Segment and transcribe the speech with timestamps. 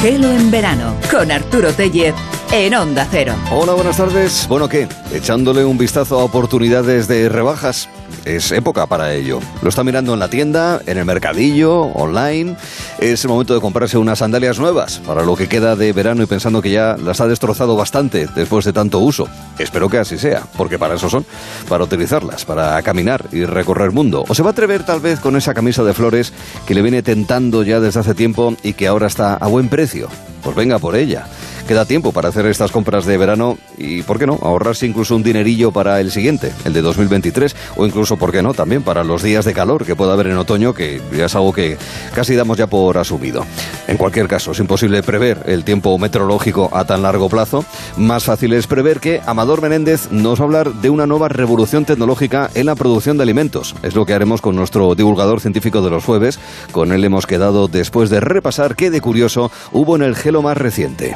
[0.00, 2.14] Gelo en verano con Arturo Tellez
[2.52, 3.34] en Onda Cero.
[3.52, 4.46] Hola, buenas tardes.
[4.48, 4.88] Bueno, ¿qué?
[5.12, 7.90] Echándole un vistazo a oportunidades de rebajas.
[8.24, 9.40] Es época para ello.
[9.62, 12.56] Lo está mirando en la tienda, en el mercadillo, online.
[12.98, 16.26] Es el momento de comprarse unas sandalias nuevas para lo que queda de verano y
[16.26, 19.26] pensando que ya las ha destrozado bastante después de tanto uso.
[19.58, 21.24] Espero que así sea, porque para eso son,
[21.68, 24.24] para utilizarlas, para caminar y recorrer el mundo.
[24.28, 26.32] O se va a atrever tal vez con esa camisa de flores
[26.66, 30.08] que le viene tentando ya desde hace tiempo y que ahora está a buen precio.
[30.42, 31.26] Pues venga por ella.
[31.70, 35.22] Queda tiempo para hacer estas compras de verano y, ¿por qué no?, ahorrarse incluso un
[35.22, 39.22] dinerillo para el siguiente, el de 2023, o incluso, ¿por qué no?, también para los
[39.22, 41.78] días de calor que pueda haber en otoño, que ya es algo que
[42.12, 43.46] casi damos ya por asumido.
[43.86, 47.64] En cualquier caso, es imposible prever el tiempo meteorológico a tan largo plazo.
[47.96, 51.84] Más fácil es prever que Amador Menéndez nos va a hablar de una nueva revolución
[51.84, 53.76] tecnológica en la producción de alimentos.
[53.84, 56.40] Es lo que haremos con nuestro divulgador científico de los jueves.
[56.72, 60.56] Con él hemos quedado después de repasar qué de curioso hubo en el gelo más
[60.56, 61.14] reciente.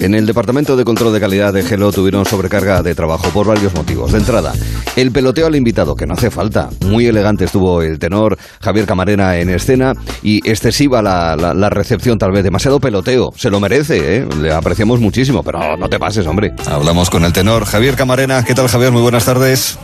[0.00, 3.74] En el Departamento de Control de Calidad de Gelo tuvieron sobrecarga de trabajo por varios
[3.74, 4.12] motivos.
[4.12, 4.54] De entrada,
[4.96, 6.70] el peloteo al invitado, que no hace falta.
[6.86, 9.92] Muy elegante estuvo el tenor Javier Camarena en escena
[10.22, 13.34] y excesiva la, recepción, tal vez demasiado peloteo.
[13.36, 14.28] Se lo merece, ¿eh?
[14.40, 16.54] le apreciamos muchísimo, pero no te pases, hombre.
[16.66, 18.42] Hablamos con el tenor Javier Camarena.
[18.42, 18.92] ¿Qué tal, Javier?
[18.92, 19.78] Muy buenas tardes.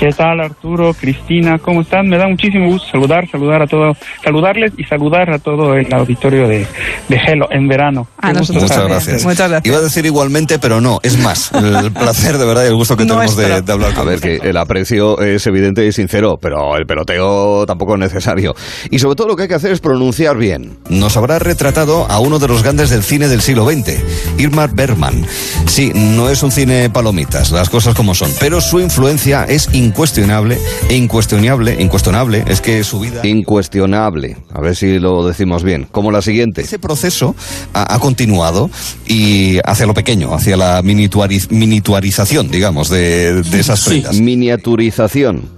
[0.00, 1.58] ¿Qué tal Arturo, Cristina?
[1.58, 2.08] ¿Cómo están?
[2.08, 6.48] Me da muchísimo gusto saludar, saludar a todo, saludarles y saludar a todo el auditorio
[6.48, 6.66] de,
[7.06, 8.08] de Gelo en verano.
[8.16, 9.24] A nosotros Muchas gracias.
[9.26, 9.66] Muchas gracias.
[9.66, 11.52] Iba a decir igualmente, pero no, es más.
[11.52, 14.20] El placer de verdad y el gusto que tenemos de, de hablar con A ver,
[14.20, 18.54] que el aprecio es evidente y sincero, pero el peloteo tampoco es necesario.
[18.90, 20.78] Y sobre todo lo que hay que hacer es pronunciar bien.
[20.88, 24.02] Nos habrá retratado a uno de los grandes del cine del siglo XX,
[24.38, 25.26] Irmar Bergman.
[25.66, 30.56] Sí, no es un cine palomitas, las cosas como son, pero su influencia es incuestionable
[30.88, 33.26] incuestionable, incuestionable, es que su vida...
[33.26, 36.62] Incuestionable, a ver si lo decimos bien, como la siguiente.
[36.62, 37.34] Ese proceso
[37.74, 38.70] ha, ha continuado
[39.06, 44.14] y hacia lo pequeño, hacia la minituariz- minituarización, digamos, de, de esas prendas.
[44.14, 45.48] Miniaturización.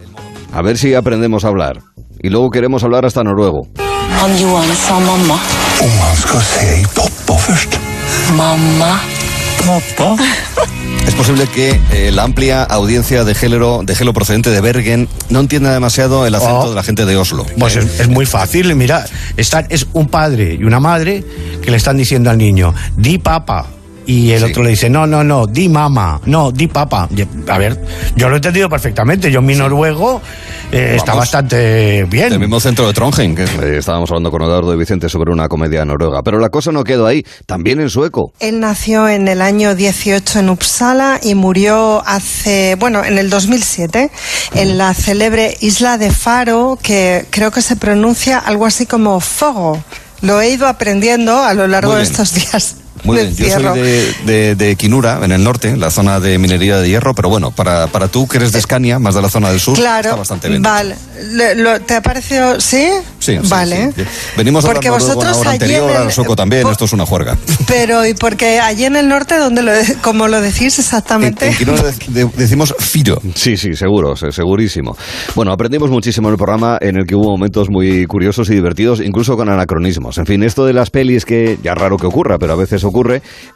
[0.52, 1.80] A ver si aprendemos a hablar.
[2.22, 3.68] Y luego queremos hablar hasta noruego.
[3.78, 4.68] Han Johan
[11.06, 15.40] Es posible que eh, la amplia audiencia de género, de género procedente de Bergen no
[15.40, 16.68] entienda demasiado el acento Oh.
[16.70, 17.44] de la gente de Oslo.
[17.58, 19.04] Pues es, es muy fácil, mira,
[19.36, 21.24] están, es un padre y una madre
[21.62, 23.66] que le están diciendo al niño, di papa.
[24.06, 24.44] Y el Sí.
[24.46, 27.08] otro le dice, no, no, no, di mama, no, di papa.
[27.48, 27.80] A ver,
[28.16, 29.30] yo lo he entendido perfectamente.
[29.30, 30.20] Yo mi noruego
[30.72, 32.30] eh, está bastante bien.
[32.30, 35.48] del mismo centro de Trondheim, que eh, estábamos hablando con Eduardo de Vicente sobre una
[35.48, 36.22] comedia noruega.
[36.24, 38.32] Pero la cosa no quedó ahí, también en sueco.
[38.40, 44.10] Él nació en el año 18 en Uppsala y murió hace, bueno, en el 2007,
[44.54, 49.78] en la célebre isla de Faro, que creo que se pronuncia algo así como Fogo.
[50.22, 52.76] Lo he ido aprendiendo a lo largo de estos días.
[53.04, 56.78] Muy bien, yo soy de, de, de Quinura, en el norte, la zona de minería
[56.78, 59.50] de hierro, pero bueno, para, para tú que eres de Escania, más de la zona
[59.50, 60.62] del sur, Claro, está bastante bien.
[60.62, 60.94] vale.
[61.32, 62.60] Le- lo- ¿Te ha parecido?
[62.60, 62.88] ¿Sí?
[63.18, 63.92] Sí, sí, Vale.
[63.96, 64.02] sí.
[64.36, 66.84] Venimos Porque hablando en vosotros hora allí anterior, en el- al sueco también, po- esto
[66.84, 67.36] es una juerga.
[67.66, 71.46] Pero, ¿y porque allí en el norte, donde lo, como lo decís En, exactamente?
[71.48, 73.20] en Quirona de- de- decimos firo.
[73.34, 74.96] Sí, sí, seguro, se- segurísimo.
[75.34, 79.00] Bueno, aprendimos muchísimo en el programa en el que hubo momentos muy curiosos y divertidos,
[79.00, 80.18] incluso con anacronismos.
[80.18, 82.91] En fin, esto de las pelis que ya raro que ocurra, pero a veces ocurre,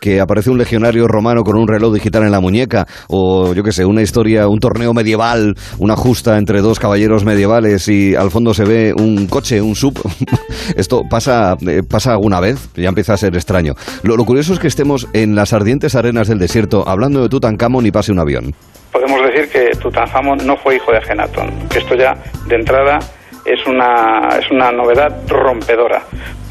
[0.01, 3.73] que aparece un legionario romano con un reloj digital en la muñeca, o yo qué
[3.73, 8.55] sé, una historia, un torneo medieval, una justa entre dos caballeros medievales y al fondo
[8.55, 9.95] se ve un coche, un sub.
[10.77, 13.75] Esto pasa, eh, pasa alguna vez, ya empieza a ser extraño.
[14.03, 17.87] Lo, lo curioso es que estemos en las ardientes arenas del desierto hablando de Tutankamón
[17.87, 18.55] y pase un avión.
[18.93, 22.15] Podemos decir que Tutankamón no fue hijo de Akenatón, que esto ya
[22.49, 22.99] de entrada
[23.47, 26.03] es una, es una novedad rompedora.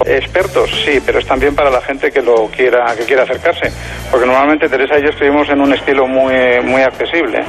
[0.06, 3.72] Expertos, sí, pero es también para la gente que lo quiera, que quiera acercarse,
[4.12, 6.34] porque normalmente Teresa y yo escribimos en un estilo muy,
[6.66, 7.40] muy accesible.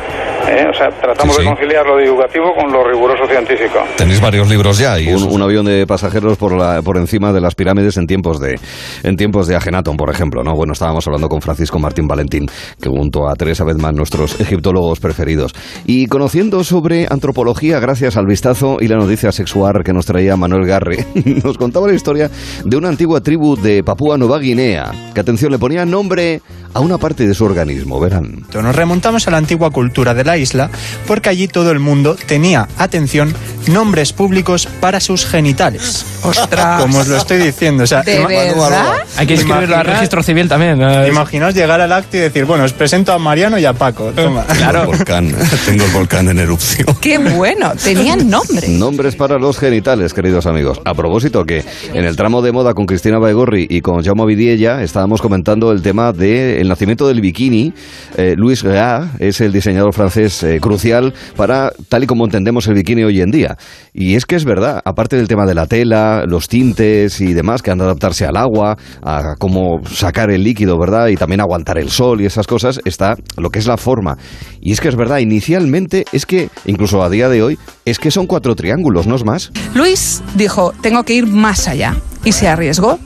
[0.49, 0.65] ¿eh?
[0.71, 1.49] O sea, tratamos Sí, sí.
[1.49, 3.81] de conciliar lo divulgativo con lo riguroso científico.
[3.97, 7.41] Tenéis varios libros ya y un, un avión de pasajeros por, la, por encima de
[7.41, 8.59] las pirámides en tiempos de
[9.03, 10.55] en tiempos de Agenatón, por ejemplo, ¿no?
[10.55, 12.47] Bueno, estábamos hablando con Francisco Martín Valentín,
[12.81, 15.53] que junto a Teresa Bedman, nuestros egiptólogos preferidos.
[15.85, 20.67] Y conociendo sobre antropología gracias al vistazo y la noticia sexual que nos traía Manuel
[20.67, 21.05] Garre,
[21.45, 22.31] nos contaba la historia
[22.65, 26.43] de una antigua tribu de Papúa Nueva Guinea, que atención le ponía nombre
[26.75, 28.45] a una parte de su organismo, verán.
[28.53, 30.69] Nos remontamos a la antigua cultura de la isla
[31.07, 33.35] porque allí todo el mundo tenía, atención,
[33.69, 36.05] nombres públicos para sus genitales.
[36.23, 36.81] Ostras.
[36.83, 37.85] Como os lo estoy diciendo.
[37.85, 38.97] O sea, ¿De verdad?
[39.17, 40.79] Hay que escribirlo al registro civil también.
[40.79, 41.07] ¿no?
[41.07, 44.13] Imaginaos llegar al acto y decir, bueno, os presento a Mariano y a Paco.
[44.15, 44.45] Toma.
[44.57, 45.35] Tengo el volcán,
[45.65, 46.87] tengo el volcán en erupción.
[47.01, 48.69] Qué bueno, tenían nombre.
[48.69, 50.81] Nombres para los genitales, queridos amigos.
[50.85, 54.83] A propósito que en el tramo de moda con Cristina Baigorri y con Jaume Vidiella
[54.83, 57.73] estábamos comentando el tema del nacimiento del bikini.
[58.17, 62.75] Eh, Louis Gea es el diseñador francés eh, crucial para tal y como entendemos el
[62.75, 63.57] bikini hoy en día.
[63.95, 67.63] Y es que es verdad, aparte del tema de la tela, los tintes y demás
[67.63, 71.07] que han de adaptarse al agua, a cómo sacar el líquido, ¿verdad?
[71.07, 74.19] Y también aguantar el sol y esas cosas, está lo que es la forma.
[74.61, 78.11] Y es que es verdad, inicialmente es que, incluso a día de hoy, es que
[78.11, 79.53] son cuatro triángulos, ¿no es más?
[79.77, 81.95] Luis dijo, tengo que ir más allá.
[82.27, 82.99] Y se arriesgó.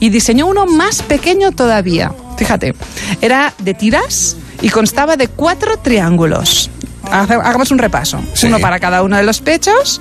[0.00, 2.12] Y diseñó uno más pequeño todavía.
[2.36, 2.74] Fíjate,
[3.22, 6.68] era de tiras y constaba de cuatro triángulos.
[7.10, 8.18] Hagamos un repaso.
[8.34, 8.46] Sí.
[8.48, 10.00] Uno para cada uno de los pechos,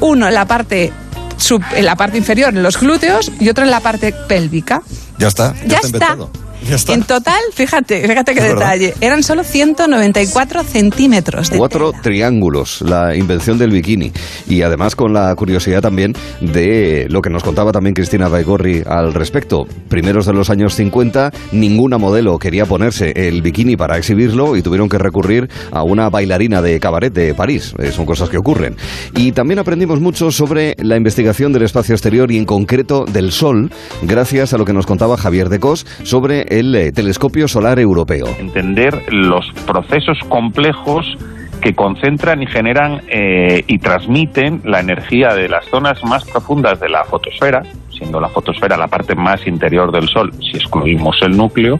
[0.00, 0.92] uno en la parte,
[1.36, 4.82] sub- en la parte inferior, en los glúteos, y otro en la parte pélvica.
[5.18, 6.16] Ya está, Ya, está.
[6.88, 8.72] En total, fíjate, fíjate qué Es verdad.
[8.72, 8.94] detalle.
[9.00, 12.02] Eran solo 194 centímetros de Cuatro tela.
[12.02, 14.12] triángulos, la invención del bikini.
[14.48, 19.12] Y además con la curiosidad también de lo que nos contaba también Cristina Baigorri al
[19.14, 19.66] respecto.
[19.88, 24.88] Primeros de los años 50, ninguna modelo quería ponerse el bikini para exhibirlo y tuvieron
[24.88, 27.74] que recurrir a una bailarina de cabaret de París.
[27.78, 28.76] Eh, son cosas que ocurren.
[29.16, 33.70] Y también aprendimos mucho sobre la investigación del espacio exterior y en concreto del Sol,
[34.02, 38.26] gracias a lo que nos contaba Javier de Cos sobre el eh, telescopio solar europeo.
[38.38, 41.16] entender los procesos complejos
[41.60, 46.88] que concentran y generan eh, y transmiten la energía de las zonas más profundas de
[46.88, 51.78] la fotosfera, siendo la fotosfera la parte más interior del Sol, si excluimos el núcleo,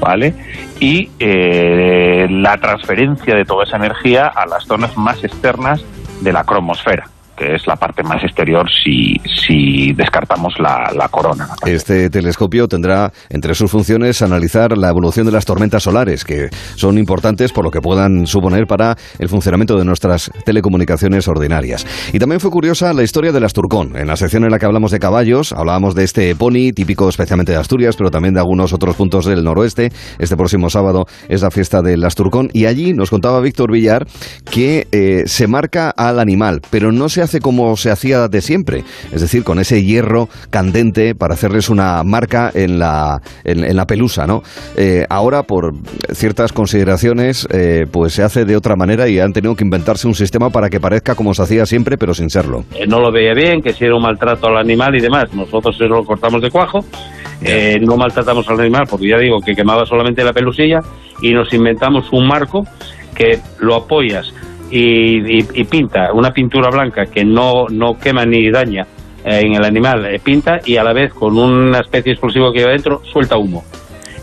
[0.00, 0.34] ¿vale?
[0.80, 5.84] Y eh, la transferencia de toda esa energía a las zonas más externas
[6.20, 7.08] de la cromosfera,
[7.42, 11.48] es la parte más exterior si, si descartamos la, la corona.
[11.66, 16.98] Este telescopio tendrá entre sus funciones analizar la evolución de las tormentas solares, que son
[16.98, 21.86] importantes por lo que puedan suponer para el funcionamiento de nuestras telecomunicaciones ordinarias.
[22.12, 23.96] Y también fue curiosa la historia del Asturcón.
[23.96, 27.52] En la sección en la que hablamos de caballos, hablábamos de este pony típico especialmente
[27.52, 29.90] de Asturias, pero también de algunos otros puntos del noroeste.
[30.18, 34.06] Este próximo sábado es la fiesta del Asturcón y allí nos contaba Víctor Villar
[34.50, 38.84] que eh, se marca al animal, pero no se hace como se hacía de siempre,
[39.12, 43.86] es decir, con ese hierro candente para hacerles una marca en la, en, en la
[43.86, 44.42] pelusa, ¿no?
[44.76, 45.72] Eh, ahora, por
[46.12, 50.14] ciertas consideraciones, eh, pues se hace de otra manera y han tenido que inventarse un
[50.14, 52.64] sistema para que parezca como se hacía siempre, pero sin serlo.
[52.74, 55.32] eh, no lo veía bien, que si era un maltrato al animal y demás.
[55.34, 56.80] Nosotros lo cortamos de cuajo,
[57.42, 60.80] eh, no maltratamos al animal porque ya digo que quemaba solamente la pelusilla
[61.20, 62.64] y nos inventamos un marco
[63.14, 64.32] que lo apoyas
[64.72, 68.86] y, y- y pinta una pintura blanca que no, no quema ni daña
[69.24, 72.50] eh, en el animal, eh, pinta y a la vez con una especie de explosivo
[72.52, 73.62] que lleva dentro suelta humo.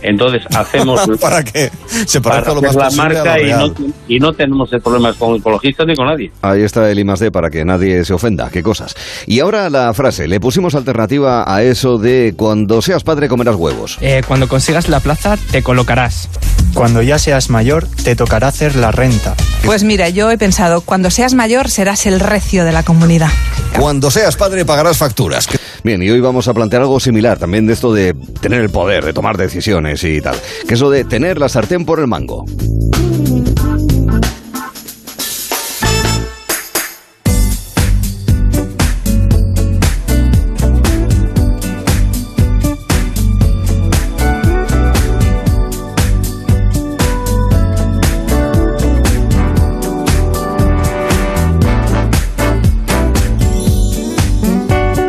[0.01, 1.71] Entonces hacemos ¿Para qué?
[2.05, 4.33] Se para parezca lo más hacer la posible a lo marca y no, y no
[4.33, 6.31] tenemos problemas con ecologistas ni con nadie.
[6.41, 8.49] Ahí está el I más D para que nadie se ofenda.
[8.49, 8.95] Qué cosas.
[9.25, 10.27] Y ahora la frase.
[10.27, 13.97] Le pusimos alternativa a eso de cuando seas padre comerás huevos.
[14.01, 16.29] Eh, cuando consigas la plaza, te colocarás.
[16.73, 19.35] Cuando ya seas mayor, te tocará hacer la renta.
[19.65, 23.29] Pues mira, yo he pensado, cuando seas mayor serás el recio de la comunidad.
[23.77, 25.47] Cuando seas padre pagarás facturas.
[25.83, 29.05] Bien, y hoy vamos a plantear algo similar, también de esto de tener el poder,
[29.05, 30.35] de tomar decisiones y tal.
[30.67, 32.45] Que es de tener la sartén por el mango.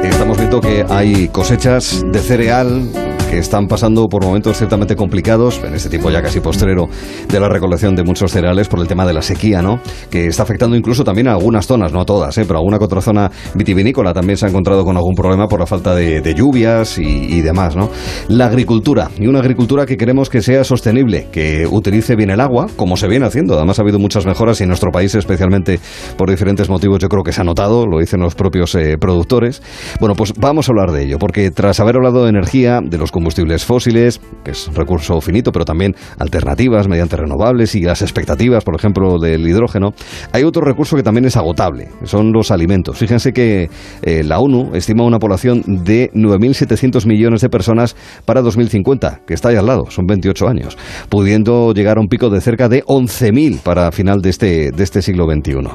[0.03, 5.75] Estamos viendo que hay cosechas de cereal que están pasando por momentos ciertamente complicados, en
[5.75, 6.89] este tiempo ya casi postrero
[7.29, 9.81] de la recolección de muchos cereales por el tema de la sequía, ¿no?
[10.11, 12.45] Que está afectando incluso también a algunas zonas, no a todas, ¿eh?
[12.45, 15.95] pero alguna otra zona vitivinícola también se ha encontrado con algún problema por la falta
[15.95, 17.91] de, lluvias y, y demás, ¿no?
[18.29, 22.67] La agricultura, y una agricultura que queremos que sea sostenible, que utilice bien el agua,
[22.75, 23.55] como se viene haciendo.
[23.55, 25.79] Además ha habido muchas mejoras y en nuestro país, especialmente
[26.17, 29.63] por diferentes motivos, yo creo que se ha notado, lo dicen los propios eh, productores.
[30.01, 33.13] Bueno, pues vamos a hablar de ello, porque tras haber hablado de energía, de los
[33.21, 38.75] combustibles fósiles, que es recurso finito, pero también alternativas mediante renovables y las expectativas, por
[38.75, 39.93] ejemplo, del hidrógeno.
[40.33, 42.97] Hay otro recurso que también es agotable, son los alimentos.
[42.97, 43.69] Fíjense que
[44.03, 49.51] eh, la ONU estima una población de 9.700 millones de personas para 2050, que está
[49.51, 50.79] ahí al lado, son 28 años,
[51.11, 55.03] pudiendo llegar a un pico de cerca de 11.000 para final de este, de este
[55.03, 55.69] siglo XXI.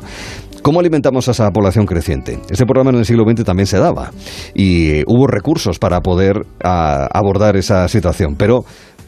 [0.66, 2.40] ¿Cómo alimentamos a esa población creciente?
[2.50, 4.10] Este programa en el siglo XX también se daba
[4.56, 8.66] y hubo recursos para poder a, abordar esa situación, pero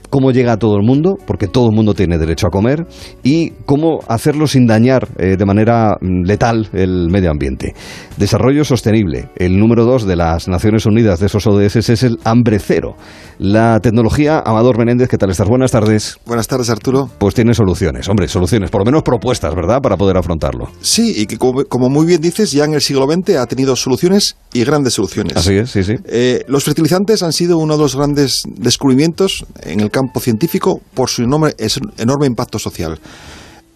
[0.10, 2.86] cómo llega a todo el mundo, porque todo el mundo tiene derecho a comer,
[3.24, 7.74] y cómo hacerlo sin dañar eh, de manera mm, letal el medio ambiente.
[8.18, 9.30] Desarrollo sostenible.
[9.36, 12.96] El número dos de las Naciones Unidas de esos ODS es el hambre cero.
[13.40, 15.48] La tecnología, Amador Menéndez, ¿qué tal estás?
[15.48, 16.18] Buenas tardes.
[16.26, 17.10] Buenas tardes, Arturo.
[17.20, 20.70] Pues tiene soluciones, hombre, soluciones, por lo menos propuestas, ¿verdad?, para poder afrontarlo.
[20.82, 23.76] Sí, y que como, como muy bien dices, ya en el siglo XX ha tenido
[23.76, 25.38] soluciones y grandes soluciones.
[25.38, 25.96] Así es, sí, sí.
[26.06, 31.08] Eh, los fertilizantes han sido uno de los grandes descubrimientos en el campo científico por
[31.10, 31.52] su enorme,
[31.98, 33.00] enorme impacto social.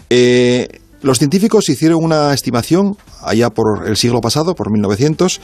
[0.09, 0.67] Eh,
[1.01, 5.41] los científicos hicieron una estimación allá por el siglo pasado, por 1900,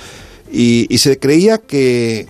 [0.52, 2.28] y, y se creía que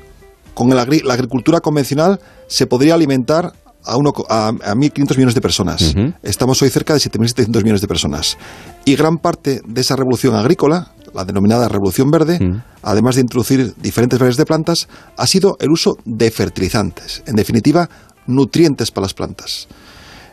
[0.53, 5.15] con el agri- la agricultura convencional se podría alimentar a, uno, co- a, a 1.500
[5.17, 5.93] millones de personas.
[6.23, 8.37] Estamos hoy cerca de 7.700 millones de personas.
[8.85, 12.39] Y gran parte de esa revolución agrícola, la denominada revolución verde,
[12.81, 14.87] además de introducir diferentes variedades de plantas,
[15.17, 17.23] ha sido el uso de fertilizantes.
[17.27, 17.89] En definitiva,
[18.27, 19.67] nutrientes para las plantas.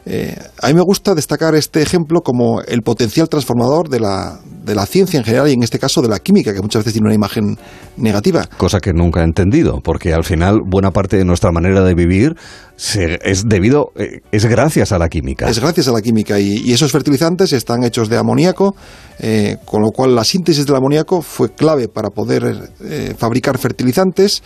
[0.07, 4.75] Eh, a mí me gusta destacar este ejemplo como el potencial transformador de la, de
[4.75, 7.07] la ciencia en general y en este caso de la química, que muchas veces tiene
[7.07, 7.57] una imagen
[7.97, 8.47] negativa.
[8.59, 12.35] Cosa que nunca he entendido, porque al final buena parte de nuestra manera de vivir
[12.77, 15.49] se- es debido, eh, es gracias a la química.
[15.49, 18.77] Es gracias a la química y, y esos fertilizantes están hechos de amoníaco,
[19.21, 24.43] eh, con lo cual la síntesis del amoníaco fue clave para poder eh, fabricar fertilizantes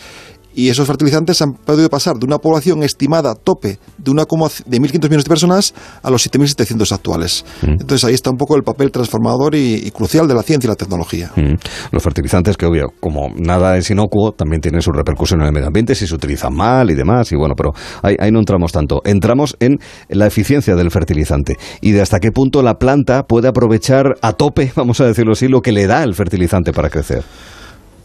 [0.58, 4.64] y esos fertilizantes han podido pasar de una población estimada tope de, una coma c-
[4.66, 7.44] de 1.500 millones de personas a los 7.700 actuales.
[7.62, 10.70] Entonces ahí está un poco el papel transformador y, y crucial de la ciencia y
[10.70, 11.30] la tecnología.
[11.36, 11.54] Mm.
[11.92, 15.68] Los fertilizantes, que obvio, como nada es inocuo, también tienen su repercusión en el medio
[15.68, 17.30] ambiente si se utilizan mal y demás.
[17.30, 17.70] Y bueno, pero
[18.02, 19.00] ahí, ahí no entramos tanto.
[19.04, 24.16] Entramos en la eficiencia del fertilizante y de hasta qué punto la planta puede aprovechar
[24.22, 27.22] a tope, vamos a decirlo así, lo que le da el fertilizante para crecer.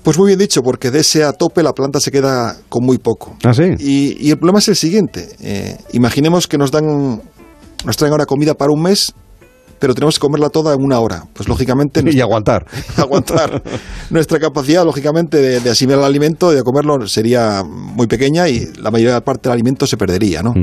[0.03, 2.97] Pues muy bien dicho, porque de ese a tope la planta se queda con muy
[2.97, 3.35] poco.
[3.43, 3.63] ¿Ah, sí?
[3.79, 5.29] Y, y el problema es el siguiente.
[5.39, 7.21] eh, imaginemos que nos dan,
[7.85, 9.13] nos traen ahora comida para un mes,
[9.79, 11.23] pero tenemos que comerla toda en una hora.
[11.33, 12.01] Pues lógicamente...
[12.11, 12.65] Y aguantar.
[12.97, 13.61] aguantar.
[14.09, 18.91] Nuestra capacidad, lógicamente, de, de asimilar el alimento de comerlo sería muy pequeña y la
[18.91, 20.53] mayor parte del alimento se perdería, ¿no?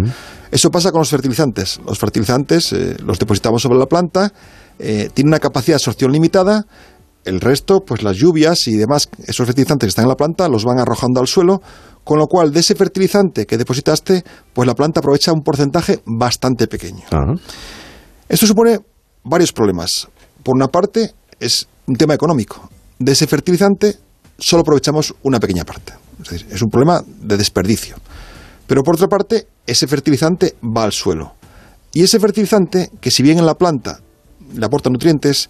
[0.50, 1.80] Eso pasa con los fertilizantes.
[1.86, 4.32] Los fertilizantes eh, los depositamos sobre la planta,
[4.78, 6.64] eh, tienen una capacidad de absorción limitada,
[7.24, 10.64] el resto, pues las lluvias y demás, esos fertilizantes que están en la planta los
[10.64, 11.60] van arrojando al suelo,
[12.04, 16.66] con lo cual de ese fertilizante que depositaste, pues la planta aprovecha un porcentaje bastante
[16.66, 17.04] pequeño.
[18.28, 18.80] Esto supone
[19.24, 20.08] varios problemas.
[20.42, 22.68] Por una parte, es un tema económico.
[22.98, 23.96] De ese fertilizante
[24.38, 25.92] solo aprovechamos una pequeña parte.
[26.22, 27.96] Es decir, es un problema de desperdicio.
[28.66, 31.34] Pero por otra parte, ese fertilizante va al suelo.
[31.92, 34.00] Y ese fertilizante, que si bien en la planta
[34.54, 35.48] le aporta nutrientes,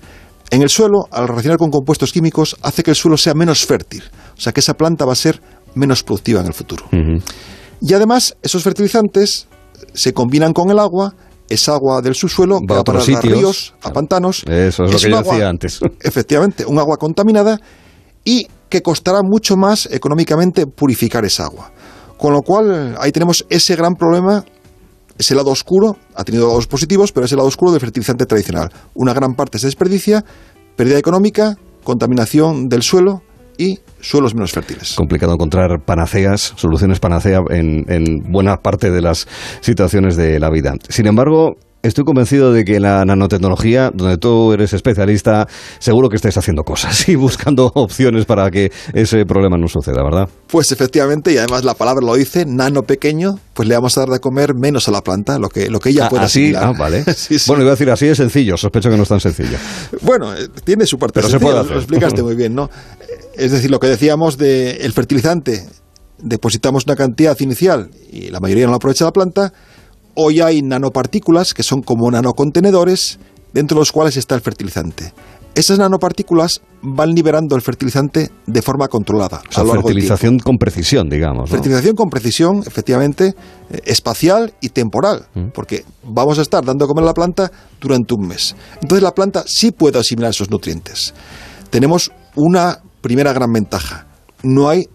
[0.50, 4.02] en el suelo, al reaccionar con compuestos químicos, hace que el suelo sea menos fértil.
[4.36, 5.40] O sea que esa planta va a ser
[5.74, 6.86] menos productiva en el futuro.
[7.80, 9.46] Y además, esos fertilizantes
[9.94, 11.14] se combinan con el agua,
[11.48, 13.38] es agua del subsuelo que Va a va para otros sitios.
[13.38, 14.42] ríos, a pantanos.
[14.46, 15.80] Eso es lo que yo agua- decía antes.
[16.00, 17.58] Efectivamente, un agua contaminada
[18.24, 21.72] y que costará mucho más económicamente purificar esa agua.
[22.18, 24.44] Con lo cual, ahí tenemos ese gran problema,
[25.20, 28.70] ese lado oscuro, ha tenido lados positivos, pero ese lado oscuro del fertilizante tradicional.
[28.94, 30.24] Una gran parte se desperdicia,
[30.76, 33.22] pérdida económica, contaminación del suelo
[33.58, 34.94] y suelos menos fértiles.
[34.96, 39.28] complicado encontrar panaceas, soluciones panacea en, en buena parte de las
[39.60, 40.74] situaciones de la vida.
[40.88, 45.46] Sin embargo, estoy convencido de que la nanotecnología, donde tú eres especialista,
[45.78, 50.28] seguro que estáis haciendo cosas y buscando opciones para que ese problema no suceda, ¿verdad?
[50.48, 54.08] Pues efectivamente, y además la palabra lo dice, nano pequeño, pues le vamos a dar
[54.10, 56.64] de comer menos a la planta, lo que, lo que ella Ah, pueda así, asimilar.
[56.64, 57.04] ah, vale.
[57.16, 57.44] Sí, sí.
[57.48, 59.56] Bueno, iba a decir así es sencillo, sospecho que no es tan sencillo.
[60.02, 61.72] Bueno, eh, tiene su parte Pero se puede hacer.
[61.72, 62.64] Lo explicaste muy bien, ¿no?
[63.00, 65.66] Eh, Es decir, lo que decíamos de el fertilizante,
[66.18, 69.52] depositamos una cantidad inicial y la mayoría no la aprovecha la planta.
[70.22, 73.18] Hoy hay nanopartículas que son como nanocontenedores
[73.54, 75.14] dentro de los cuales está el fertilizante.
[75.54, 79.40] Esas nanopartículas van liberando el fertilizante de forma controlada.
[79.48, 80.14] O sea, a lo largo del tiempo.
[80.14, 81.48] fertilización con precisión, digamos.
[81.48, 81.56] ¿no?
[81.56, 83.28] Fertilización con precisión, efectivamente,
[83.70, 87.50] eh, espacial y temporal, porque vamos a estar dando a comer a la planta
[87.80, 88.54] durante un mes.
[88.82, 91.14] Entonces la planta sí puede asimilar esos nutrientes.
[91.70, 94.06] Tenemos una primera gran ventaja.
[94.42, 94.86] No hay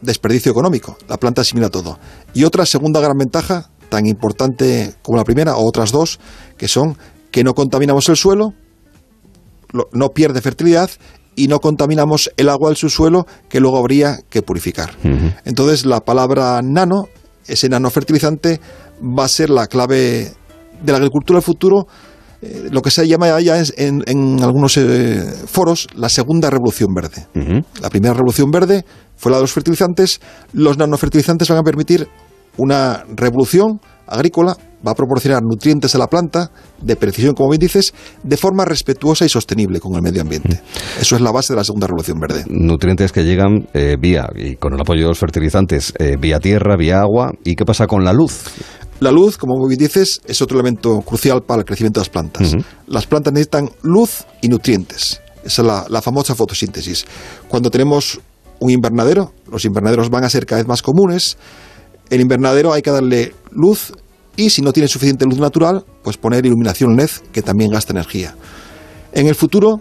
[0.00, 0.98] desperdicio económico.
[1.08, 2.00] La planta asimila todo.
[2.34, 6.18] Y otra segunda gran ventaja, tan importante como la primera, o otras dos,
[6.56, 6.96] que son
[7.30, 8.54] que no contaminamos el suelo,
[9.72, 10.90] lo- no pierde fertilidad
[11.36, 14.90] y no contaminamos el agua del subsuelo que luego habría que purificar.
[15.44, 17.04] Entonces la palabra nano,
[17.46, 18.60] ese nanofertilizante,
[19.00, 20.32] va a ser la clave
[20.82, 21.86] de la agricultura del futuro,
[22.42, 26.92] eh, lo que se llama ya es, en, en algunos eh, foros la segunda revolución
[26.94, 27.26] verde.
[27.80, 28.84] La primera revolución verde
[29.16, 30.20] fue la de los fertilizantes.
[30.52, 32.08] Los nanofertilizantes van a permitir
[32.56, 37.94] una revolución agrícola, va a proporcionar nutrientes a la planta, de precisión, como bien dices,
[38.22, 40.60] de forma respetuosa y sostenible con el medio ambiente.
[41.00, 42.44] Eso es la base de la segunda revolución verde.
[42.48, 46.76] Nutrientes que llegan eh, vía, y con el apoyo de los fertilizantes, eh, vía tierra,
[46.76, 47.30] vía agua.
[47.44, 48.44] ¿Y qué pasa con la luz?
[49.00, 52.10] La luz, como muy bien dices, es otro elemento crucial para el crecimiento de las
[52.10, 52.54] plantas.
[52.86, 55.22] Las plantas necesitan luz y nutrientes.
[55.44, 57.06] Esa es la, la famosa fotosíntesis.
[57.48, 58.20] Cuando tenemos
[58.58, 61.38] un invernadero, los invernaderos van a ser cada vez más comunes.
[62.10, 63.92] El invernadero hay que darle luz
[64.36, 68.34] y si no tiene suficiente luz natural, pues poner iluminación LED que también gasta energía.
[69.12, 69.80] En el futuro,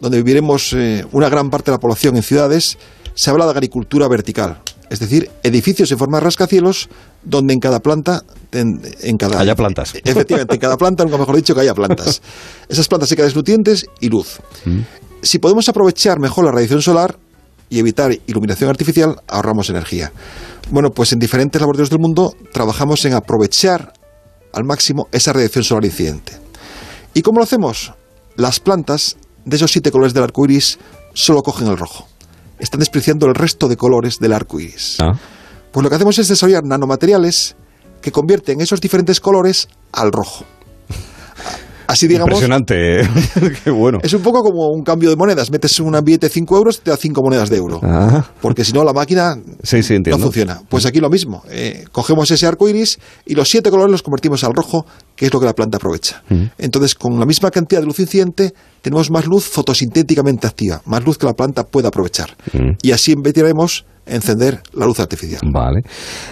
[0.00, 2.78] donde viviremos eh, una gran parte de la población en ciudades,
[3.14, 6.88] se habla de agricultura vertical, es decir, edificios en forma de rascacielos
[7.24, 9.94] donde en cada planta en, en cada Haya plantas.
[10.04, 12.22] efectivamente en cada planta nunca mejor dicho que haya plantas
[12.68, 14.38] esas plantas se quedan nutrientes y luz
[15.22, 17.18] si podemos aprovechar mejor la radiación solar
[17.68, 20.12] y evitar iluminación artificial ahorramos energía
[20.70, 23.92] bueno pues en diferentes laboratorios del mundo trabajamos en aprovechar
[24.52, 26.46] al máximo esa radiación solar incidente
[27.16, 27.94] ¿Y cómo lo hacemos?
[28.36, 30.78] Las plantas de esos siete colores del arco iris
[31.14, 32.06] solo cogen el rojo.
[32.58, 34.98] Están despreciando el resto de colores del arco iris.
[35.00, 35.18] Ah.
[35.72, 37.56] Pues lo que hacemos es desarrollar nanomateriales
[38.02, 40.44] que convierten esos diferentes colores al rojo.
[41.86, 42.30] Así digamos.
[42.30, 43.00] Impresionante.
[43.00, 43.08] ¿eh?
[43.64, 43.98] Qué bueno.
[44.02, 45.50] Es un poco como un cambio de monedas.
[45.50, 47.80] Metes un billete de 5 euros y te da 5 monedas de euro.
[47.82, 48.24] Ah.
[48.40, 50.62] Porque si no, la máquina Sí, sí, no funciona.
[50.68, 51.42] Pues aquí lo mismo.
[51.50, 55.32] Eh, cogemos ese arco iris y los siete colores los convertimos al rojo, que es
[55.32, 56.22] lo que la planta aprovecha.
[56.58, 58.52] Entonces, con la misma cantidad de luz incidente,
[58.82, 62.36] tenemos más luz fotosintéticamente activa, más luz que la planta puede aprovechar.
[62.82, 65.40] Y así invertiremos encender la luz artificial.
[65.44, 65.82] Vale.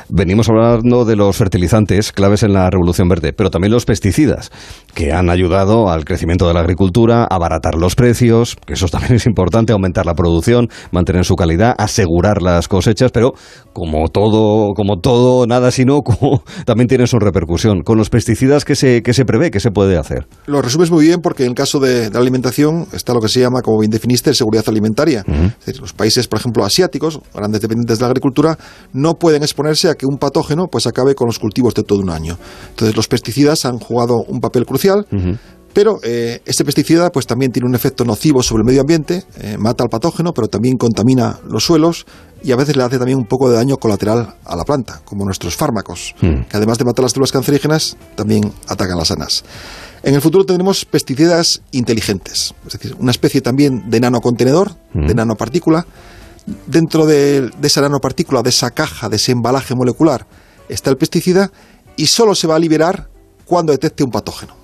[0.09, 4.51] Venimos hablando de los fertilizantes claves en la revolución verde, pero también los pesticidas,
[4.95, 9.15] que han ayudado al crecimiento de la agricultura, a abaratar los precios, que eso también
[9.15, 13.35] es importante, aumentar la producción, mantener su calidad, asegurar las cosechas, pero
[13.73, 17.83] como todo, como todo, nada es inocuo, también tiene su repercusión.
[17.83, 19.51] Con los pesticidas, ¿qué se, qué se prevé?
[19.51, 20.27] ¿Qué se puede hacer?
[20.47, 23.29] Lo resumes muy bien porque en el caso de, de la alimentación está lo que
[23.29, 25.25] se llama, como bien definiste, seguridad alimentaria.
[25.27, 28.59] Es decir, los países, por ejemplo, asiáticos, grandes dependientes de la agricultura,
[28.93, 32.11] no pueden exponerse a que un patógeno pues acabe con los cultivos de todo un
[32.11, 32.39] año.
[32.71, 35.07] Entonces, los pesticidas han jugado un papel crucial.
[35.75, 39.57] Pero eh, este pesticida pues también tiene un efecto nocivo sobre el medio ambiente, eh,
[39.59, 42.07] mata al patógeno, pero también contamina los suelos
[42.45, 45.25] y a veces le hace también un poco de daño colateral a la planta, como
[45.25, 49.45] nuestros fármacos, que además de matar las células cancerígenas, también atacan las sanas.
[50.05, 55.87] En el futuro tendremos pesticidas inteligentes, es decir, una especie también de nanocontenedor, de nanopartícula.
[56.67, 60.27] Dentro de, de esa nanopartícula, de esa caja, de ese embalaje molecular,
[60.69, 61.51] está el pesticida
[61.97, 63.09] y solo se va a liberar
[63.45, 64.55] cuando detecte un patógeno.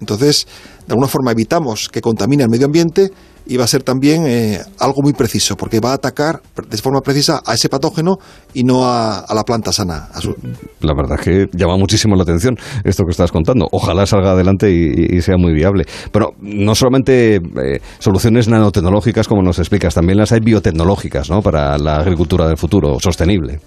[0.00, 0.46] Entonces,
[0.88, 3.10] de alguna forma evitamos que contamine el medio ambiente
[3.46, 7.00] y va a ser también eh, algo muy preciso, porque va a atacar de forma
[7.00, 8.16] precisa a ese patógeno
[8.52, 10.08] y no a, a la planta sana.
[10.12, 10.34] a su-
[10.80, 13.66] La verdad es que llama muchísimo la atención esto que estás contando.
[13.72, 15.84] Ojalá salga adelante y, y sea muy viable.
[16.12, 21.40] Pero no solamente eh, soluciones nanotecnológicas, como nos explicas, también las hay biotecnológicas, ¿no?
[21.40, 23.60] Para la agricultura del futuro, sostenible.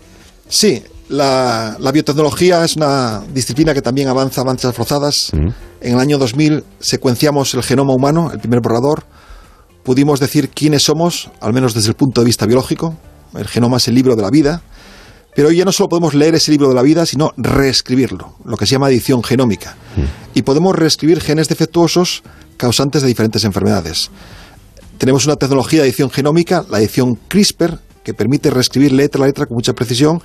[0.47, 5.31] Sí, la, la biotecnología es una disciplina que también avanza a marchas forzadas.
[5.33, 9.03] En el año 2000 secuenciamos el genoma humano, el primer borrador.
[9.83, 12.95] Pudimos decir quiénes somos, al menos desde el punto de vista biológico.
[13.35, 14.61] El genoma es el libro de la vida.
[15.35, 18.57] Pero hoy ya no solo podemos leer ese libro de la vida, sino reescribirlo, lo
[18.57, 19.75] que se llama edición genómica.
[20.33, 22.23] Y podemos reescribir genes defectuosos
[22.57, 24.11] causantes de diferentes enfermedades.
[24.97, 29.45] Tenemos una tecnología de edición genómica, la edición CRISPR, que permite reescribir letra a letra
[29.45, 30.19] con mucha precisión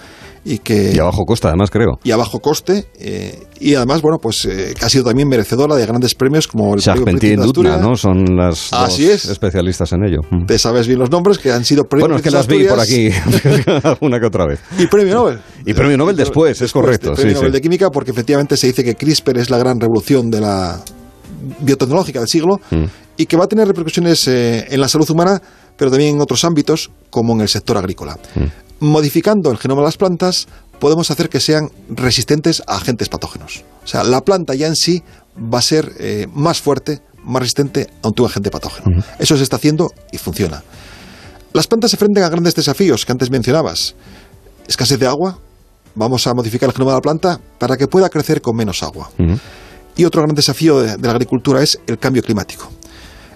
[0.45, 1.99] y que Y a bajo costa, además, creo.
[2.05, 5.75] y a bajo coste eh, y además bueno pues eh, que ha sido también merecedora
[5.77, 7.77] de grandes premios como el premio Charpentier y Dutna.
[7.79, 7.97] ¿no?
[7.97, 9.25] Son las Así dos es.
[9.31, 10.21] especialistas en ello.
[10.31, 10.47] Mm.
[10.47, 12.81] Te sabes bien los nombres que han sido premios Bueno, es que las vi por
[12.81, 13.11] aquí
[13.83, 14.61] alguna que otra vez.
[14.79, 17.13] y premio Nobel Y premio Nobel después, es correcto.
[17.15, 17.55] premio sí, Nobel sí.
[17.55, 20.81] de química porque efectivamente se dice que CRISPR es la gran revolución de la
[21.61, 22.85] biotecnológica del siglo Mm.
[23.17, 25.41] y que va a tener repercusiones eh, en la salud humana
[25.77, 28.45] pero también en otros ámbitos como en el sector agrícola Mm.
[28.81, 30.47] modificando el genoma de las plantas
[30.79, 35.03] podemos hacer que sean resistentes a agentes patógenos o sea la planta ya en sí
[35.37, 39.57] va a ser eh, más fuerte más resistente ante un agente patógeno eso se está
[39.57, 40.63] haciendo y funciona
[41.53, 43.95] Las plantas se enfrentan a grandes desafíos que antes mencionabas.
[44.69, 45.39] Escasez de agua,
[45.95, 49.09] vamos a modificar el genoma de la planta para que pueda crecer con menos agua.
[49.97, 52.71] Y otro gran desafío de, de la agricultura es el cambio climático.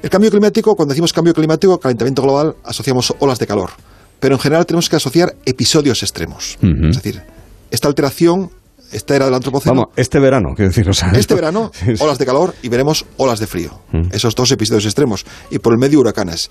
[0.02, 3.70] El cambio climático, cuando decimos cambio climático, calentamiento global, asociamos olas de calor.
[4.18, 6.58] Pero en general tenemos que asociar episodios extremos.
[6.62, 7.22] Es decir,
[7.70, 8.50] esta alteración,
[8.92, 9.74] esta era del antropoceno.
[9.74, 13.40] Vamos, este verano, quiero decir, o sea, Este verano, olas de calor y veremos olas
[13.40, 13.78] de frío.
[13.92, 14.08] Mm.
[14.12, 15.24] Esos dos episodios extremos.
[15.50, 16.50] Y por el medio, huracanes.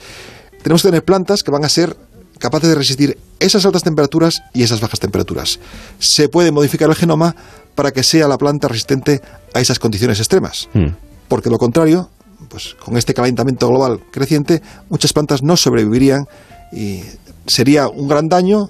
[0.64, 1.96] Tenemos que tener plantas que van a ser
[2.40, 5.60] capaces de resistir esas altas temperaturas y esas bajas temperaturas.
[6.00, 7.36] Se puede modificar el genoma
[7.76, 9.22] para que sea la planta resistente
[9.54, 10.70] a esas condiciones extremas.
[10.74, 10.88] Mm.
[11.28, 12.10] Porque lo contrario,
[12.48, 16.28] pues con este calentamiento global creciente, muchas plantas no sobrevivirían
[16.72, 17.02] y
[17.48, 18.70] sería un gran daño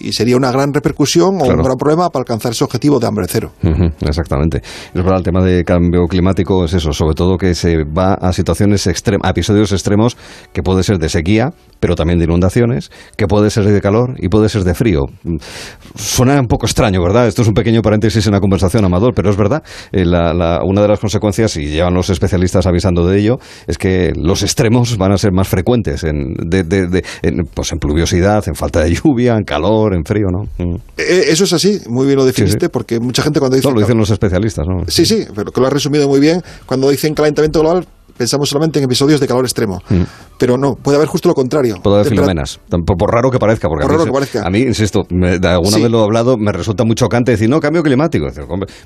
[0.00, 3.26] y sería una gran repercusión o un gran problema para alcanzar ese objetivo de hambre
[3.28, 3.52] cero.
[4.00, 4.58] Exactamente.
[4.58, 8.32] Es verdad, el tema de cambio climático es eso, sobre todo que se va a
[8.32, 10.16] situaciones extremas, a episodios extremos
[10.52, 14.28] que puede ser de sequía, pero también de inundaciones, que puede ser de calor y
[14.28, 15.06] puede ser de frío.
[15.94, 17.26] Suena un poco extraño, ¿verdad?
[17.26, 19.62] Esto es un pequeño paréntesis en la conversación, Amador, pero es verdad.
[19.92, 23.78] Eh, la- la- una de las consecuencias, y llevan los especialistas avisando de ello, es
[23.78, 27.78] que los extremos van a ser más frecuentes en, de- de- de- en, pues en
[27.78, 30.48] pluviosidad, en falta de lluvia, en calor, en frío, ¿no?
[30.58, 30.74] Mm.
[30.96, 32.70] Eh, Eso es así, muy bien lo definiste, Sí, sí.
[32.72, 33.68] porque mucha gente cuando dice...
[33.68, 34.84] No, lo dicen los especialistas, ¿no?
[34.88, 36.42] Sí, sí, pero que lo has resumido muy bien.
[36.66, 37.86] Cuando dicen calentamiento global,
[38.20, 39.78] pensamos solamente en episodios de calor extremo.
[39.88, 40.02] Mm.
[40.38, 41.76] Pero no, puede haber justo lo contrario.
[41.82, 44.46] Puede haber filomenas, Tampoco- por raro que parezca, porque Por a, mí, raro que parezca.
[44.46, 45.82] a mí, insisto, me- de alguna Sí.
[45.82, 48.26] vez lo he hablado, me resulta muy chocante decir, no, cambio climático.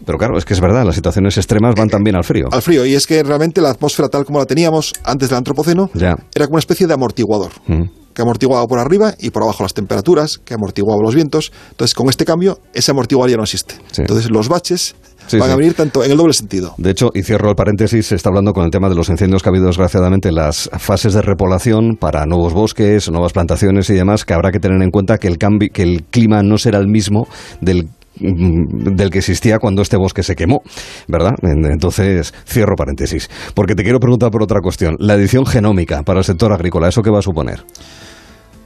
[0.07, 2.47] Pero claro, es que es verdad, las situaciones extremas van también al frío.
[2.53, 5.91] Al frío, y es que realmente la atmósfera tal como la teníamos antes del antropoceno
[5.95, 6.17] Ya.
[6.35, 7.51] era como una especie de amortiguador.
[7.67, 7.83] Mm.
[8.15, 11.51] que amortiguaba por arriba y por abajo las temperaturas, que amortiguaba los vientos.
[11.73, 13.75] Entonces, con este cambio, ese amortiguador ya no existe.
[13.91, 14.03] Sí.
[14.03, 14.95] Entonces, los baches
[15.27, 15.53] Sí, van sí.
[15.53, 16.75] a venir tanto en el doble sentido.
[16.79, 19.43] De hecho, y cierro el paréntesis, se está hablando con el tema de los incendios
[19.43, 23.95] que ha habido desgraciadamente en las fases de repoblación para nuevos bosques, nuevas plantaciones y
[23.95, 26.79] demás, que habrá que tener en cuenta que el cambio, que el clima no será
[26.79, 27.27] el mismo
[27.61, 27.89] del
[28.21, 30.63] mm, del que existía cuando este bosque se quemó,
[31.09, 31.33] ¿verdad?
[31.43, 33.29] En- Entonces, cierro paréntesis.
[33.55, 34.95] Porque te quiero preguntar por otra cuestión.
[34.99, 37.65] La edición genómica para el sector agrícola, ¿eso qué va a suponer?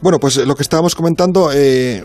[0.00, 2.04] Bueno, pues eh, lo que estábamos comentando eh,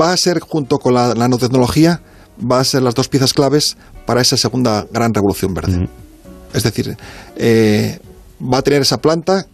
[0.00, 2.00] va a ser, junto con la nanotecnología,
[2.40, 5.88] va a ser las dos piezas claves para esa segunda gran revolución verde.
[6.54, 6.96] Es decir,
[7.36, 7.98] eh,
[8.40, 9.46] va a tener esa planta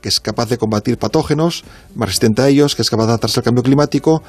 [0.00, 3.40] que es capaz de combatir patógenos, más resistente a ellos, que es capaz de adaptarse
[3.40, 4.22] al cambio climático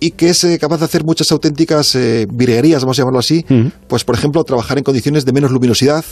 [0.00, 3.44] y que es eh, capaz de hacer muchas auténticas eh, vamos a llamarlo así,
[3.88, 6.04] pues por ejemplo trabajar en condiciones de menos luminosidad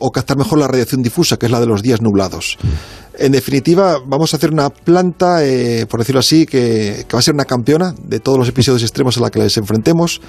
[0.00, 2.58] o captar mejor la radiación difusa, que es la de los días nublados.
[3.18, 7.22] En definitiva, vamos a hacer una planta, eh, por decirlo así, que, que va a
[7.22, 10.20] ser una campeona de todos los episodios extremos a la que les enfrentemos,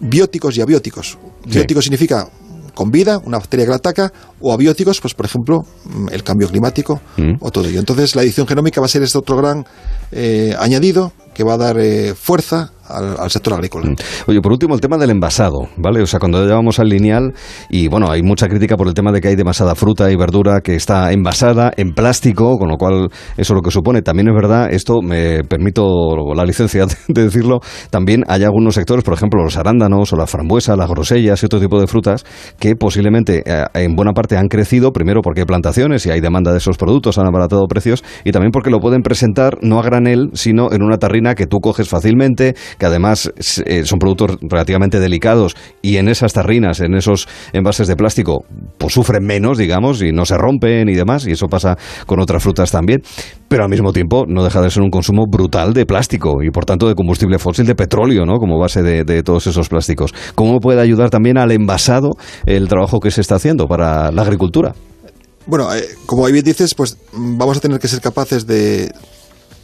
[0.00, 1.18] bióticos y abióticos.
[1.44, 1.50] Sí.
[1.50, 2.28] Biótico significa
[2.74, 6.48] con vida, una bacteria que la ataca, o abióticos, pues por ejemplo, mm, el cambio
[6.48, 7.34] climático Mm.
[7.40, 7.78] o todo ello.
[7.78, 9.64] Entonces, la edición genómica va a ser este otro gran
[10.12, 13.94] eh, añadido que va a dar eh, fuerza al, sector agrícola.
[14.26, 16.02] Oye, por último, el tema del envasado, ¿vale?
[16.02, 17.32] O sea, cuando llevamos al lineal,
[17.68, 20.60] y bueno, hay mucha crítica por el tema de que hay demasiada fruta y verdura
[20.60, 24.02] que está envasada en plástico, con lo cual eso lo que supone.
[24.02, 29.14] También es verdad, esto me permito la licencia de decirlo, también hay algunos sectores, por
[29.14, 32.24] ejemplo, los arándanos o la frambuesa, las grosellas y otro tipo de frutas
[32.58, 36.52] que posiblemente eh, en buena parte han crecido, primero porque hay plantaciones y hay demanda
[36.52, 40.30] de esos productos, han abaratado precios, y también porque lo pueden presentar no a granel,
[40.34, 43.30] sino en una tarrina que tú coges fácilmente, que además
[43.66, 48.44] eh, son productos relativamente delicados y en esas tarrinas, en esos envases de plástico,
[48.78, 52.42] pues sufren menos, digamos, y no se rompen y demás, y eso pasa con otras
[52.42, 53.02] frutas también,
[53.48, 56.64] pero al mismo tiempo no deja de ser un consumo brutal de plástico y por
[56.64, 58.38] tanto de combustible fósil de petróleo, ¿no?
[58.38, 60.14] Como base de, todos esos plásticos.
[60.34, 62.12] ¿Cómo puede ayudar también al envasado
[62.46, 64.74] el trabajo que se está haciendo para la agricultura?
[65.46, 68.90] Bueno, eh, como bien dices, pues vamos a tener que ser capaces de,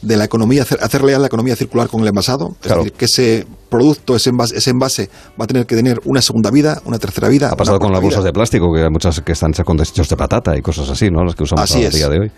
[0.07, 2.57] de la economía, hacer, real la economía circular con el envasado.
[2.63, 6.23] Es decir, que ese producto, ese envase, ese envase va a tener que tener una
[6.23, 7.51] segunda vida, una tercera vida.
[7.53, 8.29] Ha pasado con las bolsas vida.
[8.29, 11.11] de plástico, que hay muchas que están hechas con desechos de patata y cosas así,
[11.11, 11.25] ¿no?
[11.25, 12.31] Las que usamos Así a día de hoy.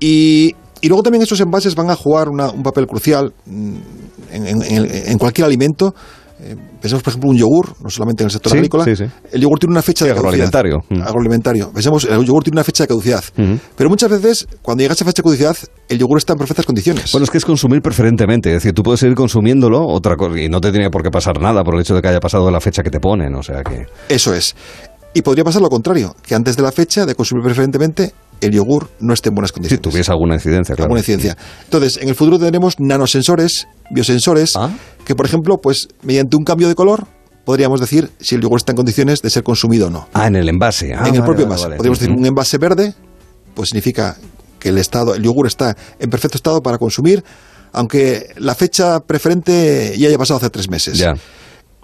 [0.00, 3.76] Y, y luego también esos envases van a jugar una- un papel crucial mm,
[4.32, 5.94] en, en- en- en cualquier alimento.
[6.40, 8.84] Eh, pensemos, por ejemplo, un yogur, no solamente en el sector Sí, agrícola.
[8.84, 9.04] sí, sí.
[9.32, 10.28] El yogur tiene una fecha de caducidad.
[10.54, 10.76] agroalimentario.
[10.88, 11.02] Mm.
[11.02, 11.70] Agroalimentario.
[11.72, 13.24] Pensemos, el yogur tiene una fecha de caducidad.
[13.36, 13.58] Ujú.
[13.76, 15.56] Pero muchas veces, cuando llega esa fecha de caducidad,
[15.88, 17.10] el yogur está en perfectas condiciones.
[17.12, 20.48] Bueno, es que es consumir preferentemente, es decir, tú puedes seguir consumiéndolo otra cosa, y
[20.48, 22.60] no te tiene por qué pasar nada por el hecho de que haya pasado la
[22.60, 23.86] fecha que te ponen, o sea que...
[24.08, 24.54] Eso es.
[25.14, 28.88] Y podría pasar lo contrario, que antes de la fecha de consumir preferentemente, el yogur
[29.00, 29.82] no esté en buenas Si condiciones.
[29.82, 30.84] tuviese alguna incidencia, claro.
[30.84, 31.36] alguna incidencia.
[31.64, 34.70] Entonces, en el futuro tendremos nanosensores, biosensores, Ah.
[35.08, 37.06] Que, por ejemplo, pues mediante un cambio de color,
[37.46, 40.06] podríamos decir si el yogur está en condiciones de ser consumido o no.
[40.12, 40.92] Ah, en el envase.
[40.94, 41.62] Ah, en el vale, propio envase.
[41.64, 41.76] vale.
[41.78, 42.92] Podríamos decir un envase verde,
[43.54, 44.18] pues significa
[44.58, 47.24] que el estado, el yogur está en perfecto estado para consumir,
[47.72, 50.98] aunque la fecha preferente ya haya pasado hace tres meses.
[50.98, 51.14] Ya.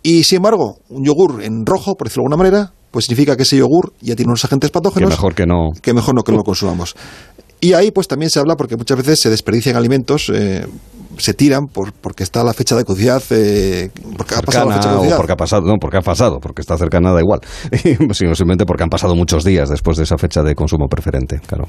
[0.03, 3.45] Y sin embargo, un yogur en rojo, por decirlo de alguna manera, pues significa que
[3.45, 5.71] ese yogur ya tiene unos agentes Que patógenos mejor que no.
[5.81, 6.95] que mejor no que no lo consumamos.
[7.65, 10.67] Y ahí pues también se habla porque muchas veces se desperdician alimentos, eh,
[11.17, 14.89] se tiran por, porque está la fecha de caducidad, eh, porque ha pasado la fecha
[14.91, 15.17] de Cercana, o caducidad.
[15.17, 17.41] porque ha pasado, no, porque ha pasado, porque está cercana da igual,
[18.13, 21.67] sino simplemente porque han pasado muchos días después de esa fecha de consumo preferente, claro.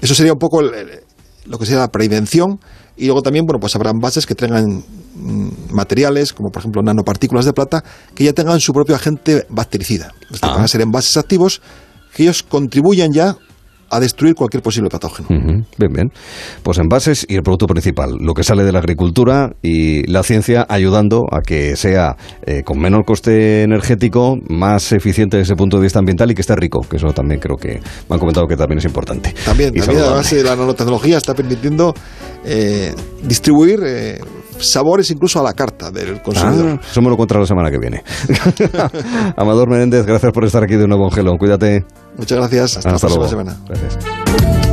[0.00, 1.00] Eso sería un poco el- el-
[1.46, 2.60] lo que sería la prevención
[2.96, 4.84] y luego también, bueno, pues habrán bases que tengan
[5.16, 7.82] mm, materiales, como por ejemplo nanopartículas de plata,
[8.14, 10.12] que ya tengan su propio agente bactericida.
[10.22, 10.54] Es decir, Ah.
[10.54, 11.60] Van a ser envases activos
[12.14, 13.36] que ellos contribuyan ya
[13.90, 15.28] a destruir cualquier posible patógeno.
[15.28, 16.10] Bien, bien.
[16.62, 20.66] Pues envases y el producto principal, lo que sale de la agricultura y la ciencia
[20.68, 22.16] ayudando a que sea
[22.46, 26.40] eh, con menor coste energético, más eficiente desde el punto de vista ambiental y que
[26.40, 29.34] esté rico, que eso también creo que me han comentado que también es importante.
[29.44, 31.94] También, Y también además eh, la nanotecnología está permitiendo
[32.44, 34.20] eh, distribuir eh,
[34.58, 36.78] sabores incluso a la carta del consumidor.
[36.80, 38.02] Ah, eso me lo contará la semana que viene.
[39.36, 41.36] Amador Menéndez, gracias por estar aquí de nuevo, Angelo.
[41.38, 41.84] Cuídate.
[42.16, 42.76] Muchas gracias.
[42.78, 43.28] Hasta, Hasta la luego.
[43.28, 43.66] próxima semana.
[43.68, 44.63] Gracias.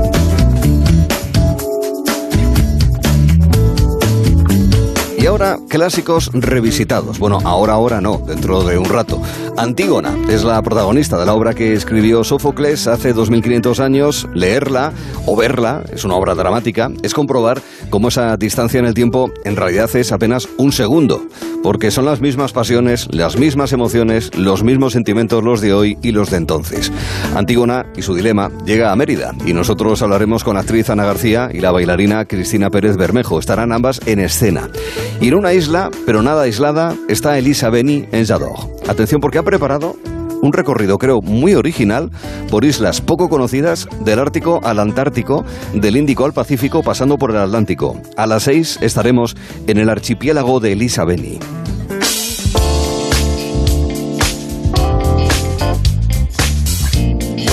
[5.21, 7.19] Y ahora, clásicos revisitados.
[7.19, 9.21] Bueno, ahora, ahora no, dentro de un rato.
[9.55, 14.27] Antígona es la protagonista de la obra que escribió Sófocles hace 2500 años.
[14.33, 14.93] Leerla
[15.27, 19.57] o verla, es una obra dramática, es comprobar cómo esa distancia en el tiempo en
[19.57, 21.23] realidad es apenas un segundo.
[21.61, 26.13] Porque son las mismas pasiones, las mismas emociones, los mismos sentimientos los de hoy y
[26.13, 26.91] los de entonces.
[27.35, 31.51] Antígona y su dilema llega a Mérida y nosotros hablaremos con la actriz Ana García
[31.53, 33.37] y la bailarina Cristina Pérez Bermejo.
[33.37, 34.71] Estarán ambas en escena.
[35.19, 38.89] Y en una isla, pero nada aislada, está Elisa Beni en Jadot.
[38.89, 39.95] Atención porque ha preparado
[40.41, 42.09] un recorrido, creo, muy original
[42.49, 47.37] por islas poco conocidas del Ártico al Antártico, del Índico al Pacífico, pasando por el
[47.37, 48.01] Atlántico.
[48.17, 49.35] A las seis estaremos
[49.67, 51.39] en el archipiélago de Elisa Beni.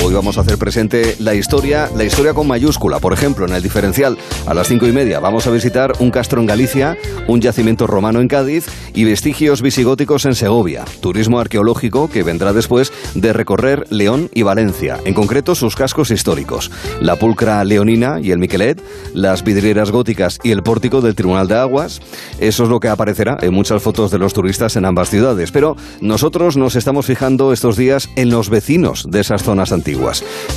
[0.08, 2.98] Hoy vamos a hacer presente la historia, la historia con mayúscula.
[2.98, 4.16] Por ejemplo, en el diferencial
[4.46, 8.22] a las cinco y media vamos a visitar un castro en Galicia, un yacimiento romano
[8.22, 10.86] en Cádiz y vestigios visigóticos en Segovia.
[11.02, 16.70] Turismo arqueológico que vendrá después de recorrer León y Valencia, en concreto sus cascos históricos,
[17.02, 21.56] la pulcra leonina y el Miquelet, las vidrieras góticas y el pórtico del Tribunal de
[21.56, 22.00] Aguas.
[22.40, 25.52] Eso es lo que aparecerá en muchas fotos de los turistas en ambas ciudades.
[25.52, 29.98] Pero nosotros nos estamos fijando estos días en los vecinos de esas zonas antiguas.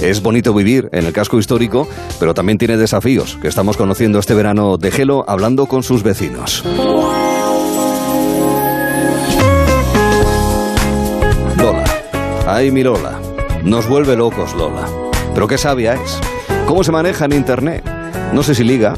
[0.01, 1.87] Es bonito vivir en el casco histórico,
[2.19, 6.63] pero también tiene desafíos que estamos conociendo este verano de Gelo hablando con sus vecinos.
[11.57, 11.83] Lola.
[12.47, 13.19] Ay, mi Lola.
[13.63, 14.87] Nos vuelve locos, Lola.
[15.33, 16.19] Pero qué sabia es.
[16.65, 17.83] ¿Cómo se maneja en Internet?
[18.33, 18.95] No sé si liga,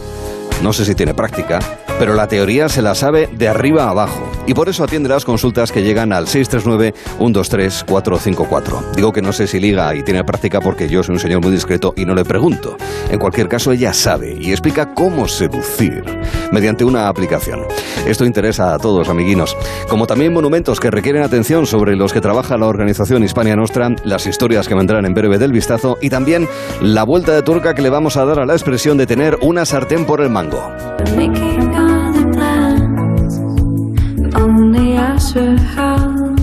[0.62, 1.60] no sé si tiene práctica,
[2.00, 4.28] pero la teoría se la sabe de arriba a abajo.
[4.46, 8.92] Y por eso atiende las consultas que llegan al 639-123-454.
[8.96, 11.52] Digo que no sé si liga y tiene práctica porque yo soy un señor muy
[11.52, 12.76] discreto y no le pregunto.
[13.10, 16.04] En cualquier caso, ella sabe y explica cómo seducir
[16.52, 17.62] mediante una aplicación.
[18.06, 19.56] Esto interesa a todos, amiguinos.
[19.88, 24.28] Como también monumentos que requieren atención sobre los que trabaja la organización Hispania Nostra, las
[24.28, 26.48] historias que vendrán en breve del vistazo y también
[26.82, 29.66] la vuelta de turca que le vamos a dar a la expresión de tener una
[29.66, 30.72] sartén por el mango.
[35.24, 36.40] Ask for help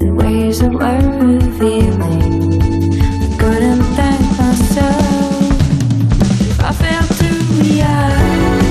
[0.00, 2.60] in ways that were revealing.
[3.22, 5.50] I couldn't thank myself
[6.50, 7.28] if I failed to
[7.62, 8.64] react.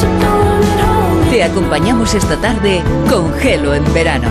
[0.00, 4.28] So don't let hold me Te acompañamos esta tarde con Gelo en verano.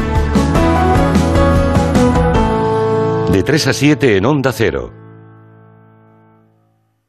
[3.31, 4.93] De 3 a 7 en Onda Cero.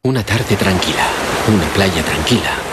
[0.05, 1.07] Una tarde tranquila,
[1.49, 2.68] una playa tranquila.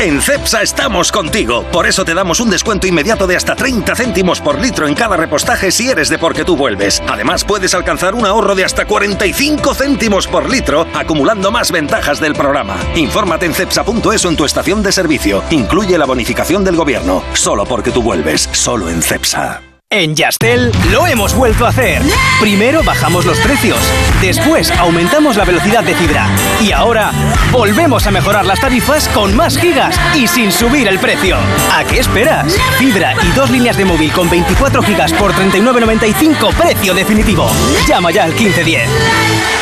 [0.00, 1.64] En CEPSA estamos contigo.
[1.72, 5.16] Por eso te damos un descuento inmediato de hasta 30 céntimos por litro en cada
[5.16, 7.02] repostaje si eres de porque tú vuelves.
[7.08, 12.34] Además, puedes alcanzar un ahorro de hasta 45 céntimos por litro, acumulando más ventajas del
[12.34, 12.76] programa.
[12.94, 15.42] Infórmate en cepsa.es o en tu estación de servicio.
[15.50, 17.24] Incluye la bonificación del gobierno.
[17.32, 18.48] Solo porque tú vuelves.
[18.52, 19.62] Solo en CEPSA.
[19.90, 22.02] En Yastel lo hemos vuelto a hacer.
[22.42, 23.78] Primero bajamos los precios,
[24.20, 26.26] después aumentamos la velocidad de fibra
[26.60, 27.10] y ahora
[27.50, 31.38] volvemos a mejorar las tarifas con más gigas y sin subir el precio.
[31.72, 32.54] ¿A qué esperas?
[32.78, 37.50] Fibra y dos líneas de móvil con 24 gigas por 39.95 precio definitivo.
[37.88, 39.58] Llama ya al 1510.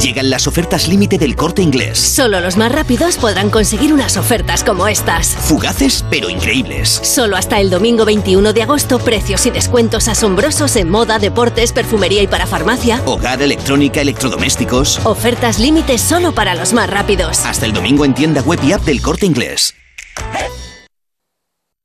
[0.00, 1.98] Llegan las ofertas límite del corte inglés.
[1.98, 5.28] Solo los más rápidos podrán conseguir unas ofertas como estas.
[5.28, 6.88] Fugaces pero increíbles.
[7.02, 12.22] Solo hasta el domingo 21 de agosto, precios y descuentos asombrosos en moda, deportes, perfumería
[12.22, 13.02] y para farmacia.
[13.04, 15.00] Hogar, electrónica, electrodomésticos.
[15.04, 17.44] Ofertas límites solo para los más rápidos.
[17.44, 19.74] Hasta el domingo en tienda web y app del corte inglés.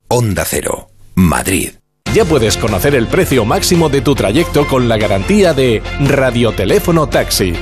[0.08, 1.72] Onda Cero, Madrid.
[2.14, 7.54] Ya puedes conocer el precio máximo de tu trayecto con la garantía de Radioteléfono Taxi.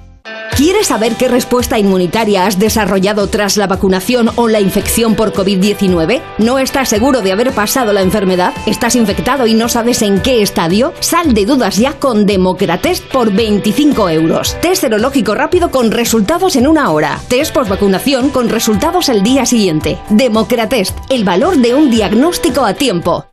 [0.56, 6.20] ¿Quieres saber qué respuesta inmunitaria has desarrollado tras la vacunación o la infección por COVID-19?
[6.38, 8.52] ¿No estás seguro de haber pasado la enfermedad?
[8.66, 10.92] ¿Estás infectado y no sabes en qué estadio?
[11.00, 14.60] Sal de dudas ya con Democratest por 25 euros.
[14.60, 17.18] Test serológico rápido con resultados en una hora.
[17.28, 19.98] Test vacunación con resultados el día siguiente.
[20.10, 23.26] Democratest, el valor de un diagnóstico a tiempo.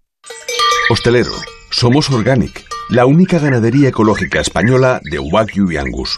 [0.90, 1.34] Hostelero,
[1.70, 6.18] somos Organic, la única ganadería ecológica española de Wagyu y Angus,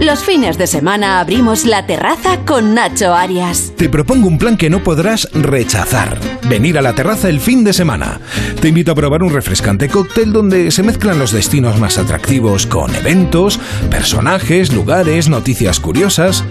[0.00, 3.72] Los fines de semana abrimos la terraza con Nacho Arias.
[3.76, 6.18] Te propongo un plan que no podrás rechazar.
[6.48, 8.20] Venir a la terraza el fin de semana.
[8.60, 12.94] Te invito a probar un refrescante cóctel donde se mezclan los destinos más atractivos con
[12.94, 13.58] eventos,
[13.90, 16.44] personajes, lugares, noticias curiosas.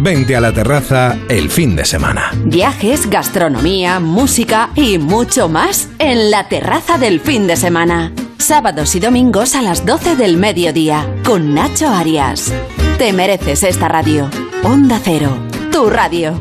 [0.00, 2.30] Vente a la terraza el fin de semana.
[2.44, 8.12] Viajes, gastronomía, música y mucho más en la terraza del fin de semana.
[8.38, 12.52] Sábados y domingos a las 12 del mediodía con Nacho Arias.
[12.98, 14.28] Te mereces esta radio.
[14.62, 15.36] Onda Cero,
[15.72, 16.40] tu radio.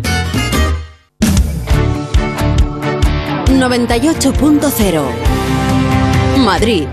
[3.47, 5.33] 98.0
[6.37, 6.87] Madrid.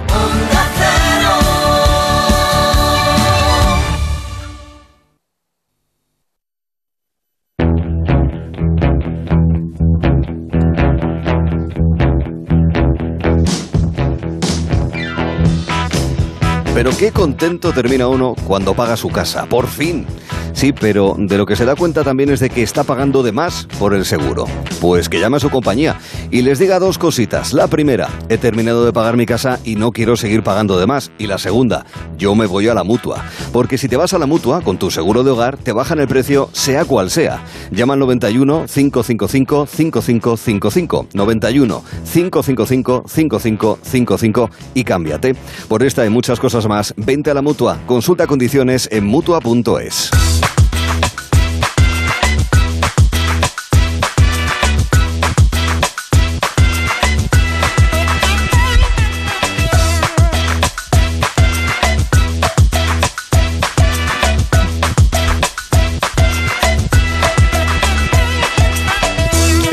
[16.80, 20.06] Pero qué contento termina uno cuando paga su casa, por fin.
[20.52, 23.32] Sí, pero de lo que se da cuenta también es de que está pagando de
[23.32, 24.46] más por el seguro.
[24.80, 25.98] Pues que llame a su compañía
[26.30, 27.52] y les diga dos cositas.
[27.52, 31.12] La primera, he terminado de pagar mi casa y no quiero seguir pagando de más.
[31.18, 31.84] Y la segunda,
[32.16, 33.24] yo me voy a la mutua.
[33.52, 36.08] Porque si te vas a la mutua con tu seguro de hogar, te bajan el
[36.08, 37.44] precio sea cual sea.
[37.70, 41.06] Llama al 91 555 5555.
[41.12, 45.34] 91 555 5555 y cámbiate.
[45.68, 47.78] Por esta y muchas cosas más, vente a la mutua.
[47.86, 50.39] Consulta condiciones en mutua.es.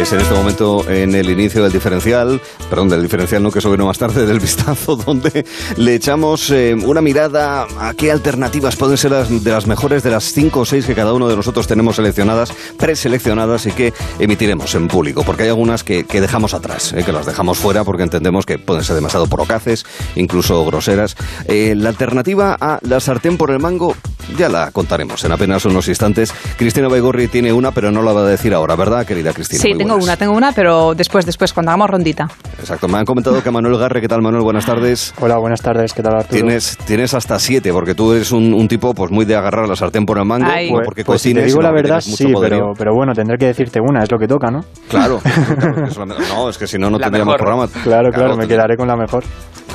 [0.07, 2.39] Es en este momento en el inicio del diferencial,
[2.69, 6.73] perdón, del diferencial no que eso vino más tarde, del vistazo, donde le echamos eh,
[6.75, 10.65] una mirada a qué alternativas pueden ser las, de las mejores de las cinco o
[10.65, 15.43] seis que cada uno de nosotros tenemos seleccionadas, preseleccionadas y que emitiremos en público, porque
[15.43, 18.85] hay algunas que, que dejamos atrás, eh, que las dejamos fuera porque entendemos que pueden
[18.85, 21.17] ser demasiado procaces, incluso groseras.
[21.49, 23.93] Eh, la alternativa a la sartén por el mango
[24.37, 26.33] ya la contaremos en apenas unos instantes.
[26.57, 29.61] Cristina Baigorri tiene una, pero no la va a decir ahora, ¿verdad, querida Cristina?
[29.61, 29.96] Sí, Muy tengo.
[29.97, 32.27] Una, tengo una, pero después, después, cuando hagamos rondita.
[32.59, 34.43] Exacto, me han comentado que Manuel Garre, ¿qué tal Manuel?
[34.43, 35.13] Buenas tardes.
[35.19, 36.29] Hola, buenas tardes, ¿qué tal Arturo?
[36.41, 39.75] Tienes, tienes hasta siete, porque tú eres un, un tipo pues muy de agarrar la
[39.75, 42.33] sartén por el mango, Pues, no porque pues si te cocines, digo la verdad, sí,
[42.39, 44.61] pero, pero bueno, tendré que decirte una, es lo que toca, ¿no?
[44.89, 45.19] Claro,
[45.59, 47.45] porque es la- no, es que si no, no La tendríamos mejor.
[47.45, 47.67] programa.
[47.83, 49.23] Claro, claro, me quedaré con la mejor.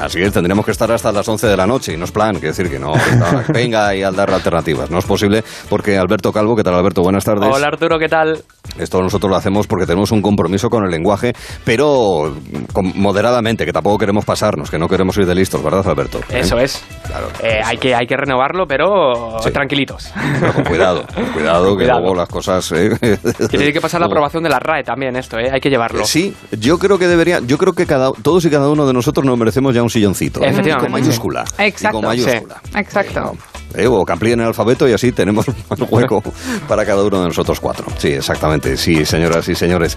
[0.01, 2.33] Así es, tendríamos que estar hasta las 11 de la noche y no es plan,
[2.33, 2.93] quiere decir que no,
[3.53, 4.91] venga y al dar alternativas.
[4.91, 7.03] No es posible porque Alberto Calvo, ¿qué tal Alberto?
[7.03, 7.49] Buenas tardes.
[7.55, 8.43] Hola Arturo, ¿qué tal?
[8.79, 11.33] Esto nosotros lo hacemos porque tenemos un compromiso con el lenguaje,
[11.65, 12.35] pero
[12.73, 16.19] con- moderadamente, que tampoco queremos pasarnos, que no queremos ir de listos, ¿verdad, Alberto?
[16.31, 16.41] ¿Eh?
[16.41, 16.83] Eso es.
[17.07, 17.27] Claro.
[17.43, 20.11] Eh, hay, que, hay que renovarlo, pero tranquilitos.
[20.41, 22.01] Pero con cuidado, con cuidado, que Cuidado.
[22.01, 22.73] luego las cosas...
[22.73, 22.91] ¿eh?
[23.01, 25.51] Que tiene que pasar la aprobación de la RAE también esto, ¿eh?
[25.53, 26.05] Hay que llevarlo.
[26.07, 29.25] Sí, yo creo que debería, yo creo que cada, todos y cada uno de nosotros
[29.27, 30.41] nos merecemos ya un silloncito.
[30.43, 30.49] ¿eh?
[30.49, 30.91] Efectivamente.
[30.91, 31.45] Con mayúscula.
[31.59, 31.99] Exacto.
[31.99, 32.63] Y con mayúscula.
[32.75, 33.33] Exacto.
[33.75, 33.87] ¿eh?
[33.87, 35.47] o que amplíen el alfabeto y así tenemos
[35.79, 36.23] un hueco
[36.69, 37.87] para cada uno de nosotros cuatro.
[37.99, 39.97] Sí, exactamente, sí, señoras y señores.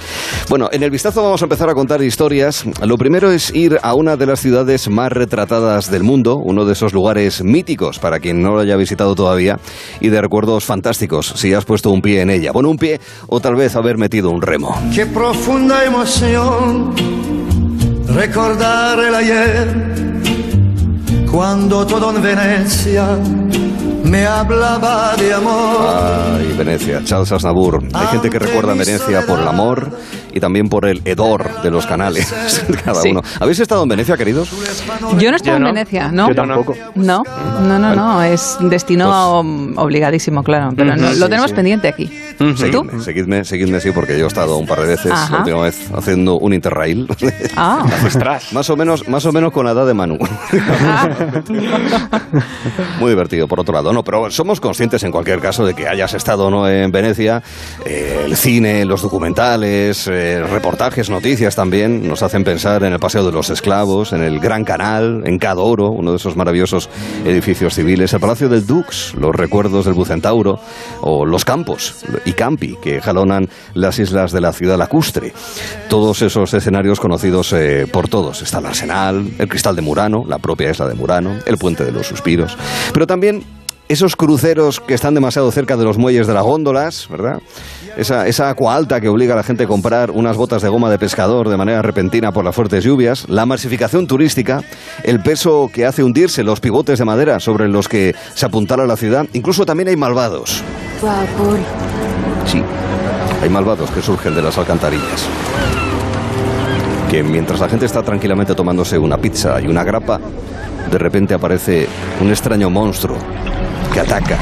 [0.49, 2.65] Bueno, en el vistazo vamos a empezar a contar historias.
[2.81, 6.73] Lo primero es ir a una de las ciudades más retratadas del mundo, uno de
[6.73, 9.59] esos lugares míticos para quien no lo haya visitado todavía
[9.99, 12.51] y de recuerdos fantásticos si has puesto un pie en ella.
[12.51, 14.75] Bueno, un pie o tal vez haber metido un remo.
[14.93, 17.44] Qué profunda emoción
[18.15, 19.67] recordar el ayer
[21.29, 23.19] cuando todo en Venecia
[24.05, 26.37] me hablaba de amor.
[26.37, 27.83] Ay, Venecia, Charles Aznavour.
[27.93, 29.91] Hay gente que recuerda a Venecia por el amor
[30.35, 32.31] y también por el hedor de los canales,
[32.85, 33.09] cada Sí.
[33.09, 33.21] uno.
[33.39, 34.49] ¿Habéis estado en Venecia, queridos?
[35.17, 36.27] Yo no estoy en Venecia, ¿no?
[36.27, 36.75] Yo tampoco.
[36.95, 37.23] No,
[37.63, 41.55] no, no, no, es destino um, obligadísimo, claro, pero no- Sí, lo tenemos sí.
[41.55, 42.11] pendiente aquí.
[42.37, 42.55] ¿Tú?
[42.57, 45.31] Seguidme, seguidme, seguidme, sí, porque yo he estado un par de veces, Ajá.
[45.33, 47.07] la última vez haciendo un interrail.
[47.57, 47.85] Ah.
[48.51, 50.17] más o menos, más o menos con la edad de Manu.
[52.99, 53.93] Muy divertido, por otro lado.
[53.93, 57.41] No, pero somos conscientes en cualquier caso de que hayas estado o no en Venecia.
[57.85, 63.25] Eh, el cine, los documentales, eh, reportajes, noticias también nos hacen pensar en el Paseo
[63.25, 66.89] de los Esclavos, en el Gran Canal, en Cadoro, uno de esos maravillosos
[67.25, 70.59] edificios civiles, el Palacio del Dux, los recuerdos del Bucentauro,
[71.01, 75.33] o los campos y campi que jalonan las islas de la ciudad lacustre.
[75.89, 78.41] Todos esos escenarios conocidos eh, por todos.
[78.41, 81.91] Está el Arsenal, el Cristal de Murano, la propia isla de Murano, el Puente de
[81.91, 82.57] los Suspiros.
[82.93, 83.43] Pero también
[83.87, 87.41] esos cruceros que están demasiado cerca de los muelles de las góndolas, ¿verdad?
[87.97, 90.89] Esa, esa agua alta que obliga a la gente a comprar unas botas de goma
[90.89, 94.63] de pescador de manera repentina por las fuertes lluvias, la masificación turística,
[95.03, 98.97] el peso que hace hundirse los pivotes de madera sobre los que se apuntala la
[98.97, 100.63] ciudad, incluso también hay malvados.
[102.45, 102.61] Sí,
[103.41, 105.25] hay malvados que surgen de las alcantarillas.
[107.09, 110.19] Que mientras la gente está tranquilamente tomándose una pizza y una grapa,
[110.91, 111.87] de repente aparece
[112.21, 113.17] un extraño monstruo
[113.93, 114.37] que ataca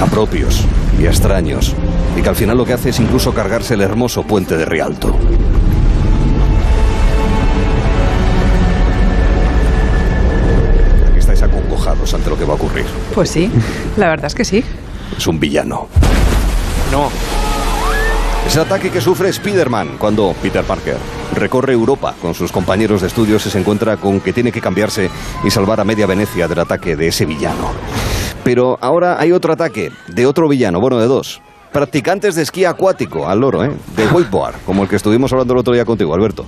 [0.00, 0.64] a propios
[1.00, 1.74] y a extraños
[2.16, 5.14] y que al final lo que hace es incluso cargarse el hermoso puente de Rialto.
[11.08, 12.86] Aquí estáis acongojados ante lo que va a ocurrir.
[13.14, 13.50] Pues sí,
[13.96, 14.64] la verdad es que sí.
[15.16, 15.88] Es un villano.
[16.90, 17.10] No.
[18.46, 20.96] Es el ataque que sufre Spider-Man cuando Peter Parker
[21.34, 25.10] recorre Europa con sus compañeros de estudios y se encuentra con que tiene que cambiarse
[25.44, 27.70] y salvar a media Venecia del ataque de ese villano.
[28.44, 31.40] Pero ahora hay otro ataque de otro villano, bueno, de dos.
[31.72, 33.72] Practicantes de esquí acuático, al loro, ¿eh?
[33.96, 36.46] De wakeboard, como el que estuvimos hablando el otro día contigo, Alberto.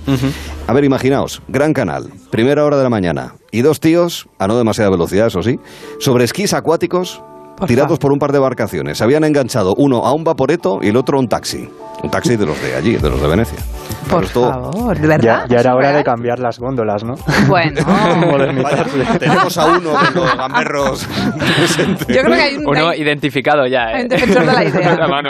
[0.67, 4.57] A ver, imaginaos, Gran Canal, primera hora de la mañana, y dos tíos, a no
[4.57, 5.59] demasiada velocidad, eso sí,
[5.99, 7.21] sobre esquís acuáticos,
[7.65, 8.97] tirados por un par de embarcaciones.
[8.97, 11.67] Se habían enganchado uno a un vaporeto y el otro a un taxi.
[12.03, 13.57] Un taxi de los de allí, de los de Venecia.
[14.07, 15.45] Por esto- favor, ¿de verdad?
[15.47, 17.15] Ya, ya era hora de cambiar las góndolas, ¿no?
[17.47, 17.81] Bueno.
[18.63, 18.85] Vaya,
[19.19, 21.05] tenemos a uno de los gamberros
[21.57, 22.07] presentes.
[22.07, 23.95] Yo creo que hay un- Uno hay- identificado ya, ¿eh?
[23.95, 24.95] hay un defensor de la idea.
[24.95, 25.29] La mano.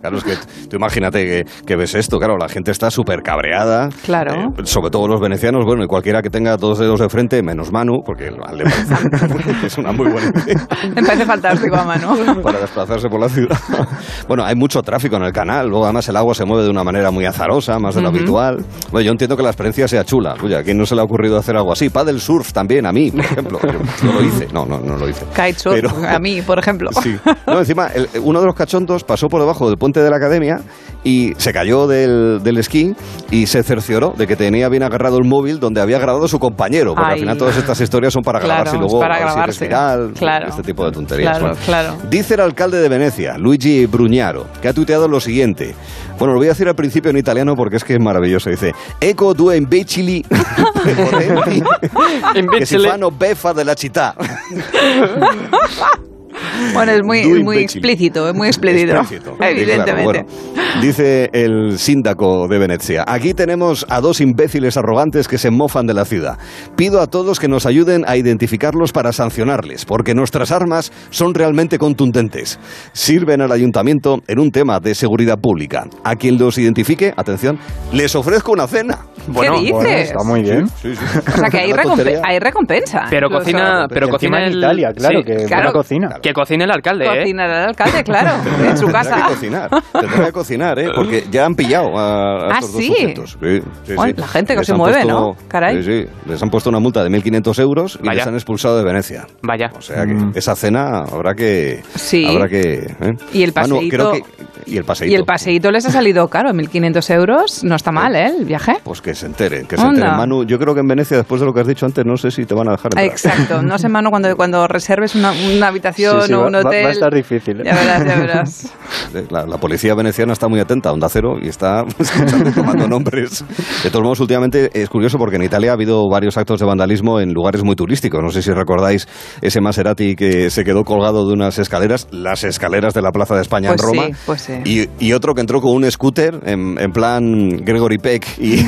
[0.00, 0.34] Claro, es que
[0.68, 3.88] tú imagínate que, que ves esto, claro, la gente está súper cabreada.
[4.04, 4.34] Claro.
[4.58, 7.70] eh, sobre todo los venecianos, bueno, y cualquiera que tenga dos dedos de frente, menos
[7.72, 8.30] Manu, porque
[9.64, 10.66] es una muy buena idea
[10.96, 12.16] Me parece fantástico, mano.
[12.42, 13.56] para desplazarse por la ciudad.
[14.28, 16.82] Bueno, hay mucho tráfico en el canal, luego además el agua se mueve de una
[16.82, 18.16] manera muy azarosa, más de lo Ujú.
[18.18, 18.64] habitual.
[18.90, 20.34] Bueno, yo entiendo que la experiencia sea chula.
[20.42, 21.90] Oye, ¿a quién no se le ha ocurrido hacer algo así?
[21.90, 23.60] Paddle surf también, a mí, por ejemplo.
[23.62, 24.48] Yo, yo lo hice.
[24.52, 25.24] No, no, no lo hice.
[25.26, 26.90] Kitesurf, Pero- a mí, por ejemplo.
[27.02, 27.16] Sí.
[27.46, 30.60] No, encima, el- uno de los cachondos pasó por debajo del puente de la academia
[31.04, 32.94] y se cayó del, del esquí
[33.30, 36.94] y se cercioró de que tenía bien agarrado el móvil donde había grabado su compañero.
[36.94, 37.20] Porque al Ay.
[37.20, 39.64] final todas estas historias son para Claro, grabarse y luego para a si eres grabarse.
[39.66, 40.48] viral, Claro.
[40.48, 41.38] este tipo de tonterías.
[41.38, 41.96] Claro, Bueno, claro.
[42.08, 45.74] Dice el alcalde de Venecia, Luigi Brugnaro, que ha tuiteado lo siguiente.
[46.18, 48.50] Bueno, lo voy a decir al principio en italiano porque es que es maravilloso.
[48.50, 51.62] Dice, Eco due imbecili potenti
[52.58, 54.14] che si fanno beffa della città.
[56.74, 57.62] Bueno, es muy, muy imbécil.
[57.62, 58.96] explícito, es muy explícito.
[58.96, 59.36] Explícito.
[59.40, 60.24] Evidentemente.
[60.28, 60.80] Sí, claro, bueno.
[60.82, 65.94] dice el síndaco de Venecia, aquí tenemos a dos imbéciles arrogantes que se mofan de
[65.94, 66.38] la ciudad.
[66.76, 71.78] Pido a todos que nos ayuden a identificarlos para sancionarles, porque nuestras armas son realmente
[71.78, 72.58] contundentes.
[72.92, 75.86] Sirven al ayuntamiento en un tema de seguridad pública.
[76.04, 77.58] A quien los identifique, atención,
[77.92, 78.98] les ofrezco una cena.
[79.28, 79.72] Bueno, dices?
[79.72, 80.68] bueno, está muy bien.
[80.68, 81.18] Sí, sí, sí.
[81.18, 83.06] O sea que hay, recompensa.
[83.10, 84.58] Pero cocina, pero cocina en el...
[84.58, 85.72] Italia, claro, que buena Claro.
[85.72, 86.08] cocina.
[86.22, 87.18] Que cocine el alcalde, ¿eh?
[87.20, 88.30] Cocina el alcalde, claro,
[88.64, 89.16] en su Tendrá casa.
[89.16, 90.88] que cocinar, tendrá que cocinar, ¿eh?
[90.94, 92.88] Porque ya han pillado a, a ¿Ah, estos sí?
[92.88, 93.38] dos sujetos.
[93.42, 94.20] Sí, sí, Bueno, sí.
[94.20, 95.36] la gente que Les se mueve, puesto- ¿no?
[95.48, 95.82] Caray.
[95.82, 96.08] Sí, sí.
[96.28, 98.18] Les han puesto una multa de 1.500 euros y Vaya.
[98.18, 99.26] les han expulsado de Venecia.
[99.42, 99.70] Vaya.
[99.76, 101.82] O sea que esa cena habrá que...
[101.96, 102.26] Sí.
[102.26, 102.74] Habrá que...
[103.00, 103.14] ¿eh?
[103.32, 104.22] Y el Manu, paseíto- creo que
[104.68, 105.12] y el paseíto.
[105.12, 107.62] Y el paseíto les ha salido caro, 1.500 euros.
[107.64, 108.32] No está mal, ¿eh?
[108.38, 108.76] El viaje.
[108.82, 110.16] Pues que se enteren, que se enteren.
[110.16, 112.32] Manu, yo creo que en Venecia, después de lo que has dicho antes, no sé
[112.32, 113.04] si te van a dejar entrar.
[113.04, 113.62] Exacto.
[113.62, 116.64] No sé, mano, cuando, cuando reserves una, una habitación Sí, o va- un va- va
[116.64, 116.86] a hotel.
[116.90, 117.60] estar difícil.
[117.60, 117.64] ¿eh?
[117.64, 118.72] Ya verás, ya verás.
[119.30, 122.86] La, la policía veneciana está muy atenta a Onda Cero y está escuchando y tomando
[122.88, 123.44] nombres.
[123.82, 127.20] De todos modos, últimamente es curioso porque en Italia ha habido varios actos de vandalismo
[127.20, 128.22] en lugares muy turísticos.
[128.22, 129.06] No sé si recordáis
[129.42, 133.42] ese Maserati que se quedó colgado de unas escaleras, las escaleras de la Plaza de
[133.42, 134.06] España Pues en Roma.
[134.08, 134.52] sí, pues sí.
[134.64, 138.62] Y, y otro que entró con un scooter en, en plan Gregory Peck y,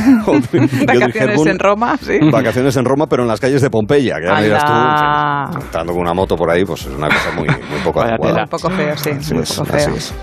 [0.87, 2.19] Vacaciones en Roma, sí.
[2.31, 6.03] Vacaciones en Roma, pero en las calles de Pompeya, que ya dirás tú, entrando con
[6.03, 8.43] una moto por ahí, pues es una cosa muy, muy poco adecuada.
[8.45, 9.11] Un poco feo, sí.
[9.11, 9.95] Así es, poco así feo.
[9.97, 10.15] es.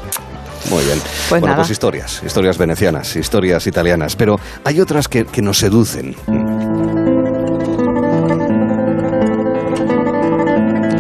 [0.70, 1.00] Muy bien.
[1.00, 1.58] Pues bueno, nada.
[1.58, 6.16] pues historias, historias venecianas, historias italianas, pero hay otras que, que nos seducen.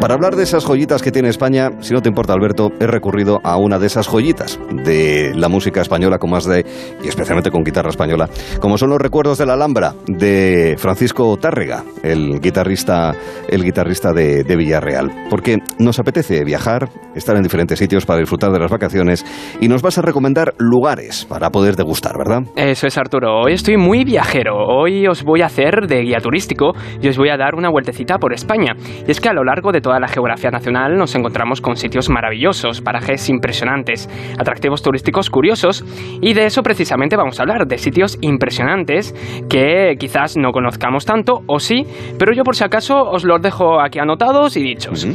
[0.06, 3.42] Para hablar de esas joyitas que tiene España, si no te importa, Alberto, he recurrido
[3.44, 6.64] a una de esas joyitas de la música española, con más de,
[7.04, 8.30] y especialmente con guitarra española,
[8.60, 13.16] como son los recuerdos de la Alhambra de Francisco Tárrega, el guitarrista,
[13.50, 15.10] el guitarrista de, de Villarreal.
[15.28, 19.26] Porque nos apetece viajar, estar en diferentes sitios para disfrutar de las vacaciones
[19.60, 22.44] y nos vas a recomendar lugares para poder degustar, ¿verdad?
[22.56, 23.42] Eso es, Arturo.
[23.42, 24.56] Hoy estoy muy viajero.
[24.68, 28.20] Hoy os voy a hacer de guía turístico y os voy a dar una vueltecita
[28.20, 28.76] por España.
[29.08, 32.10] Y es que a lo largo de toda la geografía nacional nos encontramos con sitios
[32.10, 35.84] maravillosos, parajes impresionantes, atractivos turísticos curiosos
[36.22, 39.14] y de eso precisamente vamos a hablar, de sitios impresionantes
[39.50, 41.84] que quizás no conozcamos tanto o sí,
[42.18, 45.08] pero yo por si acaso os los dejo aquí anotados y dichos.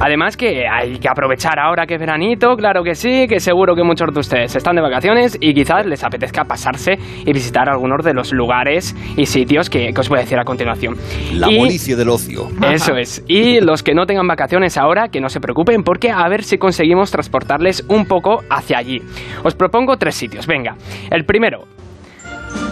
[0.00, 3.82] Además que hay que aprovechar ahora que es veranito, claro que sí, que seguro que
[3.82, 6.92] muchos de ustedes están de vacaciones y quizás les apetezca pasarse
[7.26, 10.44] y visitar algunos de los lugares y sitios que, que os voy a decir a
[10.44, 10.94] continuación.
[11.34, 11.58] La Y-
[11.88, 12.48] del ocio.
[12.70, 13.24] eso es.
[13.26, 16.58] Y los que no tengan vacaciones ahora, que no se preocupen, porque a ver si
[16.58, 19.02] conseguimos transportarles un poco hacia allí.
[19.44, 20.46] Os propongo tres sitios.
[20.46, 20.76] Venga,
[21.10, 21.77] el primero.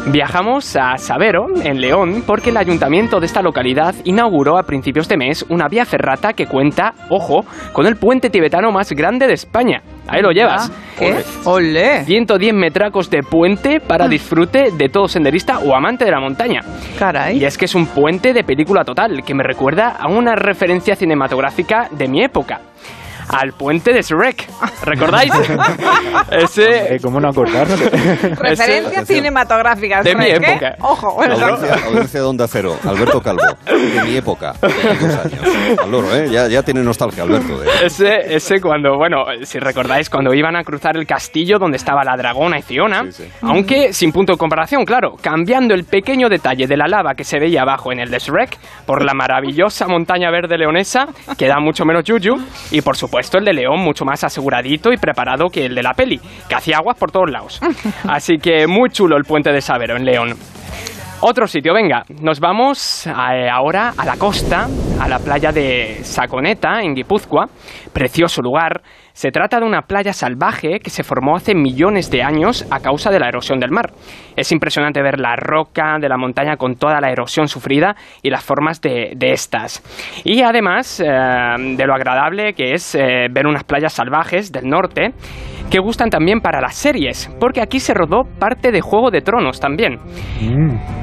[0.08, 5.16] Viajamos a Sabero, en León, porque el ayuntamiento de esta localidad inauguró a principios de
[5.16, 9.82] mes una vía ferrata que cuenta, ojo, con el puente tibetano más grande de España.
[10.06, 10.70] Ahí lo llevas.
[10.96, 11.16] ¿Qué?
[11.44, 12.04] ¡Olé!
[12.04, 16.60] 110 metracos de puente para disfrute de todo senderista o amante de la montaña.
[16.96, 17.38] Caray.
[17.38, 20.94] Y es que es un puente de película total, que me recuerda a una referencia
[20.94, 22.60] cinematográfica de mi época.
[23.28, 24.48] Al puente de Shrek.
[24.84, 25.32] ¿Recordáis?
[26.30, 26.98] Ese...
[27.02, 27.80] ¿Cómo no acordarnos?
[28.38, 30.04] Referencias cinematográficas.
[30.04, 30.76] De mi época.
[30.80, 31.34] Ojo, bueno.
[31.34, 35.20] Audiencia, audiencia de Onda Cero, Alberto Calvo, de mi época, años.
[35.82, 36.28] Al loro, ¿eh?
[36.30, 37.58] Ya, ya tiene nostalgia, Alberto.
[37.58, 42.04] de- Ese, ese cuando, bueno, si recordáis, cuando iban a cruzar el castillo donde estaba
[42.04, 43.04] la dragona y Fiona,
[43.42, 47.38] aunque sin punto de comparación, claro, cambiando el pequeño detalle de la lava que se
[47.38, 48.56] veía abajo en el de Shrek
[48.86, 51.06] por la maravillosa montaña verde leonesa,
[51.36, 52.36] que da mucho menos yuyu,
[52.70, 55.92] y por supuesto el de León mucho más aseguradito y preparado que el de la
[55.94, 57.60] peli, que hacía aguas por todos lados.
[58.08, 60.34] Así que muy chulo el puente de Sabero en León.
[61.20, 64.68] Otro sitio, venga, nos vamos eh, ahora a la costa,
[65.00, 67.46] a la playa de Saconeta, en Guipúzcoa.
[67.92, 68.82] Precioso lugar.
[69.16, 73.10] Se trata de una playa salvaje que se formó hace millones de años a causa
[73.10, 73.92] de la erosión del mar.
[74.36, 78.44] Es impresionante ver la roca de la montaña con toda la erosión sufrida y las
[78.44, 79.82] formas de, de estas.
[80.22, 85.14] Y además eh, de lo agradable que es eh, ver unas playas salvajes del norte
[85.70, 89.58] que gustan también para las series, porque aquí se rodó parte de Juego de Tronos
[89.58, 89.98] también.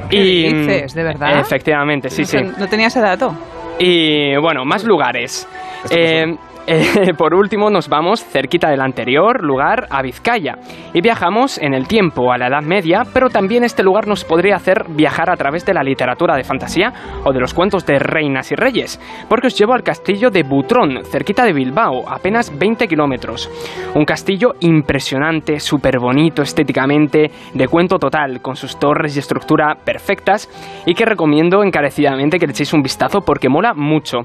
[0.08, 0.94] ¿Qué dices?
[0.94, 1.40] ¿De verdad?
[1.40, 2.60] Efectivamente, sí, no, sí.
[2.60, 3.34] no tenía ese dato.
[3.80, 5.48] Y bueno, más lugares.
[5.90, 6.36] Eh,
[6.66, 10.56] eh, por último, nos vamos cerquita del anterior lugar, a Vizcaya.
[10.92, 14.56] Y viajamos en el tiempo, a la Edad Media, pero también este lugar nos podría
[14.56, 16.92] hacer viajar a través de la literatura de fantasía
[17.24, 19.00] o de los cuentos de reinas y reyes.
[19.28, 23.50] Porque os llevo al castillo de Butrón, cerquita de Bilbao, apenas 20 kilómetros.
[23.94, 30.48] Un castillo impresionante, súper bonito estéticamente, de cuento total, con sus torres y estructura perfectas,
[30.86, 34.20] y que recomiendo encarecidamente que le echéis un vistazo porque mola mucho.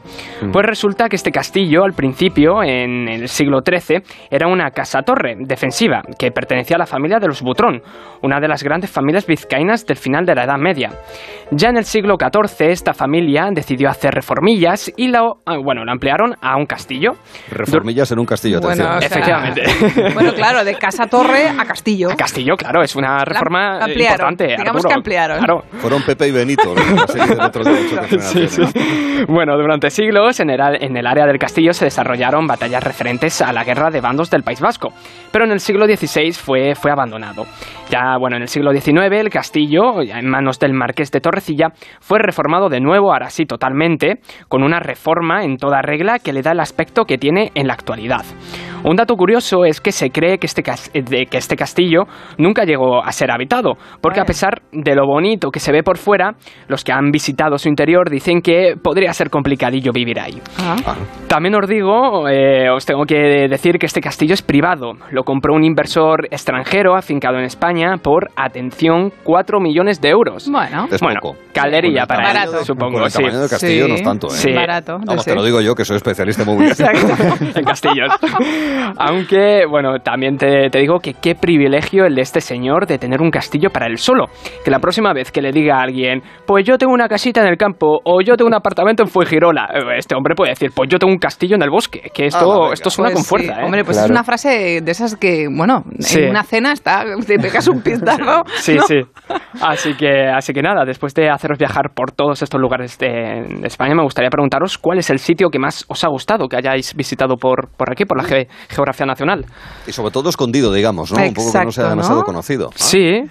[0.52, 2.29] Pues resulta que este castillo, al principio,
[2.64, 7.42] en el siglo XIII, era una casa-torre defensiva que pertenecía a la familia de los
[7.42, 7.82] Butrón,
[8.22, 10.92] una de las grandes familias vizcaínas del final de la Edad Media.
[11.52, 15.92] Ya en el siglo XIV, esta familia decidió hacer reformillas y lo, ah, bueno, lo
[15.92, 17.14] ampliaron a un castillo.
[17.50, 18.98] Reformillas en un castillo, Bueno, atención.
[18.98, 20.14] o sea, Efectivamente.
[20.14, 22.10] Bueno, claro, de casa torre a castillo.
[22.18, 24.48] Castillo, claro, es una reforma eh, ampliaron, importante.
[24.48, 24.90] digamos Arturo.
[24.90, 25.38] que ampliaron.
[25.40, 25.64] Claro.
[25.80, 29.26] Fueron Pepe y Benito, los de la de ocho generaciones.
[29.28, 33.42] Bueno, durante siglos en el, en el área del castillo se desarrollaron desarrollaron batallas referentes
[33.42, 34.90] a la guerra de bandos del País Vasco,
[35.32, 37.46] pero en el siglo XVI fue, fue abandonado.
[37.90, 41.70] Ya, bueno, en el siglo XIX el castillo, ya en manos del marqués de Torrecilla,
[42.02, 46.42] fue reformado de nuevo, ahora sí totalmente, con una reforma en toda regla que le
[46.42, 48.26] da el aspecto que tiene en la actualidad.
[48.84, 50.64] Un dato curioso es que se cree que este,
[50.94, 52.04] eh, de que este castillo
[52.38, 55.98] nunca llegó a ser habitado, porque a pesar de lo bonito que se ve por
[55.98, 56.36] fuera,
[56.68, 60.42] los que han visitado su interior dicen que podría ser complicadillo vivir ahí.
[61.28, 64.94] También os digo, eh, os tengo que decir que este castillo es privado.
[65.12, 70.50] Lo compró un inversor extranjero afincado en España por, atención, 4 millones de euros.
[70.50, 71.38] Bueno, Es bueno poco.
[71.38, 72.94] el para él, de- supongo.
[72.94, 73.18] Con el sí.
[73.20, 74.32] tamaño del castillo no es tanto, ¿eh?
[74.32, 74.54] Sí.
[74.54, 76.92] Barato, Vamos, te lo digo yo, que soy especialista en movilidad.
[77.56, 78.10] en castillos.
[78.98, 83.22] Aunque, bueno, también te, te digo que qué privilegio el de este señor de tener
[83.22, 84.26] un castillo para él solo.
[84.64, 87.48] Que la próxima vez que le diga a alguien, pues yo tengo una casita en
[87.48, 90.90] el campo o yo tengo un apartamento en Fuengirola, eh, este hombre puede decir, pues
[90.90, 91.99] yo tengo un castillo en el bosque.
[92.14, 93.60] Que esto, Ah, esto suena Pues con fuerza, sí.
[93.62, 93.64] ¿eh?
[93.66, 96.20] Hombre, pues es una frase de esas que, bueno, Sí.
[96.20, 98.44] en una cena está, te pegas un pistazo.
[98.60, 98.84] Sí, ¿no?
[98.84, 98.96] sí.
[99.62, 103.08] Así que, así que nada, después de haceros viajar por todos estos lugares de,
[103.62, 106.58] de España, me gustaría preguntaros cuál es el sitio que más os ha gustado que
[106.58, 109.46] hayáis visitado por, por aquí, por la ge- geografía nacional.
[109.88, 111.22] Y sobre todo escondido, digamos, ¿no?
[111.24, 112.26] un poco que no sea demasiado ¿no?
[112.26, 112.70] conocido.
[112.76, 113.22] Sí.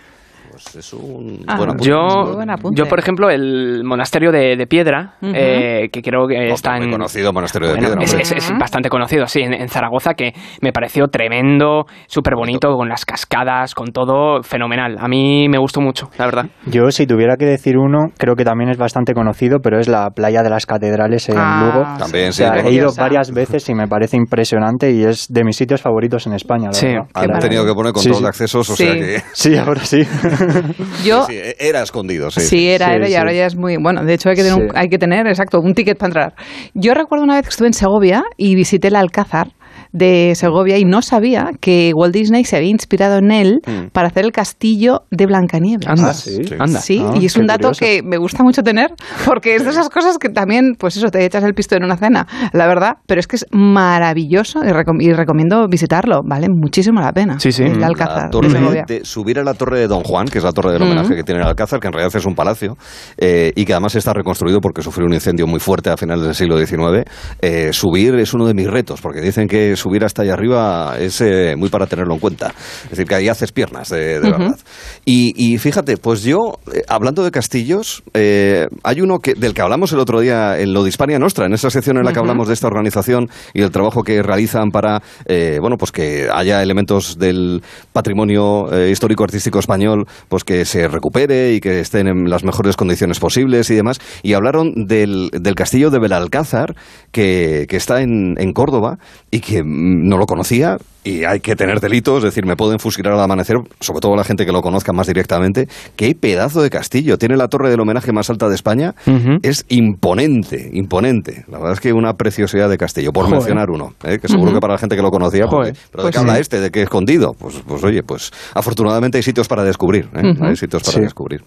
[0.61, 1.89] Pues es un Ah, buen apunte.
[1.89, 2.77] yo, buen apunte.
[2.77, 6.91] yo, por ejemplo, el monasterio de, de Piedra, eh, que creo que está muy en...
[6.93, 10.73] conocido monasterio de Bueno, Piedra, es, es bastante conocido, sí, en, en Zaragoza, que me
[10.73, 14.97] pareció tremendo, súper bonito, con las cascadas, con todo, fenomenal.
[14.99, 16.47] A mí me gustó mucho, la verdad.
[16.67, 20.11] Yo, si tuviera que decir uno, creo que también es bastante conocido, pero es la
[20.11, 21.87] playa de las catedrales en Ah, Lugo.
[21.99, 25.45] También, O sí, sea, he ido varias veces y me parece impresionante y es de
[25.45, 26.67] mis sitios favoritos en España.
[26.69, 27.07] La Sí, verdad.
[27.15, 28.23] Han tenido que poner Sí, control sí.
[28.23, 28.85] de accesos, o Sí.
[28.85, 29.23] sea que...
[29.33, 30.03] Sí, ahora sí.
[31.05, 32.41] Yo, Sí, era escondido, sí.
[32.41, 34.05] Sí, era, Sí, era y ahora ya es muy bueno.
[34.05, 36.35] De hecho, hay que tener, un- hay que tener exacto un ticket para entrar.
[36.75, 39.49] Yo recuerdo una vez que estuve en Segovia y visité el Alcázar
[39.93, 43.89] de Segovia y no sabía que Walt Disney se había inspirado en él Mm.
[43.93, 45.87] para hacer el castillo de Blancanieves.
[45.89, 46.41] Anda, Ah, sí.
[46.59, 46.81] anda.
[46.81, 47.81] Sí, Ah, y es un dato curioso.
[47.81, 48.91] que me gusta mucho tener
[49.25, 51.97] porque es de esas cosas que también, pues eso, te echas el pisto en una
[51.97, 57.01] cena, la verdad, pero es que es maravilloso y, recom- y recomiendo visitarlo, vale muchísimo
[57.01, 57.39] la pena.
[57.39, 57.63] Sí, sí.
[57.65, 58.85] El La Alcázar torre de de- Segovia.
[58.87, 61.23] de- subir a la torre de Don Juan, que es la torre del homenaje que
[61.23, 62.77] tiene el Alcázar, que en realidad es un palacio,
[63.17, 66.35] eh, y que además está reconstruido porque sufrió un incendio muy fuerte a finales del
[66.35, 67.05] siglo XIX.
[67.41, 71.21] eh, subir es uno de mis retos, porque dicen que subir hasta allá arriba es
[71.23, 72.53] eh, muy para tenerlo en cuenta.
[72.85, 74.59] Es decir, que ahí haces piernas, de, de verdad.
[75.05, 79.63] Y, y fíjate, pues yo, eh, hablando de castillos, eh, hay uno que, del que
[79.63, 82.19] hablamos el otro día en lo de Hispania Nostra, en esa sección en la que
[82.19, 86.63] hablamos de esta organización y el trabajo que realizan para, eh, bueno, pues que haya
[86.63, 87.63] elementos del
[87.93, 92.77] patrimonio eh, histórico artístico español, pues que se recupere y que estén en las mejores
[92.77, 93.99] condiciones posibles y demás.
[94.23, 96.75] Y hablaron del, del castillo de Belalcázar,
[97.13, 98.99] que, que está en, en Córdoba
[99.31, 100.79] y que no lo conocía
[101.09, 104.25] y hay que tener delitos, es decir, me pueden fusilar al amanecer, sobre todo la
[104.25, 105.69] gente que lo conozca más directamente.
[105.97, 107.17] Qué pedazo de castillo.
[107.19, 108.95] Tiene la torre del homenaje más alta de España.
[109.43, 111.45] Es imponente, imponente.
[111.49, 113.39] La verdad es que una preciosidad de castillo, por Joder.
[113.39, 113.95] mencionar uno.
[114.05, 114.19] ¿eh?
[114.21, 115.75] Que seguro que para la gente que lo conocía, porque- Joder.
[115.91, 116.61] pero Pues ¿de qué habla este?
[116.61, 117.33] ¿De qué escondido?
[117.39, 120.09] Pues, pues oye, pues afortunadamente hay sitios para descubrir.
[120.15, 120.35] ¿eh?
[120.41, 121.01] Hay sitios para Sí.
[121.01, 121.43] descubrir.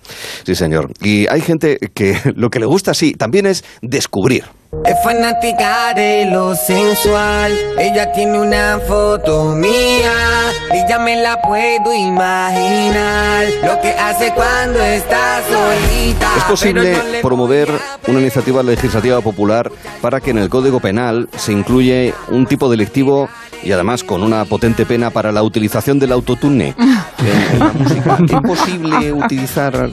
[0.45, 0.91] Sí, señor.
[1.01, 4.45] Y hay gente que lo que le gusta, sí, también es descubrir.
[4.86, 7.51] Es fanática de lo sensual.
[7.78, 10.52] Ella tiene una foto mía.
[10.74, 13.45] Y ya me la puedo imaginar.
[13.64, 16.32] Lo que hace cuando está solita.
[16.38, 17.70] Es posible promover
[18.08, 19.72] una iniciativa legislativa popular
[20.02, 23.30] para que en el Código Penal se incluye un tipo delictivo
[23.64, 28.18] y además con una potente pena para la utilización del autotune en, en la música.
[28.26, 29.89] ¿Es posible utilizar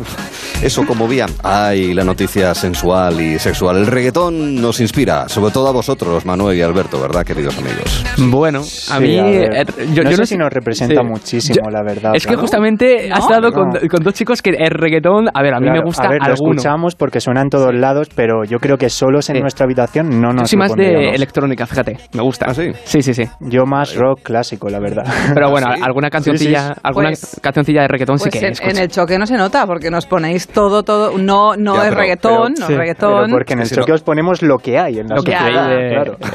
[0.62, 1.26] eso como vía?
[1.42, 3.76] Ay, la noticia sensual y sexual.
[3.76, 8.04] El reggaetón nos inspira, sobre todo a vosotros, Manuel y Alberto, ¿verdad, queridos amigos?
[8.18, 9.18] Bueno, a Sí, mí...
[9.18, 9.52] a ver.
[9.54, 9.64] eh,
[9.94, 11.06] yo, no yo sé no si nos representa sí.
[11.06, 12.12] muchísimo, Yo- la verdad.
[12.14, 12.40] Es que ¿no?
[12.40, 13.80] justamente has No, dado con, no.
[13.90, 16.18] con dos chicos que el reggaetón, a ver, a mí Claro, me gusta a ver,
[16.20, 16.52] lo alguno.
[16.52, 19.42] escuchamos porque suena en todos lados, pero yo creo que solos en Sí.
[19.42, 22.46] nuestra habitación no Yo nos soy lo más de electrónica, fíjate, me gusta.
[22.48, 22.72] ¿Ah, sí?
[22.84, 23.24] Sí, sí, sí.
[23.40, 25.04] Yo más rock clásico, la verdad.
[25.34, 25.82] Pero bueno, ¿Sí?
[25.84, 26.80] alguna cancioncilla, sí.
[26.82, 28.70] alguna Pues- cancioncilla de reggaetón sí Pues que en, escucho.
[28.70, 31.16] en el choque no se nota porque nos ponéis todo, todo.
[31.18, 33.24] No, no Ya, es pero- reggaetón, pero- no sí, es reggaetón.
[33.24, 35.22] Pero porque en el Sí, sí, choque os ponemos lo que hay en la Lo
[35.22, 36.16] que hay de- claro.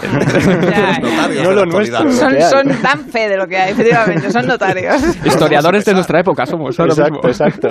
[1.44, 2.12] No lo nuestro.
[2.12, 5.02] son, son dan fe de lo que hay, efectivamente, son notarios.
[5.26, 6.80] Historiadores de nuestra época somos.
[6.80, 7.30] ahora Exacto, mismo.
[7.30, 7.70] exacto.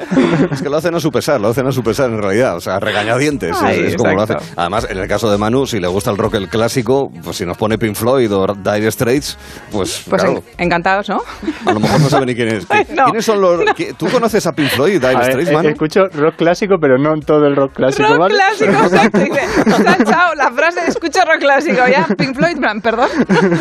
[0.51, 2.61] Es que lo hacen a su pesar, lo hacen a su pesar en realidad, o
[2.61, 4.37] sea, regañadientes, es- Ay, es, como lo hacen.
[4.57, 7.47] Además, en el caso de Manu, si le gusta el rock el clásico, pues si
[7.47, 9.39] nos pone Pink Floyd o Dire Straits,
[9.71, 11.23] pues, Pues claro, en- encantados, ¿no?
[11.67, 12.67] a lo mejor no sabe ni quién es.
[12.69, 13.61] Ay, no, ¿Quiénes son los...?
[13.99, 17.21] ¿Tú conoces a Pink Floyd A ver, Straits, eh, escucho rock clásico, pero no en
[17.23, 18.35] todo el rock clásico, Rock ¿vale?
[18.35, 19.19] clásico, exacto.
[19.19, 19.41] Dice,
[19.85, 23.09] "Chao, chao, la frase de escucho rock clásico, ya, Pink Floyd, perdón.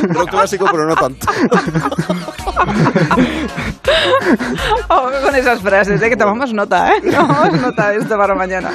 [0.09, 1.27] Rock clásico, pero no tanto.
[4.89, 6.09] Oh, con esas frases, ¿eh?
[6.09, 7.01] que tomamos nota, ¿eh?
[7.11, 8.71] Tomamos nota de esto para mañana.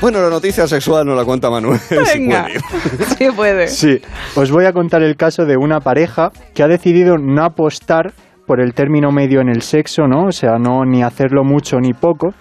[0.00, 1.78] Bueno, la noticia sexual nos la cuenta Manuel.
[1.80, 2.44] si Venga.
[2.46, 3.06] puede.
[3.16, 3.68] Sí puede.
[3.68, 4.02] Sí,
[4.34, 8.12] os voy a contar el caso de una pareja que ha decidido no apostar
[8.46, 10.26] por el término medio en el sexo, ¿no?
[10.26, 12.34] O sea, no ni hacerlo mucho ni poco.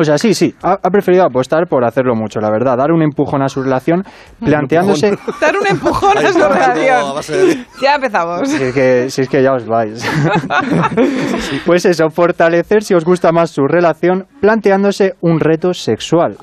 [0.00, 3.02] O sea, sí, sí, ha, ha preferido apostar por hacerlo mucho, la verdad, dar un
[3.02, 4.04] empujón a su relación,
[4.38, 5.10] planteándose...
[5.40, 7.66] Dar un empujón a su relación.
[7.82, 8.48] Ya empezamos.
[8.48, 10.00] Si es, que, si es que ya os vais.
[11.66, 16.36] Pues eso, fortalecer si os gusta más su relación, planteándose un reto sexual.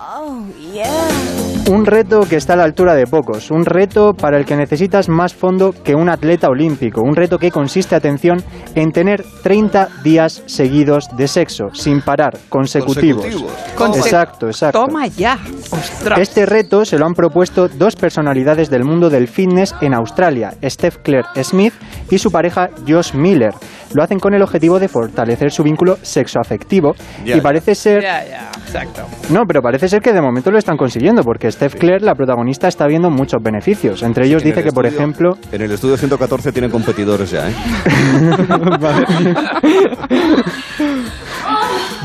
[1.68, 5.09] Un reto que está a la altura de pocos, un reto para el que necesitas
[5.09, 8.43] más fondo que un atleta olímpico, un reto que consiste, atención,
[8.76, 13.26] en tener 30 días seguidos de sexo, sin parar, consecutivos.
[13.76, 14.86] Conse- Exacto, exacto.
[14.86, 15.39] Toma ya.
[15.72, 16.20] Ostras.
[16.20, 20.97] Este reto se lo han propuesto dos personalidades del mundo del fitness en Australia, Steph
[21.03, 21.74] Claire Smith
[22.11, 23.53] y su pareja Josh Miller.
[23.96, 28.26] Lo hacen con el objetivo de fortalecer su vínculo sexoafectivo Ya, y parece ser Ya,
[28.26, 29.04] ya, exacto.
[29.30, 32.68] no, pero parece ser que de momento lo están consiguiendo porque Steph Claire, la protagonista,
[32.68, 34.04] está viendo muchos beneficios.
[34.04, 37.50] Entre ellos En dice el que, por ejemplo, En el estudio 114 tienen competidores ya,
[37.50, 37.54] ¿eh?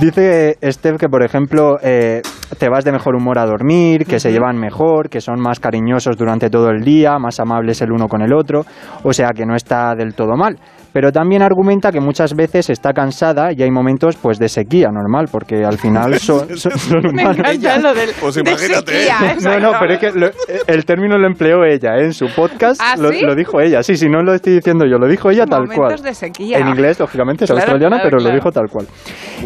[0.00, 2.22] Dice Steph que, por ejemplo, eh,
[2.58, 6.16] te vas de mejor humor a dormir, que se llevan mejor, que son más cariñosos
[6.16, 8.64] durante todo el día, más amables el uno con el otro,
[9.02, 10.58] o sea que no está del todo mal.
[10.92, 15.26] Pero también argumenta que muchas veces está cansada y hay momentos pues de sequía normal,
[15.30, 18.10] porque al final son, son- son Me encanta lo del.
[18.20, 18.92] Pues de imagínate.
[18.92, 19.76] sequía, No, no, exacto.
[19.80, 20.30] pero es que lo-
[20.66, 22.04] el término lo empleó ella ¿eh?
[22.06, 22.80] en su podcast.
[22.82, 23.20] ¿Ah, lo, sí?
[23.22, 23.82] lo dijo ella.
[23.82, 26.02] Sí, sí, no lo estoy diciendo yo, lo dijo ella tal Momentos cual.
[26.02, 26.58] de sequía.
[26.58, 28.30] En inglés, lógicamente, es Claro, australiana, claro, pero claro.
[28.30, 28.86] lo dijo tal cual.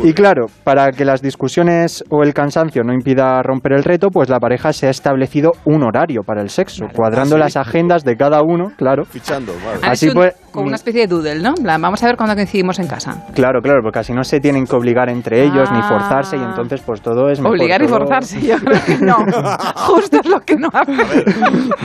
[0.03, 4.29] y claro, para que las discusiones o el cansancio no impida romper el reto, pues
[4.29, 7.43] la pareja se ha establecido un horario para el sexo, cuadrando Ah, sí.
[7.45, 9.05] las agendas de cada uno, claro.
[9.05, 9.79] Fichando, vale.
[9.83, 11.55] Han Así pues, Con una especie de doodle, ¿no?
[11.55, 13.25] Plan, Vamos a ver cuándo coincidimos en casa.
[13.35, 15.89] Claro, claro, porque así no se tienen que obligar entre ellos ni Ah.
[15.89, 19.17] forzarse y entonces pues todo es mejor, Obligar y todo- forzarse, yo creo que no.
[19.77, 20.93] Justo es lo que no hace.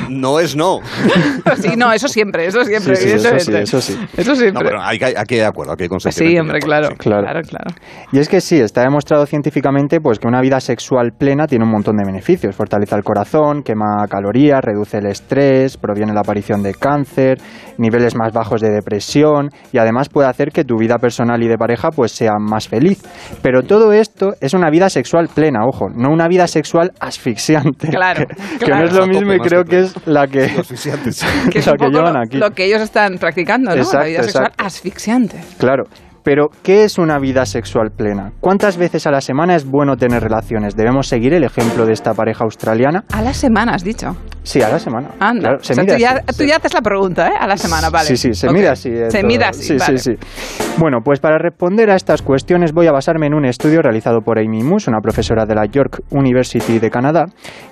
[0.09, 0.80] No es no.
[1.59, 3.63] Sí, no, eso siempre, eso siempre, Sí, sí, eso sí, evidentemente.
[3.63, 3.97] eso sí.
[4.15, 4.63] Eso No, siempre.
[4.65, 6.34] pero hay, que- aquí hay acuerdo, aquí hay consentimiento.
[6.36, 6.95] sí, hombre, claro, Sí.
[6.97, 7.24] Claro.
[7.24, 7.72] claro, claro.
[8.11, 11.72] Y es que sí, está demostrado científicamente pues, que una vida sexual plena tiene un
[11.72, 12.55] montón de beneficios.
[12.55, 17.39] Fortalece el corazón, quema calorías, reduce el estrés, proviene la aparición de cáncer,
[17.78, 21.57] niveles más bajos de depresión y además puede hacer que tu vida personal y de
[21.57, 23.01] pareja pues, sea más feliz.
[23.41, 27.89] Pero todo esto es una vida sexual plena, ojo, no una vida sexual asfixiante.
[27.99, 28.26] Claro,
[28.60, 31.26] que, no es lo mismo y creo que que es la que, Asfixiante, sí.
[31.51, 32.38] Que es la un que poco llevan lo, aquí.
[32.38, 33.76] lo que ellos están practicando, ¿no?
[33.76, 34.66] la vida sexual exacto.
[34.66, 35.39] asfixiante.
[35.57, 35.84] Claro.
[36.22, 38.34] Pero, ¿qué es una vida sexual plena?
[38.41, 40.76] ¿Cuántas veces a la semana es bueno tener relaciones?
[40.76, 43.05] ¿Debemos seguir el ejemplo de esta pareja australiana?
[43.14, 44.16] A la semana, has dicho.
[44.50, 45.10] Sí, a la semana.
[45.20, 45.41] Anda.
[45.41, 47.34] Claro, O se sea, mide tú, ya, tú haces la pregunta, ¿eh?
[47.39, 48.08] A la semana, vale.
[48.08, 48.54] Sí, sí, se Ok.
[48.56, 48.89] mide así.
[48.89, 49.28] Se todo.
[49.28, 49.97] mide así, Sí, vale.
[50.00, 50.74] sí, sí.
[50.80, 54.39] Bueno, pues para responder a estas cuestiones voy a basarme en un estudio realizado por
[54.39, 57.26] Amy Moose, una profesora de la York University de Canadá,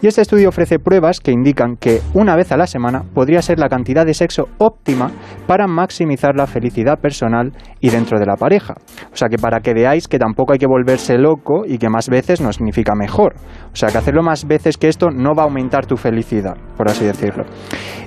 [0.04, 3.58] y este estudio ofrece pruebas que indican que una vez a la semana podría ser
[3.58, 5.10] la cantidad de sexo óptima
[5.48, 8.76] para maximizar la felicidad personal y dentro de la pareja.
[9.12, 12.08] O sea que para que veáis que tampoco hay que volverse loco y que más
[12.08, 13.34] veces no significa mejor.
[13.74, 16.90] O sea que hacerlo más veces que esto no va a aumentar tu felicidad, por
[16.90, 17.46] así decirlo.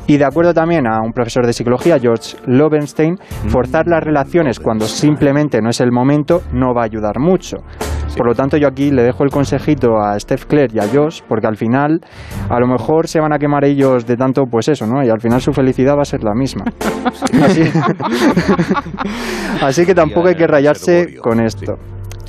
[0.07, 3.17] Y de acuerdo también a un profesor de psicología, George Lovenstein,
[3.49, 7.59] forzar las relaciones cuando simplemente no es el momento no va a ayudar mucho.
[8.17, 11.21] Por lo tanto, yo aquí le dejo el consejito a Steph Claire y a Josh,
[11.29, 12.01] porque al final
[12.49, 15.05] a lo mejor se van a quemar ellos de tanto, pues eso, ¿no?
[15.05, 16.65] Y al final su felicidad va a ser la misma.
[17.45, 17.63] Así,
[19.63, 21.77] Así que tampoco hay que rayarse con esto.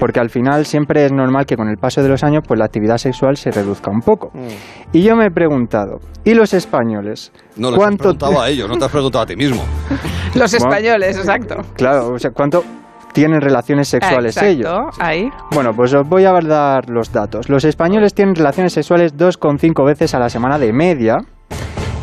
[0.02, 2.66] Porque al final siempre es normal que con el paso de los años pues la
[2.66, 4.32] actividad sexual se reduzca un poco.
[4.92, 7.32] Y yo me he preguntado, ¿y los españoles?
[7.56, 9.64] No, les has ¿Cuánto preguntado a ellos, no te has preguntado a ti mismo.
[10.34, 10.74] Los Bueno.
[10.74, 11.58] españoles, exacto.
[11.76, 12.64] Claro, o sea, ¿cuánto
[13.14, 14.96] tienen relaciones sexuales Exacto, ellos?
[15.00, 15.30] ahí.
[15.52, 17.48] Bueno, pues os voy a dar los datos.
[17.48, 21.18] Los españoles tienen relaciones sexuales 2,5 veces a la semana de media.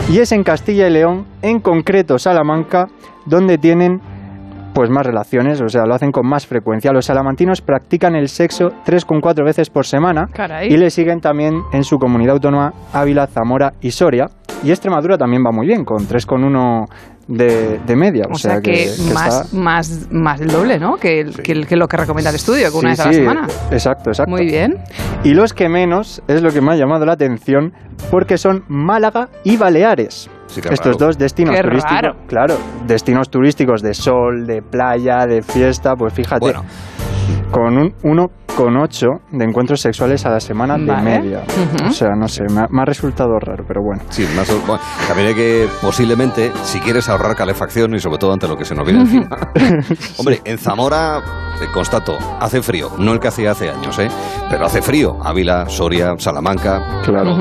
[0.09, 2.87] Y es en Castilla y León, en concreto Salamanca,
[3.27, 4.01] donde tienen
[4.79, 6.93] pues más relaciones, o sea, lo hacen con más frecuencia.
[6.93, 10.73] Los salamantinos practican el sexo 3,4 veces por semana Caray.
[10.73, 14.27] y le siguen también en su comunidad autónoma Ávila, Zamora y Soria.
[14.63, 16.87] Y Extremadura también va muy bien, con 3,1
[17.27, 18.27] de, de media.
[18.31, 20.95] O, sea, que, que más, está- más, más del doble, ¿no?
[20.95, 23.07] Que, el- que, el- que lo que recomienda el estudio, que una Sí, vez a
[23.07, 23.47] la sí, semana.
[23.73, 24.31] Exacto, exacto.
[24.31, 24.77] Muy bien.
[25.25, 27.73] Y los que menos es lo que me ha llamado la atención
[28.13, 30.31] porque son Málaga y Baleares.
[30.49, 31.07] Sí, qué Estos raro.
[31.07, 32.17] dos destinos Qué turísticos, raro.
[32.27, 32.55] claro,
[32.87, 36.41] destinos turísticos de sol, de playa, de fiesta, pues fíjate.
[36.41, 36.65] Bueno,
[37.53, 41.03] con un 1,8 de encuentros sexuales a la semana de Vale.
[41.21, 41.43] media.
[41.47, 41.89] Ujú.
[41.89, 44.03] O sea, no sé, me ha, me ha resultado raro, pero bueno.
[44.11, 48.33] Sí, más o- bueno, también hay que, posiblemente, si quieres ahorrar calefacción y sobre todo
[48.33, 49.29] ante lo que se nos viene encima.
[50.19, 51.19] Hombre, en Zamora,
[51.63, 52.91] eh, constato, hace frío.
[52.99, 54.09] No el que hacía hace años, ¿eh?
[54.51, 55.19] Pero hace frío.
[55.23, 57.03] Ávila, Soria, Salamanca.
[57.05, 57.37] Claro.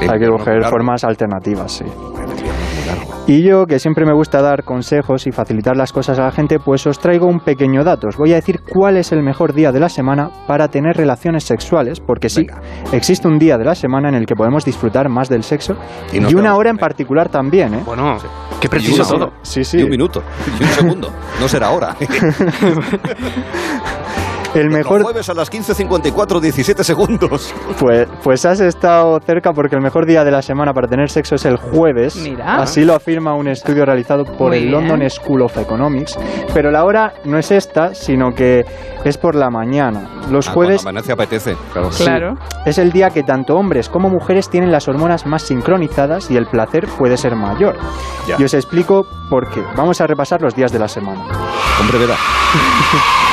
[0.00, 0.70] Eh, Hay que coger claro.
[0.70, 1.84] formas alternativas, sí.
[3.24, 6.58] Y yo, que siempre me gusta dar consejos y facilitar las cosas a la gente,
[6.58, 8.08] pues os traigo un pequeño dato.
[8.08, 11.44] Os voy a decir cuál es el mejor día de la semana para tener relaciones
[11.44, 12.48] sexuales, porque sí,
[12.92, 15.76] existe un día de la semana en el que podemos disfrutar más del sexo
[16.12, 17.82] Y una hora en particular también, ¿eh?
[17.86, 18.16] Bueno,
[18.60, 19.26] qué preciso todo.
[19.26, 19.32] hora.
[19.42, 19.78] Sí, sí.
[19.78, 20.20] Y un minuto.
[20.58, 21.08] Y un segundo.
[21.40, 21.94] No será ahora.
[24.54, 24.98] El mejor...
[25.00, 27.54] Los jueves a las 15.54, 17 segundos.
[27.78, 31.34] Pues, pues has estado cerca porque el mejor día de la semana para tener sexo
[31.34, 32.14] es el jueves.
[32.16, 32.56] Mira.
[32.62, 34.88] Así lo afirma un estudio realizado por Muy el bien.
[34.88, 36.16] London School of Economics.
[36.54, 38.64] Pero la hora no es esta, sino que
[39.04, 40.08] es por la mañana.
[40.30, 41.56] Los Ah, jueves amanece apetece.
[41.72, 41.90] Claro.
[41.90, 42.04] Sí.
[42.66, 46.46] Es el día que tanto hombres como mujeres tienen las hormonas más sincronizadas y el
[46.46, 47.74] placer puede ser mayor.
[48.28, 48.36] Ya.
[48.38, 49.62] Y os explico por qué.
[49.76, 51.22] Vamos a repasar los días de la semana.
[51.78, 52.16] Con brevedad.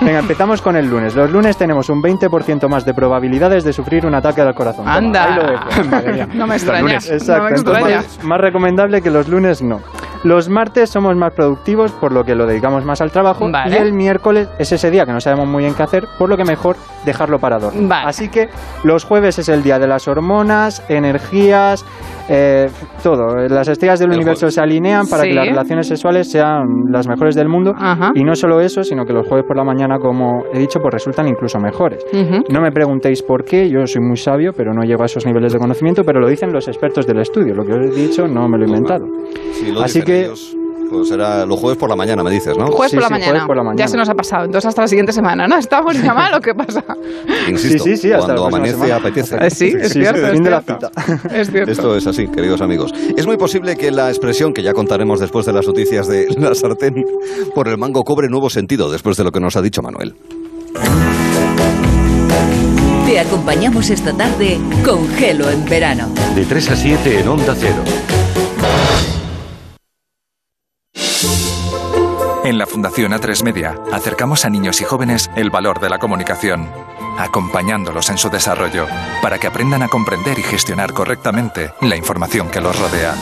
[0.00, 1.14] Venga, empezamos con el lunes.
[1.14, 4.84] Los lunes tenemos un 20% más de probabilidades de sufrir un ataque al corazón.
[4.84, 5.24] Toma, Anda.
[5.24, 5.84] ahí lo dejo.
[5.90, 6.28] Madre mía.
[6.32, 7.08] No me extraña, lunes.
[7.08, 7.42] no Exacto.
[7.44, 7.96] me extraña.
[7.96, 9.80] Entonces, más recomendable que los lunes no.
[10.22, 13.50] Los martes somos más productivos, por lo que lo dedicamos más al trabajo.
[13.50, 13.76] Vale.
[13.76, 16.36] Y el miércoles es ese día que no sabemos muy bien qué hacer, por lo
[16.38, 17.92] que mejor dejarlo para dormir.
[17.92, 18.48] Así que
[18.84, 21.84] los jueves es el día de las hormonas, energías,
[22.28, 22.66] eh,
[23.02, 23.36] todo.
[23.48, 24.54] Las estrellas del El universo jueves.
[24.54, 25.28] se alinean para Sí.
[25.30, 27.72] que las relaciones sexuales sean las mejores del mundo.
[27.76, 28.12] Ajá.
[28.14, 30.94] Y no solo eso, sino que los jueves por la mañana, como he dicho, pues
[30.94, 32.04] resultan incluso mejores.
[32.12, 32.44] Ujú.
[32.50, 35.52] No me preguntéis por qué, yo soy muy sabio, pero no llego a esos niveles
[35.52, 37.54] de conocimiento, pero lo dicen los expertos del estudio.
[37.54, 39.04] Lo que os he dicho no me lo he inventado.
[39.52, 40.56] Si lo Así que ellos,
[40.94, 42.66] pues será los jueves por la mañana, me dices, ¿no?
[42.68, 43.30] Jueves, Sí, por, la sí, mañana.
[43.32, 43.78] jueves por la mañana.
[43.84, 44.44] Ya se nos ha pasado.
[44.44, 45.56] Entonces hasta la siguiente semana, ¿no?
[45.56, 46.82] ¿Estamos ya mal o qué pasa?
[47.48, 48.96] Insisto, Sí, sí, sí, hasta cuando amanece semana.
[48.96, 49.36] apetece.
[49.40, 50.20] Eh, sí, es Sí, cierto.
[50.30, 50.90] sí, es la cierto.
[51.34, 51.70] Es cierto.
[51.72, 52.92] Esto es así, queridos amigos.
[53.16, 56.54] Es muy posible que la expresión que ya contaremos después de las noticias de la
[56.54, 57.04] sartén
[57.54, 60.14] por el mango cobre nuevo sentido después de lo que nos ha dicho Manuel.
[63.06, 66.08] Te acompañamos esta tarde con Gelo en verano.
[66.34, 67.82] De 3 a 7 en Onda Cero.
[72.44, 76.68] En la Fundación A3 Media acercamos a niños y jóvenes el valor de la comunicación,
[77.16, 78.86] acompañándolos en su desarrollo
[79.22, 83.14] para que aprendan a comprender y gestionar correctamente la información que los rodea.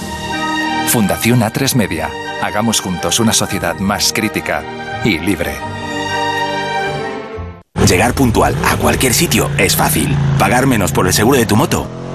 [0.88, 2.10] Fundación A3 Media.
[2.42, 4.64] Hagamos juntos una sociedad más crítica
[5.04, 5.54] y libre.
[7.86, 10.16] Llegar puntual a cualquier sitio es fácil.
[10.36, 12.01] Pagar menos por el seguro de tu moto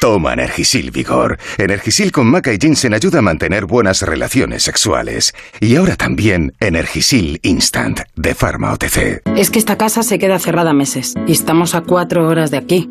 [0.00, 1.38] Toma Energisil Vigor.
[1.58, 5.34] Energisil con maca y ginseng ayuda a mantener buenas relaciones sexuales.
[5.60, 9.22] Y ahora también Energisil Instant de Pharma OTC.
[9.36, 12.88] Es que esta casa se queda cerrada meses y estamos a cuatro horas de aquí.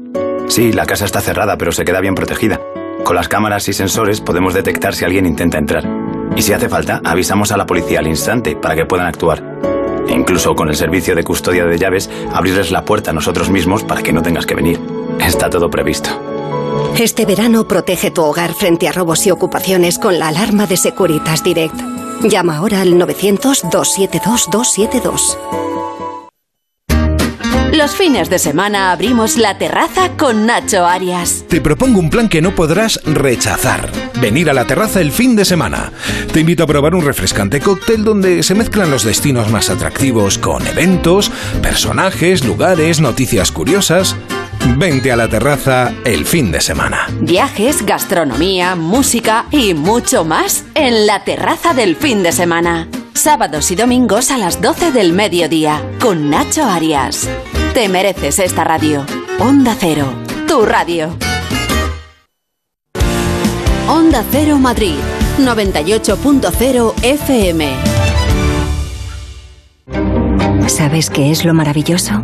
[0.50, 2.60] Sí, la casa está cerrada, pero se queda bien protegida.
[3.06, 5.88] Con las cámaras y sensores podemos detectar si alguien intenta entrar.
[6.36, 9.42] Y si hace falta, avisamos a la policía al instante para que puedan actuar.
[10.10, 13.84] E incluso con el servicio de custodia de llaves, abrirles la puerta a nosotros mismos
[13.84, 14.97] para que no tengas que venir.
[15.20, 16.10] Está todo previsto.
[16.98, 21.44] Este verano protege tu hogar frente a robos y ocupaciones con la alarma de Securitas
[21.44, 21.76] Direct.
[22.24, 25.38] Llama ahora al 900-272-272.
[27.74, 31.46] Los fines de semana abrimos la terraza con Nacho Arias.
[31.48, 33.92] Te propongo un plan que no podrás rechazar.
[34.20, 35.92] Venir a la terraza el fin de semana.
[36.34, 40.66] Te invito a probar un refrescante cóctel donde se mezclan los destinos más atractivos con
[40.66, 41.30] eventos,
[41.62, 44.16] personajes, lugares, noticias curiosas.
[44.78, 47.08] Vente a la terraza el fin de semana.
[47.20, 52.88] Viajes, gastronomía, música y mucho más en la terraza del fin de semana.
[53.14, 57.28] Sábados y domingos a las 12 del mediodía con Nacho Arias.
[57.74, 59.06] Te mereces esta radio.
[59.40, 60.14] Onda Cero,
[60.48, 61.16] tu radio.
[63.88, 64.96] Onda Cero Madrid,
[65.40, 67.98] 98.0 FM.
[70.68, 72.24] ¿Sabes qué es lo maravilloso?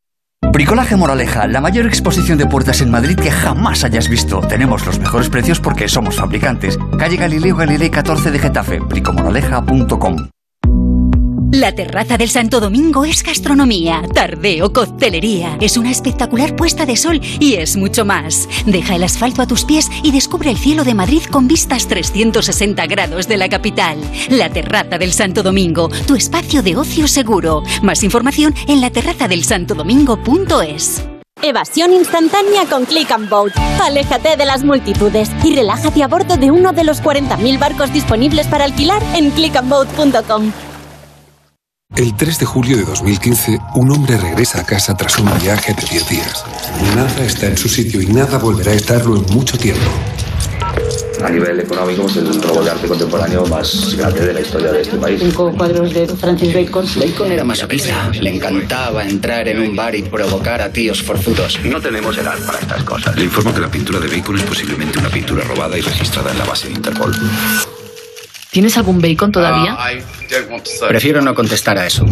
[0.51, 4.41] Bricolaje Moraleja, la mayor exposición de puertas en Madrid que jamás hayas visto.
[4.41, 6.77] Tenemos los mejores precios porque somos fabricantes.
[6.99, 10.27] Calle Galileo Galilei 14 de Getafe, bricomoraleja.com.
[11.51, 15.57] La terraza del Santo Domingo es gastronomía, tardeo, coctelería.
[15.59, 18.47] Es una espectacular puesta de sol y es mucho más.
[18.65, 22.87] Deja el asfalto a tus pies y descubre el cielo de Madrid con vistas 360
[22.87, 23.97] grados de la capital.
[24.29, 27.63] La terraza del Santo Domingo, tu espacio de ocio seguro.
[27.83, 31.03] Más información en laterrazadelsantodomingo.es.
[31.43, 33.51] Evasión instantánea con Click and Boat.
[33.81, 38.47] Aléjate de las multitudes y relájate a bordo de uno de los 40.000 barcos disponibles
[38.47, 40.53] para alquilar en clickandboat.com.
[41.97, 45.81] El 3 de julio de 2015, un hombre regresa a casa tras un viaje de
[45.81, 46.45] 10 días.
[46.95, 49.81] Nada está en su sitio y nada volverá a estarlo en mucho tiempo.
[51.21, 54.81] A nivel económico, es el robo de arte contemporáneo más grande de la historia de
[54.81, 55.21] este país.
[55.21, 56.85] Cinco cuadros de Francis Bacon.
[56.95, 58.09] Bacon era masoquista.
[58.09, 61.59] Le encantaba entrar en un bar y provocar a tíos forzudos.
[61.65, 63.15] No tenemos edad para estas cosas.
[63.17, 66.39] Le informo que la pintura de Bacon es posiblemente una pintura robada y registrada en
[66.39, 67.13] la base de Interpol.
[68.51, 69.77] ¿Tienes algún bacon todavía?
[70.89, 72.05] Prefiero no contestar a eso.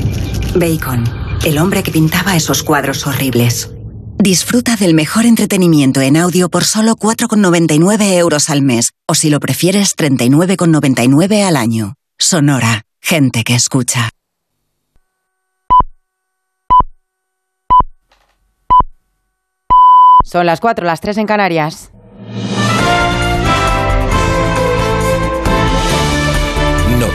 [0.56, 1.04] Bacon,
[1.46, 3.70] el hombre que pintaba esos cuadros horribles.
[4.18, 9.42] Disfruta del mejor entretenimiento en audio por solo 4,99 euros al mes, o si lo
[9.42, 11.96] prefieres, 39,99 al año.
[12.18, 14.10] Sonora, gente que escucha.
[20.24, 21.92] Son las 4, las 3 en Canarias.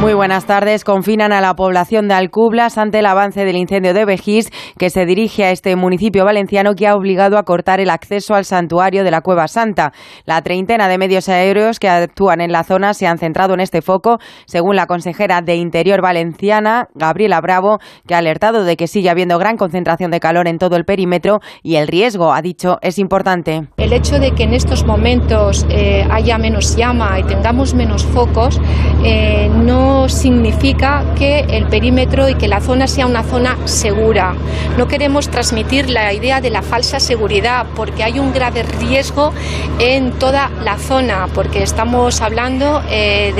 [0.00, 0.84] Muy buenas tardes.
[0.84, 5.06] Confinan a la población de Alcublas ante el avance del incendio de Vejís que se
[5.06, 9.10] dirige a este municipio valenciano que ha obligado a cortar el acceso al santuario de
[9.10, 9.92] la Cueva Santa.
[10.26, 13.80] La treintena de medios aéreos que actúan en la zona se han centrado en este
[13.80, 19.08] foco, según la consejera de Interior valenciana, Gabriela Bravo, que ha alertado de que sigue
[19.08, 22.98] habiendo gran concentración de calor en todo el perímetro y el riesgo, ha dicho, es
[22.98, 23.68] importante.
[23.78, 28.60] El hecho de que en estos momentos eh, haya menos llama y tengamos menos focos
[29.02, 34.34] eh, no significa que el perímetro y que la zona sea una zona segura.
[34.76, 39.32] No queremos transmitir la idea de la falsa seguridad porque hay un grave riesgo
[39.78, 43.32] en toda la zona, porque estamos hablando eh,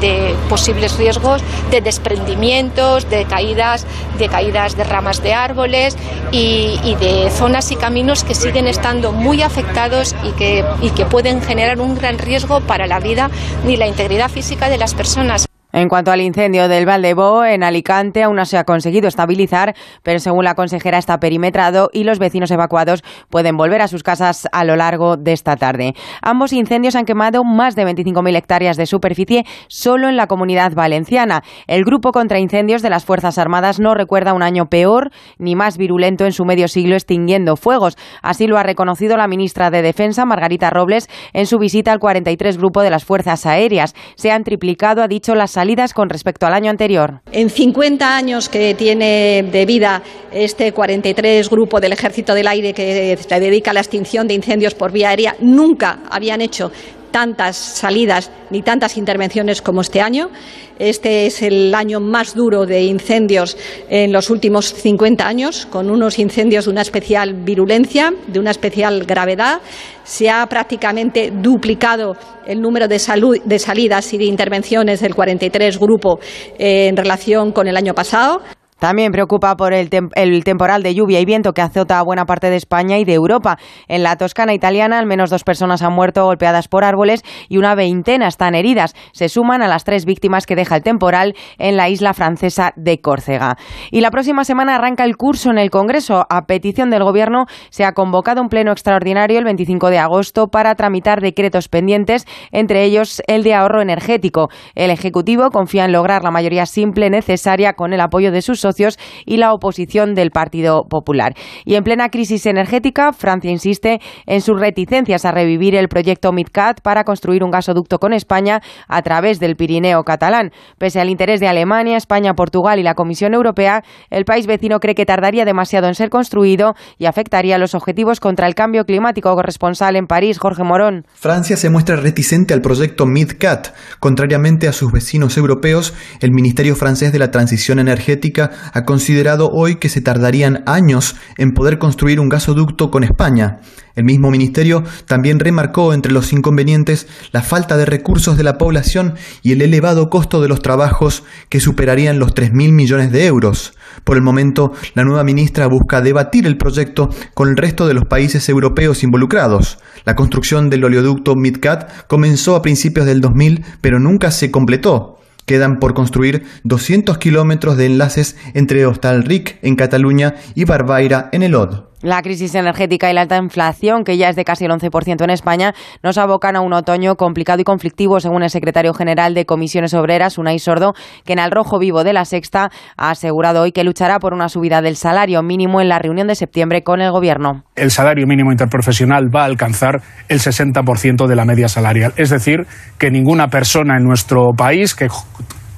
[0.00, 3.86] de, posibles riesgos de desprendimientos, de caídas,
[4.18, 5.96] de caídas de ramas de árboles
[6.32, 11.42] y, de zonas y caminos que siguen estando muy afectados y que, y que pueden
[11.42, 13.30] generar un gran riesgo para la vida
[13.64, 15.47] ni la integridad física de las personas.
[15.78, 20.18] En cuanto al incendio del Valdebó en Alicante, aún no se ha conseguido estabilizar, pero
[20.18, 24.64] según la consejera está perimetrado y los vecinos evacuados pueden volver a sus casas a
[24.64, 25.94] lo largo de esta tarde.
[26.20, 31.42] Ambos incendios han quemado más de 25.000 hectáreas de superficie solo en la comunidad valenciana.
[31.68, 35.78] El grupo contra incendios de las Fuerzas Armadas no recuerda un año peor ni más
[35.78, 37.96] virulento en su medio siglo extinguiendo fuegos.
[38.20, 42.58] Así lo ha reconocido la ministra de Defensa, Margarita Robles, en su visita al 43
[42.58, 43.94] Grupo de las Fuerzas Aéreas.
[44.16, 47.20] Se han triplicado, ha dicho, las salidas con respecto al año anterior.
[47.30, 50.02] En 50 años que tiene de vida
[50.32, 54.74] este 43 Grupo del Ejército del Aire que se dedica a la extinción de incendios
[54.74, 56.72] por vía aérea, nunca habían hecho
[57.10, 60.30] tantas salidas ni tantas intervenciones como este año.
[60.78, 63.56] Este es el año más duro de incendios
[63.88, 69.04] en los últimos 50 años, con unos incendios de una especial virulencia, de una especial
[69.04, 69.60] gravedad.
[70.04, 76.20] Se ha prácticamente duplicado el número de, salidas y de intervenciones del 43 Grupo
[76.58, 78.40] eh, en relación con el año pasado.
[78.78, 82.50] También preocupa por el, el, temporal de lluvia y viento que azota a buena parte
[82.50, 83.58] de España y de Europa.
[83.88, 87.74] En la Toscana italiana, al menos dos personas han muerto golpeadas por árboles y una
[87.74, 88.94] veintena están heridas.
[89.12, 93.00] Se suman a las tres víctimas que deja el temporal en la isla francesa de
[93.00, 93.56] Córcega.
[93.90, 96.26] Y la próxima semana arranca el curso en el Congreso.
[96.28, 100.74] A petición del Gobierno se ha convocado un pleno extraordinario el 25 de agosto para
[100.74, 104.50] tramitar decretos pendientes, entre ellos el de ahorro energético.
[104.74, 108.98] El Ejecutivo confía en lograr la mayoría simple necesaria con el apoyo de sus socios
[109.24, 111.34] y la oposición del Partido Popular.
[111.64, 116.80] Y en plena crisis energética, Francia insiste en sus reticencias a revivir el proyecto MidCat
[116.82, 120.50] para construir un gasoducto con España a través del Pirineo catalán.
[120.78, 124.94] Pese al interés de Alemania, España, Portugal y la Comisión Europea, el país vecino cree
[124.94, 129.34] que tardaría demasiado en ser construido y afectaría los objetivos contra el cambio climático.
[129.34, 131.06] Corresponsal en París, Jorge Morón.
[131.14, 133.68] Francia se muestra reticente al proyecto MidCat.
[134.00, 139.76] Contrariamente a sus vecinos europeos, el Ministerio francés de la Transición Energética ha considerado hoy
[139.76, 143.60] que se tardarían años en poder construir un gasoducto con España.
[143.98, 149.14] El mismo ministerio también remarcó entre los inconvenientes la falta de recursos de la población
[149.42, 153.74] y el elevado costo de los trabajos que superarían los 3.000 millones de euros.
[154.04, 158.04] Por el momento, la nueva ministra busca debatir el proyecto con el resto de los
[158.04, 159.78] países europeos involucrados.
[160.04, 165.17] La construcción del oleoducto MidCat comenzó a principios del 2000, pero nunca se completó.
[165.48, 171.54] Quedan por construir 200 kilómetros de enlaces entre Hostalric en Cataluña y Barbaira en el
[171.54, 171.87] Od.
[172.00, 175.30] La crisis energética y la alta inflación, que ya es de casi el 11% en
[175.30, 179.94] España, nos abocan a un otoño complicado y conflictivo, según el secretario general de Comisiones
[179.94, 180.94] Obreras, Unai Sordo,
[181.24, 184.48] que en el rojo vivo de la Sexta ha asegurado hoy que luchará por una
[184.48, 187.64] subida del salario mínimo en la reunión de septiembre con el Gobierno.
[187.74, 192.12] El salario mínimo interprofesional va a alcanzar el 60% de la media salarial.
[192.16, 192.66] Es decir,
[192.98, 195.08] que ninguna persona en nuestro país que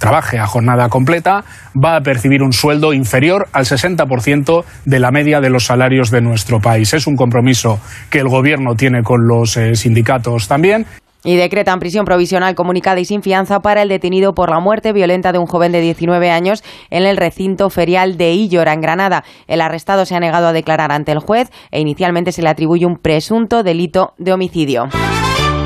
[0.01, 1.45] trabaje a jornada completa
[1.77, 6.23] va a percibir un sueldo inferior al 60% de la media de los salarios de
[6.23, 6.93] nuestro país.
[6.93, 7.79] Es un compromiso
[8.11, 10.87] que el Gobierno tiene con los eh, sindicatos también.
[11.23, 15.33] Y decretan prisión provisional comunicada y sin fianza para el detenido por la muerte violenta
[15.33, 19.23] de un joven de 19 años en el recinto ferial de Illora, en Granada.
[19.47, 22.87] El arrestado se ha negado a declarar ante el juez e inicialmente se le atribuye
[22.87, 24.89] un presunto delito de homicidio.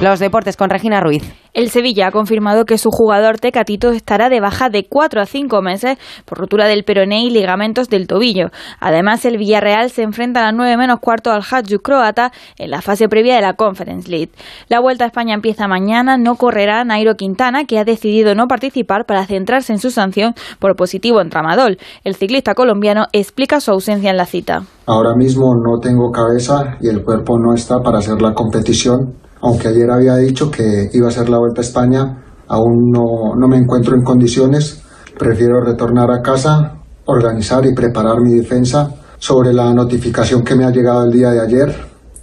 [0.04, 1.22] Los deportes con Regina Ruiz.
[1.54, 5.62] El Sevilla ha confirmado que su jugador Tecatito estará de baja de 4 a 5
[5.62, 5.96] meses
[6.26, 8.48] por rotura del peroné y ligamentos del tobillo.
[8.80, 12.82] Además, el Villarreal se enfrenta a las 9 menos cuarto al Hadju croata en la
[12.82, 14.28] fase previa de la Conference League.
[14.68, 19.06] La Vuelta a España empieza mañana, no correrá Nairo Quintana, que ha decidido no participar
[19.06, 21.78] para centrarse en su sanción por positivo en tramadol.
[22.04, 24.64] El ciclista colombiano explica su ausencia en la cita.
[24.84, 29.68] Ahora mismo no tengo cabeza y el cuerpo no está para hacer la competición aunque
[29.68, 33.58] ayer había dicho que iba a ser la Vuelta a España, aún no, no me
[33.58, 34.82] encuentro en condiciones,
[35.18, 40.70] prefiero retornar a casa, organizar y preparar mi defensa sobre la notificación que me ha
[40.70, 41.76] llegado el día de ayer,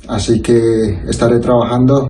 [0.07, 2.07] así que estaré trabajando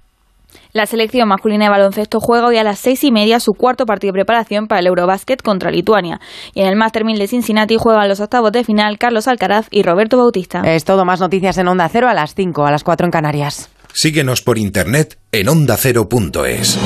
[0.73, 4.13] la selección masculina de baloncesto juega hoy a las seis y media su cuarto partido
[4.13, 6.21] de preparación para el Eurobásquet contra Lituania.
[6.53, 9.83] Y en el Master 1000 de Cincinnati juegan los octavos de final Carlos Alcaraz y
[9.83, 10.61] Roberto Bautista.
[10.61, 13.69] Es todo más noticias en Onda Cero a las 5, a las 4 en Canarias.
[13.93, 16.77] Síguenos por internet en ondacero.es.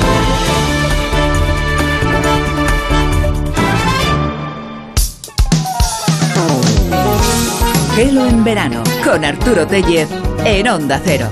[7.94, 10.08] Gelo en verano con Arturo Tellez
[10.44, 11.30] en Onda Cero.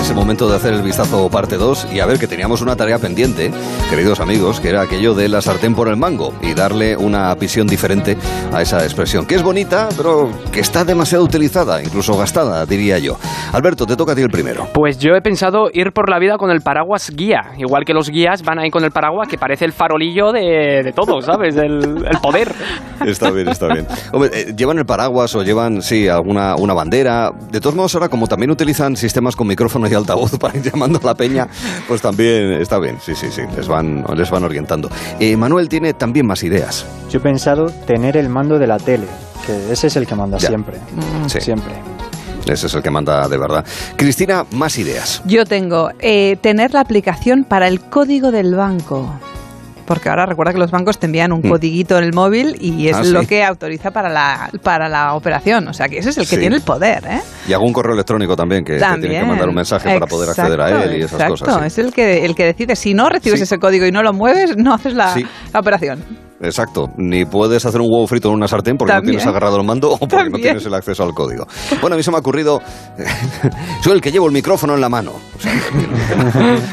[0.00, 2.74] Es el momento de hacer el vistazo parte 2 y a ver que teníamos una
[2.74, 3.52] tarea pendiente,
[3.90, 7.66] queridos amigos, que era aquello de la sartén por el mango y darle una visión
[7.66, 8.16] diferente
[8.50, 13.18] a esa expresión, que es bonita, pero que está demasiado utilizada, incluso gastada, diría yo.
[13.52, 14.68] Alberto, te toca a ti el primero.
[14.72, 18.08] Pues yo he pensado ir por la vida con el paraguas guía, igual que los
[18.08, 21.54] guías van ahí con el paraguas que parece el farolillo de, de todo, ¿sabes?
[21.54, 22.54] Del el poder.
[23.04, 23.86] Está bien, está bien.
[24.12, 27.32] Hombre, eh, llevan el paraguas o llevan, sí, alguna una bandera.
[27.50, 31.00] De todos modos, ahora como también utilizan sistemas con micrófono y altavoz para ir llamando
[31.02, 31.48] a la peña,
[31.88, 34.88] pues también está bien, sí, sí, sí, les van, les van orientando.
[35.18, 36.86] Eh, Manuel tiene también más ideas.
[37.10, 39.06] Yo he pensado tener el mando de la tele,
[39.46, 40.78] que ese es el que manda siempre,
[41.26, 41.40] Sí.
[41.40, 41.72] siempre.
[42.46, 43.64] Ese es el que manda de verdad.
[43.96, 45.22] Cristina, más ideas.
[45.26, 49.12] Yo tengo eh, tener la aplicación para el código del banco.
[49.90, 51.48] Porque ahora recuerda que los bancos te envían un Mm.
[51.50, 53.26] codiguito en el móvil y es Ah, lo sí.
[53.26, 55.66] que autoriza para la, para la operación.
[55.66, 56.40] O sea que ese es el que Sí.
[56.40, 57.20] tiene el poder, ¿eh?
[57.48, 59.26] Y algún correo electrónico también, que te tienen que También.
[59.26, 61.34] mandar un mensaje para poder acceder a Exacto, él y esas exacto.
[61.44, 61.58] cosas.
[61.60, 61.66] sí.
[61.66, 62.76] Es el que, el que decide.
[62.76, 65.12] Si no recibes ese código y no lo mueves, no haces la
[65.58, 66.04] operación.
[66.40, 66.90] Exacto.
[66.96, 69.14] Ni puedes hacer un huevo frito en una sartén porque También.
[69.14, 71.46] no tienes agarrado el mando o porque no tienes el acceso al código.
[71.80, 72.62] Bueno, a mí se me ha ocurrido.
[73.82, 75.12] Soy el que llevo el micrófono en la mano.
[75.36, 75.52] O sea,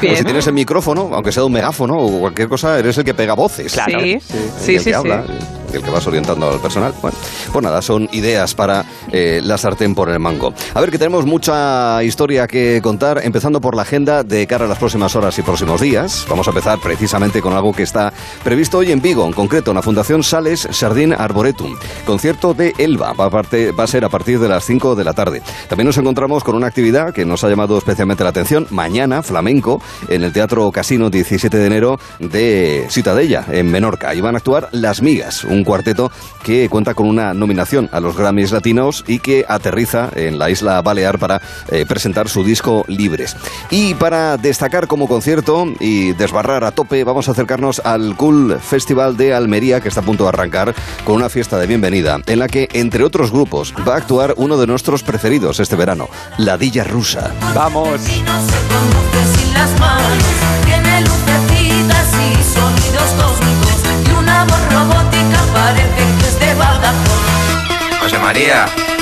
[0.00, 3.34] si tienes el micrófono, aunque sea un megáfono o cualquier cosa, eres el que pega
[3.34, 3.72] voces.
[3.72, 4.00] Claro.
[4.00, 4.18] Sí.
[4.58, 5.57] Sí, el sí, que habla, sí.
[5.72, 6.92] El que vas orientando al personal.
[7.02, 7.16] Bueno,
[7.52, 10.52] pues nada, son ideas para eh, la sartén por el mango.
[10.74, 14.68] A ver, que tenemos mucha historia que contar, empezando por la agenda de cara a
[14.68, 16.26] las próximas horas y próximos días.
[16.28, 18.12] Vamos a empezar precisamente con algo que está
[18.42, 21.76] previsto hoy en Vigo, en concreto en la Fundación Sales Sardín Arboretum.
[22.06, 25.04] Concierto de Elba, va a, parte- va a ser a partir de las 5 de
[25.04, 25.42] la tarde.
[25.68, 28.66] También nos encontramos con una actividad que nos ha llamado especialmente la atención.
[28.70, 34.14] Mañana, flamenco, en el Teatro Casino, 17 de enero, de Citadella, en Menorca.
[34.14, 36.10] Y van a actuar Las Migas, un cuarteto
[36.42, 40.80] que cuenta con una nominación a los Grammys Latinos y que aterriza en la isla
[40.82, 41.40] Balear para
[41.70, 43.36] eh, presentar su disco Libres.
[43.70, 49.16] Y para destacar como concierto y desbarrar a tope, vamos a acercarnos al Cool Festival
[49.16, 52.48] de Almería, que está a punto de arrancar con una fiesta de bienvenida, en la
[52.48, 56.84] que, entre otros grupos, va a actuar uno de nuestros preferidos este verano, La Dilla
[56.84, 57.32] Rusa.
[57.54, 58.00] Vamos.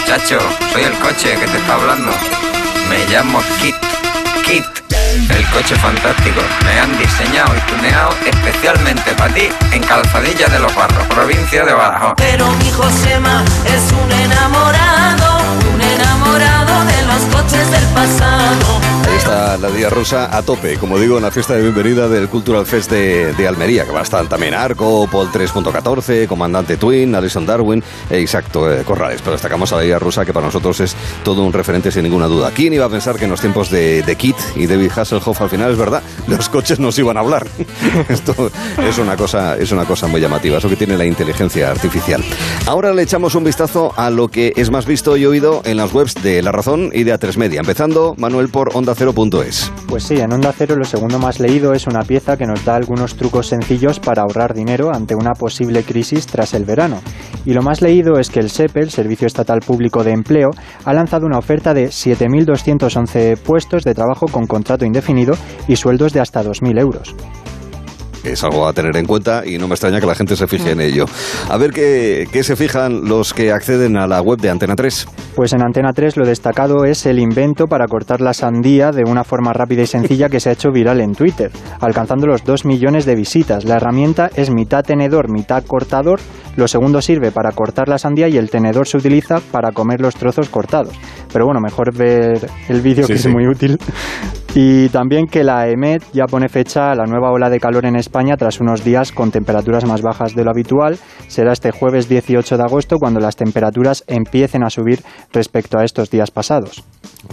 [0.06, 0.38] Chacho,
[0.72, 2.10] soy el coche que te está hablando.
[2.88, 3.76] Me llamo Kit.
[4.42, 4.64] Kit,
[5.28, 6.40] el coche fantástico.
[6.64, 11.74] Me han diseñado y tuneado especialmente para ti en Calzadilla de los Barros, provincia de
[11.74, 12.14] Badajoz.
[12.16, 15.40] Pero mi Josema es un enamorado,
[15.74, 18.95] un enamorado de los coches del pasado.
[19.16, 22.66] Está la Día Rosa a tope, como digo, en la fiesta de bienvenida del Cultural
[22.66, 27.46] Fest de, de Almería, que va a estar también Arco, Paul 3.14, Comandante Twin, Alison
[27.46, 29.22] Darwin e eh, Corrales.
[29.22, 30.94] Pero destacamos a la Día Rosa, que para nosotros es
[31.24, 32.50] todo un referente sin ninguna duda.
[32.54, 35.48] ¿Quién iba a pensar que en los tiempos de, de Kit y David Hasselhoff al
[35.48, 37.46] final, es verdad, los coches nos iban a hablar?
[38.10, 42.22] Esto es una, cosa, es una cosa muy llamativa, eso que tiene la inteligencia artificial.
[42.66, 45.92] Ahora le echamos un vistazo a lo que es más visto y oído en las
[45.94, 47.60] webs de La Razón y de A3 Media.
[47.60, 48.94] Empezando, Manuel, por Onda
[49.88, 52.76] Pues sí, en Onda Cero lo segundo más leído es una pieza que nos da
[52.76, 57.00] algunos trucos sencillos para ahorrar dinero ante una posible crisis tras el verano.
[57.44, 60.50] Y lo más leído es que el SEPE, el Servicio Estatal Público de Empleo,
[60.84, 65.34] ha lanzado una oferta de 7.211 puestos de trabajo con contrato indefinido
[65.68, 67.14] y sueldos de hasta 2.000 euros.
[68.26, 70.72] Es algo a tener en cuenta y no me extraña que la gente se fije
[70.72, 71.06] en ello.
[71.48, 75.06] A ver qué, qué se fijan los que acceden a la web de Antena 3.
[75.36, 79.22] Pues en Antena 3 lo destacado es el invento para cortar la sandía de una
[79.24, 81.50] forma rápida y sencilla que se ha hecho viral en Twitter,
[81.80, 83.64] alcanzando los 2 millones de visitas.
[83.64, 86.20] La herramienta es mitad tenedor, mitad cortador.
[86.56, 90.14] Lo segundo sirve para cortar la sandía y el tenedor se utiliza para comer los
[90.16, 90.94] trozos cortados.
[91.32, 93.28] Pero bueno, mejor ver el vídeo Sí, que sí.
[93.28, 93.78] es muy útil.
[94.58, 97.94] Y también que la EMET ya pone fecha a la nueva ola de calor en
[97.94, 100.98] España tras unos días con temperaturas más bajas de lo habitual.
[101.28, 105.00] Será este jueves 18 de agosto cuando las temperaturas empiecen a subir
[105.30, 106.82] respecto a estos días pasados.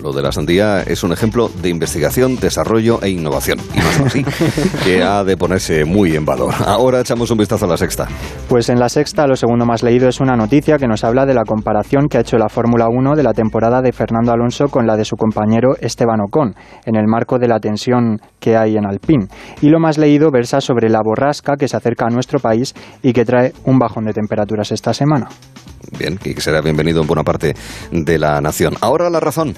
[0.02, 3.60] Lo de la sandía es un ejemplo de investigación, desarrollo e innovación.
[3.74, 4.24] Y más así,
[4.84, 6.54] que ha de ponerse muy en valor.
[6.66, 8.08] Ahora echamos un vistazo a la sexta.
[8.50, 11.34] Pues en la sexta, lo segundo más leído es una noticia que nos habla de
[11.34, 14.88] la comparación que ha hecho la Fórmula 1 de la temporada de Fernando Alonso con
[14.88, 16.56] la de su compañero Esteban Ocon,
[16.86, 19.28] en el marco de la tensión que hay en Alpine.
[19.62, 23.14] Y lo más leído versa sobre la borrasca que se acerca a nuestro país y
[23.14, 25.28] que trae un bajón de temperaturas esta semana.
[25.98, 27.56] Bien, y que será bienvenido en buena parte
[27.92, 28.76] de la nación.
[28.82, 29.56] Ahora la razón.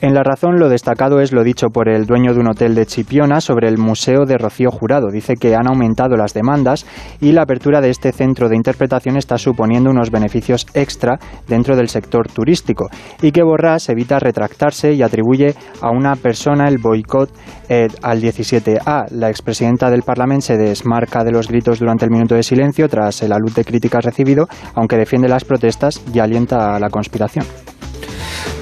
[0.00, 2.86] En La Razón lo destacado es lo dicho por el dueño de un hotel de
[2.86, 5.08] Chipiona sobre el Museo de Rocío Jurado.
[5.10, 6.86] Dice que han aumentado las demandas
[7.20, 11.18] y la apertura de este centro de interpretación está suponiendo unos beneficios extra
[11.48, 12.88] dentro del sector turístico
[13.22, 17.32] y que Borrás evita retractarse y atribuye a una persona el boicot
[17.68, 19.10] eh, al 17A.
[19.10, 23.20] La expresidenta del Parlamento se desmarca de los gritos durante el minuto de silencio tras
[23.22, 27.44] el alud de críticas recibido, aunque defiende las protestas y alienta a la conspiración.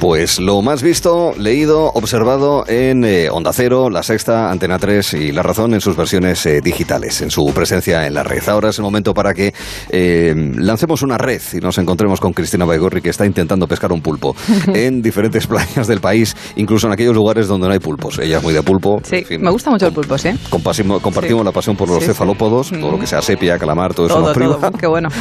[0.01, 5.33] Pues lo más visto, leído, observado en eh, Onda Cero, La Sexta, Antena 3 y
[5.33, 8.47] La Razón en sus versiones eh, digitales, en su presencia en la red.
[8.49, 9.55] Ahora es el momento para que
[9.91, 14.03] eh, lancemos una red y nos encontremos con Cristina Baigorri que está intentando pescar un
[14.03, 14.37] pulpo
[14.75, 18.19] en diferentes playas del país, incluso en aquellos lugares donde no hay pulpos.
[18.19, 19.01] Ella es muy de pulpo.
[19.03, 20.31] Sí, en fin, me gusta mucho el pulpo, ¿sí?
[20.51, 21.45] compartimos Sí.
[21.45, 22.07] la pasión por los Sí, sí.
[22.09, 24.57] cefalópodos, todo lo que sea sepia, calamar, todo eso nos priva.
[24.57, 24.73] todo.
[24.73, 25.09] Qué bueno.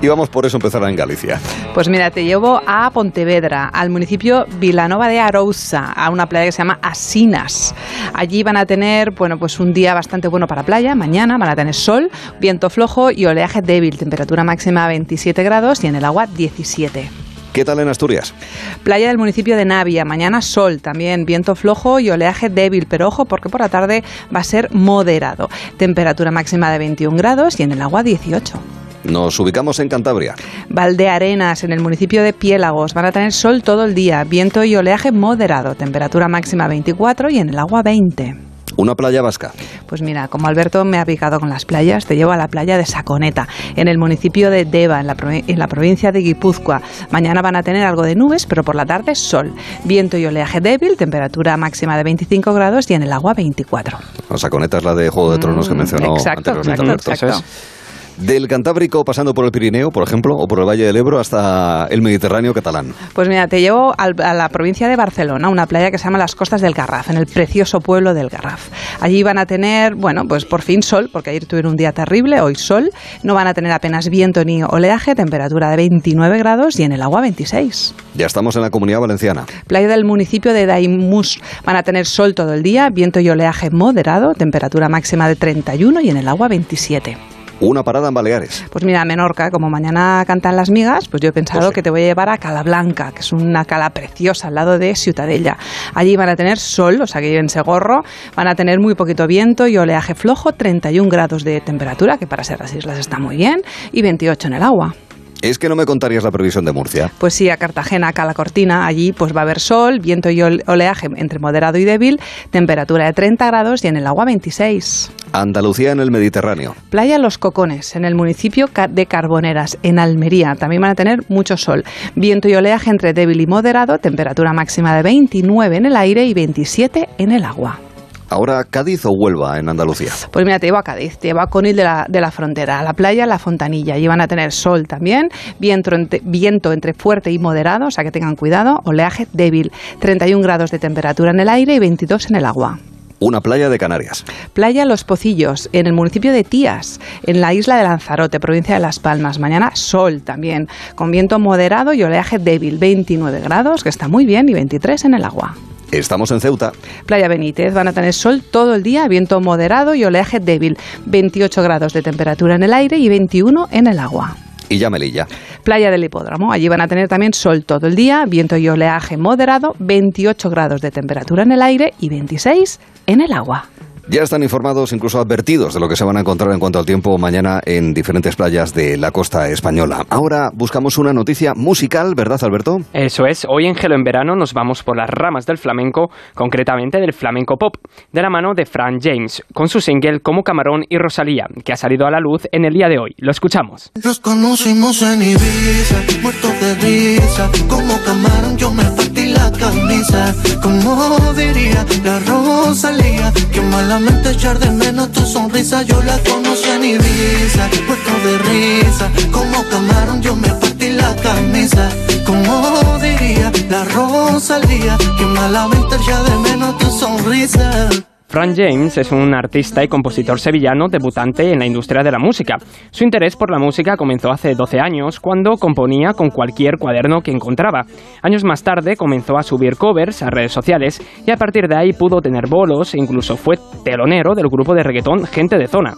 [0.00, 1.40] Y vamos por eso a empezar en Galicia.
[1.74, 6.52] Pues mira, te llevo a Pontevedra, al municipio Vilanova de Arousa, a una playa que
[6.52, 7.74] se llama Asinas.
[8.14, 10.94] Allí van a tener, bueno, pues un día bastante bueno para playa.
[10.94, 12.10] Mañana van a tener sol,
[12.40, 13.98] viento flojo y oleaje débil.
[13.98, 17.10] Temperatura máxima 27 grados y en el agua 17.
[17.56, 18.34] ¿Qué tal en Asturias?
[18.82, 23.24] Playa del municipio de Navia, mañana sol, también viento flojo y oleaje débil, pero ojo
[23.24, 24.04] porque por la tarde
[24.34, 25.48] va a ser moderado.
[25.78, 28.60] Temperatura máxima de 21 grados y en el agua 18.
[29.08, 30.34] Nos ubicamos en Cantabria.
[30.68, 34.76] Valdearenas, en el municipio de Piélagos, van a tener sol todo el día, viento y
[34.76, 38.34] oleaje moderado, temperatura máxima 24 y en el agua 20.
[38.78, 39.52] Una playa vasca.
[39.86, 42.76] Pues mira, como Alberto me ha picado con las playas, te llevo a la playa
[42.76, 46.82] de Saconeta, en el municipio de Deva, en la, en la provincia de Guipúzcoa.
[47.10, 49.54] Mañana van a tener algo de nubes, pero por la tarde sol.
[49.84, 53.98] Viento y oleaje débil, temperatura máxima de 25 grados y en el agua 24.
[54.28, 57.38] La saconeta es la de Juego de Tronos que Mm, mencionó exacto, anteriormente exacto, Alberto.
[57.38, 57.75] exacto.
[58.16, 61.86] Del Cantábrico pasando por el Pirineo, por ejemplo, o por el Valle del Ebro hasta
[61.90, 62.94] el Mediterráneo catalán.
[63.12, 66.34] Pues mira, te llevo a la provincia de Barcelona, una playa que se llama Las
[66.34, 68.70] Costas del Garraf, en el precioso pueblo del Garraf.
[69.02, 72.40] Allí van a tener, bueno, pues por fin sol, porque ayer tuvieron un día terrible,
[72.40, 72.90] hoy sol.
[73.22, 77.02] No van a tener apenas viento ni oleaje, temperatura de 29 grados y en el
[77.02, 77.94] agua 26.
[78.14, 79.44] Ya estamos en la Comunidad Valenciana.
[79.66, 83.68] Playa del municipio de Daimús van a tener sol todo el día, viento y oleaje
[83.70, 87.35] moderado, temperatura máxima de 31 y en el agua 27.
[87.60, 88.66] Una parada en Baleares.
[88.70, 92.02] Pues mira, Menorca, como mañana cantan las migas, pues yo he pensado que te voy
[92.02, 95.56] a llevar a Cala Blanca, que es una cala preciosa al lado de Ciutadella.
[95.94, 98.02] Allí van a tener sol, o sea que en Segorro,
[98.34, 102.44] van a tener muy poquito viento y oleaje flojo, 31 grados de temperatura, que para
[102.44, 104.94] ser las islas está muy bien, y 28 en el agua.
[105.42, 107.10] Es que no me contarías la previsión de Murcia.
[107.18, 110.30] Pues sí, a Cartagena, acá a la Cortina, allí pues va a haber sol, viento
[110.30, 115.10] y oleaje entre moderado y débil, temperatura de 30 grados y en el agua 26.
[115.32, 116.74] Andalucía en el Mediterráneo.
[116.90, 120.54] Playa Los Cocones, en el municipio de Carboneras, en Almería.
[120.54, 121.84] También van a tener mucho sol.
[122.14, 126.34] Viento y oleaje entre débil y moderado, temperatura máxima de 29 en el aire y
[126.34, 127.80] 27 en el agua.
[128.28, 130.10] Ahora, ¿Cádiz o Huelva en Andalucía?
[130.32, 132.80] Pues mira, te llevo a Cádiz, te llevo a Conil de la, de la Frontera,
[132.80, 133.94] a la playa La Fontanilla.
[133.94, 135.28] Allí van a tener sol también,
[135.60, 139.70] viento entre, viento entre fuerte y moderado, o sea que tengan cuidado, oleaje débil,
[140.00, 142.78] 31 grados de temperatura en el aire y 22 en el agua
[143.18, 144.24] una playa de Canarias.
[144.52, 148.80] Playa Los Pocillos, en el municipio de Tías, en la isla de Lanzarote, provincia de
[148.80, 149.38] Las Palmas.
[149.38, 154.48] Mañana sol también, con viento moderado y oleaje débil, 29 grados, que está muy bien,
[154.48, 155.54] y 23 en el agua.
[155.92, 156.72] Estamos en Ceuta.
[157.06, 160.76] Playa Benítez, van a tener sol todo el día, viento moderado y oleaje débil,
[161.06, 164.36] 28 grados de temperatura en el aire y 21 en el agua.
[164.68, 165.26] Y ya Melilla.
[165.62, 166.52] Playa del Hipódromo.
[166.52, 170.80] Allí van a tener también sol todo el día, viento y oleaje moderado, 28 grados
[170.80, 173.68] de temperatura en el aire y 26 en el agua.
[174.08, 176.86] Ya están informados, incluso advertidos de lo que se van a encontrar en cuanto al
[176.86, 180.06] tiempo mañana en diferentes playas de la costa española.
[180.10, 182.78] Ahora buscamos una noticia musical, ¿verdad, Alberto?
[182.92, 183.44] Eso es.
[183.48, 187.56] Hoy en Gelo en Verano nos vamos por las ramas del flamenco, concretamente del flamenco
[187.56, 187.78] pop,
[188.12, 191.76] de la mano de Fran James, con su single Como Camarón y Rosalía, que ha
[191.76, 193.12] salido a la luz en el día de hoy.
[193.18, 193.90] Lo escuchamos.
[194.04, 201.32] Nos conocimos en Ibiza, muertos de risa, como camarón yo me partí la camisa, como
[201.34, 205.82] diría la Rosalía, que mala solamente echar de menos tu sonrisa.
[205.82, 209.10] Yo la conocí en Ibiza, puesto de risa.
[209.32, 211.88] Como camarón yo me partí la camisa.
[212.26, 217.88] Como diría la Rosalía, que malamente echar de menos tu sonrisa.
[218.36, 222.58] Frank James es un artista y compositor sevillano debutante en la industria de la música.
[222.90, 227.30] Su interés por la música comenzó hace 12 años, cuando componía con cualquier cuaderno que
[227.30, 227.86] encontraba.
[228.20, 231.94] Años más tarde comenzó a subir covers a redes sociales y a partir de ahí
[231.94, 235.94] pudo tener bolos e incluso fue telonero del grupo de reggaetón Gente de Zona.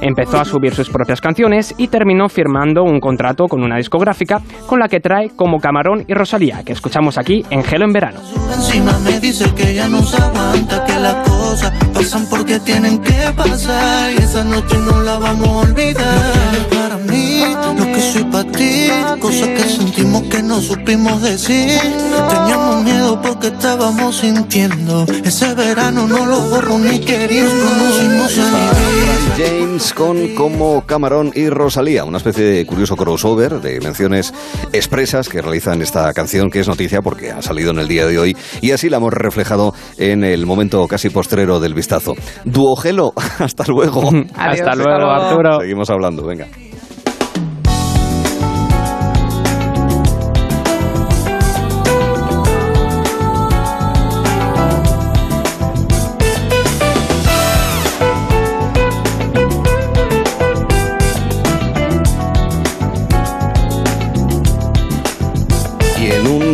[0.00, 4.78] Empezó a subir sus propias canciones y terminó firmando un contrato con una discográfica con
[4.78, 8.20] la que trae como Camarón y Rosalía, que escuchamos aquí en Gelo en Verano.
[11.92, 16.68] Pasan porque tienen que pasar y esa noche no la vamos a olvidar.
[16.70, 17.42] Para mí,
[17.76, 18.88] lo que soy para ti,
[19.20, 21.78] cosas que sentimos que no supimos decir.
[22.28, 25.06] Teníamos miedo porque estábamos sintiendo.
[25.24, 27.50] Ese verano no lo borro ni queriendo.
[27.50, 28.72] Conocimos a
[29.36, 34.32] James con Como Camarón y Rosalía, una especie de curioso crossover de menciones
[34.72, 38.18] expresas que realizan esta canción que es noticia porque ha salido en el día de
[38.18, 42.14] hoy y así la hemos reflejado en el momento casi postrero del vistazo.
[42.44, 44.10] Duogelo, hasta luego.
[44.34, 45.60] hasta luego, Arturo.
[45.60, 46.46] Seguimos hablando, venga.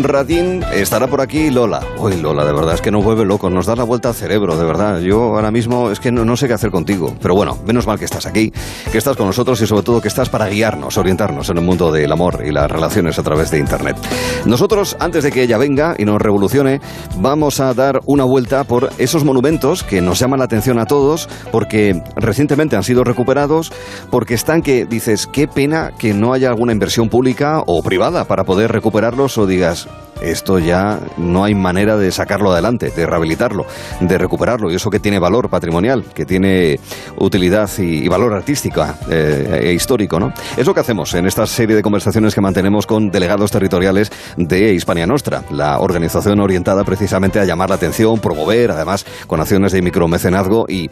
[0.02, 1.80] Ratín estará por aquí Lola.
[1.98, 4.56] Uy, Lola, de verdad es que nos vuelve loco, nos da la vuelta al cerebro,
[4.56, 5.00] de verdad.
[5.00, 7.14] Yo ahora mismo es que no, sé qué hacer contigo.
[7.20, 8.52] Pero bueno, menos mal que estás aquí,
[8.90, 11.92] que estás con nosotros y sobre todo que estás para guiarnos, orientarnos en el mundo
[11.92, 13.96] del amor y las relaciones a través de Internet.
[14.44, 16.80] Nosotros, antes de que ella venga y nos revolucione,
[17.16, 21.28] vamos a dar una vuelta por esos monumentos que nos llaman la atención a todos
[21.50, 23.72] porque recientemente han sido recuperados,
[24.10, 28.44] porque están que dices, qué pena que no haya alguna inversión pública o privada para
[28.44, 29.85] poder recuperarlos o digas,
[30.20, 33.66] esto ya no hay manera de sacarlo adelante, de rehabilitarlo,
[34.00, 34.70] de recuperarlo.
[34.70, 36.80] Y eso que tiene valor patrimonial, que tiene
[37.18, 40.32] utilidad y, valor artístico eh, e histórico, ¿no?
[40.56, 44.72] Es lo que hacemos en esta serie de conversaciones que mantenemos con delegados territoriales de
[44.72, 49.82] Hispania Nostra, la organización orientada precisamente a llamar la atención, promover, además, con acciones de
[49.82, 50.90] micromecenazgo y eh,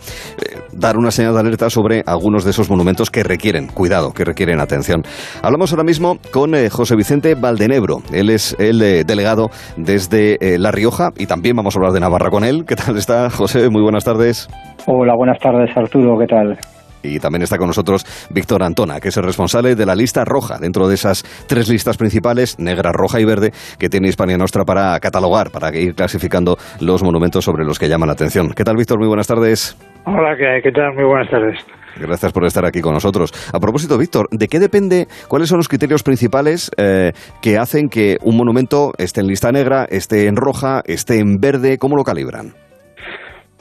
[0.76, 4.60] dar una señal de alerta sobre algunos de esos monumentos que requieren cuidado, que requieren
[4.60, 5.02] atención.
[5.42, 7.98] Hablamos ahora mismo con eh, José Vicente Valdenebro.
[8.12, 12.00] Él es el de delegado desde eh, La Rioja y también vamos a hablar de
[12.00, 12.64] Navarra con él.
[12.66, 13.68] ¿Qué tal está, José?
[13.70, 14.48] Muy buenas tardes.
[14.86, 16.18] Hola, buenas tardes, Arturo.
[16.18, 16.58] ¿Qué tal?
[17.04, 20.58] Y también está con nosotros Víctor Antona, que es el responsable de la lista roja,
[20.58, 24.98] dentro de esas tres listas principales, negra, roja y verde, que tiene Hispania Nostra para
[25.00, 28.50] catalogar, para ir clasificando los monumentos sobre los que llaman la atención.
[28.50, 28.98] ¿Qué tal, Víctor?
[28.98, 29.76] Muy buenas tardes.
[30.06, 30.94] Hola, ¿qué, tal?
[30.94, 31.58] Muy buenas tardes.
[31.96, 33.32] Gracias por estar aquí con nosotros.
[33.52, 38.16] A propósito, Víctor, ¿de qué depende, cuáles son los criterios principales eh, que hacen que
[38.22, 41.78] un monumento esté en lista negra, esté en roja, esté en verde?
[41.78, 42.54] ¿Cómo lo calibran?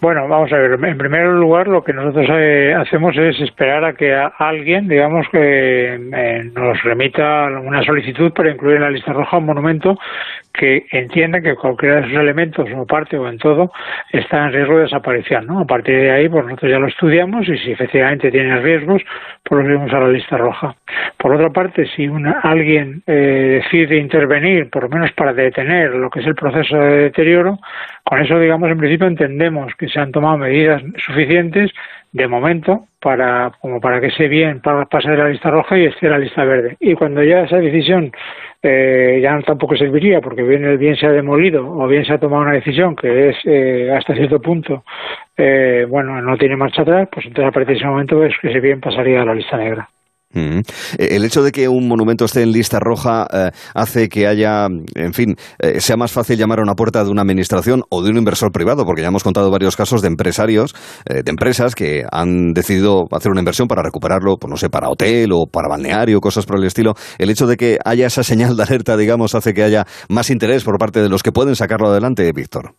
[0.04, 0.74] Bueno, vamos a ver.
[0.84, 5.96] En primer lugar, lo que nosotros eh, hacemos es esperar a que alguien, digamos, que
[5.96, 9.98] eh, nos remita una solicitud para incluir en la lista roja un monumento
[10.54, 13.72] que entienda que cualquiera de sus elementos, o parte o en todo,
[14.12, 15.48] está en riesgo de desaparición.
[15.48, 15.60] ¿no?
[15.60, 19.02] A partir de ahí, pues nosotros ya lo estudiamos y si efectivamente tiene riesgos,
[19.44, 20.76] pues lo subimos a la lista roja.
[21.18, 26.10] Por otra parte, si una, alguien eh, decide intervenir, por lo menos para detener lo
[26.10, 27.58] que es el proceso de deterioro,
[28.04, 31.72] con eso, digamos, en principio entendemos que se han tomado medidas suficientes
[32.14, 36.06] de momento para como para que ese bien pase de la lista roja y esté
[36.06, 36.78] en la lista verde.
[36.80, 38.12] Y cuando ya esa decisión
[38.62, 42.20] eh, ya tampoco serviría porque bien el bien se ha demolido o bien se ha
[42.20, 44.86] tomado una decisión que es eh, hasta cierto punto
[45.36, 48.50] eh, bueno no tiene marcha atrás, pues entonces a partir de ese momento es que
[48.50, 49.90] ese bien pasaría a la lista negra.
[50.34, 50.62] Mm.
[50.98, 55.14] El hecho de que un monumento esté en lista roja eh, hace que haya, en
[55.14, 58.18] fin, eh, sea más fácil llamar a una puerta de una administración o de un
[58.18, 62.54] inversor privado, porque ya hemos contado varios casos de empresarios, eh, de empresas que han
[62.54, 66.46] decidido hacer una inversión para recuperarlo, pues no sé, para hotel o para balneario, cosas
[66.46, 66.94] por el estilo.
[67.18, 70.64] El hecho de que haya esa señal de alerta, digamos, hace que haya más interés
[70.64, 72.76] por parte de los que pueden sacarlo adelante, Víctor.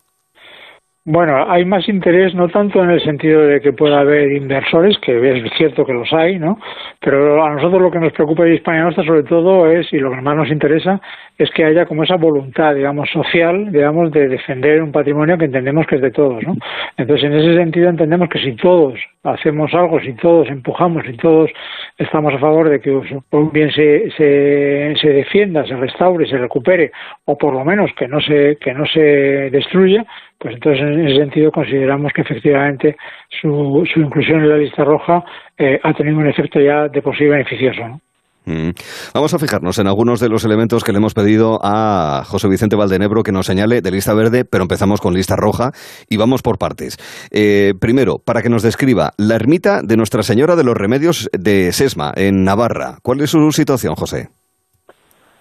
[1.07, 5.37] Bueno, hay más interés no tanto en el sentido de que pueda haber inversores, que
[5.37, 6.59] es cierto que los hay, ¿no?
[6.99, 10.11] Pero a nosotros lo que nos preocupa de España Nuestra sobre todo es, y lo
[10.11, 11.03] que más nos interesa,
[11.37, 15.87] es que haya como esa voluntad, digamos, social, digamos, de defender un patrimonio que entendemos
[15.87, 16.55] que es de todos, ¿no?
[16.97, 18.95] Entonces, en ese sentido entendemos que si todos
[19.25, 21.51] hacemos algo, si todos empujamos, si todos
[21.99, 26.93] estamos a favor de que un bien se, se, se defienda, se restaure, se recupere,
[27.27, 30.07] o por lo menos que no se, que no se destruya,
[30.39, 32.97] pues entonces en ese sentido consideramos que efectivamente
[33.41, 35.25] su, su inclusión en la lista roja
[35.59, 38.01] eh, ha tenido un efecto ya de por sí beneficioso.
[38.47, 38.71] Mm.
[39.15, 42.77] Vamos a fijarnos en algunos de los elementos que le hemos pedido a José Vicente
[42.77, 45.73] Valdenebro que nos señale de lista verde, pero empezamos con lista roja
[46.09, 46.99] y vamos por partes.
[47.31, 51.73] Eh, primero, para que nos describa la ermita de Nuestra Señora de los Remedios de
[51.73, 52.99] Sesma, en Navarra.
[53.03, 54.29] ¿Cuál es su situación, José?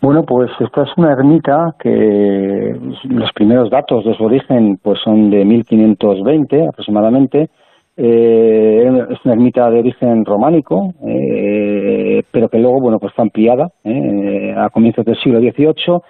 [0.04, 5.30] Bueno, pues esta es una ermita que los primeros datos de su origen pues son
[5.30, 7.50] de 1520 aproximadamente.
[7.96, 13.70] Eh, es una ermita de origen románico, eh, pero que luego bueno pues fue ampliada
[13.86, 16.02] eh, a comienzos del siglo XVIII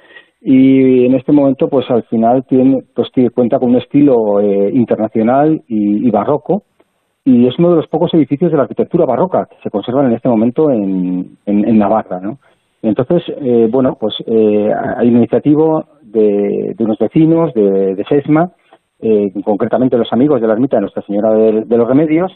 [0.41, 4.41] y en este momento pues al final tiene pues tiene, cuenta con un estilo
[4.72, 6.64] internacional y, barroco
[7.24, 10.14] y es uno de los pocos edificios de la arquitectura barroca que se conservan en
[10.14, 12.40] este momento en, en, en Navarra, ¿no?
[12.84, 18.51] Entonces, eh, bueno, pues eh, hay una iniciativa de, unos vecinos de, Sesma,
[18.99, 22.31] eh, concretamente los amigos de la ermita de Nuestra Señora de, los Remedios,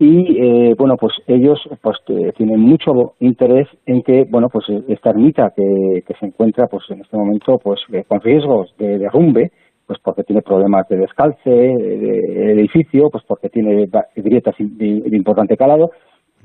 [0.00, 1.96] y bueno, pues ellos pues
[2.36, 7.16] tienen mucho interés en que, bueno, pues esta ermita que, se encuentra pues en este
[7.16, 9.50] momento pues con riesgos de derrumbe,
[9.88, 15.90] pues porque tiene problemas de descalce, de, edificio, pues porque tiene grietas de importante calado,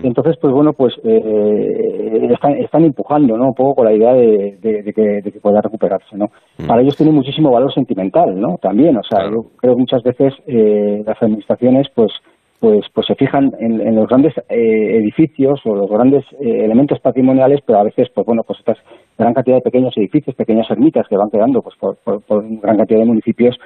[0.02, 3.49] entonces, pues bueno, pues eh, están, están, empujando, ¿no?
[3.49, 6.28] Un poco con la idea de, que, pueda recuperarse, ¿no?
[6.57, 6.68] Mm.
[6.68, 8.57] Para ellos tiene muchísimo valor sentimental, ¿no?
[8.60, 12.11] También, o sea, yo creo que muchas veces eh, las administraciones, pues,
[12.60, 17.80] pues, pues se fijan en, los grandes eh, edificios o los grandes elementos patrimoniales, pero
[17.80, 18.78] a veces, pues bueno, pues estas
[19.18, 22.99] gran cantidad de pequeños edificios, pequeñas ermitas que van quedando, pues por, por gran cantidad
[22.99, 23.57] de municipios,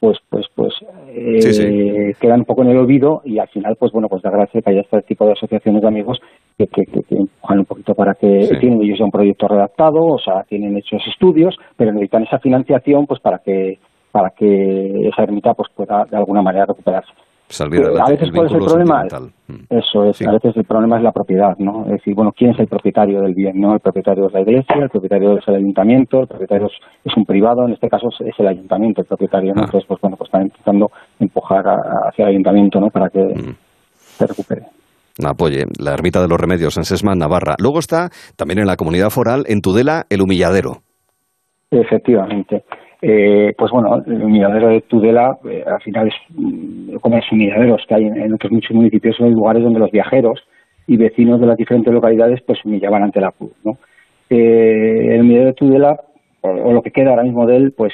[0.00, 0.74] pues pues pues
[1.08, 4.60] eh, quedan un poco en el olvido y al final pues bueno pues da gracia
[4.60, 6.20] que haya este tipo de asociaciones de amigos
[6.58, 10.76] que, que, empujan un poquito para que tienen ellos un proyecto redactado o sea tienen
[10.76, 13.78] hechos estudios pero necesitan esa financiación pues para que
[14.12, 17.12] para que esa ermita pues pueda de alguna manera recuperarse
[17.48, 19.04] a veces cuál es el problema
[19.70, 22.58] eso es a veces el problema es la propiedad no es decir bueno quién es
[22.58, 26.20] el propietario del bien no el propietario es la iglesia el propietario es el ayuntamiento
[26.22, 26.68] el propietario
[27.04, 29.62] es, un privado en este caso es, el ayuntamiento el propietario ¿no?
[29.62, 29.64] Ah.
[29.66, 30.90] entonces pues bueno pues están intentando
[31.20, 31.64] empujar
[32.08, 33.54] hacia el ayuntamiento no para que mm.
[33.94, 34.66] se recupere
[35.24, 37.54] apoye la ermita de los remedios en Sesma, Navarra.
[37.58, 40.82] Luego está también en la comunidad foral, en Tudela, el humilladero.
[41.70, 42.64] Efectivamente.
[43.02, 47.82] Eh, pues bueno, el humilladero de Tudela eh, al final es mm, como los humilladeros
[47.86, 50.40] que hay en, otros muchos municipios, son lugares donde los viajeros
[50.86, 53.52] y vecinos de las diferentes localidades pues humillaban ante la cruz.
[53.64, 53.78] ¿no?
[54.30, 56.00] Eh, el humilladero de Tudela,
[56.40, 57.92] o, lo que queda ahora mismo de él, pues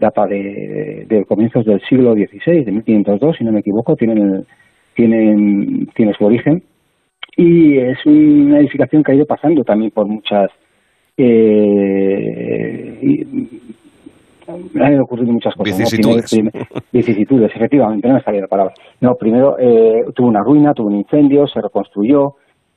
[0.00, 4.44] data de, comienzos del siglo XVI, de 1502, si no me equivoco, tienen,
[4.94, 6.62] tienen, tiene su origen.
[7.36, 10.50] Y es una edificación que ha ido pasando también por muchas
[11.16, 12.98] eh,
[14.80, 15.78] han ocurrido muchas cosas.
[15.78, 16.30] Vicisitudes.
[16.92, 18.74] vicisitudes, efectivamente, no me salía la palabra.
[19.00, 22.34] No, primero eh, tuvo una ruina, tuvo un incendio, se reconstruyó.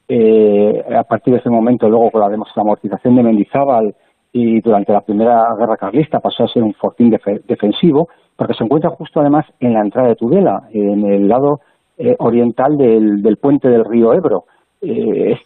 [0.07, 3.95] Eh, a partir de ese momento, luego con la amortización de Mendizábal
[4.33, 7.15] y durante la primera guerra carlista pasó a ser un fortín
[7.47, 11.59] defensivo porque se encuentra justo además en la entrada de Tudela, en el lado
[11.97, 14.45] eh, oriental del, del, puente del río Ebro.
[14.83, 15.39] Eh, es,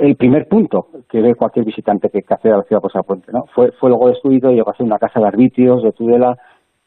[0.00, 3.32] el primer punto que ve cualquier visitante que accede a la ciudad por ese puente.
[3.32, 3.44] ¿no?
[3.54, 6.36] Fue, fue luego destruido, llegó a ser una casa de arbitrios de Tudela,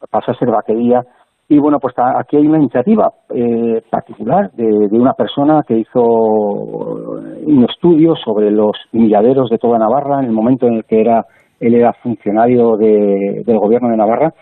[0.09, 1.03] pasó a ser vaquería.
[1.49, 6.01] Y bueno, pues aquí hay una iniciativa eh, particular de, de, una persona que hizo
[6.01, 11.25] un estudio sobre los milladeros de toda Navarra en el momento en el que era
[11.59, 14.33] él era funcionario de, del gobierno de Navarra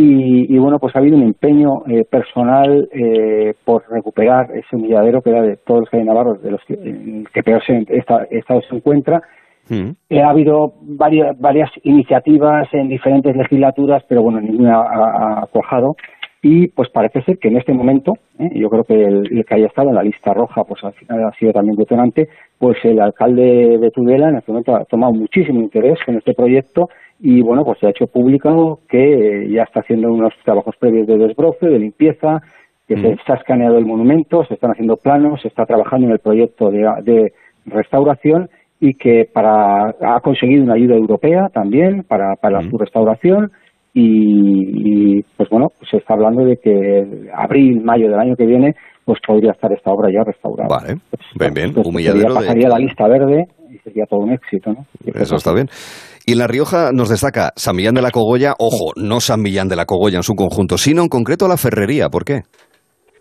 [0.00, 5.20] y, y, bueno, pues ha habido un empeño eh, personal eh, por recuperar ese milladero
[5.20, 8.22] que era de todos los que hay navarros, de los que, que peor se, esta,
[8.30, 9.20] estado se encuentra.
[9.68, 9.90] Mm.
[10.08, 15.96] Eh, ha habido varias, varias iniciativas en diferentes legislaturas, pero bueno, ninguna ha, ha cuajado.
[16.40, 18.50] Y pues parece ser que en este momento, ¿eh?
[18.54, 21.24] yo creo que el, el, que haya estado en la lista roja, pues al final
[21.24, 22.28] ha sido también detonante,
[22.58, 26.88] pues el alcalde de Tudela en este momento ha tomado muchísimo interés en este proyecto
[27.20, 31.18] y bueno, pues se ha hecho público que ya está haciendo unos trabajos previos de
[31.18, 32.40] desbroce, de limpieza,
[32.86, 33.18] que mm.
[33.26, 36.70] se, ha escaneado el monumento, se están haciendo planos, se está trabajando en el proyecto
[36.70, 37.32] de, de
[37.66, 38.48] restauración
[38.80, 42.70] y que para ha conseguido una ayuda europea también para, para mm.
[42.70, 43.50] su restauración
[43.94, 48.46] y, y, pues bueno, pues se está hablando de que abril, mayo del año que
[48.46, 48.74] viene
[49.08, 50.68] pues podría estar esta obra ya restaurada.
[50.68, 52.74] Vale, pues, bien, bien, pues, humilladero pasaría de...
[52.74, 54.84] la lista verde y sería todo un éxito, ¿no?
[55.14, 55.66] Eso está bien.
[56.26, 59.68] Y en La Rioja nos destaca San Millán de la Cogolla, ojo, no San Millán
[59.68, 62.42] de la Cogolla en su conjunto, sino en concreto la ferrería, ¿por qué?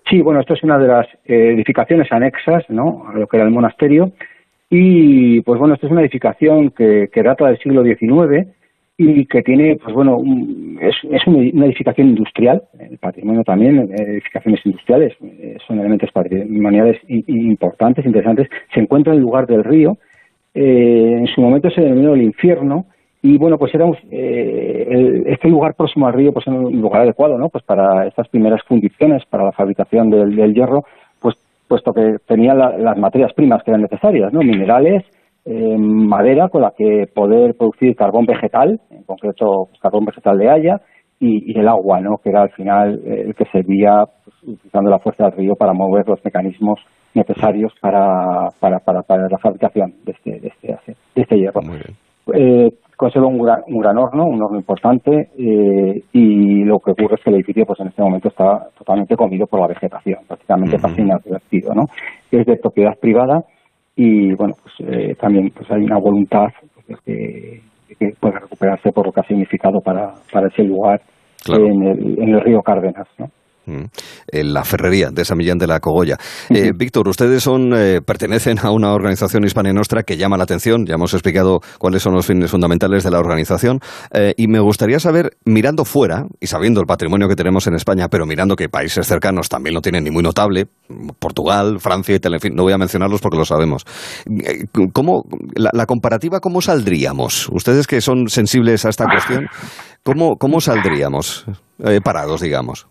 [0.09, 3.45] Sí, bueno, esto es una de las eh, edificaciones anexas, ¿no?, a lo que era
[3.45, 4.11] el monasterio,
[4.69, 8.45] y pues bueno, esto es una edificación que, que data del siglo XIX,
[8.97, 10.95] y que tiene, pues bueno, un, es,
[11.27, 18.79] una edificación industrial, el patrimonio también, edificaciones industriales, eh, son elementos patrimoniales importantes, interesantes, se
[18.79, 19.97] encuentra en el lugar del río,
[20.55, 22.85] eh, en su momento se denominó el infierno,
[23.21, 26.81] y bueno, pues era un, eh, el, este lugar próximo al río, pues era un
[26.81, 27.49] lugar adecuado, ¿no?
[27.49, 30.83] Pues para estas primeras fundiciones, para la fabricación del, del hierro,
[31.19, 31.35] pues
[31.67, 34.41] puesto que tenía la, las materias primas que eran necesarias, ¿no?
[34.41, 35.03] Minerales,
[35.49, 40.81] eh, madera con la que poder producir carbón vegetal, en concreto carbón vegetal de haya,
[41.19, 42.17] y, y el agua, ¿no?
[42.21, 45.73] que era al final eh, el que servía pues, utilizando la fuerza del río para
[45.73, 46.79] mover los mecanismos
[47.13, 51.61] necesarios para, para, para, para la fabricación de este, de este, de este hierro.
[52.33, 57.15] Eh, conserva un gran, un gran horno, un horno importante, eh, y lo que ocurre
[57.15, 60.75] es que el edificio pues en este momento está totalmente comido por la vegetación, prácticamente
[60.75, 60.81] uh -huh.
[60.81, 61.85] casi inadvertido, ¿no?
[62.31, 63.45] Es de propiedad privada
[63.97, 66.47] y bueno pues eh, también pues hay una voluntad
[66.85, 71.01] pues, de, de, que pueda recuperarse por lo que ha significado para, para ese lugar
[71.43, 71.65] claro.
[71.65, 73.25] en, el, en el río Cárdenas ¿no?
[73.67, 76.17] En la ferrería de San Millán de la Cogolla.
[76.49, 80.85] Eh, Víctor, ustedes son, eh, pertenecen a una organización hispana nostra que llama la atención,
[80.85, 83.79] ya hemos explicado cuáles son los fines fundamentales de la organización,
[84.13, 88.07] eh, y me gustaría saber, mirando fuera, y sabiendo el patrimonio que tenemos en España,
[88.09, 90.67] pero mirando que países cercanos también lo tienen y muy notable,
[91.19, 93.83] Portugal, Francia y tal, en fin, no voy a mencionarlos porque lo sabemos.
[94.25, 95.23] Eh, ¿Cómo,
[95.55, 97.49] la, la comparativa, cómo saldríamos?
[97.51, 99.47] Ustedes que son sensibles a esta cuestión,
[100.03, 101.45] ¿cómo, cómo saldríamos
[101.83, 102.87] eh, parados, digamos?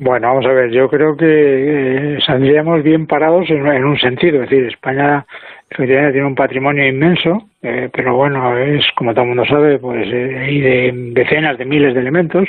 [0.00, 4.48] Bueno, vamos a ver, yo creo que eh, saldríamos bien parados en, un sentido, es
[4.48, 5.26] decir, España
[5.68, 10.06] efectivamente tiene un patrimonio inmenso, eh, pero bueno, es como todo el mundo sabe, pues
[10.06, 12.48] eh, de decenas de miles de elementos.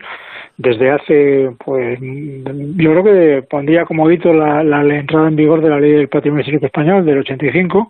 [0.57, 5.61] Desde hace, pues, yo creo que pondría como hito la, la, la entrada en vigor
[5.61, 7.89] de la Ley del Patrimonio Histórico Español del 85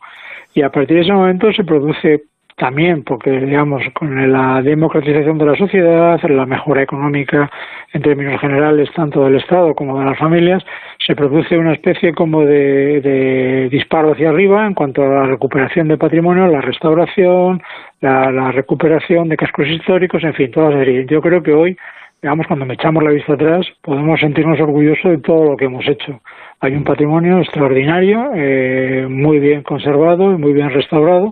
[0.53, 2.22] y a partir de ese momento se produce
[2.60, 7.49] también porque digamos con la democratización de la sociedad, la mejora económica
[7.94, 10.64] en términos generales tanto del Estado como de las familias,
[11.06, 15.98] se produce una especie como de, disparo hacia arriba en cuanto a la recuperación de
[15.98, 17.61] patrimonio, la restauración,
[18.02, 21.06] la, la recuperación de cascos históricos, en fin, toda serie.
[21.10, 21.77] Yo creo que hoy,
[22.22, 25.88] digamos, cuando me echamos la vista atrás, podemos sentirnos orgullosos de todo lo que hemos
[25.88, 26.19] hecho.
[26.60, 31.31] Hay un patrimonio extraordinario, eh, muy bien conservado y muy bien restaurado,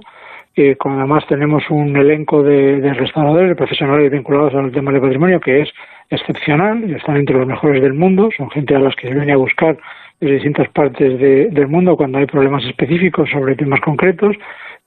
[0.58, 5.40] eh, con además tenemos un elenco de, restauradores, de profesionales vinculados al tema del patrimonio
[5.40, 5.70] que es
[6.10, 9.38] excepcional, están entre los mejores del mundo, son gente a las que se viene a
[9.38, 9.78] buscar
[10.20, 14.36] de distintas partes de, del mundo cuando hay problemas específicos sobre temas concretos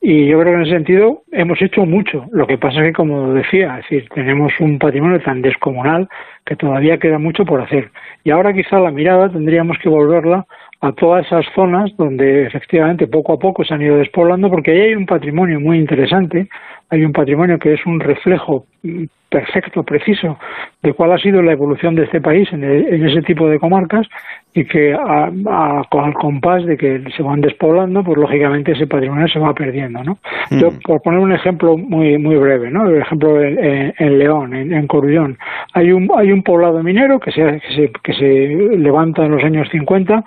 [0.02, 2.24] y yo creo que en ese sentido hemos hecho mucho.
[2.32, 6.08] Lo que pasa es que, como decía, es decir, tenemos un patrimonio tan descomunal
[6.46, 7.90] que todavía queda mucho por hacer.
[8.24, 10.46] Y ahora quizá la mirada tendríamos que volverla
[10.80, 14.80] a todas esas zonas donde efectivamente poco a poco se han ido despoblando porque ahí
[14.80, 16.48] hay un patrimonio muy interesante
[16.90, 20.38] hay un patrimonio que es un reflejo mm, perfecto, preciso,
[20.82, 24.08] de cuál ha sido la evolución de este país en, en ese tipo de comarcas
[24.52, 29.28] y que a, a, al compás de que se van despoblando, pues lógicamente ese patrimonio
[29.28, 30.18] se va perdiendo, ¿no?
[30.50, 32.88] Yo, por poner un ejemplo muy muy breve, ¿no?
[32.88, 35.38] El ejemplo en, en, en León, en, en, Corullón,
[35.74, 39.44] hay un hay un poblado minero que se, que se que se levanta en los
[39.44, 40.24] años 50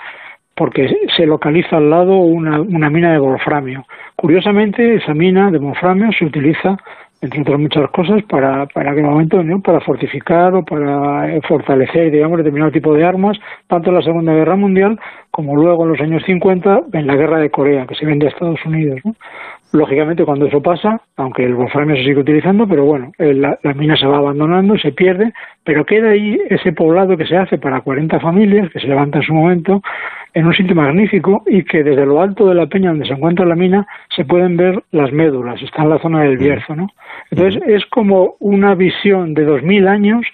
[0.55, 3.85] porque se localiza al lado una, una mina de wolframio.
[4.15, 6.77] Curiosamente, esa mina de wolframio se utiliza
[7.23, 9.61] entre otras muchas cosas, para, para aquel momento, ¿no?
[9.61, 14.57] para fortificar o para fortalecer, digamos, determinado tipo de armas, tanto en la Segunda Guerra
[14.57, 14.99] Mundial
[15.31, 18.29] como luego en los años 50 en la Guerra de Corea, que se vende a
[18.29, 18.99] Estados Unidos.
[19.05, 19.15] ¿no?
[19.73, 23.97] Lógicamente, cuando eso pasa, aunque el wolframio se sigue utilizando, pero bueno, la, la, mina
[23.97, 25.33] se va abandonando, se pierde,
[25.63, 29.23] pero queda ahí ese poblado que se hace para 40 familias, que se levanta en
[29.23, 29.81] su momento,
[30.35, 33.45] en un sitio magnífico y que desde lo alto de la peña donde se encuentra
[33.45, 36.89] la mina se pueden ver las médulas, está en la zona del Bierzo, ¿no?
[37.31, 40.25] Entonces es como una visión de 2000 años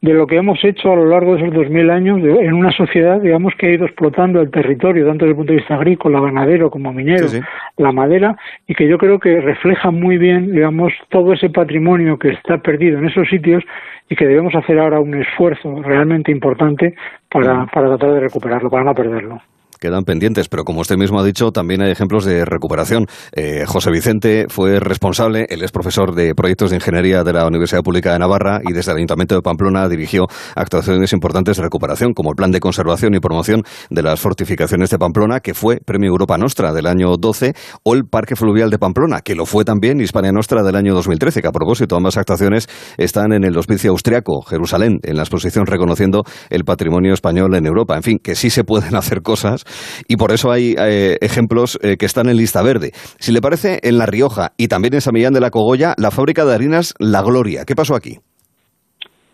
[0.00, 2.70] de lo que hemos hecho a lo largo de esos 2000 años de, en una
[2.70, 6.20] sociedad, digamos, que ha ido explotando el territorio, tanto desde el punto de vista agrícola,
[6.20, 7.44] ganadero como minero, sí, sí.
[7.78, 8.36] la madera,
[8.68, 12.98] y que yo creo que refleja muy bien, digamos, todo ese patrimonio que está perdido
[12.98, 13.64] en esos sitios
[14.08, 16.94] y que debemos hacer ahora un esfuerzo realmente importante
[17.28, 19.42] para, para tratar de recuperarlo, para no perderlo
[19.78, 23.06] quedan pendientes, pero como usted mismo ha dicho, también hay ejemplos de recuperación.
[23.32, 27.82] Eh, José Vicente fue responsable, él es profesor de proyectos de ingeniería de la Universidad
[27.82, 32.30] Pública de Navarra y desde el Ayuntamiento de Pamplona dirigió actuaciones importantes de recuperación, como
[32.30, 36.38] el Plan de Conservación y Promoción de las Fortificaciones de Pamplona, que fue Premio Europa
[36.38, 40.32] Nostra del año 12, o el Parque Fluvial de Pamplona, que lo fue también Hispania
[40.32, 44.98] Nostra del año 2013, que a propósito ambas actuaciones están en el Hospicio Austriaco, Jerusalén,
[45.02, 47.96] en la exposición reconociendo el patrimonio español en Europa.
[47.96, 49.64] En fin, que sí se pueden hacer cosas
[50.08, 52.90] y por eso hay eh, ejemplos eh, que están en lista verde.
[53.18, 56.10] Si le parece, en La Rioja y también en San Millán de la Cogolla, la
[56.10, 57.64] fábrica de harinas La Gloria.
[57.66, 58.18] ¿Qué pasó aquí?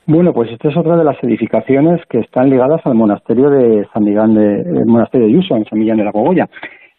[0.06, 4.05] Bueno, pues esta es otra de las edificaciones que están ligadas al monasterio de San
[4.05, 6.47] Millán de, el monasterio de Yuso, en San Millán de la Cogolla.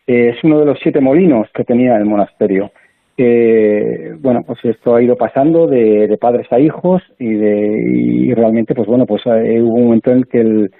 [0.08, 2.72] Eh, es uno de los siete molinos que tenía el monasterio.
[3.18, 8.34] Eh, bueno, pues esto ha ido pasando de, de padres a hijos y, de, y
[8.34, 10.72] realmente, pues bueno, pues eh, hubo un momento en que el,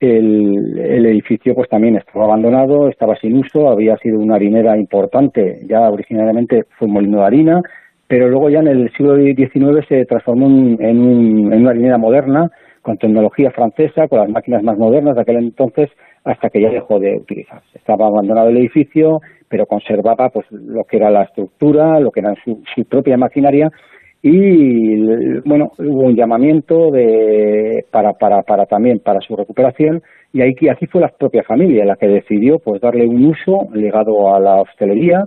[0.00, 5.60] el, el, edificio pues también estaba abandonado, estaba sin uso, había sido una harinera importante,
[5.68, 7.62] ya originariamente fue molino de harina,
[8.08, 11.98] pero luego ya en el siglo XIX se transformó en, en, un, en una harinera
[11.98, 12.50] moderna,
[12.82, 15.90] con tecnología francesa, con las máquinas más modernas de aquel entonces,
[16.24, 17.66] hasta que ya dejó de utilizarse.
[17.74, 22.34] Estaba abandonado el edificio, pero conservaba pues lo que era la estructura, lo que era
[22.42, 23.70] su, su propia maquinaria
[24.22, 30.02] y bueno hubo un llamamiento de para para para también para su recuperación
[30.32, 34.34] y aquí aquí fue la propia familia la que decidió pues darle un uso ligado
[34.34, 35.24] a la hostelería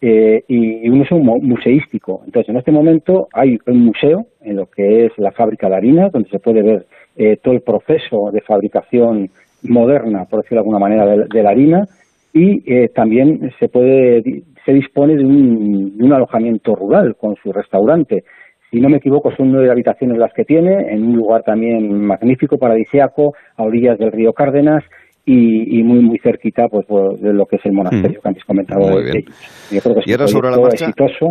[0.00, 5.06] eh, y un uso museístico entonces en este momento hay un museo en lo que
[5.06, 6.86] es la fábrica de harina donde se puede ver
[7.16, 9.28] eh, todo el proceso de fabricación
[9.62, 11.84] moderna por decirlo de alguna manera de, de la harina
[12.32, 14.22] y eh, también se puede
[14.66, 18.24] se dispone de un, de un, alojamiento rural con su restaurante.
[18.70, 22.58] Si no me equivoco, son nueve habitaciones las que tiene, en un lugar también magnífico,
[22.58, 24.82] paradisíaco, a orillas del río Cárdenas
[25.24, 28.22] y, y muy muy cerquita pues, pues, de lo que es el monasterio mm.
[28.22, 28.90] que antes comentaba.
[28.90, 29.24] Muy bien.
[29.70, 31.26] Yo creo que es y ahora sobre la marcha, exitoso.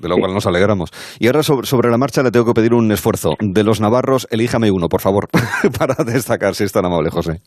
[0.00, 0.90] De lo cual nos alegramos.
[1.18, 3.34] Y ahora sobre, sobre, la marcha le tengo que pedir un esfuerzo.
[3.40, 5.28] De los navarros, elíjame uno, por favor,
[5.78, 7.40] para destacar, si es tan amable, José.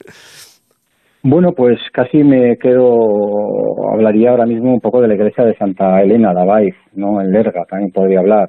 [1.21, 6.01] Bueno, pues casi me quedo, hablaría ahora mismo un poco de la iglesia de Santa
[6.01, 7.19] Elena de Abaiz, ¿no?
[7.19, 8.47] En Lerga también podría hablar.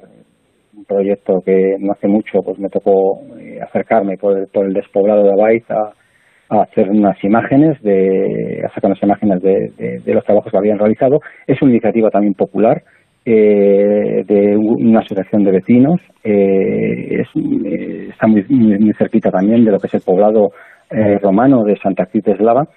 [0.73, 4.73] Un proyecto que no hace mucho pues me tocó eh, acercarme por el, por el
[4.73, 5.91] despoblado de Abaiz a,
[6.47, 10.57] a, hacer unas imágenes, de, a sacar unas imágenes de, de, de, los trabajos que
[10.57, 11.19] habían realizado.
[11.47, 12.81] Es una iniciativa también popular
[13.25, 15.99] eh, de una asociación de vecinos.
[16.23, 20.51] Eh, es, eh, está muy, muy, muy cerquita también de lo que es el poblado
[20.91, 22.67] eh, romano de Santa Cruz de Eslava.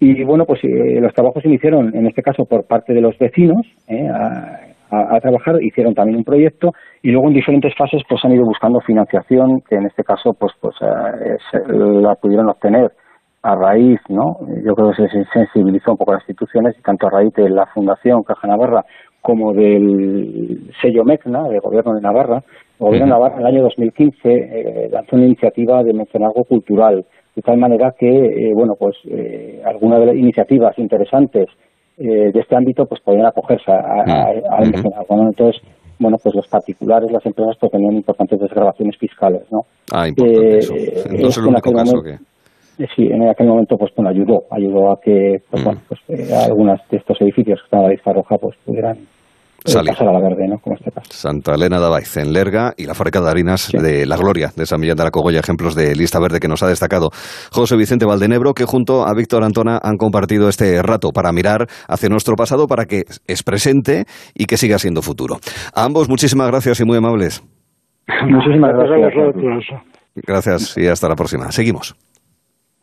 [0.00, 3.18] Y bueno, pues eh, los trabajos se iniciaron, en este caso, por parte de los
[3.18, 6.72] vecinos eh, a, a, a, trabajar, hicieron también un proyecto
[7.02, 10.52] y luego en diferentes fases pues han ido buscando financiación, que en este caso pues,
[10.60, 12.90] pues eh, la pudieron obtener
[13.42, 14.36] a raíz, ¿no?
[14.64, 17.48] Yo creo que se sensibilizó un poco a las instituciones y tanto a raíz de
[17.48, 18.84] la Fundación Caja Navarra
[19.20, 22.42] como del sello MECNA, del Gobierno de Navarra.
[22.80, 27.04] El Gobierno de Navarra en el año 2015 eh, lanzó una iniciativa de mecenazgo cultural
[27.38, 31.46] de tal manera que, eh, bueno, pues eh, algunas de las iniciativas interesantes
[31.96, 35.62] eh, de este ámbito pues podían acogerse a, a, a, a Entonces,
[36.00, 39.60] bueno, pues los particulares, las empresas pues tenían importantes desgrabaciones fiscales, ¿no?
[39.92, 40.74] Ah, importante eso.
[41.12, 42.18] No es el único caso momento,
[42.76, 42.86] que...
[42.96, 45.64] Sí, en aquel momento pues bueno, ayudó, ayudó a que pues, mm.
[45.64, 48.96] bueno, pues, eh, algunas de estos edificios que están a la lista roja pues pudieran
[49.64, 49.92] eh, Salir.
[49.92, 50.58] pasar a la verde, ¿no?
[50.58, 50.90] Como este.
[51.10, 54.66] Santa Elena de Baiz, en Lerga y la fábrica de harinas de La Gloria, de
[54.66, 57.10] San Millán de la Cogolla, ejemplos de lista verde que nos ha destacado
[57.50, 62.08] José Vicente Valdenebro, que junto a Víctor Antona han compartido este rato para mirar hacia
[62.08, 64.04] nuestro pasado para que es presente
[64.34, 65.38] y que siga siendo futuro.
[65.74, 67.42] A ambos, muchísimas gracias y muy amables.
[68.26, 69.82] Muchísimas Gracias.
[70.26, 71.52] Gracias y hasta la próxima.
[71.52, 71.94] Seguimos.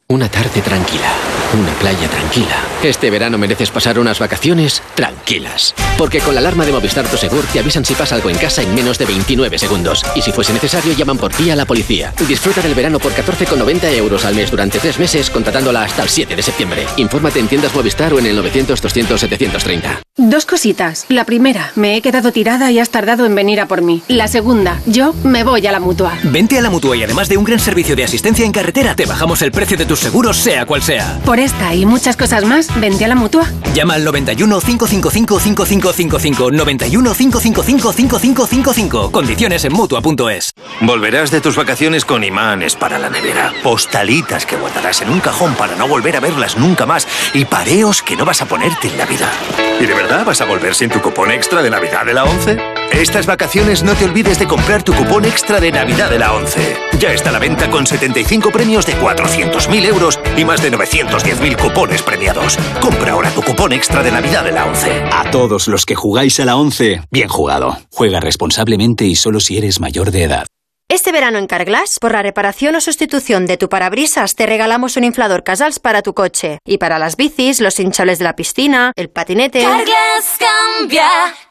[0.07, 1.11] Una tarde tranquila,
[1.60, 2.56] una playa tranquila.
[2.84, 5.73] Este verano mereces pasar unas vacaciones tranquilas.
[5.98, 8.76] Porque con la alarma de Movistar Prosegur te avisan si pasa algo en casa en
[8.76, 10.06] menos de 29 segundos.
[10.15, 12.14] Y si fuese necesario, llaman por ti a la policía.
[12.27, 16.36] Disfruta del verano por 14,90 euros al mes durante tres meses, contratándola hasta el 7
[16.36, 16.86] de septiembre.
[16.98, 20.02] Infórmate en tiendas Movistar o en el 900-200-730.
[20.18, 21.07] Dos cositas.
[21.10, 24.03] La primera, me he quedado tirada y has tardado en venir a por mí.
[24.07, 26.15] La segunda, yo me voy a la mutua.
[26.22, 29.07] Vente a la mutua y además de un gran servicio de asistencia en carretera, te
[29.07, 31.22] bajamos el precio de tus seguros, sea cual sea.
[31.23, 33.45] Por esta y muchas cosas más, vente a la mutua.
[33.73, 39.11] Llama al 91 555 5555 91 555 5555.
[39.11, 40.53] Condiciones en mutua.es.
[40.81, 45.53] Volverás de tus vacaciones con imanes para la nevera, postalitas que guardarás en un cajón
[45.55, 48.97] para no volver a verlas nunca más y pareos que no vas a ponerte en
[48.97, 49.31] la vida.
[49.80, 52.74] ¿Y de verdad vas a volver sin tu cupón extra de Navidad de la 11?
[52.91, 56.77] Estas vacaciones no te olvides de comprar tu cupón extra de Navidad de la 11.
[56.99, 61.57] Ya está a la venta con 75 premios de 400.000 euros y más de 910.000
[61.57, 62.57] cupones premiados.
[62.79, 65.03] Compra ahora tu cupón extra de Navidad de la 11.
[65.11, 67.77] A todos los que jugáis a la 11, bien jugado.
[67.91, 70.45] Juega responsablemente y solo si eres mayor de edad.
[70.87, 75.03] Este verano en Carglass, por la reparación o sustitución de tu parabrisas, te regalamos un
[75.03, 76.59] inflador Casals para tu coche.
[76.63, 79.63] Y para las bicis, los hinchables de la piscina, el patinete.
[79.63, 81.07] Carglass cambia,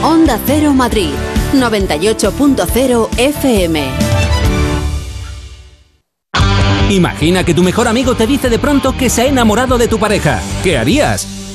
[0.03, 1.15] Onda Cero Madrid,
[1.55, 3.82] 98.0 FM.
[6.90, 9.99] Imagina que tu mejor amigo te dice de pronto que se ha enamorado de tu
[9.99, 10.43] pareja.
[10.62, 11.48] ¿Qué harías?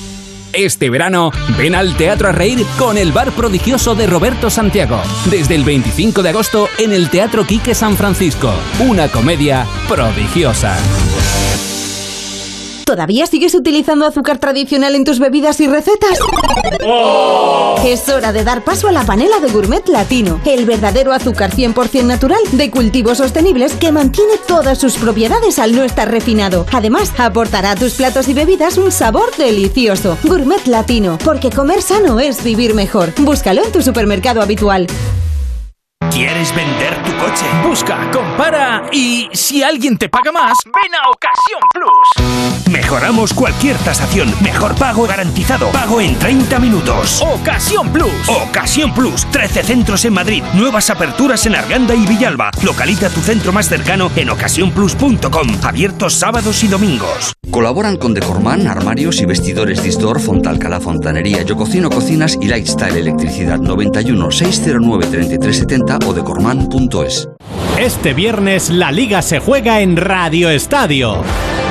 [0.54, 5.02] Este verano, ven al Teatro a Reír con el Bar Prodigioso de Roberto Santiago.
[5.32, 8.54] Desde el 25 de agosto en el Teatro Quique San Francisco.
[8.80, 10.78] Una comedia prodigiosa.
[12.94, 16.20] ¿Todavía sigues utilizando azúcar tradicional en tus bebidas y recetas?
[17.84, 22.04] Es hora de dar paso a la panela de Gourmet Latino, el verdadero azúcar 100%
[22.04, 26.68] natural de cultivos sostenibles que mantiene todas sus propiedades al no estar refinado.
[26.72, 30.16] Además, aportará a tus platos y bebidas un sabor delicioso.
[30.24, 33.12] Gourmet Latino, porque comer sano es vivir mejor.
[33.18, 34.86] Búscalo en tu supermercado habitual.
[36.14, 37.44] ¿Quieres vender tu coche?
[37.68, 42.70] Busca, compara y si alguien te paga más, ven a Ocasión Plus.
[42.72, 44.32] Mejoramos cualquier tasación.
[44.42, 45.72] Mejor pago garantizado.
[45.72, 47.20] Pago en 30 minutos.
[47.24, 48.12] Ocasión Plus.
[48.28, 49.26] Ocasión Plus.
[49.32, 50.44] 13 centros en Madrid.
[50.54, 52.52] Nuevas aperturas en Arganda y Villalba.
[52.62, 55.48] Localiza tu centro más cercano en ocasiónplus.com.
[55.64, 57.34] Abiertos sábados y domingos.
[57.50, 63.60] Colaboran con Decorman, armarios y vestidores Distor, Fontalcala Fontanería, Yo Cocino Cocinas y Lifestyle Electricidad
[63.60, 67.33] 91 609 3370 o decorman.es.
[67.80, 71.24] Este viernes la liga se juega en Radio Estadio.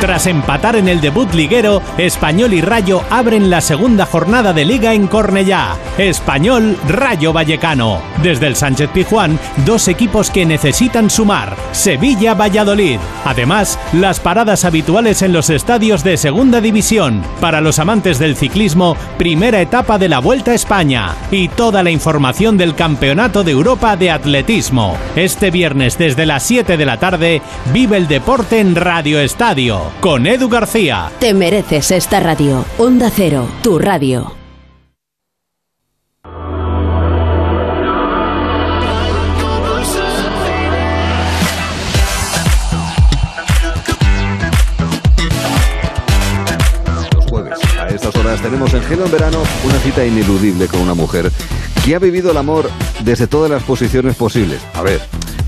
[0.03, 4.95] Tras empatar en el debut liguero, Español y Rayo abren la segunda jornada de liga
[4.95, 5.77] en Cornellá.
[5.97, 8.03] Español Rayo Vallecano.
[8.21, 11.55] Desde el Sánchez Pijuán, dos equipos que necesitan sumar.
[11.71, 12.99] Sevilla Valladolid.
[13.25, 17.23] Además, las paradas habituales en los estadios de Segunda División.
[17.41, 21.15] Para los amantes del ciclismo, primera etapa de la Vuelta a España.
[21.31, 24.97] Y toda la información del Campeonato de Europa de Atletismo.
[25.15, 27.41] Este viernes desde las 7 de la tarde,
[27.73, 31.13] vive el deporte en Radio Estadio con Edu García.
[31.21, 32.65] Te mereces esta radio.
[32.79, 34.35] Onda Cero, tu radio.
[47.15, 50.95] Los jueves, a estas horas, tenemos en Gelo en Verano una cita ineludible con una
[50.95, 51.31] mujer
[51.85, 52.69] que ha vivido el amor
[53.05, 54.61] desde todas las posiciones posibles.
[54.75, 55.01] A ver,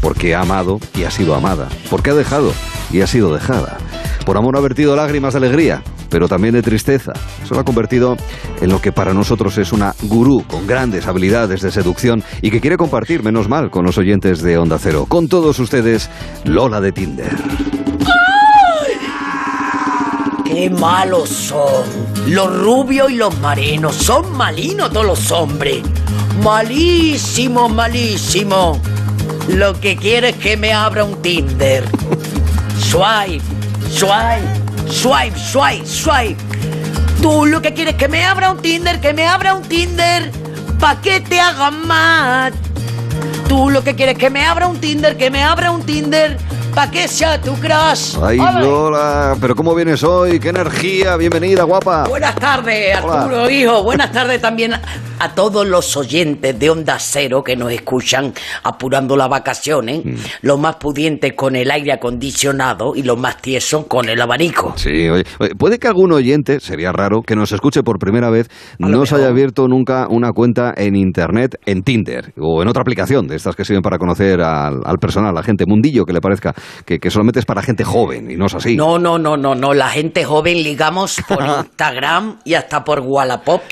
[0.04, 1.66] porque ha amado y ha sido amada.
[1.88, 2.52] Porque ha dejado
[2.92, 3.78] y ha sido dejada.
[4.26, 7.14] Por amor ha vertido lágrimas de alegría, pero también de tristeza.
[7.42, 8.14] Eso lo ha convertido
[8.60, 12.60] en lo que para nosotros es una gurú con grandes habilidades de seducción y que
[12.60, 15.06] quiere compartir, menos mal, con los oyentes de Onda Cero.
[15.08, 16.10] Con todos ustedes,
[16.44, 17.34] Lola de Tinder.
[20.44, 21.84] Qué malos son.
[22.26, 23.96] Los rubios y los marenos.
[23.96, 25.82] Son malinos todos los hombres.
[26.42, 28.78] Malísimo, malísimo.
[29.48, 31.84] Lo que quiero es que me abra un Tinder.
[32.78, 33.44] Swipe,
[33.90, 34.42] swipe,
[34.90, 36.36] swipe, swipe, swipe.
[37.20, 40.30] Tú lo que quieres es que me abra un Tinder, que me abra un Tinder.
[40.80, 42.52] Pa' que te haga más.
[43.48, 46.38] Tú lo que quieres es que me abra un Tinder, que me abra un Tinder.
[46.74, 48.16] Pa' que sea tu crush.
[48.20, 48.36] Ay.
[48.36, 50.40] Lola, pero ¿cómo vienes hoy?
[50.40, 51.16] ¡Qué energía!
[51.16, 52.08] Bienvenida, guapa.
[52.08, 53.22] Buenas tardes, Hola.
[53.22, 53.84] Arturo, hijo.
[53.84, 54.82] Buenas tardes también a,
[55.20, 58.32] a todos los oyentes de Onda Cero que nos escuchan
[58.64, 60.04] apurando las vacaciones.
[60.04, 60.14] Mm.
[60.42, 64.72] Los más pudientes con el aire acondicionado y los más tiesos con el abanico.
[64.76, 68.48] Sí, oye, oye, puede que algún oyente, sería raro, que nos escuche por primera vez,
[68.78, 73.28] no se haya abierto nunca una cuenta en Internet, en Tinder o en otra aplicación
[73.28, 76.20] de estas que sirven para conocer al, al personal, a la gente, mundillo que le
[76.20, 76.52] parezca
[76.84, 78.76] que, que solamente es para gente joven y no es así.
[78.76, 79.74] No, no, no, no, no.
[79.74, 83.62] La gente joven ligamos por Instagram y hasta por Wallapop.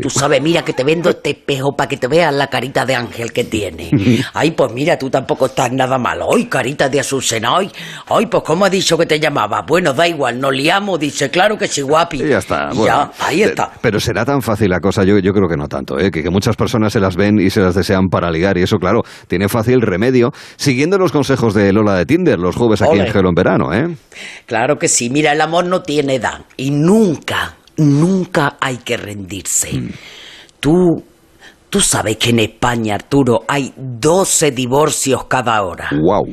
[0.00, 2.94] Tú sabes, mira que te vendo este espejo para que te veas la carita de
[2.94, 3.90] ángel que tiene.
[4.34, 6.20] Ay, pues mira, tú tampoco estás nada mal.
[6.32, 7.56] Ay, carita de Azucena.
[7.56, 7.70] Ay,
[8.08, 9.62] ay, pues ¿cómo ha dicho que te llamaba?
[9.66, 10.98] Bueno, da igual, nos liamos.
[10.98, 12.22] Dice, claro que sí, guapi.
[12.22, 12.68] Y ya está.
[12.68, 12.86] Bueno.
[12.86, 13.70] ya, ahí está.
[13.80, 16.10] Pero será tan fácil la cosa, yo, yo creo que no tanto, ¿eh?
[16.10, 18.78] que, que muchas personas se las ven y se las desean para ligar y eso,
[18.78, 23.06] claro, tiene fácil remedio, siguiendo los consejos de Lola de Tinder los jueves aquí Ole.
[23.06, 23.72] en Gelo en verano.
[23.72, 23.96] ¿eh?
[24.46, 25.10] Claro que sí.
[25.10, 26.44] Mira, el amor no tiene edad.
[26.56, 29.72] Y nunca, nunca hay que rendirse.
[29.72, 29.90] Mm.
[30.60, 31.04] Tú,
[31.70, 35.90] tú sabes que en España, Arturo, hay 12 divorcios cada hora.
[35.92, 36.26] ¡Wow!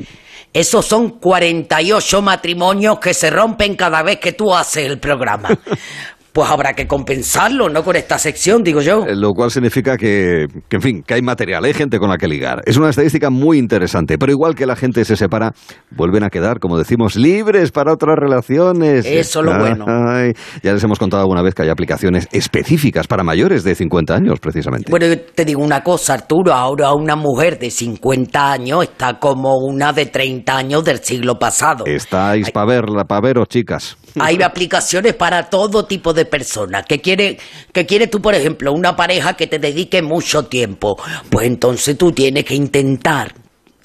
[0.54, 5.48] Esos son 48 matrimonios que se rompen cada vez que tú haces el programa.
[6.34, 7.84] Pues habrá que compensarlo, ¿no?
[7.84, 9.04] Con esta sección, digo yo.
[9.06, 12.18] Eh, Lo cual significa que, que, en fin, que hay material, hay gente con la
[12.18, 12.60] que ligar.
[12.66, 15.52] Es una estadística muy interesante, pero igual que la gente se separa,
[15.92, 19.06] vuelven a quedar, como decimos, libres para otras relaciones.
[19.06, 19.84] Eso es lo bueno.
[19.86, 24.12] Ay, ya les hemos contado alguna vez que hay aplicaciones específicas para mayores de 50
[24.16, 24.90] años, precisamente.
[24.90, 29.56] Bueno, yo te digo una cosa, Arturo, ahora una mujer de 50 años está como
[29.58, 31.84] una de 30 años del siglo pasado.
[31.86, 33.96] Estáis para verla, para veros, chicas.
[34.18, 36.84] Hay aplicaciones para todo tipo de personas.
[36.88, 37.38] ¿Qué quiere,
[37.72, 40.96] qué quiere tú, por ejemplo, una pareja que te dedique mucho tiempo?
[41.30, 43.34] Pues entonces tú tienes que intentar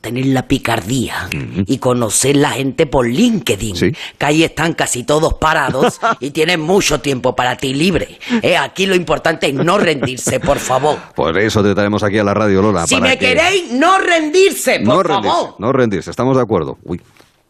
[0.02, 1.28] tener la picardía
[1.66, 3.76] y conocer la gente por LinkedIn,
[4.18, 8.18] que ahí están casi todos parados y tienen mucho tiempo para ti libre.
[8.42, 10.98] Eh, aquí lo importante es no rendirse, por favor.
[11.14, 12.88] Por eso te traemos aquí a la radio, Lola.
[12.88, 15.56] Si para me que- queréis, no rendirse, no por rendirse, favor.
[15.60, 16.78] no rendirse, estamos de acuerdo.
[16.86, 17.02] Uy,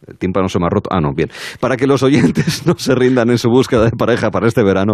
[0.06, 0.90] el tímpano se me ha roto.
[0.92, 1.30] Ah, no, bien.
[1.60, 4.92] Para que los oyentes no se rindan en su búsqueda de pareja para este verano,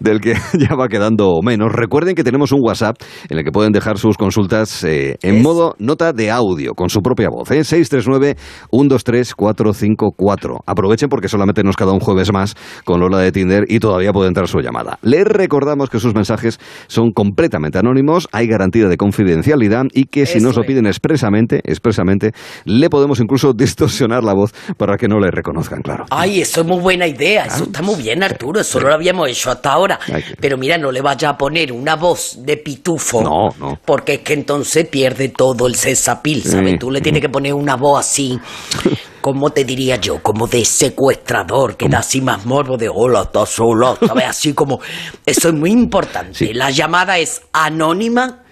[0.00, 2.96] del que ya va quedando menos, recuerden que tenemos un WhatsApp
[3.28, 7.02] en el que pueden dejar sus consultas eh, en modo nota de audio, con su
[7.02, 7.60] propia voz, ¿eh?
[7.60, 10.60] 639-123-454.
[10.66, 14.28] Aprovechen porque solamente nos queda un jueves más con Lola de Tinder y todavía puede
[14.28, 14.98] entrar su llamada.
[15.02, 20.40] Les recordamos que sus mensajes son completamente anónimos, hay garantía de confidencialidad y que si
[20.40, 22.32] nos lo piden expresamente, expresamente,
[22.64, 26.04] le podemos incluso distorsionar la voz para que no le reconozcan, claro.
[26.10, 27.44] Ay, eso es muy buena idea.
[27.44, 28.60] Eso está muy bien, Arturo.
[28.60, 29.98] Eso no lo habíamos hecho hasta ahora.
[30.40, 33.22] Pero mira, no le vaya a poner una voz de pitufo.
[33.22, 33.78] No, no.
[33.84, 36.72] Porque es que entonces pierde todo el cesapil, ¿sabes?
[36.72, 36.78] Sí.
[36.78, 38.38] Tú le tienes que poner una voz así.
[39.20, 40.22] ¿Cómo te diría yo?
[40.22, 44.24] Como de secuestrador, que da así más morbo de hola, estás sola, ¿sabes?
[44.28, 44.80] Así como.
[45.26, 46.54] Eso es muy importante.
[46.54, 48.42] La llamada es anónima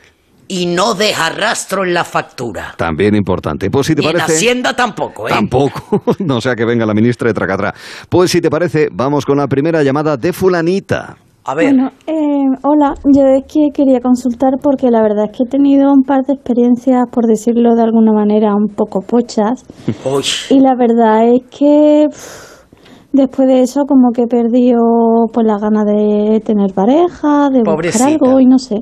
[0.49, 2.75] y no deja rastro en la factura.
[2.77, 3.71] También importante.
[3.71, 4.35] Pues si te y en parece...
[4.35, 5.33] Hacienda tampoco, ¿eh?
[5.33, 7.75] Tampoco, no sea que venga la ministra de Tracatra.
[8.09, 11.17] Pues si te parece, vamos con la primera llamada de fulanita.
[11.49, 11.73] A ver.
[11.73, 15.93] Bueno, eh, hola, yo es que quería consultar porque la verdad es que he tenido
[15.93, 19.63] un par de experiencias, por decirlo de alguna manera, un poco pochas.
[20.51, 22.65] Y la verdad es que pff,
[23.13, 24.81] después de eso como que he perdido
[25.33, 28.09] pues las ganas de tener pareja, de Pobrecita.
[28.11, 28.77] buscar algo y no sé.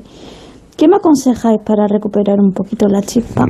[0.77, 3.47] ¿Qué me aconsejáis para recuperar un poquito la chispa?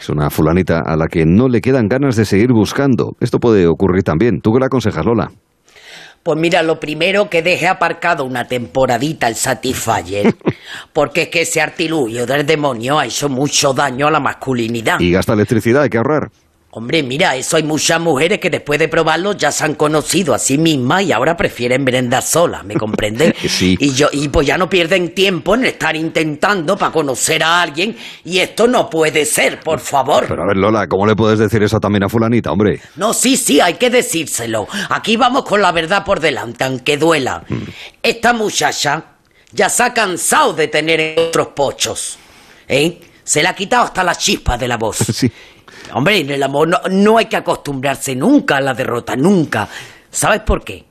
[0.00, 3.12] Es una fulanita a la que no le quedan ganas de seguir buscando.
[3.20, 4.40] Esto puede ocurrir también.
[4.40, 5.30] ¿Tú qué le aconsejas, Lola?
[6.22, 10.34] Pues mira, lo primero que deje aparcado una temporadita el Satisfyer,
[10.92, 15.00] porque es que ese artilugio del demonio ha hecho mucho daño a la masculinidad.
[15.00, 16.30] Y gasta electricidad, hay que ahorrar.
[16.76, 20.40] Hombre, mira, eso hay muchas mujeres que después de probarlo ya se han conocido a
[20.40, 23.32] sí mismas y ahora prefieren merendar solas, ¿me comprendes?
[23.54, 23.76] Sí.
[23.78, 27.96] Y yo, y pues ya no pierden tiempo en estar intentando para conocer a alguien
[28.24, 30.24] y esto no puede ser, por favor.
[30.26, 32.80] Pero a ver, Lola, ¿cómo le puedes decir eso también a fulanita, hombre?
[32.96, 34.66] No, sí, sí, hay que decírselo.
[34.88, 37.44] Aquí vamos con la verdad por delante, aunque duela.
[38.02, 39.04] Esta muchacha
[39.52, 42.18] ya se ha cansado de tener otros pochos.
[42.66, 42.98] ¿Eh?
[43.24, 44.98] Se le ha quitado hasta la chispa de la voz.
[45.94, 49.68] Hombre, en el amor no, no hay que acostumbrarse nunca a la derrota, nunca.
[50.10, 50.84] ¿Sabes por qué?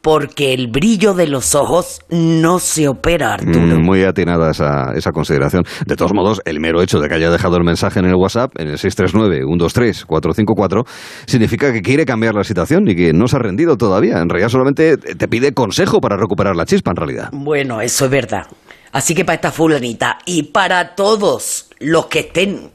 [0.00, 3.78] porque el brillo de los ojos no se opera, Arturo.
[3.78, 5.64] Mm, muy atinada esa, esa consideración.
[5.86, 8.52] De todos modos, el mero hecho de que haya dejado el mensaje en el WhatsApp,
[8.58, 10.86] en el 639-123-454,
[11.26, 14.20] significa que quiere cambiar la situación y que no se ha rendido todavía.
[14.20, 17.28] En realidad solamente te pide consejo para recuperar la chispa, en realidad.
[17.32, 18.46] Bueno, eso es verdad.
[18.92, 22.70] Así que para esta fulanita y para todos los que estén,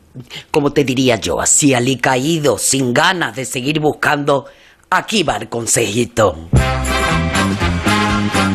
[0.52, 4.46] como te diría yo, así alicaídos, sin ganas de seguir buscando,
[4.90, 6.50] aquí va el consejito.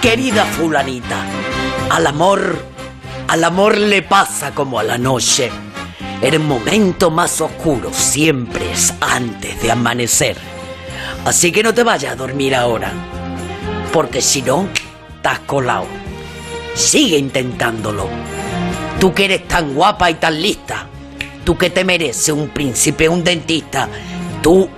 [0.00, 1.24] Querida fulanita,
[1.90, 2.64] al amor,
[3.26, 5.50] al amor le pasa como a la noche.
[6.22, 10.36] El momento más oscuro siempre es antes de amanecer.
[11.24, 12.92] Así que no te vayas a dormir ahora,
[13.92, 14.68] porque si no,
[15.16, 16.07] estás colado.
[16.78, 18.08] Sigue intentándolo.
[19.00, 20.86] Tú que eres tan guapa y tan lista,
[21.44, 23.88] tú que te mereces un príncipe, un dentista,
[24.40, 24.68] tú,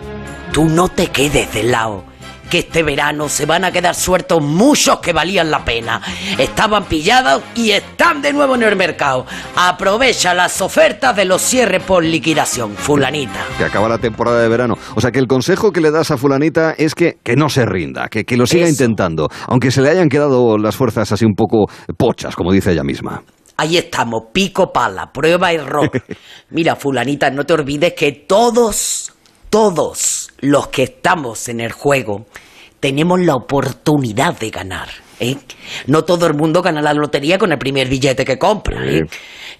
[0.50, 2.09] tú no te quedes de lado
[2.50, 6.02] que este verano se van a quedar sueltos muchos que valían la pena.
[6.36, 9.24] Estaban pillados y están de nuevo en el mercado.
[9.56, 13.46] Aprovecha las ofertas de los cierres por liquidación, fulanita.
[13.56, 14.74] Que acaba la temporada de verano.
[14.96, 17.64] O sea que el consejo que le das a fulanita es que, que no se
[17.64, 21.34] rinda, que, que lo siga intentando, aunque se le hayan quedado las fuerzas así un
[21.34, 21.66] poco
[21.96, 23.22] pochas, como dice ella misma.
[23.56, 25.98] Ahí estamos, pico pala, prueba y rock.
[26.50, 29.09] Mira, fulanita, no te olvides que todos,
[29.50, 32.26] todos los que estamos en el juego
[32.78, 34.88] tenemos la oportunidad de ganar.
[35.18, 35.36] ¿eh?
[35.86, 38.86] No todo el mundo gana la lotería con el primer billete que compra.
[38.86, 39.06] ¿eh?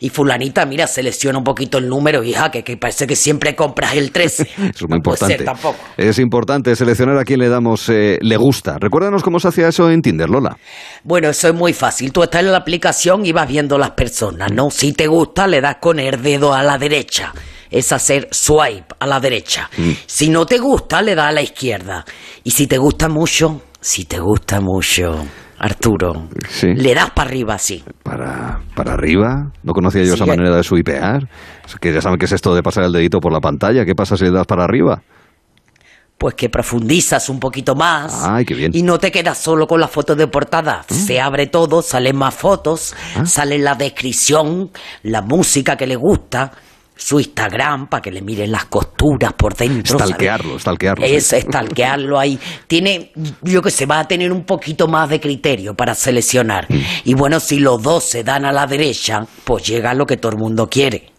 [0.02, 3.94] Y fulanita, mira, selecciona un poquito el número, hija, que, que parece que siempre compras
[3.96, 4.42] el 13.
[4.56, 5.44] Eso es muy No puede ser importante.
[5.44, 5.78] tampoco.
[5.96, 8.78] Es importante seleccionar a quien le damos eh, le gusta.
[8.78, 10.56] Recuérdanos cómo se hacía eso en Tinder, Lola.
[11.04, 12.12] Bueno, eso es muy fácil.
[12.12, 14.70] Tú estás en la aplicación y vas viendo las personas, ¿no?
[14.70, 17.32] Si te gusta, le das con el dedo a la derecha.
[17.70, 19.70] Es hacer swipe a la derecha.
[20.06, 22.04] Si no te gusta, le das a la izquierda.
[22.42, 25.24] Y si te gusta mucho, si te gusta mucho,
[25.62, 26.28] Arturo,
[26.62, 27.84] le das para arriba así.
[28.02, 29.52] Para, para arriba.
[29.62, 31.28] No conocía yo Sí, esa manera de swipear.
[31.66, 33.84] Es que ya saben qué es esto de pasar el dedito por la pantalla.
[33.84, 35.02] ¿Qué pasa si le das para arriba?
[36.16, 38.24] Pues que profundizas un poquito más.
[38.24, 38.72] Ay, qué bien.
[38.74, 40.82] Y no te quedas solo con la foto de portada.
[40.88, 42.94] Se abre todo, salen más fotos,
[43.26, 44.70] sale la descripción,
[45.02, 46.52] la música que le gusta,
[47.00, 49.98] su Instagram para que le miren las costuras por dentro.
[49.98, 50.14] ¿sabes?
[50.14, 51.06] Stalkearlo, stalkearlo.
[51.06, 51.14] sí.
[51.14, 52.38] Es stalkearlo ahí.
[52.66, 53.12] Tiene,
[53.42, 56.66] yo que sé, va a tener un poquito más de criterio para seleccionar.
[56.68, 56.80] Mm.
[57.04, 60.32] Y bueno, si los dos se dan a la derecha, pues llega lo que todo
[60.32, 61.10] el mundo quiere.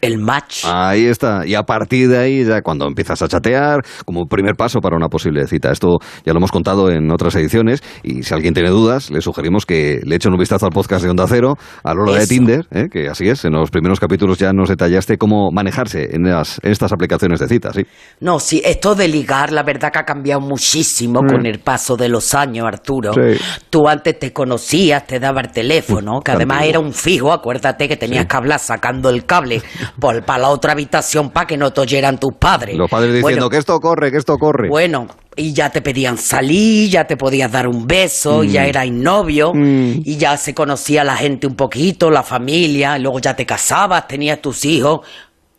[0.00, 0.64] El match.
[0.64, 1.46] Ahí está.
[1.46, 5.08] Y a partir de ahí, ya cuando empiezas a chatear, como primer paso para una
[5.08, 5.70] posible cita.
[5.72, 7.82] Esto ya lo hemos contado en otras ediciones.
[8.02, 11.10] Y si alguien tiene dudas, le sugerimos que le echen un vistazo al podcast de
[11.10, 12.28] Onda Cero, a Lola de Eso.
[12.28, 12.86] Tinder, ¿eh?
[12.90, 13.44] que así es.
[13.44, 17.48] En los primeros capítulos ya nos detallaste cómo manejarse en, las- en estas aplicaciones de
[17.48, 17.82] citas, ¿sí?
[18.20, 21.26] No, sí, esto de ligar, la verdad que ha cambiado muchísimo Mm.
[21.26, 23.12] con el paso de los años, Arturo.
[23.12, 23.40] Sí.
[23.70, 26.70] Tú antes te conocías, te daba el teléfono, que además antiguo.
[26.70, 29.62] era un fijo, acuérdate que tenías que hablar sacando el cable
[29.98, 32.76] para la otra habitación para que no te oyeran tus padres.
[32.76, 34.68] Los padres diciendo Bueno, que esto corre, que esto corre.
[34.68, 35.06] Bueno,
[35.36, 38.46] y ya te pedían salir, ya te podías dar un beso, Mm.
[38.46, 43.34] ya erais novio, y ya se conocía la gente un poquito, la familia, luego ya
[43.36, 45.00] te casabas, tenías tus hijos,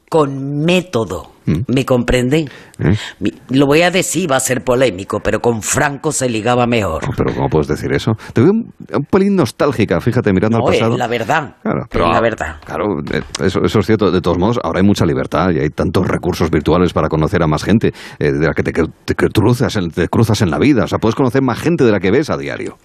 [0.09, 1.31] con método.
[1.67, 2.47] ¿Me comprenden?
[2.77, 2.95] ¿Eh?
[3.49, 7.01] Lo voy a decir, va a ser polémico, pero con Franco se ligaba mejor.
[7.17, 8.11] Pero ¿cómo puedes decir eso?
[8.33, 10.95] Te veo un, un pelín nostálgica, fíjate, mirando No, al es pasado.
[10.97, 11.55] la verdad.
[11.63, 12.55] Claro, es la verdad.
[12.63, 14.11] Claro, eh, eso, eso es cierto.
[14.11, 17.47] De todos modos, ahora hay mucha libertad y hay tantos recursos virtuales para conocer a
[17.47, 18.71] más gente eh, de la que te,
[19.05, 20.83] te- cruzas, te cruzas en la vida.
[20.83, 22.77] O sea, puedes conocer más gente de la que ves a diario.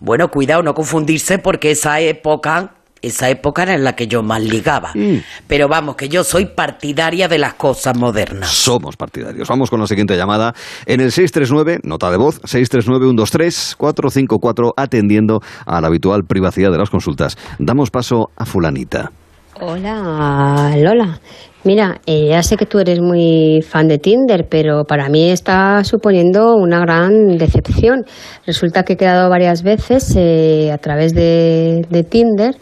[0.00, 2.72] Bueno, cuidado, no confundirse porque esa época,
[3.02, 4.92] esa época era en la que yo más ligaba.
[4.94, 5.16] Mm.
[5.46, 8.50] Pero vamos, que yo soy partidaria de las cosas modernas.
[8.50, 9.48] Somos partidarios.
[9.48, 10.54] Vamos con la siguiente llamada.
[10.86, 17.36] En el 639, nota de voz, 639-123-454, atendiendo a la habitual privacidad de las consultas.
[17.58, 19.10] Damos paso a fulanita.
[19.60, 21.18] Hola, Lola.
[21.62, 25.84] Mira, eh, ya sé que tú eres muy fan de Tinder, pero para mí está
[25.84, 28.06] suponiendo una gran decepción.
[28.46, 32.56] Resulta que he quedado varias veces eh, a través de, de Tinder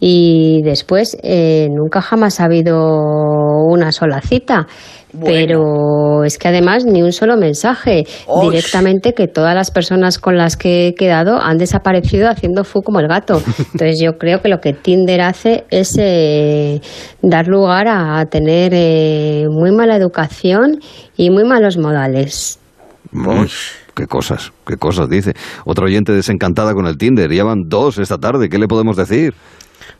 [0.00, 2.76] y después eh, nunca jamás ha habido
[3.68, 4.66] una sola cita.
[5.24, 8.04] Pero es que además ni un solo mensaje.
[8.42, 13.00] Directamente que todas las personas con las que he quedado han desaparecido haciendo fu como
[13.00, 13.42] el gato.
[13.58, 16.80] Entonces yo creo que lo que Tinder hace es eh,
[17.22, 20.80] dar lugar a tener eh, muy mala educación
[21.16, 22.58] y muy malos modales.
[23.94, 25.34] Qué cosas, qué cosas dice.
[25.64, 27.32] Otra oyente desencantada con el Tinder.
[27.32, 28.48] Ya van dos esta tarde.
[28.48, 29.34] ¿Qué le podemos decir?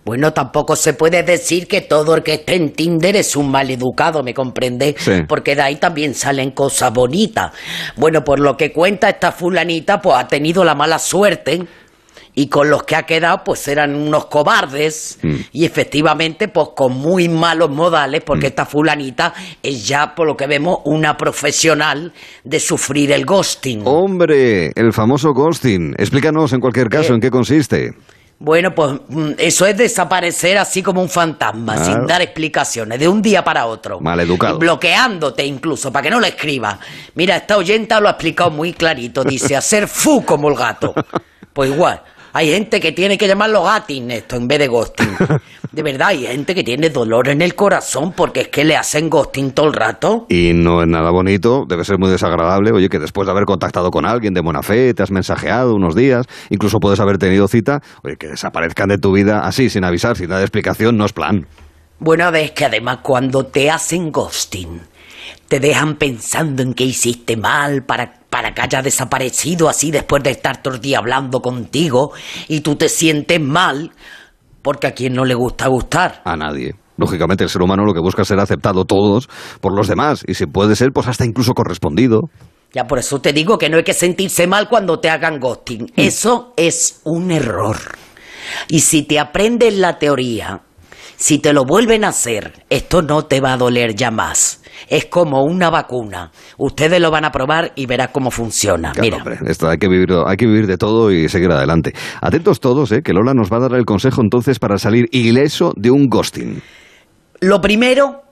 [0.05, 4.23] Bueno, tampoco se puede decir que todo el que esté en Tinder es un maleducado,
[4.23, 4.95] ¿me comprende?
[4.99, 5.23] Sí.
[5.29, 7.53] Porque de ahí también salen cosas bonitas.
[7.97, 11.67] Bueno, por lo que cuenta esta fulanita, pues ha tenido la mala suerte
[12.41, 15.35] y con los que ha quedado pues eran unos cobardes Mm.
[15.53, 20.47] y efectivamente pues con muy malos modales porque esta fulanita es ya por lo que
[20.47, 22.13] vemos una profesional
[22.45, 23.83] de sufrir el ghosting.
[23.85, 25.95] Hombre, el famoso ghosting.
[25.99, 27.17] Explícanos en cualquier caso Eh.
[27.17, 27.91] en qué consiste.
[28.39, 31.85] Bueno, pues mm, eso es desaparecer así como un fantasma, Claro.
[31.85, 34.01] sin dar explicaciones, de un día para otro.
[34.01, 34.59] Maleducado.
[34.59, 36.79] Bloqueándote incluso, para que no le escribas.
[37.17, 39.25] Mira, esta oyenta lo ha explicado muy clarito.
[39.25, 40.95] Dice, hacer fu como el gato.
[41.53, 42.01] Pues igual,
[42.33, 45.17] hay gente que tiene que llamarlo gatin esto en vez de ghosting.
[45.73, 49.09] De verdad, hay gente que tiene dolor en el corazón porque es que le hacen
[49.09, 50.27] ghosting todo el rato.
[50.29, 52.73] Y no es nada bonito, debe ser muy desagradable.
[52.73, 55.95] Oye, que después de haber contactado con alguien de buena fe, te has mensajeado unos
[55.95, 60.17] días, incluso puedes haber tenido cita, oye, que desaparezcan de tu vida así, sin avisar,
[60.17, 61.47] sin dar explicación, no es plan.
[62.01, 64.81] Bueno, es que además cuando te hacen ghosting,
[65.49, 70.31] te dejan pensando en que hiciste mal para, para que haya desaparecido así después de
[70.31, 72.13] estar todo el día hablando contigo
[72.49, 73.93] y tú te sientes mal
[74.63, 76.23] porque a quien no le gusta gustar.
[76.25, 76.75] A nadie.
[76.97, 79.29] Lógicamente, el ser humano lo que busca es ser aceptado todos
[79.63, 82.29] por los demás, y si puede ser, pues hasta incluso correspondido.
[82.75, 85.91] Ya por eso te digo que no hay que sentirse mal cuando te hagan ghosting.
[85.97, 87.77] Eso es un error.
[88.69, 90.61] Y si te aprendes la teoría,
[91.21, 94.63] si te lo vuelven a hacer, esto no te va a doler ya más.
[94.89, 96.33] Es como una vacuna.
[96.57, 98.93] Ustedes lo van a probar y verás cómo funciona.
[98.93, 99.17] Claro, Mira.
[99.19, 101.93] hombre, esto hay que, vivir, hay que vivir de todo y seguir adelante.
[102.23, 103.03] Atentos todos, ¿eh?
[103.03, 106.63] que Lola nos va a dar el consejo entonces para salir ileso de un ghosting.
[107.41, 108.23] Lo primero,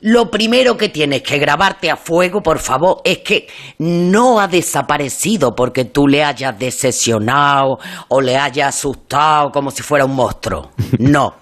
[0.00, 3.46] lo primero que tienes que grabarte a fuego, por favor, es que
[3.78, 7.78] no ha desaparecido porque tú le hayas decepcionado
[8.08, 10.70] o le hayas asustado como si fuera un monstruo.
[10.98, 11.34] No.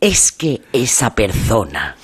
[0.00, 1.96] Es que esa persona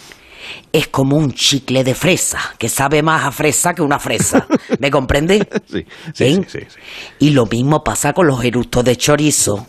[0.73, 4.47] es como un chicle de fresa, que sabe más a fresa que una fresa.
[4.81, 5.49] ¿Me comprende?
[5.71, 6.35] Sí, sí, ¿Eh?
[6.35, 6.79] sí, sí, sí.
[7.21, 9.67] Y lo mismo pasa con los eructos de chorizo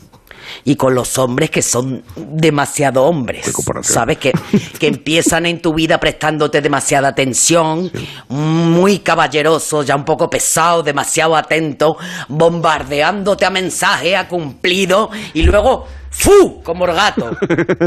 [0.63, 3.51] y con los hombres que son demasiado hombres.
[3.81, 4.17] ¿Sabes?
[4.17, 4.31] Que,
[4.79, 7.91] que empiezan en tu vida prestándote demasiada atención,
[8.29, 11.97] muy caballerosos, ya un poco pesados, demasiado atentos,
[12.27, 15.85] bombardeándote a mensaje, a cumplido, y luego
[16.17, 16.61] ¡fu!
[16.63, 17.31] como el gato,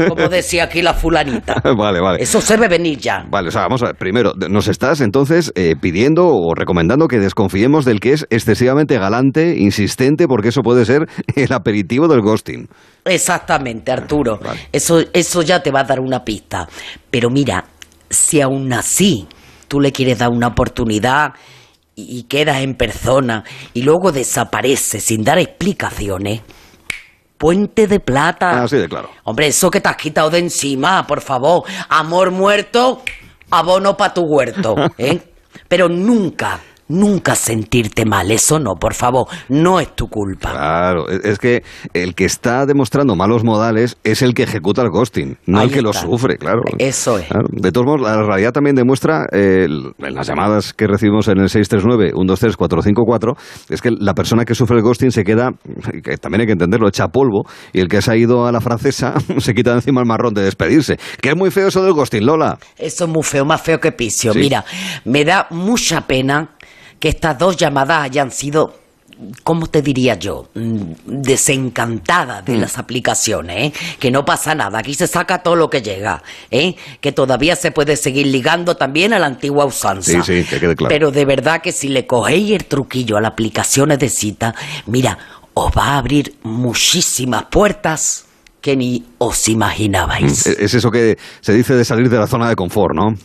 [0.07, 1.61] como decía aquí la fulanita.
[1.77, 2.21] vale, vale.
[2.21, 3.25] Eso se ve venir ya.
[3.29, 3.95] Vale, o sea, vamos a ver.
[3.95, 9.57] Primero, nos estás entonces eh, pidiendo o recomendando que desconfiemos del que es excesivamente galante,
[9.57, 12.67] insistente, porque eso puede ser el aperitivo del ghosting.
[13.05, 14.39] Exactamente, Arturo.
[14.71, 16.67] Eso, eso ya te va a dar una pista.
[17.09, 17.65] Pero mira,
[18.09, 19.27] si aún así
[19.67, 21.33] tú le quieres dar una oportunidad
[21.95, 23.43] y, y quedas en persona
[23.73, 26.41] y luego desaparece sin dar explicaciones,
[27.39, 28.61] puente de plata.
[28.61, 29.09] Así de claro.
[29.23, 31.63] Hombre, eso que te has quitado de encima, por favor.
[31.87, 33.01] Amor muerto,
[33.49, 35.19] abono para tu huerto, ¿eh?
[35.67, 36.59] Pero nunca,
[36.89, 38.29] nunca sentirte mal.
[38.31, 39.27] Eso no, por favor.
[39.47, 40.51] No es tu culpa.
[40.51, 41.63] Claro, es es que
[41.93, 45.73] el que está demostrando malos modales es el que ejecuta el ghosting, no Ahí el
[45.73, 46.61] que lo sufre, claro.
[46.77, 47.27] Eso es.
[47.27, 47.47] Claro.
[47.51, 51.49] De todos modos, la realidad también demuestra, eh, en las llamadas que recibimos en el
[51.49, 53.37] 639-123-454,
[53.69, 55.51] es que la persona que sufre el ghosting se queda,
[56.03, 57.43] que también hay que entenderlo, echa polvo,
[57.73, 60.33] y el que se ha ido a la francesa se quita de encima el marrón
[60.33, 60.97] de despedirse.
[61.21, 62.57] Que es muy feo eso del ghosting, Lola.
[62.77, 64.33] Eso es muy feo, más feo que picio.
[64.33, 64.39] Sí.
[64.39, 64.65] Mira,
[65.05, 66.55] me da mucha pena
[66.99, 68.75] que estas dos llamadas hayan sido,
[69.43, 70.49] ¿cómo te diría yo?
[70.53, 72.59] Mm, Desencantadas de Mm.
[72.61, 73.73] las aplicaciones, ¿eh?
[73.99, 76.21] Que no pasa nada, aquí se saca todo lo que llega,
[76.51, 76.75] ¿eh?
[77.01, 80.23] Que todavía se puede seguir ligando también a la antigua usanza.
[80.23, 80.89] Sí, sí, que quede claro.
[80.89, 84.53] Pero de verdad que si le cogéis el truquillo a las aplicaciones de cita,
[84.85, 85.17] mira,
[85.53, 88.25] os va a abrir muchísimas puertas
[88.61, 90.45] que ni os imaginabais.
[90.45, 93.15] Es es eso que se dice de salir de la zona de confort, ¿no?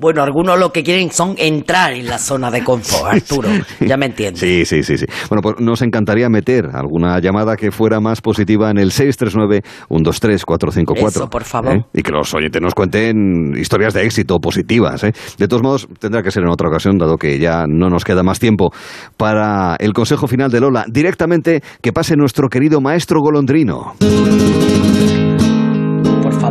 [0.00, 3.50] Bueno, algunos lo que quieren son entrar en la zona de confort, Arturo.
[3.80, 4.40] Ya me entiendes.
[4.40, 5.04] Sí, sí, sí, sí.
[5.28, 11.06] Bueno, pues nos encantaría meter alguna llamada que fuera más positiva en el 639-123-454.
[11.06, 11.76] Eso, por favor.
[11.76, 11.84] ¿eh?
[11.92, 15.04] Y que los oyentes nos cuenten historias de éxito positivas.
[15.04, 15.12] ¿eh?
[15.38, 18.22] De todos modos, tendrá que ser en otra ocasión, dado que ya no nos queda
[18.22, 18.72] más tiempo
[19.18, 20.86] para el consejo final de Lola.
[20.88, 23.92] Directamente que pase nuestro querido maestro golondrino.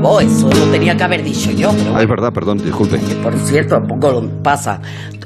[0.02, 2.98] Favor, eso lo tenía que haber dicho yo, pero Ah, es verdad, perdón, disculpe.
[3.22, 4.80] por cierto, poco lo pasa.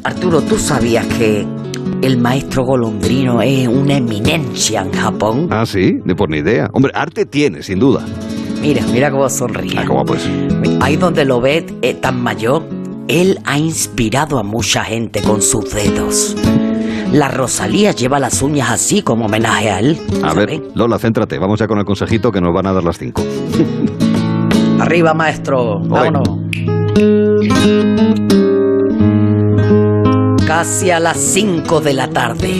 [0.03, 1.45] Arturo, ¿tú sabías que
[2.01, 5.47] el maestro golondrino es una eminencia en Japón?
[5.51, 6.69] Ah, sí, de por ni idea.
[6.73, 8.03] Hombre, arte tiene, sin duda.
[8.61, 9.77] Mira, mira cómo sonríe.
[9.77, 10.27] Ah, ¿cómo pues?
[10.81, 12.63] Ahí donde lo ves eh, tan mayor,
[13.07, 16.35] él ha inspirado a mucha gente con sus dedos.
[17.11, 19.99] La Rosalía lleva las uñas así como homenaje a él.
[20.23, 21.37] A ver, Lola, céntrate.
[21.37, 23.21] Vamos ya con el consejito que nos van a dar las cinco.
[24.83, 25.79] Arriba, maestro.
[25.79, 26.27] Vámonos.
[30.45, 32.53] Casi a las 5 de la tarde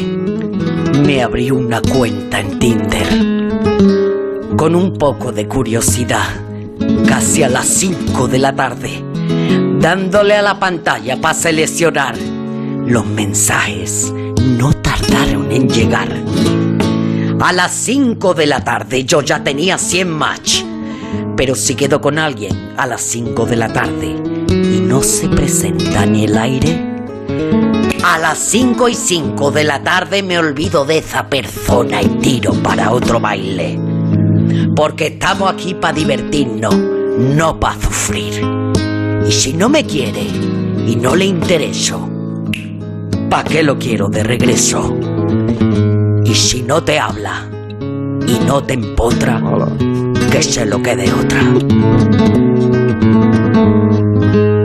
[1.05, 3.07] me abrí una cuenta en Tinder.
[4.55, 6.29] Con un poco de curiosidad,
[7.05, 9.03] casi a las 5 de la tarde,
[9.81, 12.15] dándole a la pantalla para seleccionar
[12.87, 16.07] los mensajes, no tardaron en llegar.
[17.41, 20.63] A las 5 de la tarde yo ya tenía 100 match.
[21.35, 24.15] Pero si quedo con alguien a las 5 de la tarde
[24.49, 26.93] y no se presenta ni el aire,
[28.03, 32.53] a las 5 y 5 de la tarde me olvido de esa persona y tiro
[32.61, 33.79] para otro baile.
[34.75, 38.41] Porque estamos aquí para divertirnos, no para sufrir.
[39.27, 40.23] Y si no me quiere
[40.85, 42.09] y no le intereso,
[43.29, 44.97] ¿para qué lo quiero de regreso?
[46.25, 47.49] Y si no te habla
[48.27, 49.41] y no te empotra,
[50.33, 51.41] que se lo quede otra.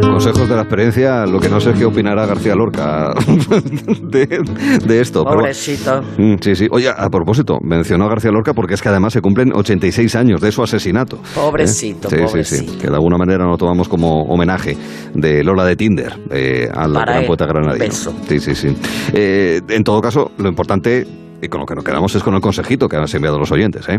[0.00, 3.12] Consejos de la experiencia, lo que no sé es qué opinará García Lorca
[4.02, 5.24] de, esto.
[5.24, 6.00] Pobrecito.
[6.16, 6.68] Mm, sí, sí.
[6.70, 10.40] Oye, a propósito, mencionó a García Lorca porque es que además se cumplen 86 años
[10.40, 11.18] de su asesinato.
[11.34, 12.26] Pobrecito, ¿Eh?
[12.28, 14.74] sí, Sí, sí, que de alguna manera lo tomamos como homenaje
[15.12, 17.90] de Lola de Tinder eh, a la gran poeta granadina.
[17.90, 18.74] Sí, sí, sí.
[19.12, 21.06] Eh, en todo caso, lo importante
[21.40, 23.88] y con lo que nos quedamos es con el consejito que han enviado los oyentes,
[23.88, 23.98] ¿eh?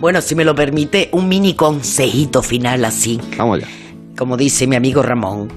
[0.00, 3.20] Bueno, si me lo permite, un mini consejito final así.
[3.38, 3.68] Vamos allá.
[4.16, 5.48] Como dice mi amigo Ramón,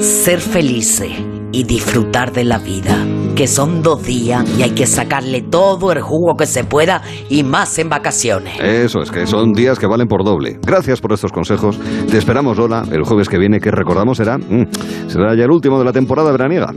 [0.00, 1.10] ser felices
[1.52, 2.96] y disfrutar de la vida,
[3.34, 7.42] que son dos días y hay que sacarle todo el jugo que se pueda y
[7.42, 8.58] más en vacaciones.
[8.60, 10.58] Eso es, que son días que valen por doble.
[10.64, 11.78] Gracias por estos consejos.
[12.10, 15.78] Te esperamos, Lola, el jueves que viene, que recordamos será, mm, será ya el último
[15.78, 16.72] de la temporada veraniega.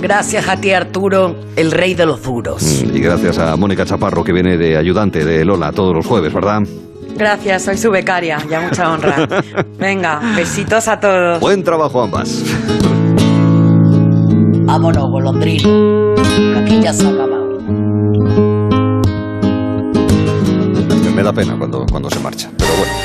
[0.00, 2.84] Gracias a ti, Arturo, el rey de los duros.
[2.84, 6.32] Mm, y gracias a Mónica Chaparro, que viene de ayudante de Lola todos los jueves,
[6.32, 6.60] ¿verdad?
[7.16, 9.28] Gracias, soy su becaria, ya mucha honra.
[9.78, 11.40] Venga, besitos a todos.
[11.40, 12.42] Buen trabajo ambas.
[14.64, 17.42] Vámonos, golondrino, que aquí ya se ha acabado.
[21.14, 23.01] Me da pena cuando, cuando se marcha, pero bueno.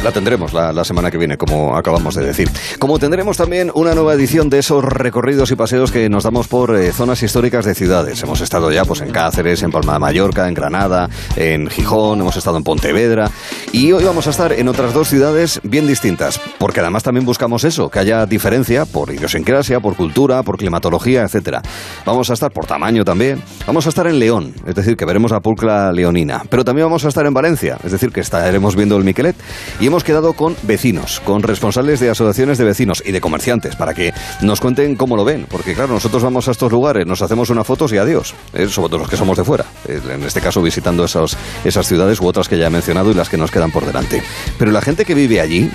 [0.00, 2.48] La, tendremos la, semana que viene, como acabamos de decir.
[2.78, 6.74] Como tendremos también una nueva edición de esos recorridos y paseos que nos damos por
[6.74, 8.22] eh, zonas históricas de ciudades.
[8.22, 12.36] Hemos estado ya pues, en Cáceres, en Palma de Mallorca, en Granada, en Gijón, hemos
[12.36, 13.30] estado en Pontevedra.
[13.70, 17.64] Y hoy vamos a estar en otras dos ciudades bien distintas, porque además también buscamos
[17.64, 21.60] eso, que haya diferencia por idiosincrasia, por cultura, por climatología, etcétera.
[22.06, 23.42] Vamos a estar por tamaño también.
[23.66, 26.42] Vamos a estar en León, es decir, que veremos la pulcra leonina.
[26.48, 29.36] Pero también vamos a estar en Valencia, es decir, que estaremos viendo el Miquelet
[29.82, 33.94] y hemos quedado con vecinos, con responsables de asociaciones de vecinos y de comerciantes para
[33.94, 35.44] que nos cuenten cómo lo ven.
[35.50, 38.32] Porque claro, nosotros vamos a estos lugares, nos hacemos unas fotos y adiós.
[38.54, 39.64] Eh, sobre todo los que somos de fuera.
[39.88, 43.28] Eh, en este caso visitando esas ciudades u otras que ya he mencionado y las
[43.28, 44.22] que nos quedan por delante.
[44.56, 45.68] Pero la gente que vive allí,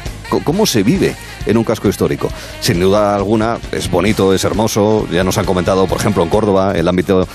[0.46, 1.16] ¿cómo se vive
[1.46, 2.30] en un casco histórico?
[2.62, 5.06] Sin duda alguna, es bonito, es hermoso.
[5.12, 7.28] Ya nos han comentado, por ejemplo, en Córdoba, el ámbito,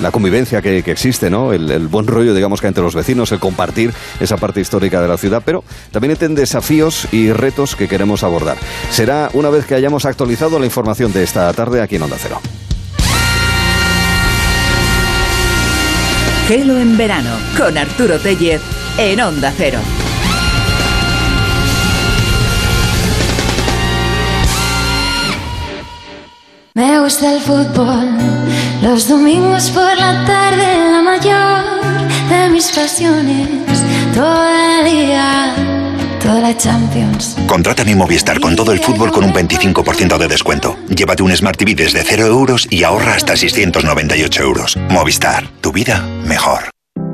[0.00, 1.52] la convivencia que, existe, ¿no?
[1.52, 5.16] El, buen rollo, digamos, que entre los vecinos, el compartir esa parte histórica de la
[5.18, 5.42] ciudad.
[5.44, 8.56] Pero también tienen desafíos y retos que queremos abordar.
[8.90, 12.40] Será una vez que hayamos actualizado la información de esta tarde aquí en Onda Cero.
[16.48, 18.60] Gelo en verano con Arturo Tellez
[18.98, 19.78] en Onda Cero.
[26.74, 28.18] Me gusta el fútbol,
[28.82, 33.48] los domingos por la tarde, la mayor de mis pasiones,
[34.14, 35.54] todo el día
[36.24, 37.36] toda la Champions.
[37.46, 40.76] Contrata mi Movistar con todo el fútbol con un 25% de descuento.
[40.88, 44.78] Llévate un Smart TV desde 0 euros y ahorra hasta 698 euros.
[44.88, 46.70] Movistar, tu vida mejor.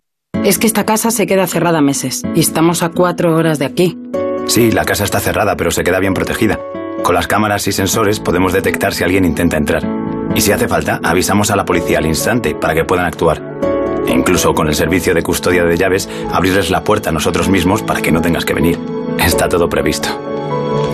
[0.45, 3.97] Es que esta casa se queda cerrada meses y estamos a cuatro horas de aquí.
[4.45, 6.61] Sí, la casa está cerrada, pero se queda bien protegida.
[7.03, 9.85] Con las cámaras y sensores podemos detectar si alguien intenta entrar.
[10.33, 13.59] Y si hace falta, avisamos a la policía al instante para que puedan actuar.
[14.07, 17.83] E incluso con el servicio de custodia de llaves, abrirles la puerta a nosotros mismos
[17.83, 18.79] para que no tengas que venir.
[19.19, 20.36] Está todo previsto.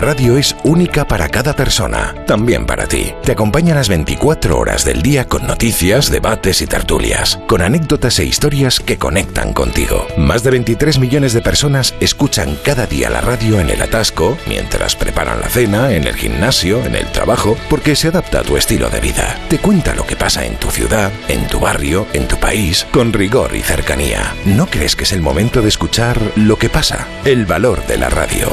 [0.00, 3.12] Radio es única para cada persona, también para ti.
[3.24, 8.24] Te acompaña las 24 horas del día con noticias, debates y tertulias, con anécdotas e
[8.24, 10.06] historias que conectan contigo.
[10.16, 14.96] Más de 23 millones de personas escuchan cada día la radio en el atasco, mientras
[14.96, 18.88] preparan la cena, en el gimnasio, en el trabajo, porque se adapta a tu estilo
[18.88, 19.38] de vida.
[19.48, 23.12] Te cuenta lo que pasa en tu ciudad, en tu barrio, en tu país, con
[23.12, 24.34] rigor y cercanía.
[24.44, 27.06] ¿No crees que es el momento de escuchar lo que pasa?
[27.24, 28.48] El valor de la radio.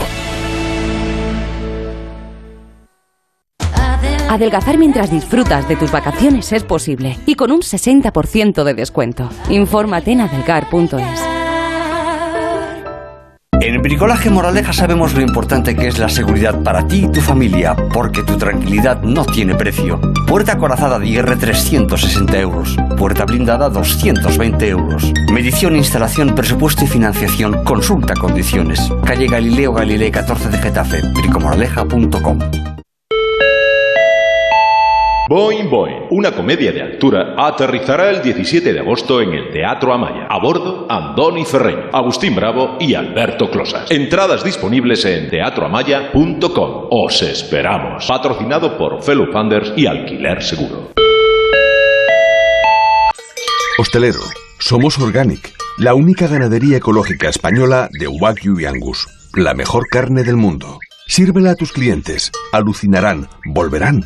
[4.29, 9.27] Adelgazar mientras disfrutas de tus vacaciones es posible y con un 60% de descuento.
[9.49, 11.19] Infórmate en adelgar.es.
[13.59, 17.75] En Bricolaje Moraleja sabemos lo importante que es la seguridad para ti y tu familia,
[17.91, 19.99] porque tu tranquilidad no tiene precio.
[20.27, 22.77] Puerta acorazada de IR 360 euros.
[22.97, 25.11] Puerta blindada 220 euros.
[25.33, 27.63] Medición, instalación, presupuesto y financiación.
[27.63, 28.79] Consulta condiciones.
[29.03, 31.01] Calle Galileo Galilei 14 de Getafe.
[31.15, 32.39] bricomoraleja.com
[35.29, 40.25] Boing Boing, una comedia de altura, aterrizará el 17 de agosto en el Teatro Amaya.
[40.27, 43.91] A bordo, Andoni Ferreño, Agustín Bravo y Alberto Closas.
[43.91, 46.87] Entradas disponibles en teatroamaya.com.
[46.89, 48.07] Os esperamos.
[48.07, 50.93] Patrocinado por Fellow Funders y Alquiler Seguro.
[53.77, 54.21] Hostelero,
[54.57, 60.37] somos Organic, la única ganadería ecológica española de Wagyu y Angus, la mejor carne del
[60.37, 60.79] mundo.
[61.05, 64.05] Sírvela a tus clientes, alucinarán, volverán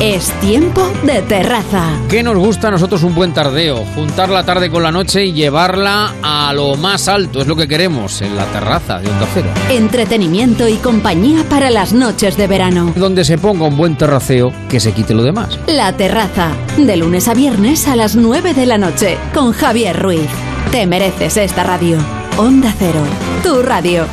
[0.00, 1.98] Es tiempo de terraza.
[2.08, 3.84] ¿Qué nos gusta a nosotros un buen tardeo?
[3.96, 7.40] Juntar la tarde con la noche y llevarla a lo más alto.
[7.40, 9.48] Es lo que queremos en la terraza de Onda Cero.
[9.68, 12.92] Entretenimiento y compañía para las noches de verano.
[12.94, 15.58] Donde se ponga un buen terraceo que se quite lo demás.
[15.66, 16.52] La terraza.
[16.76, 19.18] De lunes a viernes a las 9 de la noche.
[19.34, 20.30] Con Javier Ruiz.
[20.70, 21.98] Te mereces esta radio.
[22.36, 23.02] Onda Cero.
[23.42, 24.04] Tu radio.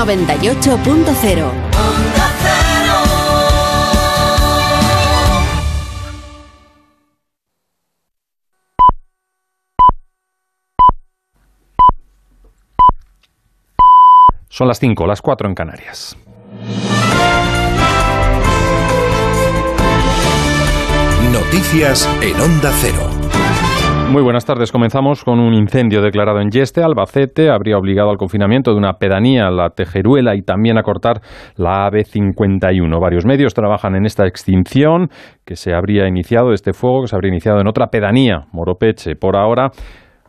[0.00, 1.50] 98.0
[14.48, 16.16] Son las 5, las 4 en Canarias.
[21.30, 23.09] Noticias en Onda Cero.
[24.10, 24.72] Muy buenas tardes.
[24.72, 27.48] Comenzamos con un incendio declarado en Yeste, Albacete.
[27.48, 31.20] Habría obligado al confinamiento de una pedanía, la Tejeruela, y también a cortar
[31.54, 33.00] la AB51.
[33.00, 35.10] Varios medios trabajan en esta extinción
[35.44, 39.14] que se habría iniciado, este fuego que se habría iniciado en otra pedanía, Moropeche.
[39.14, 39.70] Por ahora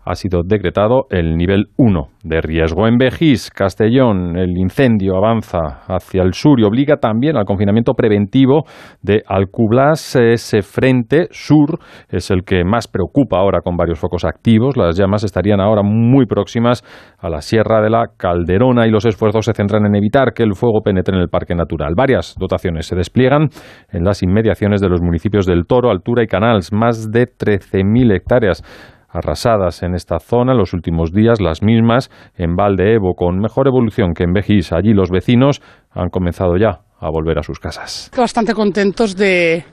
[0.03, 2.87] ha sido decretado el nivel 1 de riesgo.
[2.87, 8.63] En Bejís, Castellón, el incendio avanza hacia el sur y obliga también al confinamiento preventivo
[9.01, 10.15] de Alcublas.
[10.15, 11.79] Ese frente sur
[12.09, 14.77] es el que más preocupa ahora con varios focos activos.
[14.77, 16.83] Las llamas estarían ahora muy próximas
[17.19, 20.55] a la Sierra de la Calderona y los esfuerzos se centran en evitar que el
[20.55, 21.93] fuego penetre en el parque natural.
[21.95, 23.49] Varias dotaciones se despliegan
[23.91, 28.63] en las inmediaciones de los municipios del Toro, Altura y Canals, más de 13.000 hectáreas
[29.11, 34.13] arrasadas en esta zona en los últimos días, las mismas en Valdeevo, con mejor evolución
[34.13, 34.71] que en Bejís.
[34.71, 35.61] Allí los vecinos
[35.91, 38.11] han comenzado ya a volver a sus casas.
[38.15, 39.65] Bastante contentos de,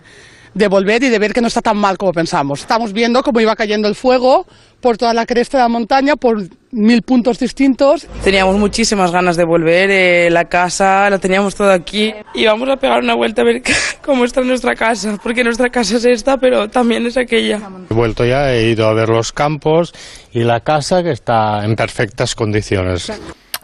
[0.55, 2.61] de volver y de ver que no está tan mal como pensamos.
[2.61, 4.47] Estamos viendo cómo iba cayendo el fuego
[4.81, 8.07] por toda la cresta de la montaña, por mil puntos distintos.
[8.23, 12.77] Teníamos muchísimas ganas de volver, eh, la casa la teníamos todo aquí y vamos a
[12.77, 13.63] pegar una vuelta a ver
[14.05, 17.61] cómo está nuestra casa, porque nuestra casa es esta, pero también es aquella.
[17.91, 19.93] He vuelto ya, he ido a ver los campos
[20.33, 23.11] y la casa que está en perfectas condiciones.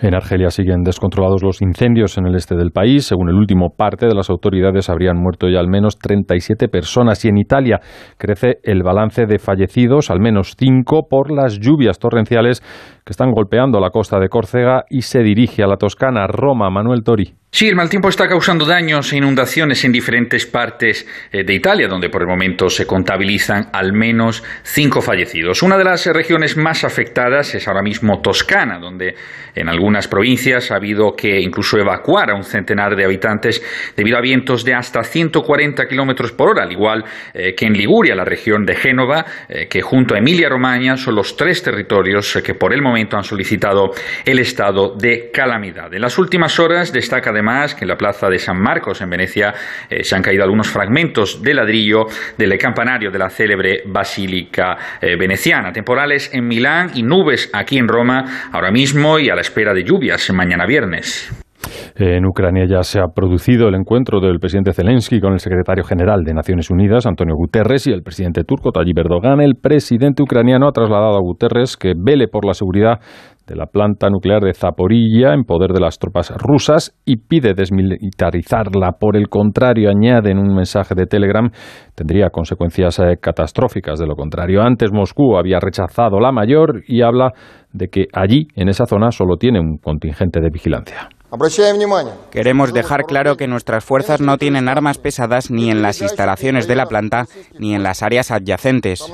[0.00, 3.06] En Argelia siguen descontrolados los incendios en el este del país.
[3.06, 7.24] Según el último parte de las autoridades, habrían muerto ya al menos 37 personas.
[7.24, 7.80] Y en Italia
[8.18, 12.60] crece el balance de fallecidos, al menos 5, por las lluvias torrenciales
[13.04, 17.02] que están golpeando la costa de Córcega y se dirige a la Toscana, Roma, Manuel
[17.04, 17.34] Tori.
[17.50, 21.86] Sí, el mal tiempo está causando daños e inundaciones en diferentes partes eh, de Italia,
[21.86, 25.62] donde por el momento se contabilizan al menos cinco fallecidos.
[25.62, 29.14] Una de las regiones más afectadas es ahora mismo Toscana, donde
[29.54, 33.62] en algunas provincias ha habido que incluso evacuar a un centenar de habitantes
[33.96, 37.04] debido a vientos de hasta 140 kilómetros por hora, al igual
[37.34, 41.36] eh, que en Liguria, la región de Génova, eh, que junto a Emilia-Romagna son los
[41.36, 43.90] tres territorios que por el momento momento han solicitado
[44.24, 45.92] el estado de calamidad.
[45.92, 49.52] En las últimas horas destaca además que en la plaza de San Marcos, en Venecia,
[49.90, 52.06] eh, se han caído algunos fragmentos de ladrillo
[52.38, 55.72] del campanario de la célebre Basílica eh, Veneciana.
[55.72, 59.82] Temporales en Milán y nubes aquí en Roma ahora mismo y a la espera de
[59.82, 61.43] lluvias mañana viernes.
[61.96, 66.24] En Ucrania ya se ha producido el encuentro del presidente Zelensky con el secretario general
[66.24, 69.40] de Naciones Unidas, Antonio Guterres, y el presidente turco, Tayyip Erdogan.
[69.40, 72.98] El presidente ucraniano ha trasladado a Guterres que vele por la seguridad
[73.46, 78.92] de la planta nuclear de Zaporilla en poder de las tropas rusas y pide desmilitarizarla.
[78.98, 81.50] Por el contrario, añade en un mensaje de Telegram,
[81.94, 84.62] tendría consecuencias eh, catastróficas de lo contrario.
[84.62, 87.32] Antes Moscú había rechazado la mayor y habla
[87.72, 91.08] de que allí, en esa zona, solo tiene un contingente de vigilancia.
[92.30, 96.76] Queremos dejar claro que nuestras fuerzas no tienen armas pesadas ni en las instalaciones de
[96.76, 97.26] la planta
[97.58, 99.04] ni en las áreas adyacentes.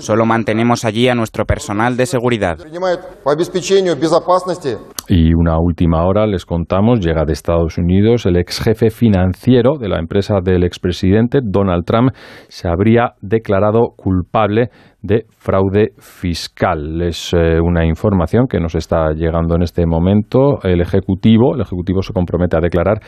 [0.00, 2.58] Solo mantenemos allí a nuestro personal de seguridad.
[5.08, 9.88] Y una última hora les contamos, llega de Estados Unidos el ex jefe financiero de
[9.88, 12.10] la empresa del expresidente Donald Trump
[12.48, 14.70] se habría declarado culpable
[15.02, 17.00] de fraude fiscal.
[17.02, 20.58] Es eh, una información que nos está llegando en este momento.
[20.64, 22.98] El Ejecutivo, el Ejecutivo se compromete a declarar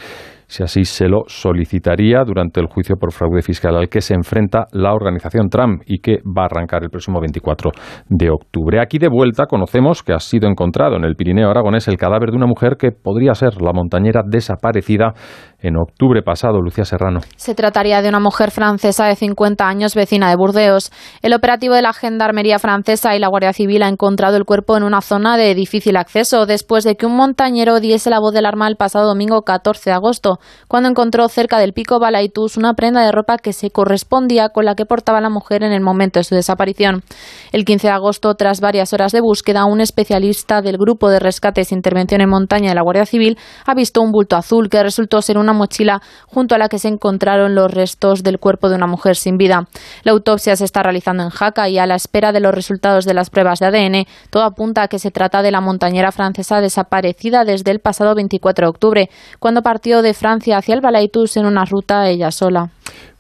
[0.48, 4.66] si así se lo solicitaría durante el juicio por fraude fiscal al que se enfrenta
[4.72, 7.70] la organización Trump y que va a arrancar el próximo 24
[8.08, 8.80] de octubre.
[8.80, 12.36] Aquí de vuelta conocemos que ha sido encontrado en el Pirineo aragonés el cadáver de
[12.36, 15.12] una mujer que podría ser la montañera desaparecida
[15.60, 17.20] en octubre pasado, Lucía Serrano.
[17.36, 20.92] Se trataría de una mujer francesa de 50 años, vecina de Burdeos.
[21.20, 24.84] El operativo de la Gendarmería francesa y la Guardia Civil ha encontrado el cuerpo en
[24.84, 28.68] una zona de difícil acceso después de que un montañero diese la voz de alarma
[28.68, 33.10] el pasado domingo 14 de agosto, cuando encontró cerca del pico Balaitus una prenda de
[33.10, 36.36] ropa que se correspondía con la que portaba la mujer en el momento de su
[36.36, 37.02] desaparición.
[37.50, 41.72] El 15 de agosto, tras varias horas de búsqueda, un especialista del Grupo de Rescates
[41.72, 45.20] e Intervención en Montaña de la Guardia Civil ha visto un bulto azul que resultó
[45.20, 48.86] ser una mochila junto a la que se encontraron los restos del cuerpo de una
[48.86, 49.66] mujer sin vida.
[50.04, 53.14] La autopsia se está realizando en Jaca y a la espera de los resultados de
[53.14, 57.44] las pruebas de ADN, todo apunta a que se trata de la montañera francesa desaparecida
[57.44, 61.64] desde el pasado 24 de octubre, cuando partió de Francia hacia el Balaitus en una
[61.64, 62.70] ruta ella sola.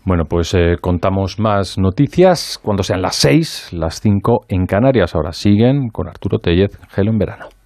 [0.04, 5.14] Bueno, pues eh, contamos más noticias cuando sean las 6, las 5 en Canarias.
[5.14, 7.57] Ahora siguen con Arturo Tellez, Gelo en verano.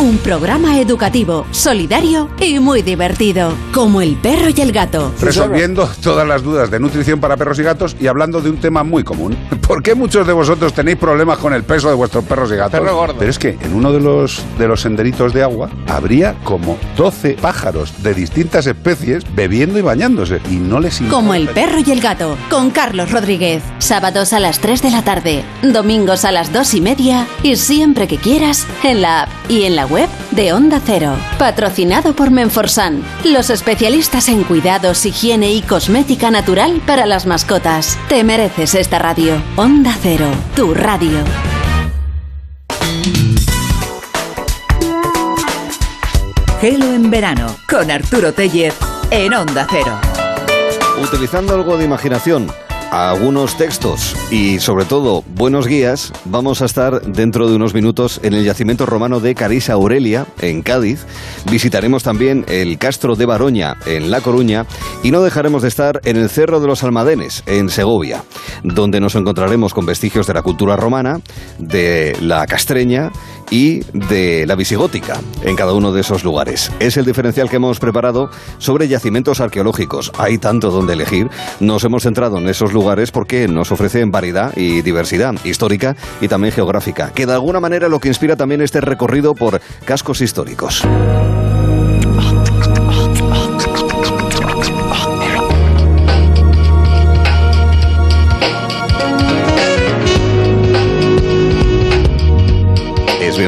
[0.00, 5.12] Un programa educativo, solidario y muy divertido, como el perro y el gato.
[5.20, 8.82] Resolviendo todas las dudas de nutrición para perros y gatos y hablando de un tema
[8.82, 9.36] muy común.
[9.68, 12.80] ¿Por qué muchos de vosotros tenéis problemas con el peso de vuestros perros y gatos?
[12.80, 13.16] Perro gordo.
[13.18, 17.34] Pero es que en uno de los, de los senderitos de agua habría como 12
[17.34, 21.14] pájaros de distintas especies bebiendo y bañándose y no les importa.
[21.14, 23.62] Como el perro y el gato, con Carlos Rodríguez.
[23.80, 28.08] Sábados a las 3 de la tarde, domingos a las 2 y media y siempre
[28.08, 31.16] que quieras en la app y en la web de Onda Cero.
[31.38, 37.98] Patrocinado por Menforsan, los especialistas en cuidados, higiene y cosmética natural para las mascotas.
[38.08, 39.42] Te mereces esta radio.
[39.56, 41.18] Onda Cero, tu radio.
[46.60, 48.74] Gelo en verano con Arturo Tellez
[49.10, 49.98] en Onda Cero.
[51.02, 52.52] Utilizando algo de imaginación,
[52.90, 58.34] algunos textos y sobre todo buenos guías, vamos a estar dentro de unos minutos en
[58.34, 61.06] el yacimiento romano de Carisa Aurelia, en Cádiz.
[61.50, 64.66] Visitaremos también el Castro de Baroña, en La Coruña,
[65.02, 68.24] y no dejaremos de estar en el Cerro de los Almadenes, en Segovia,
[68.64, 71.20] donde nos encontraremos con vestigios de la cultura romana,
[71.58, 73.12] de la castreña
[73.50, 76.70] y de la visigótica en cada uno de esos lugares.
[76.80, 80.12] Es el diferencial que hemos preparado sobre yacimientos arqueológicos.
[80.18, 81.28] Hay tanto donde elegir.
[81.60, 86.54] Nos hemos centrado en esos lugares porque nos ofrecen variedad y diversidad histórica y también
[86.54, 90.86] geográfica, que de alguna manera lo que inspira también este recorrido por cascos históricos.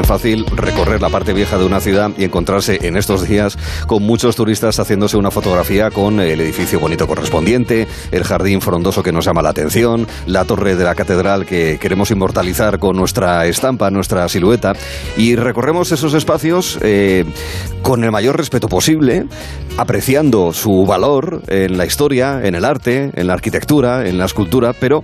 [0.03, 3.57] Fácil recorrer la parte vieja de una ciudad y encontrarse en estos días
[3.87, 9.11] con muchos turistas haciéndose una fotografía con el edificio bonito correspondiente, el jardín frondoso que
[9.11, 13.89] nos llama la atención, la torre de la catedral que queremos inmortalizar con nuestra estampa,
[13.91, 14.73] nuestra silueta.
[15.17, 17.25] Y recorremos esos espacios eh,
[17.81, 19.25] con el mayor respeto posible,
[19.77, 24.73] apreciando su valor en la historia, en el arte, en la arquitectura, en la escultura,
[24.79, 25.03] pero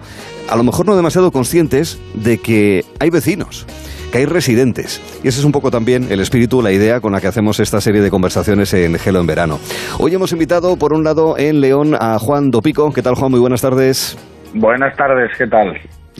[0.49, 3.65] a lo mejor no demasiado conscientes de que hay vecinos
[4.11, 5.01] que hay residentes.
[5.23, 7.81] Y ese es un poco también el espíritu, la idea con la que hacemos esta
[7.81, 9.59] serie de conversaciones en Gelo en Verano.
[9.99, 12.91] Hoy hemos invitado, por un lado, en León a Juan Dopico.
[12.91, 13.31] ¿Qué tal, Juan?
[13.31, 14.17] Muy buenas tardes.
[14.53, 15.73] Buenas tardes, ¿qué tal?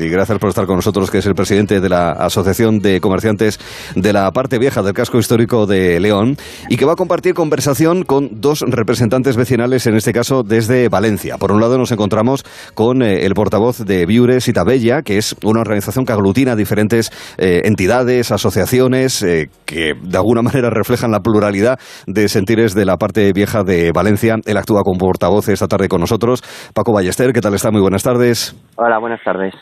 [0.07, 3.59] Gracias por estar con nosotros, que es el presidente de la Asociación de Comerciantes
[3.95, 6.37] de la parte vieja del casco histórico de León
[6.69, 11.37] y que va a compartir conversación con dos representantes vecinales, en este caso desde Valencia.
[11.37, 12.45] Por un lado nos encontramos
[12.75, 17.11] con eh, el portavoz de Viures y Tabella, que es una organización que aglutina diferentes
[17.37, 21.77] eh, entidades, asociaciones eh, que de alguna manera reflejan la pluralidad
[22.07, 24.37] de sentires de la parte vieja de Valencia.
[24.45, 26.41] Él actúa como portavoz esta tarde con nosotros.
[26.73, 27.69] Paco Ballester, ¿qué tal está?
[27.69, 28.55] Muy buenas tardes.
[28.77, 29.53] Hola, buenas tardes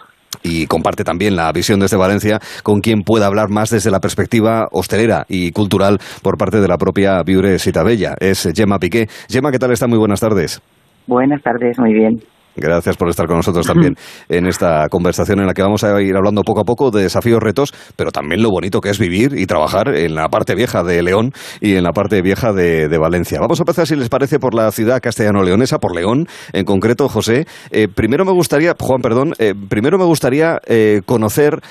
[0.47, 4.67] y comparte también la visión desde Valencia con quien pueda hablar más desde la perspectiva
[4.71, 8.15] hostelera y cultural por parte de la propia Viure Sitabella.
[8.19, 9.07] Es Gemma Piqué.
[9.29, 9.87] Gemma, ¿qué tal está?
[9.87, 10.61] Muy buenas tardes.
[11.05, 12.19] Buenas tardes, muy bien.
[12.57, 13.95] Gracias por estar con nosotros también
[14.29, 17.39] en esta conversación en la que vamos a ir hablando poco a poco de desafíos,
[17.39, 21.03] retos, pero también lo bonito que es vivir y trabajar en la parte vieja de
[21.03, 23.39] León y en la parte vieja de, Valencia.
[23.39, 27.45] Vamos a empezar, si les parece, por la ciudad castellano-leonesa, por León en concreto, José.
[27.69, 31.61] Eh, primero me gustaría, Juan, perdón, eh, primero me gustaría eh, conocer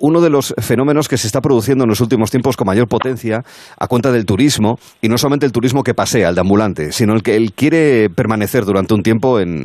[0.00, 3.44] uno de los fenómenos que se está produciendo en los últimos tiempos con mayor potencia
[3.78, 7.14] a cuenta del turismo, y no solamente el turismo que pasea, el de ambulante, sino
[7.14, 9.64] el que él quiere permanecer durante un tiempo en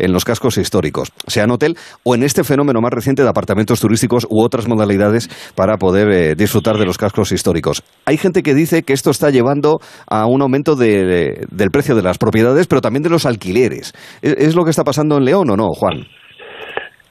[0.09, 4.25] los cascos históricos, sea en hotel o en este fenómeno más reciente de apartamentos turísticos
[4.29, 7.83] u otras modalidades para poder eh, disfrutar de los cascos históricos.
[8.05, 12.17] Hay gente que dice que esto está llevando a un aumento del precio de las
[12.17, 13.93] propiedades, pero también de los alquileres.
[14.21, 16.05] ¿Es lo que está pasando en León o no, Juan?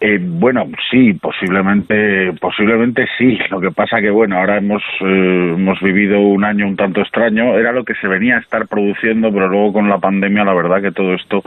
[0.03, 3.39] Eh, bueno, sí, posiblemente, posiblemente sí.
[3.51, 7.59] Lo que pasa que bueno, ahora hemos eh, hemos vivido un año un tanto extraño.
[7.59, 10.81] Era lo que se venía a estar produciendo, pero luego con la pandemia, la verdad
[10.81, 11.43] que todo esto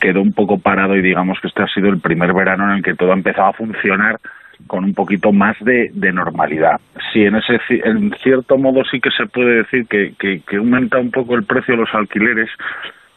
[0.00, 2.82] quedó un poco parado y digamos que este ha sido el primer verano en el
[2.84, 4.20] que todo ha empezado a funcionar
[4.68, 6.80] con un poquito más de, normalidad.
[7.12, 11.10] Sí, en ese en cierto modo sí que se puede decir que, que, aumenta un
[11.10, 12.50] poco el precio de los alquileres,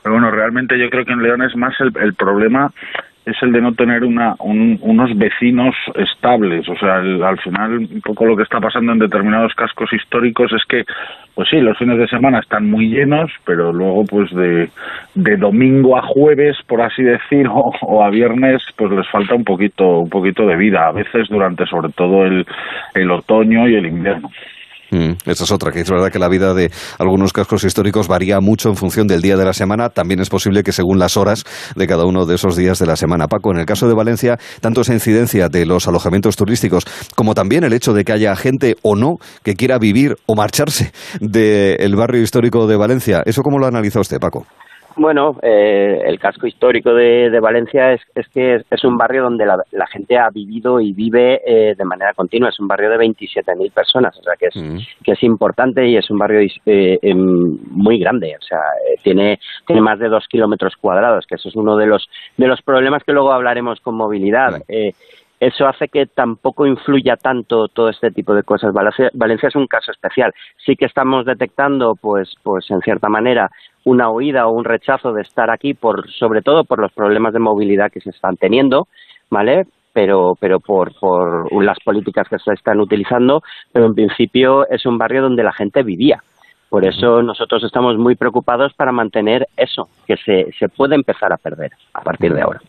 [0.02, 2.72] pero bueno, realmente yo creo que en León es más el, el problema
[3.26, 6.68] es el de no tener una, unos vecinos estables.
[6.68, 10.64] O sea, al final, un poco lo que está pasando en determinados cascos históricos es
[10.68, 10.84] que,
[11.34, 14.70] pues sí, los fines de semana están muy llenos, pero luego, pues de,
[15.16, 20.00] de domingo a jueves, por así decir, o, a viernes, pues les falta un poquito,
[20.00, 20.88] un poquito de vida.
[20.88, 22.46] A veces durante, sobre todo, el,
[22.94, 24.30] el otoño y el invierno.
[24.94, 28.40] Mm, esa es otra, que es verdad que la vida de algunos cascos históricos varía
[28.40, 29.90] mucho en función del día de la semana.
[29.90, 31.46] También es posible que según las horas
[31.76, 33.28] de cada uno de esos días de la semana.
[33.28, 37.64] Paco, en el caso de Valencia, tanto esa incidencia de los alojamientos turísticos como también
[37.64, 42.22] el hecho de que haya gente o no que quiera vivir o marcharse del barrio
[42.22, 43.24] histórico de Valencia.
[43.26, 44.46] ¿Eso cómo lo analiza usted, Paco?
[44.96, 50.18] Bueno, eh, el casco histórico de, Valencia es, que es, un barrio donde la, gente
[50.18, 52.50] ha vivido y vive eh, de manera continua.
[52.50, 55.04] Es un barrio de 27.000 personas, o sea que es, mm.
[55.04, 58.36] que es importante y es un barrio eh, em, muy grande.
[58.40, 58.60] O sea,
[59.02, 62.08] tiene, tiene más de dos kilómetros cuadrados, que eso es uno de los,
[62.38, 64.62] de los problemas que luego hablaremos con movilidad.
[65.40, 68.72] eso hace que tampoco influya tanto todo este tipo de cosas.
[68.74, 70.32] Valencia, Valencia, es un caso especial.
[70.64, 73.50] Sí que estamos detectando, pues, pues en cierta manera,
[73.86, 77.40] una huida o un rechazo de estar aquí, por, sobre todo por los problemas de
[77.40, 78.88] movilidad que se están teniendo,
[79.30, 79.66] ¿vale?
[79.94, 84.98] Pero, pero por, por las políticas que se están utilizando, pero en principio es un
[84.98, 86.24] barrio donde la gente vivía.
[86.70, 91.38] Por eso nosotros estamos muy preocupados para mantener eso, que se, se puede empezar a
[91.38, 92.60] perder a partir de ahora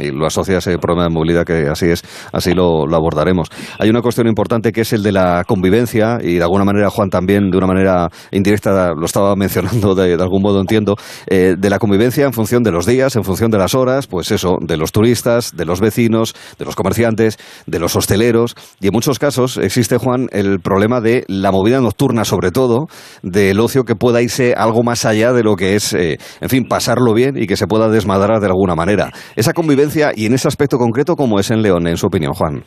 [0.00, 2.02] y lo asocia a ese problema de movilidad que así es,
[2.32, 3.48] así lo, abordaremos.
[3.78, 7.10] Hay una cuestión importante que es el de la convivencia y de alguna manera Juan
[7.10, 10.96] también de una manera indirecta lo estaba mencionando de, algún modo entiendo,
[11.26, 14.30] eh, de la convivencia en función de los días, en función de las horas, pues
[14.30, 18.92] eso, de los turistas, de los vecinos, de los comerciantes, de los hosteleros y en
[18.92, 22.88] muchos casos existe Juan el problema de la movida nocturna sobre todo,
[23.22, 26.66] del ocio que pueda irse algo más allá de lo que es, eh, en fin,
[26.68, 29.12] pasarlo bien y que se pueda desmadrar de alguna manera.
[29.36, 32.62] Esa convivencia y en ese aspecto concreto, ¿cómo es en León, en su opinión, Juan?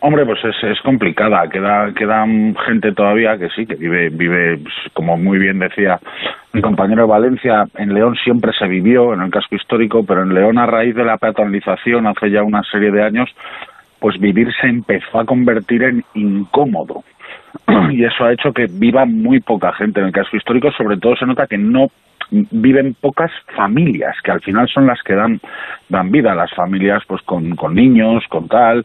[0.00, 1.48] Hombre, pues es, es complicada.
[1.48, 2.24] Queda, queda
[2.66, 5.98] gente todavía que sí, que vive, vive, pues, como muy bien decía
[6.52, 10.32] mi compañero de Valencia, en León siempre se vivió, en el casco histórico, pero en
[10.32, 13.28] León a raíz de la peatonalización hace ya una serie de años,
[13.98, 17.02] pues vivir se empezó a convertir en incómodo.
[17.90, 21.16] Y eso ha hecho que viva muy poca gente en el casco histórico, sobre todo
[21.16, 21.88] se nota que no
[22.30, 25.40] viven pocas familias, que al final son las que dan,
[25.94, 26.34] dan vida.
[26.34, 28.84] Las familias, pues con, con niños, con tal,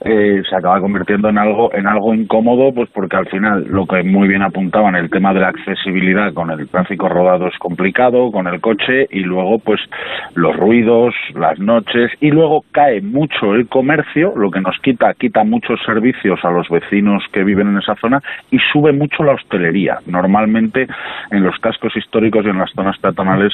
[0.00, 4.02] eh, se acaba convirtiendo en algo, en algo incómodo, pues porque al final, lo que
[4.02, 8.46] muy bien apuntaban, el tema de la accesibilidad con el tráfico rodado es complicado, con
[8.46, 9.80] el coche, y luego, pues,
[10.34, 15.44] los ruidos, las noches, y luego cae mucho el comercio, lo que nos quita, quita
[15.44, 18.20] muchos servicios a los vecinos que viven en esa zona,
[18.50, 19.98] y sube mucho la hostelería.
[20.06, 20.86] Normalmente,
[21.30, 23.52] en los cascos históricos y en las zonas peatonales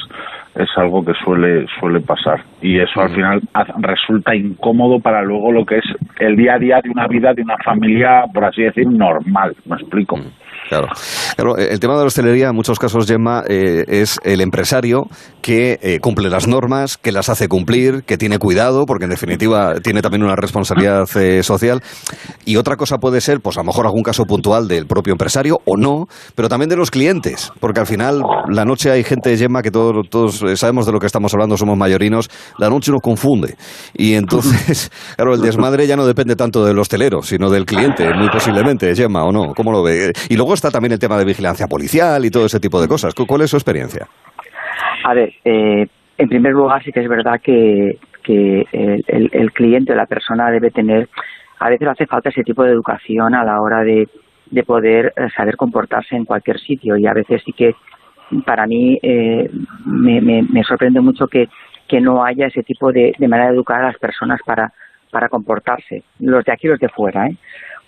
[0.55, 3.41] es algo que suele suele pasar y eso al final
[3.79, 5.85] resulta incómodo para luego lo que es
[6.19, 9.55] el día a día de una vida de una familia por así decir normal.
[9.65, 10.19] Me explico
[10.69, 10.87] Claro.
[11.35, 15.07] claro, el tema de la hostelería en muchos casos, Gemma, eh, es el empresario
[15.41, 19.75] que eh, cumple las normas, que las hace cumplir, que tiene cuidado, porque en definitiva
[19.81, 21.81] tiene también una responsabilidad eh, social.
[22.43, 25.59] Y otra cosa puede ser, pues a lo mejor algún caso puntual del propio empresario
[25.65, 29.61] o no, pero también de los clientes, porque al final la noche hay gente, Gemma,
[29.61, 33.55] que todos, todos sabemos de lo que estamos hablando, somos mayorinos, la noche nos confunde.
[33.93, 38.29] Y entonces, claro, el desmadre ya no depende tanto del hostelero, sino del cliente, muy
[38.29, 39.53] posiblemente, Gemma, ¿o no?
[39.55, 40.11] ¿Cómo lo ve?
[40.29, 43.13] Y luego está también el tema de vigilancia policial y todo ese tipo de cosas.
[43.13, 44.07] ¿Cuál es su experiencia?
[45.05, 47.97] A ver, eh, en primer lugar sí que es verdad que,
[48.27, 51.07] el, el, cliente, la persona debe tener,
[51.59, 54.09] a veces hace falta ese tipo de educación a la hora de,
[54.51, 57.73] de poder eh, saber comportarse en cualquier sitio y a veces sí que
[58.45, 59.49] para mí eh,
[59.85, 61.47] me, me, sorprende mucho que,
[61.87, 64.73] que no haya ese tipo de, de manera de educar a las personas para,
[65.11, 67.27] para comportarse, los de aquí y los de fuera.
[67.27, 67.37] ¿eh?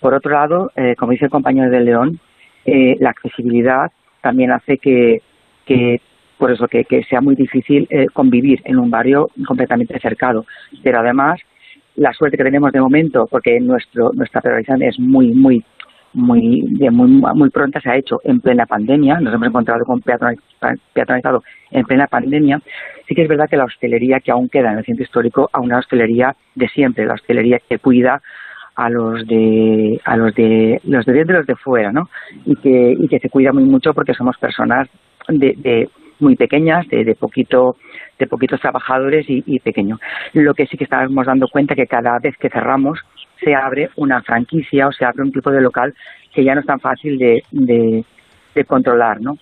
[0.00, 2.18] Por otro lado, eh, como dice el compañero de León,
[2.64, 5.22] eh, la accesibilidad también hace que,
[5.64, 6.00] que
[6.38, 10.46] por eso que, sea muy difícil eh, convivir en un barrio completamente cercado.
[10.82, 11.40] Pero además,
[11.96, 15.62] la suerte que tenemos de momento, porque nuestro, nuestra priorización es muy, muy,
[16.12, 21.44] muy, muy, muy pronta, se ha hecho en plena pandemia, nos hemos encontrado con peatonalizado
[21.70, 22.60] en plena pandemia,
[23.06, 25.66] sí que es verdad que la hostelería que aún queda en el centro histórico, aún
[25.66, 28.22] una hostelería de siempre, la hostelería que cuida
[28.80, 32.08] a los de a los de los de dentro y los de fuera, ¿no?
[32.46, 34.88] Y que y que se cuida muy mucho porque somos personas
[35.28, 37.76] de, de muy pequeñas, de, de poquito
[38.18, 39.98] de poquitos trabajadores y, y pequeño.
[40.32, 42.98] Lo que sí que estamos dando cuenta que cada vez que cerramos
[43.44, 45.94] se abre una franquicia o se abre un tipo de local
[46.32, 48.02] que ya no es tan fácil de, de,
[48.54, 49.36] de controlar, ¿no?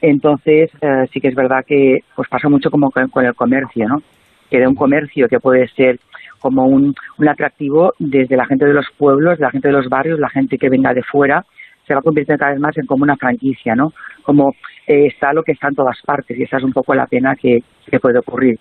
[0.00, 4.02] Entonces, eh, sí que es verdad que pues pasa mucho como con el comercio, ¿no?
[4.50, 5.98] Que de un comercio que puede ser
[6.40, 10.18] como un, un atractivo desde la gente de los pueblos, la gente de los barrios,
[10.18, 11.44] la gente que venga de fuera,
[11.88, 13.92] se va convirtiendo cada vez más en como una franquicia, ¿no?
[14.22, 14.54] Como
[14.86, 17.34] eh, está lo que está en todas partes y esa es un poco la pena
[17.34, 17.60] que,
[17.90, 18.58] que puede ocurrir.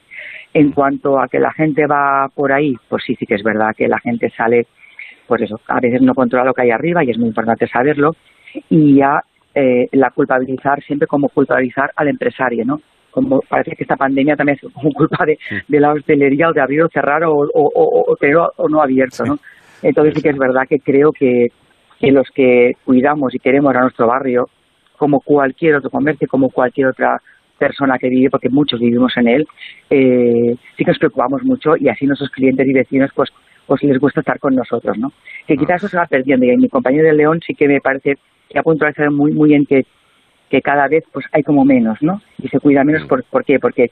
[0.53, 3.75] En cuanto a que la gente va por ahí, pues sí, sí que es verdad
[3.77, 4.65] que la gente sale,
[5.27, 8.15] pues eso, a veces no controla lo que hay arriba y es muy importante saberlo
[8.69, 9.21] y ya
[9.53, 12.79] eh, la culpabilizar siempre como culpabilizar al empresario, ¿no?
[13.17, 16.61] Como parece que esta pandemia también es como culpa de, de la hostelería o de
[16.61, 19.39] abrir o cerrar o, o, o, no abierto, ¿no?
[19.81, 21.47] Entonces sí que es verdad que creo que,
[21.99, 24.45] que los que cuidamos y queremos a nuestro barrio,
[24.97, 27.19] como cualquier otro comercio, como cualquier otra
[27.57, 29.47] persona que vive, porque muchos vivimos en él,
[29.89, 33.31] eh, sí que nos preocupamos mucho y así nuestros clientes y vecinos pues
[33.65, 35.11] pues les gusta estar con nosotros, ¿no?
[35.47, 35.57] Que ah.
[35.57, 38.13] quizás eso se va perdiendo y mi compañero de León sí que me parece
[38.47, 39.85] que ha puntualizado muy, muy bien que
[40.49, 42.21] que cada vez pues hay como menos, ¿no?
[42.41, 43.05] Y se cuida menos.
[43.07, 43.59] ¿por, ¿por qué?
[43.59, 43.91] Porque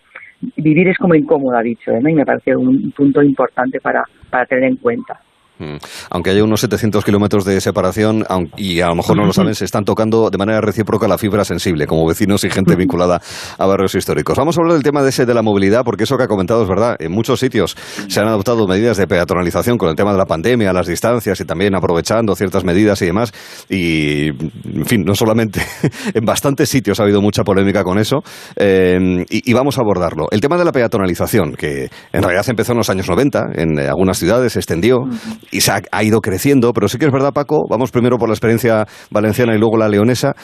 [0.57, 2.10] vivir es como incómodo, ha dicho, ¿no?
[2.10, 5.19] Y me parece un punto importante para, para tener en cuenta.
[5.60, 5.77] Mm.
[6.10, 8.26] Aunque haya unos 700 kilómetros de separación,
[8.57, 11.45] y a lo mejor no lo saben, se están tocando de manera recíproca la fibra
[11.45, 13.22] sensible, como vecinos y gente vinculada
[13.57, 14.38] a barrios históricos.
[14.38, 16.64] Vamos a hablar del tema de ese de la movilidad, porque eso que ha comentado
[16.64, 16.95] es verdad.
[16.99, 17.76] En muchos sitios
[18.07, 21.45] se han adoptado medidas de peatonalización con el tema de la pandemia, las distancias y
[21.45, 23.32] también aprovechando ciertas medidas y demás.
[23.69, 25.61] Y, en fin, no solamente
[26.14, 28.23] en bastantes sitios ha habido mucha polémica con eso,
[28.56, 30.27] eh, y, vamos a abordarlo.
[30.32, 34.18] El tema de la peatonalización, que en realidad empezó en los años 90, en algunas
[34.18, 35.06] ciudades se extendió
[35.51, 38.34] y se ha, ido creciendo, pero sí que es verdad, Paco, vamos primero por la
[38.34, 40.35] experiencia valenciana y luego la leonesa,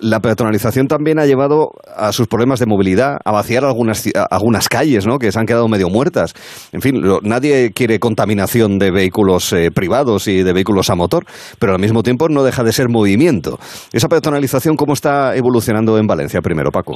[0.00, 5.06] la peatonalización también ha llevado a sus problemas de movilidad, a vaciar algunas, algunas calles,
[5.06, 6.34] ¿no?, que se han quedado medio muertas.
[6.72, 11.24] En fin, nadie quiere contaminación de vehículos eh, privados y de vehículos a motor,
[11.58, 13.58] pero al mismo tiempo no deja de ser movimiento.
[13.92, 16.94] ¿Esa peatonalización cómo está evolucionando en Valencia primero, Paco?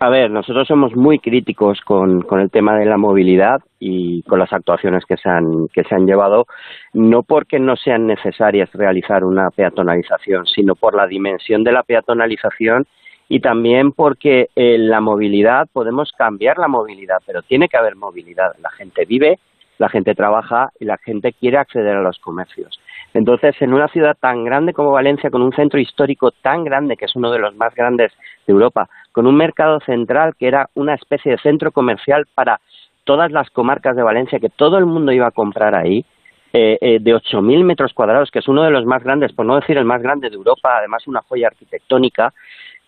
[0.00, 4.38] A ver, nosotros somos muy críticos con, con, el tema de la movilidad y con
[4.38, 6.46] las actuaciones que se, han, que se han llevado,
[6.92, 12.86] no porque no sean necesarias realizar una peatonalización, sino por la dimensión de la peatonalización
[13.28, 18.54] y también porque en la movilidad podemos cambiar la movilidad, pero tiene que haber movilidad.
[18.62, 19.40] La gente vive,
[19.78, 22.80] la gente trabaja y la gente quiere acceder a los comercios.
[23.18, 27.06] Entonces, en una ciudad tan grande como Valencia, con un centro histórico tan grande, que
[27.06, 28.12] es uno de los más grandes
[28.46, 32.60] de Europa, con un mercado central que era una especie de centro comercial para
[33.02, 36.04] todas las comarcas de Valencia, que todo el mundo iba a comprar ahí,
[36.52, 39.56] eh, eh, de 8.000 metros cuadrados, que es uno de los más grandes, por no
[39.56, 42.32] decir el más grande de Europa, además una joya arquitectónica,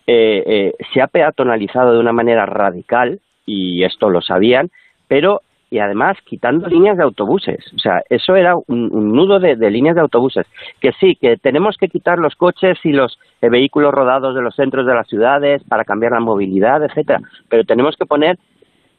[0.07, 4.69] eh, se ha peatonalizado de una manera radical, y esto lo sabían,
[5.09, 5.41] pero
[5.71, 7.65] y además quitando líneas de autobuses.
[7.73, 10.45] O sea, eso era un, nudo de, líneas de autobuses.
[10.81, 14.53] Que sí, que tenemos que quitar los coches y los eh, vehículos rodados de los
[14.53, 18.37] centros de las ciudades para cambiar la movilidad, etcétera, pero tenemos que poner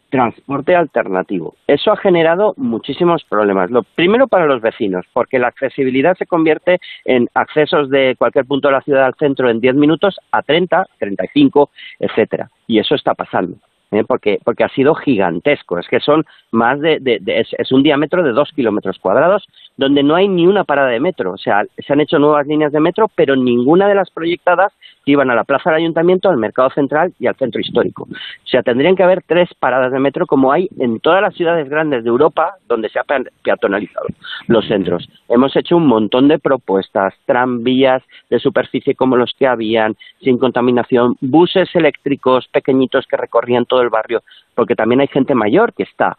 [0.09, 1.55] transporte alternativo.
[1.67, 3.71] Eso ha generado muchísimos problemas.
[3.71, 8.69] Lo primero para los vecinos, porque la accesibilidad se convierte en accesos de cualquier punto
[8.69, 12.51] de la ciudad al centro en 10 minutos a 30, 35, etcétera.
[12.67, 13.57] Y eso está pasando.
[13.93, 14.05] ¿Eh?
[14.05, 15.79] porque, porque ha sido gigantesco.
[15.79, 19.47] Es que son más de, es, un diámetro de dos kilómetros cuadrados
[19.77, 21.33] donde no hay ni una parada de metro.
[21.33, 24.73] O sea, se han hecho nuevas líneas de metro, pero ninguna de las proyectadas
[25.05, 28.05] iban a la plaza del ayuntamiento, al mercado central y al centro histórico.
[28.05, 31.69] O sea, tendrían que haber tres paradas de metro como hay en todas las ciudades
[31.69, 33.05] grandes de Europa donde se ha
[33.43, 34.07] peatonalizado
[34.49, 35.09] los centros.
[35.29, 41.17] Hemos hecho un montón de propuestas, tranvías de superficie como los que habían, sin contaminación,
[41.21, 44.23] buses eléctricos pequeñitos que recorrían todo el barrio,
[44.55, 46.17] porque también hay gente mayor que está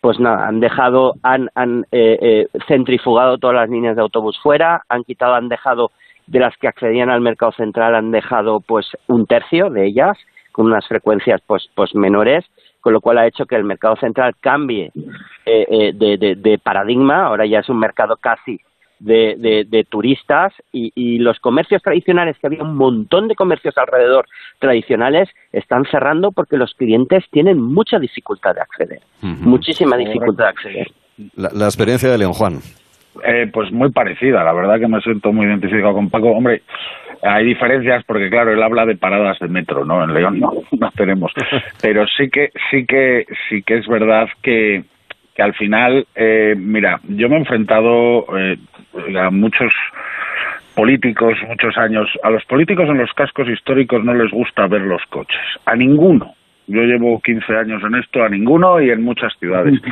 [0.00, 4.82] pues nada, han dejado, han, han eh, eh, centrifugado todas las líneas de autobús fuera,
[4.90, 5.92] han quitado, han dejado
[6.26, 10.16] de las que accedían al mercado central, han dejado pues un tercio de ellas
[10.52, 12.44] con unas frecuencias pues, pues menores,
[12.80, 14.92] con lo cual ha hecho que el mercado central cambie
[15.46, 18.60] eh, de, de paradigma, ahora ya es un mercado casi
[19.04, 24.26] de, de, turistas y, los comercios tradicionales, que había un montón de comercios alrededor
[24.58, 30.86] tradicionales, están cerrando porque los clientes tienen mucha dificultad de acceder, muchísima dificultad de acceder.
[31.36, 32.60] La, experiencia de León Juan.
[33.22, 36.30] Eh, pues muy parecida, la verdad que me siento muy identificado con Paco.
[36.30, 36.62] Hombre,
[37.22, 40.02] hay diferencias porque claro, él habla de paradas de metro, ¿no?
[40.02, 41.32] En León no, no tenemos.
[41.80, 44.84] Pero sí que, sí que, sí que es verdad que,
[45.34, 48.58] que al final, eh, mira, yo me he enfrentado eh,
[49.16, 49.72] a muchos
[50.74, 55.02] políticos, muchos años, a los políticos en los cascos históricos no les gusta ver los
[55.08, 56.34] coches, a ninguno.
[56.66, 59.80] Yo llevo 15 años en esto, a ninguno y en muchas ciudades.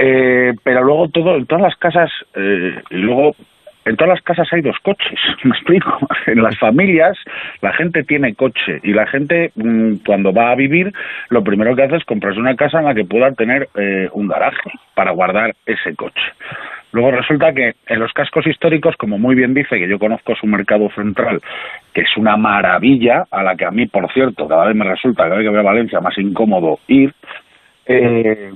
[0.00, 3.34] Eh, pero luego todo, en todas las casas, y luego
[3.88, 5.98] en todas las casas hay dos coches, me explico.
[6.26, 7.16] En las familias
[7.62, 10.92] la gente tiene coche y la gente mm, cuando va a vivir
[11.30, 14.28] lo primero que hace es comprarse una casa en la que pueda tener eh, un
[14.28, 16.20] garaje para guardar ese coche.
[16.92, 20.46] Luego resulta que en los cascos históricos, como muy bien dice, que yo conozco su
[20.46, 21.40] mercado central,
[21.92, 25.24] que es una maravilla, a la que a mí, por cierto, cada vez me resulta,
[25.24, 27.12] cada vez que voy a Valencia, más incómodo ir,
[27.86, 28.52] eh,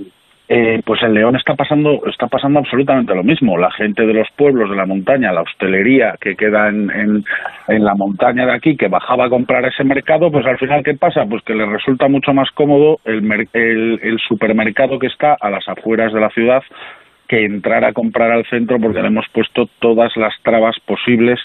[0.49, 3.57] eh, pues en León está pasando está pasando absolutamente lo mismo.
[3.57, 7.94] La gente de los pueblos de la montaña, la hostelería que queda en, en, la
[7.94, 11.43] montaña de aquí, que bajaba a comprar ese mercado, pues al final qué pasa, pues
[11.44, 16.12] que le resulta mucho más cómodo el, el, el supermercado que está a las afueras
[16.12, 16.62] de la ciudad
[17.33, 21.41] que entrar a comprar al centro porque le hemos puesto todas las trabas posibles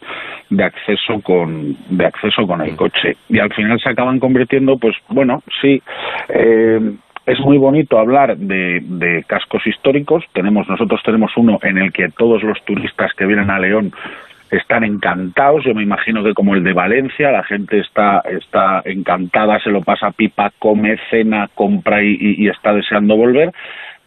[0.50, 4.98] de acceso con de acceso con el coche y al final se acaban convirtiendo pues
[5.08, 5.82] bueno sí
[6.28, 6.92] eh,
[7.26, 10.24] es muy bonito hablar de, cascos históricos.
[10.32, 13.92] Tenemos, nosotros tenemos uno en el que todos los turistas que vienen a León
[14.50, 15.66] están encantados.
[15.66, 19.82] Yo me imagino que como el de Valencia, la gente está, está encantada, se lo
[19.82, 23.52] pasa pipa, come, cena, compra y, está deseando volver.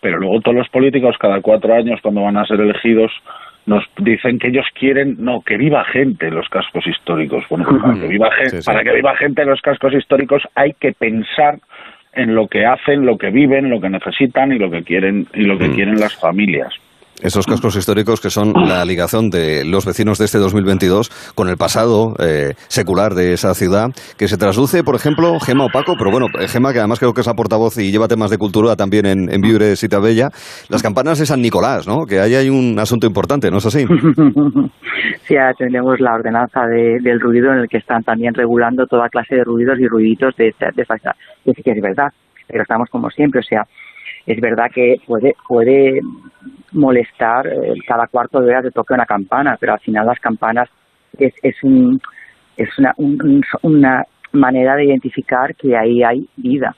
[0.00, 3.12] Pero luego todos los políticos, cada cuatro años, cuando van a ser elegidos,
[3.66, 7.44] nos dicen que ellos quieren, no, que viva gente en los cascos históricos.
[7.48, 10.92] Bueno, para que viva gente, para que viva gente en los cascos históricos hay que
[10.92, 11.58] pensar
[12.12, 15.42] en lo que hacen, lo que viven, lo que necesitan y lo que quieren y
[15.42, 15.74] lo que mm.
[15.74, 16.74] quieren las familias.
[17.22, 21.56] Esos cascos históricos que son la ligación de los vecinos de este 2022 con el
[21.56, 26.26] pasado eh, secular de esa ciudad, que se traduce, por ejemplo, Gema Opaco, pero bueno,
[26.48, 29.32] Gema, que además creo que es la portavoz y lleva temas de cultura también en,
[29.32, 30.28] en Viure Cita Bella,
[30.68, 32.06] las campanas de San Nicolás, ¿no?
[32.06, 33.84] Que ahí hay un asunto importante, ¿no es así?
[35.26, 39.44] Sí, tenemos la ordenanza del ruido en el que están también regulando toda clase de
[39.44, 40.84] ruidos y ruiditos de, de, de,
[41.44, 42.08] de que es verdad,
[42.48, 43.62] pero estamos como siempre, o sea,
[44.26, 46.00] es verdad que puede, puede
[46.72, 50.68] molestar eh, cada cuarto de hora de toque una campana, pero al final las campanas
[51.18, 52.00] es, es, un,
[52.56, 52.94] es una,
[53.62, 56.74] una manera de identificar que ahí hay vida.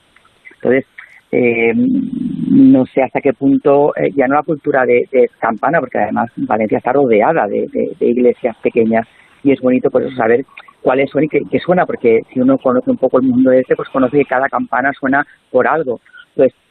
[0.55, 0.85] Entonces,
[1.31, 5.07] eh, no sé hasta qué punto, eh, ya no la cultura de,
[5.39, 7.67] campana, porque además Valencia está rodeada de,
[7.99, 9.07] iglesias pequeñas
[9.43, 10.45] y es bonito por eso saber
[10.81, 13.89] cuáles suenan y qué, suena, porque si uno conoce un poco el mundo este, pues
[13.89, 15.99] conoce que cada campana suena por algo.
[16.29, 16.63] Entonces, es,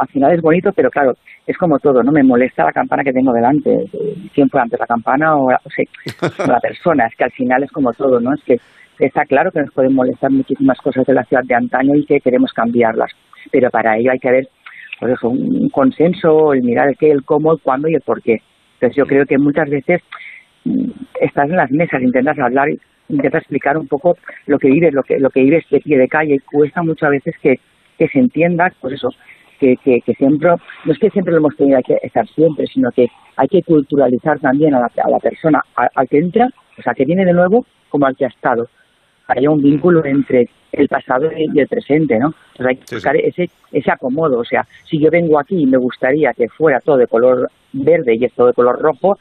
[0.00, 1.14] al final es bonito, pero claro,
[1.46, 2.12] es como todo, ¿no?
[2.12, 3.84] Me molesta la campana que tengo delante,
[4.34, 8.34] siempre antes la campana o, la persona, es que al final es como todo, ¿no?
[8.34, 8.58] Es que
[8.98, 12.20] está claro que nos pueden molestar muchísimas cosas de la ciudad de antaño y que
[12.20, 13.10] queremos cambiarlas,
[13.50, 14.48] pero para ello hay que haber
[14.98, 18.20] pues eso, un consenso, el mirar el qué, el cómo, el cuándo y el por
[18.22, 18.42] qué.
[18.74, 20.00] Entonces yo creo que muchas veces
[20.64, 22.68] mm, estás en las mesas, intentas hablar,
[23.08, 26.08] intentas explicar un poco lo que vives, lo que, lo que vives de pie de
[26.08, 27.60] calle y cuesta muchas veces que,
[27.96, 29.08] que se entienda, pues eso,
[29.58, 30.50] que, que, siempre,
[30.84, 34.38] no es que siempre lo hemos tenido que estar siempre, sino que hay que culturalizar
[34.38, 37.66] también a la, a la persona, al que entra, o sea, que viene de nuevo,
[37.88, 38.68] como al que ha estado.
[39.26, 42.34] Haya un vínculo entre el pasado y el presente, ¿no?
[42.52, 44.38] Entonces hay que buscar ese, ese acomodo.
[44.38, 48.16] O sea, si yo vengo aquí y me gustaría que fuera todo de color verde
[48.16, 49.18] y esto de color rojo,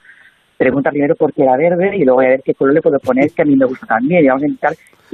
[0.57, 3.31] pregunta primero por qué era verde y luego a ver qué color le puedo poner
[3.31, 4.23] que a mí me gusta también.
[4.23, 4.73] Y vamos a intentar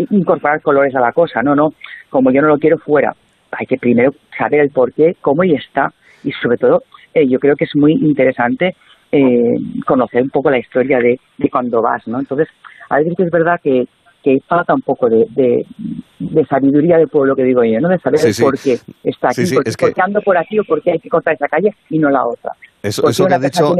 [0.10, 1.42] incorporar colores a la cosa.
[1.42, 1.74] No, no,
[2.10, 3.16] como yo no lo quiero fuera,
[3.58, 5.94] hay que primero saber el por qué, cómo y está.
[6.24, 6.84] Y sobre todo,
[7.14, 8.76] eh, yo creo que es muy interesante
[9.12, 12.20] eh, conocer un poco la historia de, de cuando vas, ¿no?
[12.20, 12.48] Entonces,
[12.90, 13.86] a veces es verdad que,
[14.24, 15.26] que falta un poco de,
[16.20, 17.90] de, sabiduría del pueblo que digo yo, ¿no?
[17.90, 21.00] De saber por qué está aquí, por, qué ando por aquí o por qué hay
[21.00, 22.52] que cortar esa calle y no la otra.
[22.82, 23.76] Eso, eso que ha dicho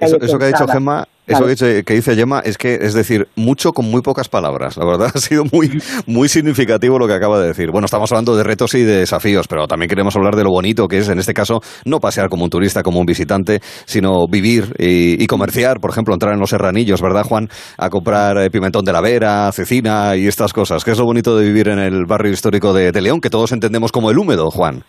[0.00, 1.44] eso, que ha dicho Gemma, eso
[1.84, 4.76] que, dice Gemma es que, es decir, mucho con muy pocas palabras.
[4.76, 7.70] La verdad ha sido muy, muy significativo lo que acaba de decir.
[7.70, 10.88] Bueno, estamos hablando de retos y de desafíos, pero también queremos hablar de lo bonito
[10.88, 14.74] que es, en este caso, no pasear como un turista, como un visitante, sino vivir
[14.78, 17.48] y, comerciar, por ejemplo, entrar en los serranillos, ¿verdad, Juan?
[17.76, 20.84] A comprar eh, pimentón de la vera, cecina y estas cosas.
[20.84, 23.52] ¿Qué es lo bonito de vivir en el barrio histórico de, de León, que todos
[23.52, 24.84] entendemos como el húmedo, Juan?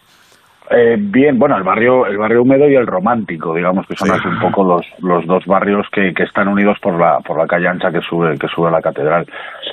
[0.70, 4.28] Eh, bien, bueno, el barrio, el barrio húmedo y el romántico, digamos que son así
[4.28, 7.70] un poco los, los dos barrios que, que están unidos por la, por la calle
[7.70, 9.26] ancha que sube, que sube a la catedral.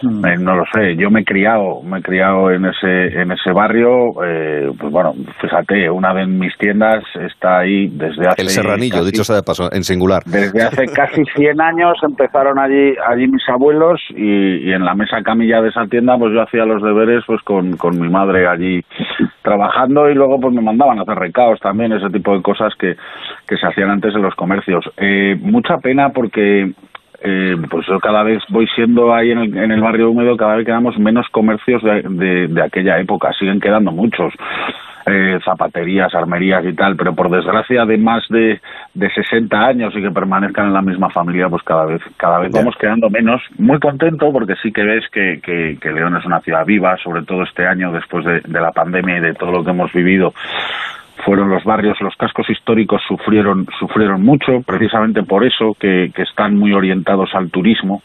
[0.02, 0.24] Mm.
[0.24, 3.50] Eh, no lo sé, yo me he criado, me he criado en ese, en ese
[3.52, 8.42] barrio, eh, pues bueno, fíjate, una de mis tiendas está ahí desde hace...
[8.42, 10.22] El Serranillo, dicho sea de paso, en singular.
[10.26, 15.22] Desde hace casi 100 años empezaron allí, allí mis abuelos y, y en la mesa
[15.24, 18.80] camilla de esa tienda pues yo hacía los deberes pues con, con mi madre allí
[19.42, 22.74] trabajando y luego pues me mandaba van a hacer recaos también, ese tipo de cosas
[22.76, 22.96] que,
[23.46, 24.84] que se hacían antes en los comercios.
[24.96, 26.72] Eh, mucha pena porque
[27.26, 30.56] eh, pues yo cada vez voy siendo ahí en el, en el barrio húmedo, cada
[30.56, 34.34] vez quedamos menos comercios de, de, aquella época, siguen quedando muchos.
[35.06, 38.58] Eh, zapaterías, armerías y tal, pero por desgracia de más de,
[38.94, 42.50] de 60 años y que permanezcan en la misma familia, pues cada vez cada vez
[42.52, 43.42] vamos quedando menos.
[43.58, 47.22] Muy contento porque sí que ves que, que, que León es una ciudad viva, sobre
[47.22, 50.32] todo este año después de, de la pandemia y de todo lo que hemos vivido
[51.24, 56.56] fueron los barrios, los cascos históricos sufrieron, sufrieron mucho, precisamente por eso que, que están
[56.56, 58.02] muy orientados al turismo.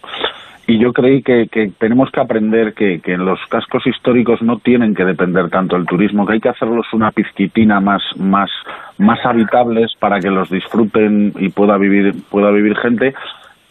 [0.67, 4.93] Y yo creí que, que tenemos que aprender que, que, los cascos históricos no tienen
[4.93, 8.51] que depender tanto del turismo, que hay que hacerlos una pizquitina más, más,
[8.99, 13.15] más habitables para que los disfruten y pueda vivir, pueda vivir gente.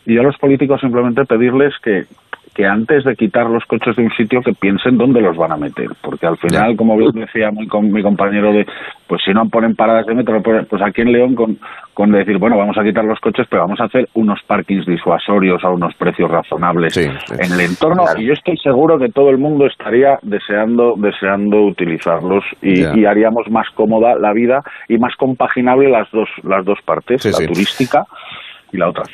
[0.07, 2.07] Y a los políticos simplemente pedirles que,
[2.59, 5.57] que antes de quitar los coches de un sitio que piensen dónde los van a
[5.57, 8.67] meter, porque al final, como bien decía muy con mi compañero de,
[9.07, 11.57] pues si no ponen paradas de metro, pues, pues aquí en León con,
[11.95, 15.63] con decir, bueno, vamos a quitar los coches, pero vamos a hacer unos parkings disuasorios
[15.63, 19.65] a unos precios razonables en el entorno y yo estoy seguro que todo el mundo
[19.69, 26.29] estaría deseando deseando utilizarlos y, haríamos más cómoda la vida y más compaginable las dos
[26.43, 28.05] las dos partes, la turística
[28.73, 29.05] y la otra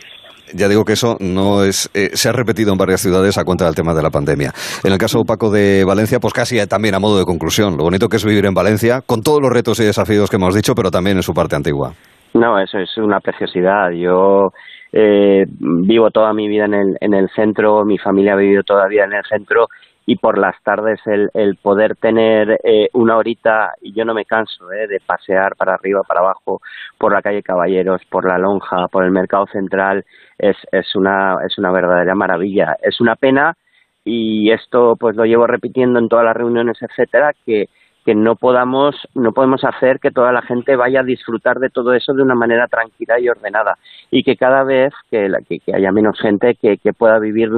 [0.55, 3.65] ya digo que eso no es eh, se ha repetido en varias ciudades a cuenta
[3.65, 4.52] del tema de la pandemia.
[4.83, 8.08] En el caso Paco de Valencia, pues casi también a modo de conclusión, lo bonito
[8.08, 10.91] que es vivir en Valencia, con todos los retos y desafíos que hemos dicho, pero
[10.91, 11.92] también en su parte antigua.
[12.34, 13.91] No, eso es una preciosidad.
[13.91, 14.52] Yo
[14.92, 19.05] eh, vivo toda mi vida en el, en el centro, mi familia ha vivido todavía
[19.05, 19.66] en el centro
[20.07, 24.24] y por las tardes el, el poder tener eh, una horita, y yo no me
[24.24, 26.60] canso eh, de pasear para arriba, para abajo,
[26.99, 30.05] por la calle Caballeros, por la Lonja, por el Mercado Central,
[30.39, 32.76] es, es, una, es una verdadera maravilla.
[32.83, 33.57] Es una pena,
[34.05, 37.68] y esto pues lo llevo repitiendo en todas las reuniones, etcétera, que
[38.05, 41.94] que no podamos no podemos hacer que toda la gente vaya a disfrutar de todo
[41.94, 43.78] eso de una manera tranquila y ordenada.
[44.10, 45.31] Y que cada vez que,
[45.65, 47.50] que, haya menos gente que pueda vivir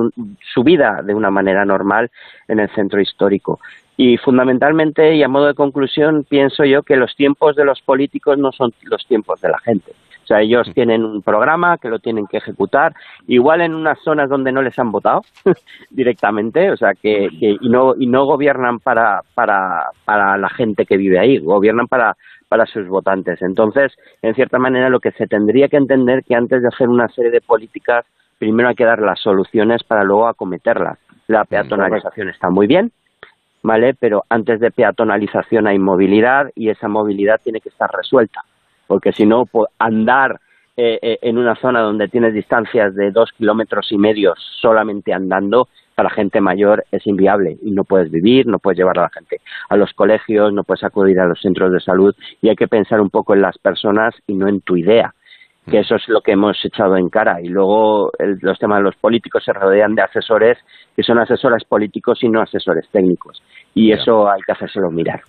[0.55, 2.10] su vida de una manera normal
[2.49, 3.60] en el centro histórico.
[3.97, 8.36] Y fundamentalmente y a modo de conclusión pienso yo que los tiempos de los políticos
[8.39, 9.92] no son los tiempos de la gente
[10.26, 12.92] o sea, ellos tienen un programa que lo tienen que ejecutar,
[13.28, 15.20] igual en unas zonas donde no les han votado
[15.90, 20.84] directamente, o sea, que, que, y no y no gobiernan para, para, para la gente
[20.84, 22.16] que vive ahí, gobiernan para
[22.48, 23.40] para sus votantes.
[23.40, 27.06] Entonces, en cierta manera, lo que se tendría que entender que antes de hacer una
[27.08, 28.05] serie de políticas,
[28.38, 30.98] primero hay que dar las soluciones para luego acometerlas.
[31.28, 32.90] La peatonalización está muy bien,
[33.62, 33.94] ¿vale?
[33.94, 38.42] Pero antes de peatonalización hay movilidad y esa movilidad tiene que estar resuelta
[38.86, 39.48] porque si no,
[39.78, 40.40] andar
[40.76, 45.68] eh, eh, en una zona donde tienes distancias de dos kilómetros y medio solamente andando,
[45.94, 49.40] para gente mayor es inviable y no puedes vivir, no puedes llevar a la gente
[49.70, 53.00] a los colegios, no puedes acudir a los centros de salud y hay que pensar
[53.00, 55.15] un poco en las personas y no en tu idea
[55.70, 57.40] que eso es lo que hemos echado en cara.
[57.40, 60.58] Y luego los temas de los políticos se rodean de asesores
[60.94, 63.42] que son asesores políticos y no asesores técnicos.
[63.74, 65.23] Y eso hay que hacérselo mirar.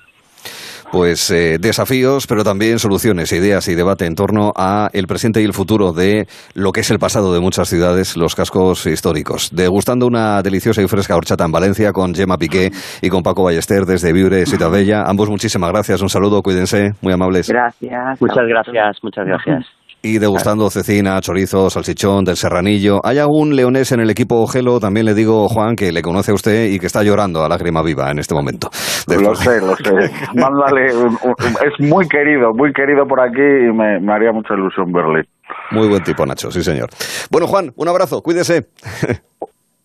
[0.92, 5.46] Pues eh, desafíos, pero también soluciones, ideas y debate en torno a el presente y
[5.46, 9.50] el futuro de lo que es el pasado de muchas ciudades, los cascos históricos.
[9.54, 13.86] Degustando una deliciosa y fresca horchata en Valencia con Gemma Piqué y con Paco Ballester
[13.86, 15.04] desde Viure Bella.
[15.06, 17.50] Ambos muchísimas gracias, un saludo, cuídense, muy amables.
[17.50, 18.22] Gracias.
[18.22, 23.02] Muchas gracias, muchas gracias y degustando cecina, chorizo, salchichón del serranillo.
[23.04, 24.80] ¿Hay algún leonés en el equipo Gelo?
[24.80, 27.82] También le digo, Juan, que le conoce a usted y que está llorando a lágrima
[27.82, 28.70] viva en este momento.
[29.08, 29.94] Lo sé, lo sé.
[30.36, 35.24] Mándale, es muy querido, muy querido por aquí y me, haría mucha ilusión verle.
[35.72, 36.90] Muy buen tipo, Nacho, sí señor.
[37.32, 38.68] Bueno, Juan, un abrazo, cuídese.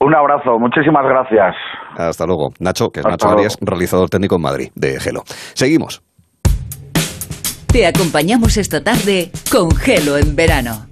[0.04, 1.54] Un abrazo, muchísimas gracias.
[1.96, 2.48] Hasta luego.
[2.58, 5.22] Nacho, que es Nacho Arias, realizador técnico en Madrid, de Gelo.
[5.54, 6.02] Seguimos.
[7.72, 10.88] Te acompañamos esta tarde con Gelo en verano.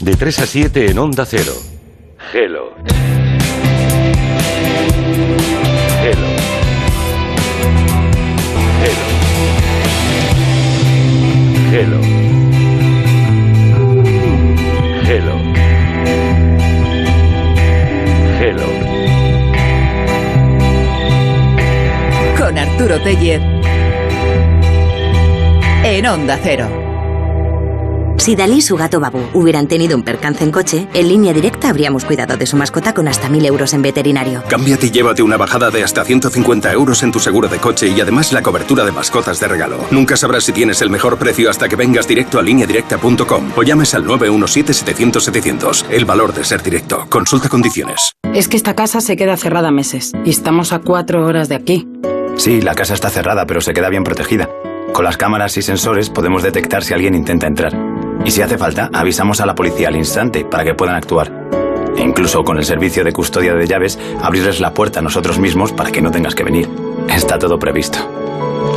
[0.00, 1.54] De 3 a 7 en Onda Cero.
[2.30, 2.74] Gelo.
[6.02, 6.26] Gelo.
[11.70, 11.70] Gelo.
[11.70, 12.00] Gelo.
[15.06, 15.36] Gelo.
[18.38, 18.66] Gelo.
[22.36, 23.51] Con Arturo Tellez
[25.84, 26.68] en Onda Cero.
[28.18, 31.70] Si Dalí y su gato Babu hubieran tenido un percance en coche, en línea directa
[31.70, 34.44] habríamos cuidado de su mascota con hasta 1000 euros en veterinario.
[34.48, 38.00] Cámbiate y llévate una bajada de hasta 150 euros en tu seguro de coche y
[38.00, 39.78] además la cobertura de mascotas de regalo.
[39.90, 43.92] Nunca sabrás si tienes el mejor precio hasta que vengas directo a lineadirecta.com o llames
[43.94, 45.86] al 917-700-700.
[45.90, 47.06] El valor de ser directo.
[47.08, 48.12] Consulta condiciones.
[48.34, 51.88] Es que esta casa se queda cerrada meses y estamos a cuatro horas de aquí.
[52.36, 54.48] Sí, la casa está cerrada, pero se queda bien protegida.
[54.92, 57.72] Con las cámaras y sensores podemos detectar si alguien intenta entrar.
[58.24, 61.32] Y si hace falta, avisamos a la policía al instante para que puedan actuar.
[61.96, 65.72] E incluso con el servicio de custodia de llaves, abrirles la puerta a nosotros mismos
[65.72, 66.68] para que no tengas que venir.
[67.08, 67.98] Está todo previsto.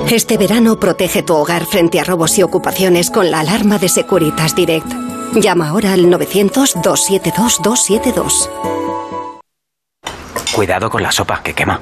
[0.10, 4.56] Este verano protege tu hogar frente a robos y ocupaciones con la alarma de Securitas
[4.56, 4.88] Direct.
[5.34, 8.50] Llama ahora al 900-272-272.
[10.54, 11.82] Cuidado con la sopa que quema.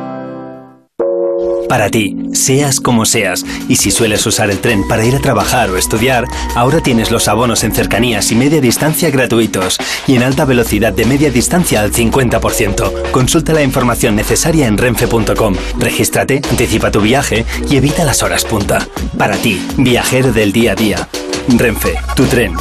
[1.71, 5.69] Para ti, seas como seas, y si sueles usar el tren para ir a trabajar
[5.69, 10.43] o estudiar, ahora tienes los abonos en cercanías y media distancia gratuitos y en alta
[10.43, 13.11] velocidad de media distancia al 50%.
[13.11, 15.55] Consulta la información necesaria en renfe.com.
[15.79, 18.85] Regístrate, anticipa tu viaje y evita las horas punta.
[19.17, 21.07] Para ti, viajero del día a día.
[21.47, 22.53] Renfe, tu tren.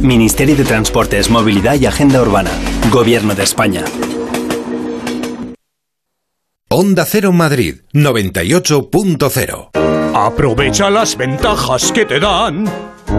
[0.00, 2.50] Ministerio de Transportes, Movilidad y Agenda Urbana.
[2.90, 3.84] Gobierno de España.
[6.76, 9.70] Onda Cero Madrid 98.0.
[10.12, 12.64] Aprovecha las ventajas que te dan.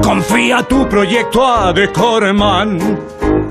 [0.04, 3.00] Confía tu proyecto a Decorman.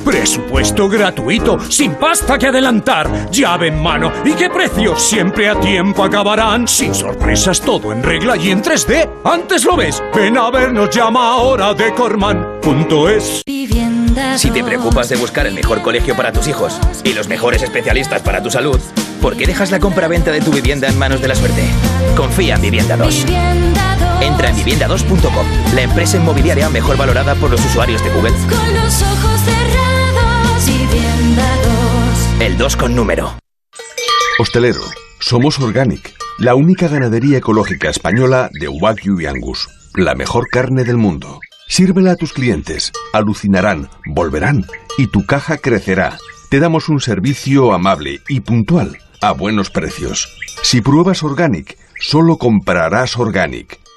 [0.04, 6.04] Presupuesto gratuito, sin pasta que adelantar, llave en mano y qué precios siempre a tiempo
[6.04, 6.68] acabarán.
[6.68, 9.08] Sin sorpresas, todo en regla y en 3D.
[9.24, 13.42] Antes lo ves, ven a vernos, llama ahora decorman.es.
[14.36, 18.22] Si te preocupas de buscar el mejor colegio para tus hijos y los mejores especialistas
[18.22, 18.80] para tu salud,
[19.20, 21.62] ¿por qué dejas la compra-venta de tu vivienda en manos de la suerte?
[22.16, 23.26] Confía en Vivienda 2.
[24.20, 28.32] Entra en vivienda2.com, la empresa inmobiliaria mejor valorada por los usuarios de Google.
[28.32, 29.83] Con los ojos cerrados, Vivienda 2.
[32.40, 33.38] El 2 con número.
[34.40, 34.80] Hostelero,
[35.20, 40.96] somos Organic, la única ganadería ecológica española de Wagyu y Angus, la mejor carne del
[40.96, 41.38] mundo.
[41.68, 44.66] Sírvela a tus clientes, alucinarán, volverán
[44.98, 46.18] y tu caja crecerá.
[46.50, 50.28] Te damos un servicio amable y puntual a buenos precios.
[50.62, 53.78] Si pruebas Organic, solo comprarás Organic.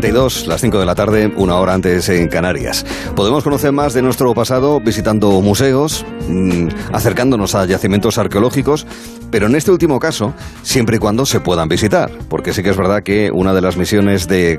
[0.00, 2.84] 32, las 5 de la tarde, una hora antes en Canarias.
[3.14, 8.88] Podemos conocer más de nuestro pasado visitando museos, mm, acercándonos a yacimientos arqueológicos,
[9.30, 12.76] pero en este último caso, siempre y cuando se puedan visitar, porque sí que es
[12.76, 14.58] verdad que una de las misiones de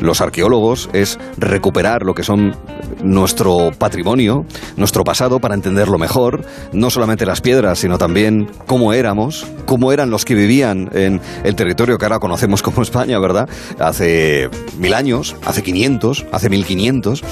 [0.00, 2.54] los arqueólogos es recuperar lo que son
[3.02, 4.44] nuestro patrimonio,
[4.76, 10.10] nuestro pasado, para entenderlo mejor, no solamente las piedras, sino también cómo éramos, cómo eran
[10.10, 13.48] los que vivían en el territorio que ahora conocemos como España, ¿verdad?
[13.78, 14.48] Hace
[14.78, 17.22] mil años, hace 500, hace 1500,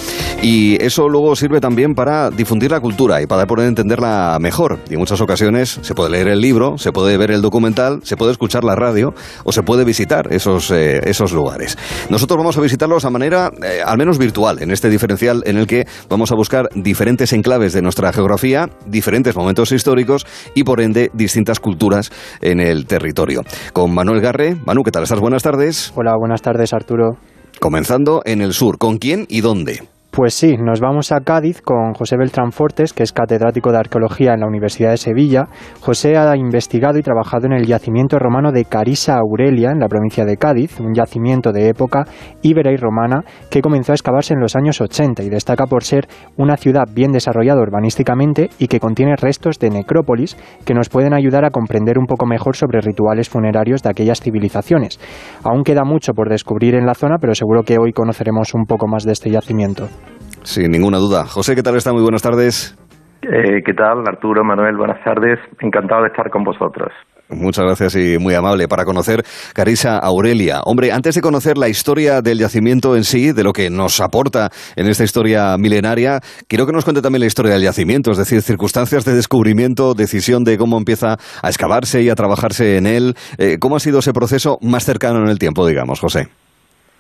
[0.43, 4.79] y eso luego sirve también para difundir la cultura y para poder entenderla mejor.
[4.91, 8.17] Y en muchas ocasiones se puede leer el libro, se puede ver el documental, se
[8.17, 9.15] puede escuchar la radio
[9.45, 11.79] o se puede visitar esos, eh, esos lugares.
[12.11, 15.67] Nosotros vamos a visitarlos a manera eh, al menos virtual, en este diferencial en el
[15.67, 21.11] que vamos a buscar diferentes enclaves de nuestra geografía, diferentes momentos históricos y por ende
[21.15, 23.43] distintas culturas en el territorio.
[23.73, 24.57] Con Manuel Garre.
[24.67, 25.21] Manu, ¿qué tal estás?
[25.21, 25.93] Buenas tardes.
[25.95, 27.19] Hola, buenas tardes Arturo.
[27.61, 29.94] Comenzando en el sur, ¿con quién y dónde?
[30.15, 34.35] Pues sí, nos vamos a Cádiz con José Beltrán Fortes, que es catedrático de arqueología
[34.35, 35.49] en la Universidad de Sevilla.
[35.81, 40.25] José ha investigado y trabajado en el yacimiento romano de Carisa Aurelia, en la provincia
[40.25, 42.05] de Cádiz, un yacimiento de época
[42.43, 46.07] íbera y romana que comenzó a excavarse en los años 80 y destaca por ser
[46.37, 51.45] una ciudad bien desarrollada urbanísticamente y que contiene restos de necrópolis que nos pueden ayudar
[51.45, 55.01] a comprender un poco mejor sobre rituales funerarios de aquellas civilizaciones.
[55.43, 58.87] Aún queda mucho por descubrir en la zona, pero seguro que hoy conoceremos un poco
[58.87, 59.89] más de este yacimiento.
[60.45, 61.27] Sin ninguna duda.
[61.27, 61.93] José, ¿qué tal está?
[61.93, 62.77] Muy buenas tardes.
[63.23, 64.77] Eh, ¿Qué tal, Arturo, Manuel?
[64.77, 65.39] Buenas tardes.
[65.61, 66.93] Encantado de estar con vosotros.
[67.31, 69.25] Muchas gracias y muy amable para conocer
[69.55, 70.61] Carisa Aurelia.
[70.67, 74.51] Hombre, antes de conocer la historia del yacimiento en sí, de lo que nos aporta
[74.77, 78.43] en esta historia milenaria, quiero que nos cuente también la historia del yacimiento, es decir,
[78.43, 83.15] circunstancias de descubrimiento, decisión de cómo empieza a excavarse y a trabajarse en él.
[83.39, 86.29] Eh, ¿Cómo ha sido ese proceso más cercano en el tiempo, digamos, José?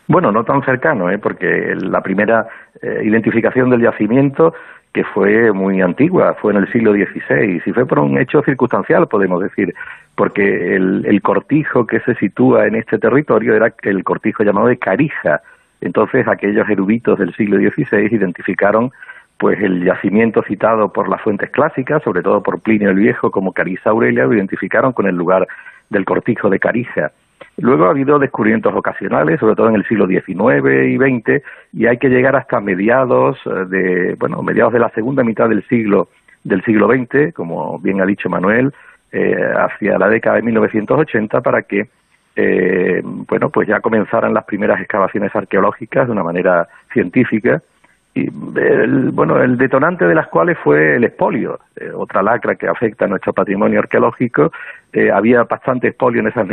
[0.07, 1.18] Bueno, no tan cercano, ¿eh?
[1.18, 2.47] porque la primera
[2.83, 4.55] eh, identificación del yacimiento,
[4.92, 9.08] que fue muy antigua, fue en el siglo XVI, y fue por un hecho circunstancial,
[9.08, 9.74] podemos decir,
[10.15, 14.76] porque el, el cortijo que se sitúa en este territorio era el cortijo llamado de
[14.76, 15.41] Carija.
[15.81, 18.92] Entonces, aquellos eruditos del siglo XVI identificaron
[19.39, 23.52] pues el yacimiento citado por las fuentes clásicas, sobre todo por Plinio el Viejo como
[23.52, 25.47] Carisa Aurelia, lo identificaron con el lugar
[25.91, 27.10] del cortijo de Carija.
[27.56, 31.98] Luego ha habido descubrimientos ocasionales, sobre todo en el siglo XIX y XX, y hay
[31.98, 36.08] que llegar hasta mediados eh, de, bueno, mediados de la segunda mitad del siglo
[36.42, 38.74] del siglo XX, como bien ha dicho Manuel,
[39.12, 41.88] eh, hacia la década de 1980 para que
[42.36, 47.62] eh, bueno, pues ya comenzaran las primeras excavaciones arqueológicas de una manera científica
[48.12, 51.60] y el, bueno, el detonante de las cuales fue el expolio,
[51.96, 54.52] otra lacra que afecta a nuestro patrimonio arqueológico.
[55.12, 56.46] había bastante expolio en esas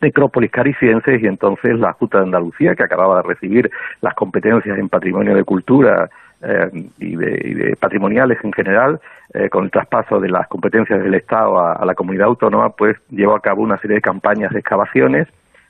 [0.00, 3.70] necrópolis caricienses y entonces la Junta de Andalucía, que acababa de recibir
[4.00, 6.08] las competencias en patrimonio de cultura
[6.40, 9.00] eh, y, de, patrimoniales en general,
[9.34, 13.34] eh, con el traspaso de las competencias del Estado a, la comunidad autónoma, pues llevó
[13.34, 15.26] a cabo una serie de campañas de excavaciones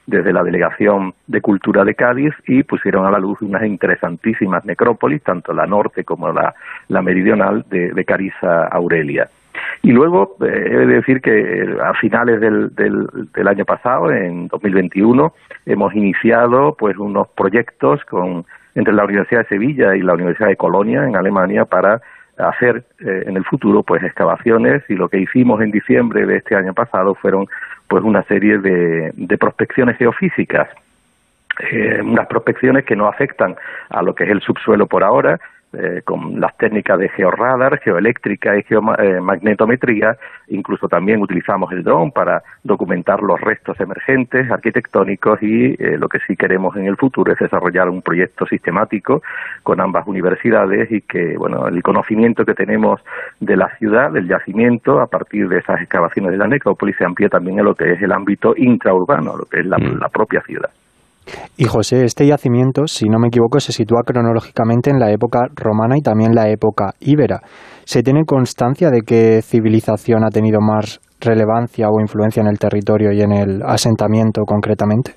[0.06, 5.22] desde la Delegación de Cultura de Cádiz y pusieron a la luz unas interesantísimas necrópolis,
[5.22, 8.32] tanto la norte como la, meridional de, de
[8.70, 9.28] Aurelia.
[9.82, 14.48] Y luego, eh, he de decir que eh, a finales del, del, año pasado, en
[14.48, 15.32] 2021,
[15.66, 20.56] hemos iniciado pues unos proyectos con, entre la Universidad de Sevilla y la Universidad de
[20.56, 22.00] Colonia, en Alemania, para
[22.36, 24.82] hacer eh, en el futuro pues excavaciones.
[24.88, 27.46] Y lo que hicimos en diciembre de este año pasado fueron
[27.86, 30.68] pues una serie de, de prospecciones geofísicas.
[32.04, 33.56] Unas prospecciones que no afectan
[33.90, 35.40] a lo que es el subsuelo por ahora,
[35.74, 40.16] eh, con las técnicas de georradar, geoeléctrica y geomagnetometría.
[40.48, 46.20] Incluso también utilizamos el dron para documentar los restos emergentes arquitectónicos y eh, lo que
[46.26, 49.22] sí queremos en el futuro es desarrollar un proyecto sistemático
[49.62, 53.00] con ambas universidades y que, bueno, el conocimiento que tenemos
[53.38, 57.28] de la ciudad, del yacimiento, a partir de esas excavaciones de la necrópolis, se amplíe
[57.28, 60.00] también a lo que es el ámbito intraurbano, lo que es la mm.
[60.12, 60.70] propia ciudad.
[61.56, 65.96] Y José, este yacimiento, si no me equivoco, se sitúa cronológicamente en la época romana
[65.96, 67.40] y también la época íbera.
[67.84, 73.12] ¿Se tiene constancia de qué civilización ha tenido más relevancia o influencia en el territorio
[73.12, 75.14] y en el asentamiento concretamente?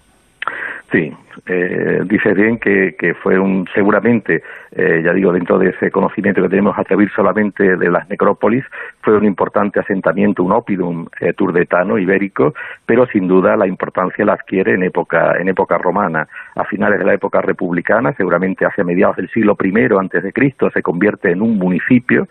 [0.91, 1.09] Sí,
[1.45, 6.41] eh, dices bien que, que, fue un, seguramente, eh, ya digo, dentro de ese conocimiento
[6.41, 8.65] que tenemos a través solamente de las necrópolis,
[9.01, 12.53] fue un importante asentamiento, un opidum eh, turdetano, ibérico,
[12.85, 16.27] pero sin duda la importancia la adquiere en época, en época romana.
[16.55, 20.69] A finales de la época republicana, seguramente hacia mediados del siglo I antes de Cristo,
[20.71, 22.27] se convierte en un municipio.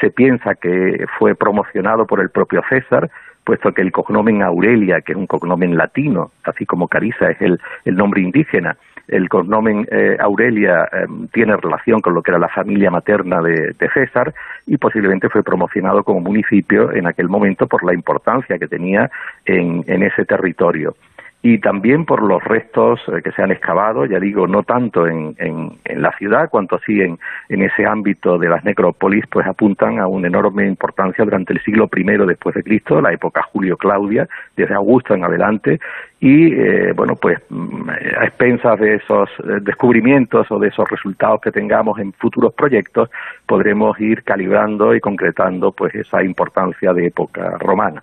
[0.00, 3.10] Se piensa que fue promocionado por el propio César,
[3.44, 7.60] puesto que el cognomen Aurelia, que es un cognomen latino, así como Carisa es el,
[7.84, 12.90] nombre indígena, el cognomen eh, Aurelia em, tiene relación con lo que era la familia
[12.90, 14.34] materna de, César
[14.66, 19.10] y posiblemente fue promocionado como municipio en aquel momento por la importancia que tenía
[19.44, 20.96] en ese territorio
[21.44, 25.36] y también por los restos eh, que se han excavado, ya digo, no tanto en,
[25.84, 27.18] la ciudad cuanto sí en,
[27.50, 31.90] en, ese ámbito de las necrópolis, pues apuntan a una enorme importancia durante el siglo
[31.94, 35.80] I después de Cristo, la época Julio-Claudia, desde Augusto en adelante,
[36.18, 41.42] y eh, bueno, pues mm, a expensas de esos eh, descubrimientos o de esos resultados
[41.42, 43.10] que tengamos en futuros proyectos,
[43.44, 48.02] podremos ir calibrando y concretando pues esa importancia de época romana.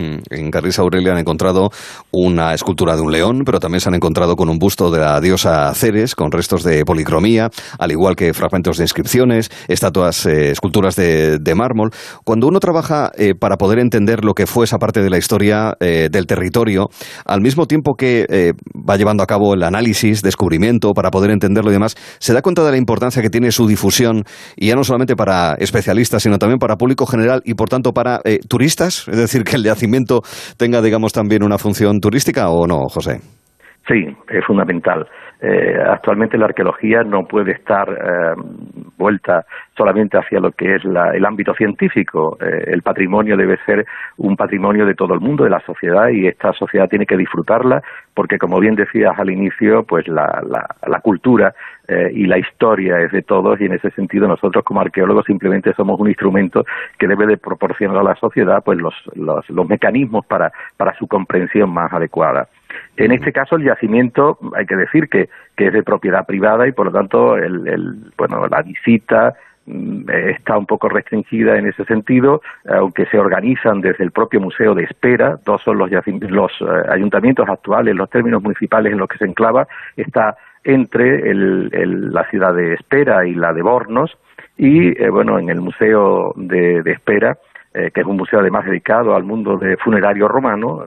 [0.00, 1.70] Mm, en Carrisa Aurelia han encontrado
[2.10, 5.20] una escultura de un león, pero también se han encontrado con un busto de la
[5.20, 10.96] diosa Ceres, con restos de policromía, al igual que fragmentos de inscripciones, estatuas, eh, esculturas
[10.96, 11.90] de, mármol.
[12.24, 15.74] Cuando uno trabaja eh, para poder entender lo que fue esa parte de la historia
[15.80, 16.88] eh, del territorio,
[17.26, 18.54] al mismo tiempo que
[18.88, 22.64] va llevando a cabo el análisis, descubrimiento, para poder entenderlo y demás, se da cuenta
[22.64, 24.24] de la importancia que tiene su difusión,
[24.56, 28.20] y ya no solamente para especialistas, sino también para público general y, por tanto, para
[28.48, 29.64] turistas, es decir, que el
[30.56, 33.20] tenga, digamos, también una función turística o no, José?
[33.88, 35.06] Sí, es fundamental.
[35.42, 38.34] Eh, actualmente la arqueología no puede estar eh,
[38.98, 42.36] vuelta solamente hacia lo que es el ámbito científico.
[42.40, 43.86] Eh, el patrimonio debe ser
[44.18, 47.82] un patrimonio de todo el mundo, de la sociedad, y esta sociedad tiene que disfrutarla,
[48.20, 51.54] porque como bien decías al inicio, pues la, la, cultura
[52.12, 55.98] y la historia es de todos, y en ese sentido nosotros como arqueólogos simplemente somos
[55.98, 56.66] un instrumento
[56.98, 61.06] que debe de proporcionar a la sociedad pues los, los, los mecanismos para, para su
[61.06, 62.46] comprensión más adecuada.
[62.98, 66.72] En este caso, el yacimiento, hay que decir que, que es de propiedad privada y,
[66.72, 69.34] por lo tanto, el, el, bueno, la visita
[70.08, 74.84] está un poco restringida en ese sentido, aunque se organizan desde el propio Museo de
[74.84, 79.26] Espera, dos son los, los eh, ayuntamientos actuales, los términos municipales en los que se
[79.26, 79.66] enclava,
[79.96, 84.16] está entre el, la ciudad de Espera y la de Bornos,
[84.56, 87.38] y eh, bueno, en el Museo de Espera,
[87.72, 90.86] eh, que es un museo además dedicado al mundo de funerario romano,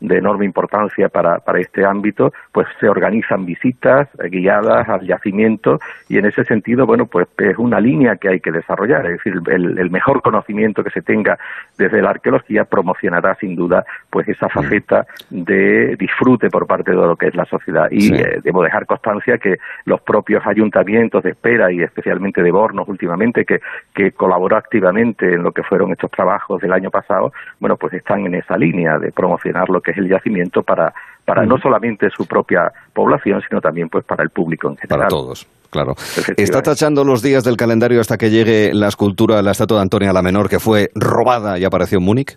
[0.00, 6.18] de enorme importancia para, para este ámbito, pues se organizan visitas guiadas al yacimiento y
[6.18, 9.90] en ese sentido, bueno, pues es una línea que hay que desarrollar, es decir, el,
[9.90, 11.38] mejor conocimiento que se tenga
[11.76, 14.50] desde la arqueología promocionará sin duda pues esa mm.
[14.50, 17.88] faceta de disfrute por parte de lo que es la sociedad.
[17.90, 22.88] Y eh, debo dejar constancia que los propios ayuntamientos de espera y especialmente de Bornos
[22.88, 23.60] últimamente que,
[23.94, 28.26] que colaboró activamente en lo que fueron estos trabajos del año pasado, bueno, pues están
[28.26, 30.92] en esa línea de promocionar lo que es el yacimiento para,
[31.24, 34.98] para no solamente su propia población, sino también pues para el público en general.
[34.98, 35.46] Para todos.
[35.70, 35.94] Claro.
[36.36, 40.12] Está tachando los días del calendario hasta que llegue la escultura, la estatua de Antonia
[40.12, 42.36] la Menor, que fue robada y apareció en Múnich.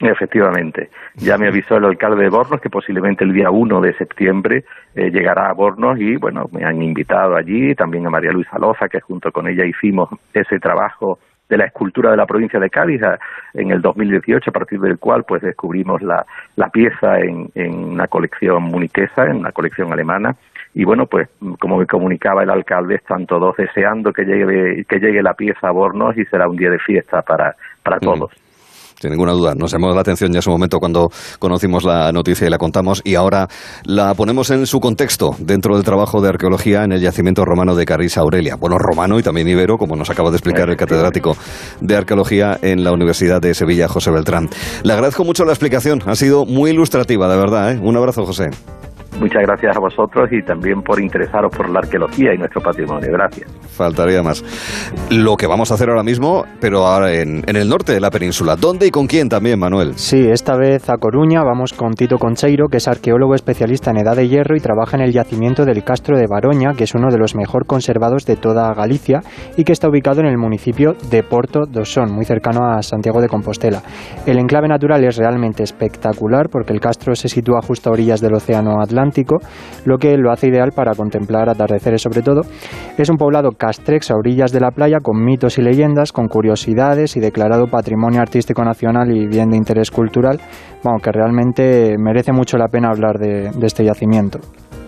[0.00, 0.90] Efectivamente.
[1.16, 5.10] Ya me avisó el alcalde de Bornos que posiblemente el día 1 de septiembre eh,
[5.10, 9.00] llegará a Bornos y, bueno, me han invitado allí, también a María Luisa Loza, que
[9.00, 11.18] junto con ella hicimos ese trabajo
[11.48, 13.00] de la escultura de la provincia de Cádiz
[13.54, 18.06] en el 2018, a partir del cual pues descubrimos la, la pieza en, en una
[18.06, 20.36] colección muniquesa, en una colección alemana,
[20.74, 21.28] y bueno, pues
[21.58, 25.72] como me comunicaba el alcalde, están todos deseando que llegue, que llegue la pieza a
[25.72, 28.30] Bornos y será un día de fiesta para, para todos
[29.00, 29.54] sin ninguna duda.
[29.54, 33.00] Nos llamó la atención ya en su momento cuando conocimos la noticia y la contamos
[33.04, 33.48] y ahora
[33.84, 37.84] la ponemos en su contexto dentro del trabajo de arqueología en el yacimiento romano de
[37.84, 38.56] Carrisa Aurelia.
[38.56, 41.36] Bueno, romano y también ibero, como nos acaba de explicar el catedrático
[41.80, 44.48] de arqueología en la Universidad de Sevilla, José Beltrán.
[44.82, 47.72] Le agradezco mucho la explicación, ha sido muy ilustrativa, de verdad.
[47.72, 47.80] ¿eh?
[47.82, 48.50] Un abrazo, José.
[49.20, 53.08] Muchas gracias a vosotros y también por interesaros por la arqueología y nuestro patrimonio.
[53.10, 53.50] Gracias.
[53.68, 54.44] Faltaría más.
[55.10, 58.54] Lo que vamos a hacer ahora mismo, pero ahora en, el norte de la península.
[58.54, 59.94] ¿Dónde y con quién también, Manuel?
[59.96, 64.14] Sí, esta vez a Coruña vamos con Tito Concheiro, que es arqueólogo especialista en edad
[64.14, 67.18] de hierro y trabaja en el yacimiento del Castro de Baroña, que es uno de
[67.18, 69.22] los mejor conservados de toda Galicia
[69.56, 73.20] y que está ubicado en el municipio de Porto do Son, muy cercano a Santiago
[73.20, 73.82] de Compostela.
[74.26, 78.34] El enclave natural es realmente espectacular porque el castro se sitúa justo a orillas del
[78.34, 79.07] Océano Atlántico
[79.84, 82.42] lo que lo hace ideal para contemplar atardeceres sobre todo.
[82.96, 87.16] Es un poblado castrex a orillas de la playa con mitos y leyendas, con curiosidades
[87.16, 90.40] y declarado Patrimonio Artístico Nacional y bien de interés cultural,
[90.82, 94.38] bueno, que realmente merece mucho la pena hablar de este yacimiento.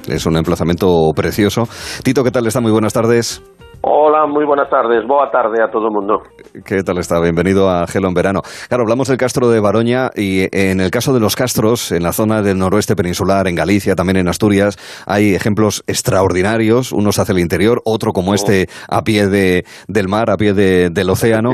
[0.08, 1.68] Es un emplazamiento precioso.
[2.02, 2.60] Tito, ¿qué tal está?
[2.60, 3.42] Muy buenas tardes.
[3.83, 5.07] Hola, muy buenas tardes.
[5.07, 6.23] Boa tarde a todo el mundo.
[6.67, 7.18] ¿Qué tal está?
[7.18, 8.42] Bienvenido a Gelo en Verano.
[8.68, 12.12] Claro, hablamos del Castro de Baroña y en el caso de los castros, en la
[12.12, 14.76] zona del noroeste peninsular, en Galicia, también en Asturias,
[15.07, 20.31] hay ejemplos extraordinarios, unos hacia el interior, otro como este a pie de, del mar,
[20.31, 21.52] a pie de, del océano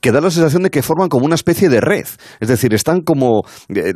[0.00, 2.06] que da la sensación de que forman como una especie de red.
[2.40, 3.42] Es decir, están como...
[3.68, 3.92] Eh,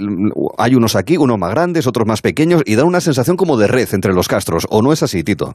[0.59, 3.69] hay unos aquí, unos más grandes, otros más pequeños, y da una sensación como de
[3.69, 4.67] red entre los castros.
[4.71, 5.55] ¿O no es así, Tito?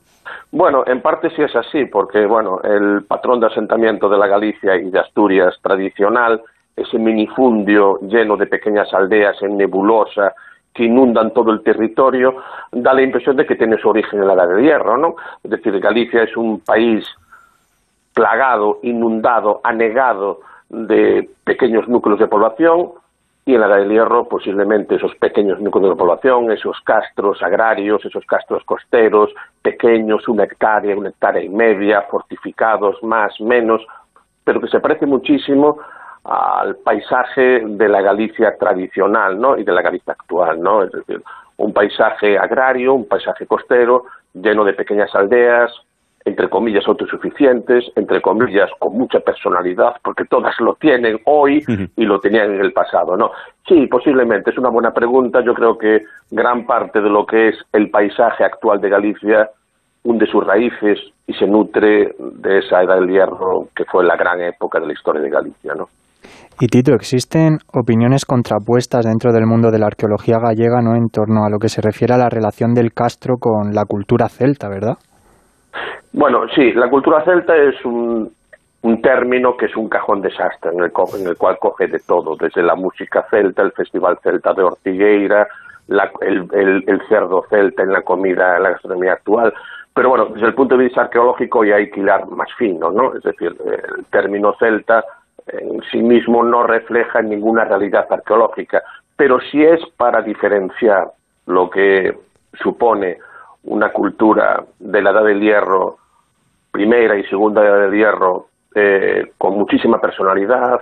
[0.51, 4.75] Bueno, en parte sí es así, porque bueno, el patrón de asentamiento de la Galicia
[4.77, 6.41] y de Asturias tradicional,
[6.75, 10.33] ese minifundio lleno de pequeñas aldeas en nebulosa
[10.73, 12.35] que inundan todo el territorio,
[12.71, 15.15] da la impresión de que tiene su origen en la Edad de Hierro, ¿no?
[15.41, 17.05] Es decir, Galicia es un país
[18.15, 22.93] plagado, inundado, anegado de pequeños núcleos de población
[23.45, 28.03] y en la Edad del Hierro posiblemente esos pequeños núcleos de población, esos castros agrarios,
[28.03, 29.29] esos castros costeros,
[29.61, 33.85] pequeños, una hectárea, una hectárea y media, fortificados, más, menos,
[34.43, 35.77] pero que se parece muchísimo
[36.23, 39.57] al paisaje de la Galicia tradicional ¿no?
[39.57, 40.83] y de la Galicia actual, ¿no?
[40.83, 41.21] es decir,
[41.57, 45.71] un paisaje agrario, un paisaje costero, lleno de pequeñas aldeas,
[46.25, 51.63] entre comillas, autosuficientes, entre comillas, con mucha personalidad, porque todas lo tienen hoy
[51.95, 53.29] y lo tenían en el pasado, ¿no?
[53.67, 55.41] Sí, posiblemente, es una buena pregunta.
[55.45, 55.99] Yo creo que
[56.31, 59.49] gran parte de lo que es el paisaje actual de Galicia
[60.03, 64.41] hunde sus raíces y se nutre de esa edad del hierro que fue la gran
[64.41, 65.85] época de la historia de Galicia, ¿no?
[66.59, 70.95] Y Tito, existen opiniones contrapuestas dentro del mundo de la arqueología gallega, ¿no?
[70.95, 74.29] En torno a lo que se refiere a la relación del Castro con la cultura
[74.29, 74.95] celta, ¿verdad?
[76.13, 78.31] Bueno, sí, la cultura celta es un,
[78.81, 82.35] un término que es un cajón desastre en el, en el cual coge de todo,
[82.35, 85.47] desde la música celta, el festival celta de Ortigueira,
[85.87, 89.53] el, el, cerdo celta en la comida, en la gastronomía actual.
[89.93, 93.15] Pero bueno, desde el punto de vista arqueológico ya hay que hilar más fino, ¿no?
[93.15, 95.03] Es decir, el término celta
[95.47, 98.83] en sí mismo no refleja ninguna realidad arqueológica,
[99.15, 101.07] pero sí es para diferenciar
[101.45, 102.15] lo que
[102.61, 103.17] supone
[103.65, 105.97] una cultura de la edad del hierro,
[106.71, 110.79] primera y segunda edad del hierro, eh, con muchísima personalidad,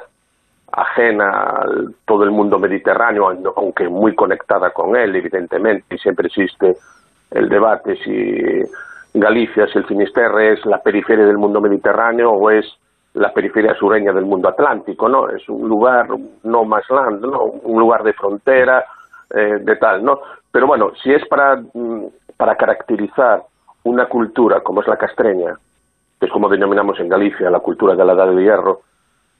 [0.71, 1.65] ajena a
[2.05, 6.75] todo el mundo mediterráneo, aunque muy conectada con él, evidentemente, y siempre existe
[7.31, 8.61] el debate si
[9.13, 12.65] Galicia, si el Finisterre es la periferia del mundo mediterráneo o es
[13.13, 15.29] la periferia sureña del mundo atlántico, ¿no?
[15.29, 16.07] Es un lugar
[16.43, 17.43] no más land, ¿no?
[17.43, 18.83] Un lugar de frontera,
[19.29, 20.19] eh, de tal, ¿no?
[20.51, 22.05] Pero bueno, si es para mm,
[22.43, 23.41] para caracterizar
[23.83, 25.57] una cultura como es la castreña,
[26.19, 28.81] que es como denominamos en Galicia la cultura de la Edad de Hierro,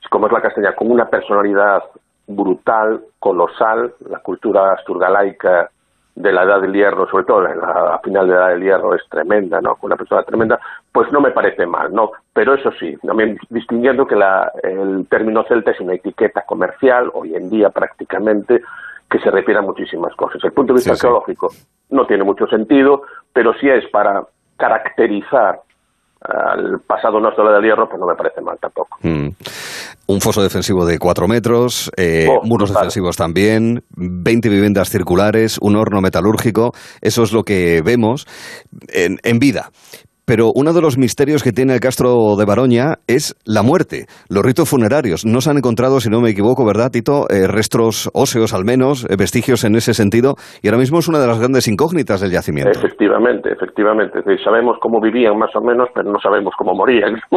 [0.09, 1.83] como es la castreña, con una personalidad
[2.27, 5.69] brutal, colosal, la cultura asturgalaica
[6.15, 8.95] de la Edad del Hierro, sobre todo en la, final de la Edad del Hierro,
[8.95, 9.77] es tremenda, ¿no?
[9.81, 10.57] Una persona tremenda,
[10.89, 12.11] pues no me parece mal, ¿no?
[12.31, 17.35] Pero eso sí, también distinguiendo que la, el término celta es una etiqueta comercial, hoy
[17.35, 18.61] en día prácticamente,
[19.09, 20.41] que se refiere a muchísimas cosas.
[20.41, 21.49] El punto de vista arqueológico
[21.93, 24.23] no tiene mucho sentido, pero si es para
[24.57, 25.61] caracterizar
[26.21, 28.97] al pasado nuestro del hierro, pues no me parece mal tampoco.
[29.01, 29.29] Mm.
[30.07, 35.75] Un foso defensivo de cuatro metros, eh, oh, muros defensivos también, 20 viviendas circulares, un
[35.75, 38.25] horno metalúrgico, eso es lo que vemos
[38.89, 39.69] en, en vida.
[40.25, 44.43] Pero uno de los misterios que tiene el Castro de Baroña es la muerte, los
[44.43, 45.25] ritos funerarios.
[45.25, 47.25] No se han encontrado, si no me equivoco, ¿verdad, Tito?
[47.29, 51.19] Eh, restos óseos, al menos, eh, vestigios en ese sentido, y ahora mismo es una
[51.19, 52.71] de las grandes incógnitas del yacimiento.
[52.71, 54.19] Efectivamente, efectivamente.
[54.43, 57.15] Sabemos cómo vivían más o menos, pero no sabemos cómo morían.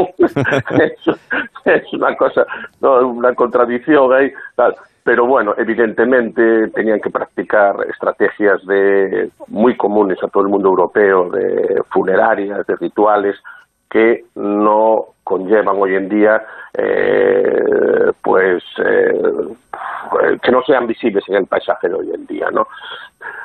[1.64, 2.44] es, una cosa,
[2.80, 4.30] una contradicción ahí.
[5.06, 11.30] Pero bueno, evidentemente tenían que practicar estrategias de muy comunes a todo el mundo europeo
[11.30, 13.36] de funerarias, de rituales
[13.88, 16.42] que no conllevan hoy en día
[16.76, 19.12] eh, pues eh,
[20.42, 22.66] que no sean visibles en el paisaje de hoy en día, ¿no?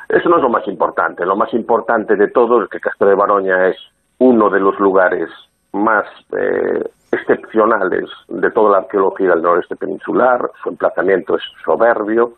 [0.08, 1.24] Eso no es lo más importante.
[1.24, 3.76] Lo más importante de todo es que Castro de Baroña es
[4.18, 5.28] uno de los lugares
[5.72, 6.82] más eh,
[7.12, 12.32] excepcionales de toda la arqueología del noreste peninsular, su emplazamiento es soberbio.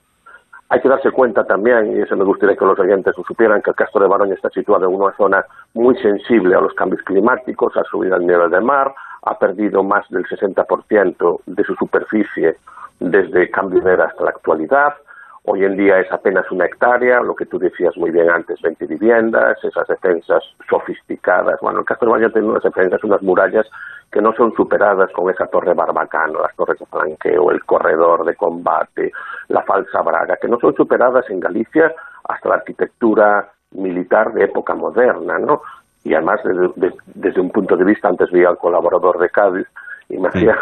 [0.68, 3.70] Hay que darse cuenta también, y eso me gustaría que los oyentes lo supieran, que
[3.70, 5.44] el Castro de Baroña está situado en una zona
[5.74, 10.08] muy sensible a los cambios climáticos, ha subido al nivel del mar, ha perdido más
[10.10, 12.56] del 60% de su superficie
[12.98, 14.94] desde cambio de era hasta la actualidad,
[15.46, 18.86] Hoy en día es apenas una hectárea, lo que tú decías muy bien antes, 20
[18.86, 21.60] viviendas, esas defensas sofisticadas.
[21.60, 23.66] Bueno, el Castro Baño tiene unas defensas, unas murallas
[24.10, 28.34] que no son superadas con esa torre barbacano, las torres de flanqueo, el corredor de
[28.36, 29.12] combate,
[29.48, 31.92] la falsa braga, que no son superadas en Galicia
[32.26, 35.60] hasta la arquitectura militar de época moderna, ¿no?
[36.04, 39.66] Y además, desde, un punto de vista, antes vi al colaborador de Cádiz
[40.08, 40.56] y me hacía,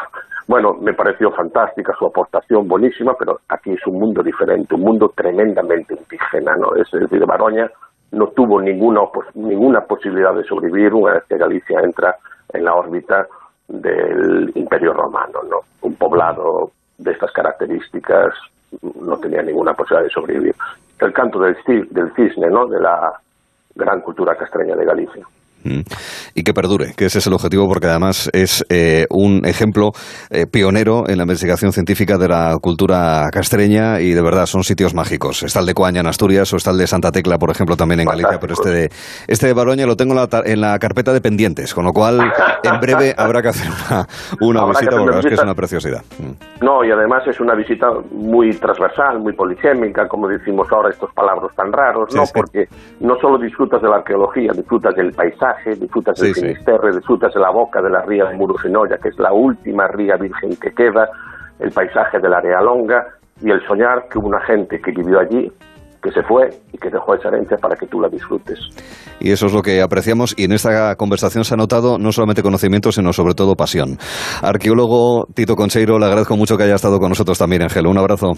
[0.46, 5.12] bueno, me pareció fantástica su aportación, buenísima, pero aquí es un mundo diferente, un mundo
[5.14, 6.74] tremendamente indígena, ¿no?
[6.74, 7.70] Es decir, Baroña
[8.12, 9.00] no tuvo ninguna,
[9.34, 12.16] ninguna posibilidad de sobrevivir una vez que Galicia entra
[12.52, 13.26] en la órbita
[13.68, 15.60] del Imperio Romano, ¿no?
[15.82, 18.34] Un poblado de estas características
[19.00, 20.54] no tenía ninguna posibilidad de sobrevivir.
[20.98, 21.56] El canto del,
[21.90, 22.66] del cisne, ¿no?
[22.66, 23.12] De la
[23.74, 25.26] gran cultura castreña de Galicia.
[25.64, 25.80] Mm.
[26.34, 29.92] Y que perdure, que ese es el objetivo, porque además es eh, un ejemplo
[30.30, 34.94] eh, pionero en la investigación científica de la cultura castreña y de verdad son sitios
[34.94, 35.42] mágicos.
[35.42, 38.00] Está el de Coaña en Asturias o está el de Santa Tecla, por ejemplo, también
[38.00, 38.90] en Galicia, pero este de,
[39.28, 42.20] este de Baroña lo tengo en la, carpeta de pendientes, con lo cual
[42.62, 43.70] en breve habrá que hacer
[44.40, 46.02] una, visita porque es que es una preciosidad.
[46.18, 46.64] Mm.
[46.64, 51.54] No, y además es una visita muy transversal, muy polisémica, como decimos ahora estos palabras
[51.54, 52.24] tan raros, ¿no?
[52.32, 52.66] Porque
[53.00, 57.50] no solo disfrutas de la arqueología, disfrutas del paisaje, disfrutas del Finisterre, disfrutas de la
[57.50, 61.08] boca de la ría de Murusinoya, que es la última ría virgen que queda,
[61.58, 63.06] el paisaje de la Longa
[63.40, 65.50] y el soñar que hubo una gente que vivió allí
[66.02, 68.58] que se fue y que dejó esa herencia para que tú la disfrutes.
[69.20, 72.42] Y eso es lo que apreciamos y en esta conversación se ha notado no solamente
[72.42, 73.98] conocimiento, sino sobre todo pasión.
[74.42, 77.86] Arqueólogo Tito Concheiro, le agradezco mucho que haya estado con nosotros también, Ángel.
[77.86, 78.32] Un abrazo.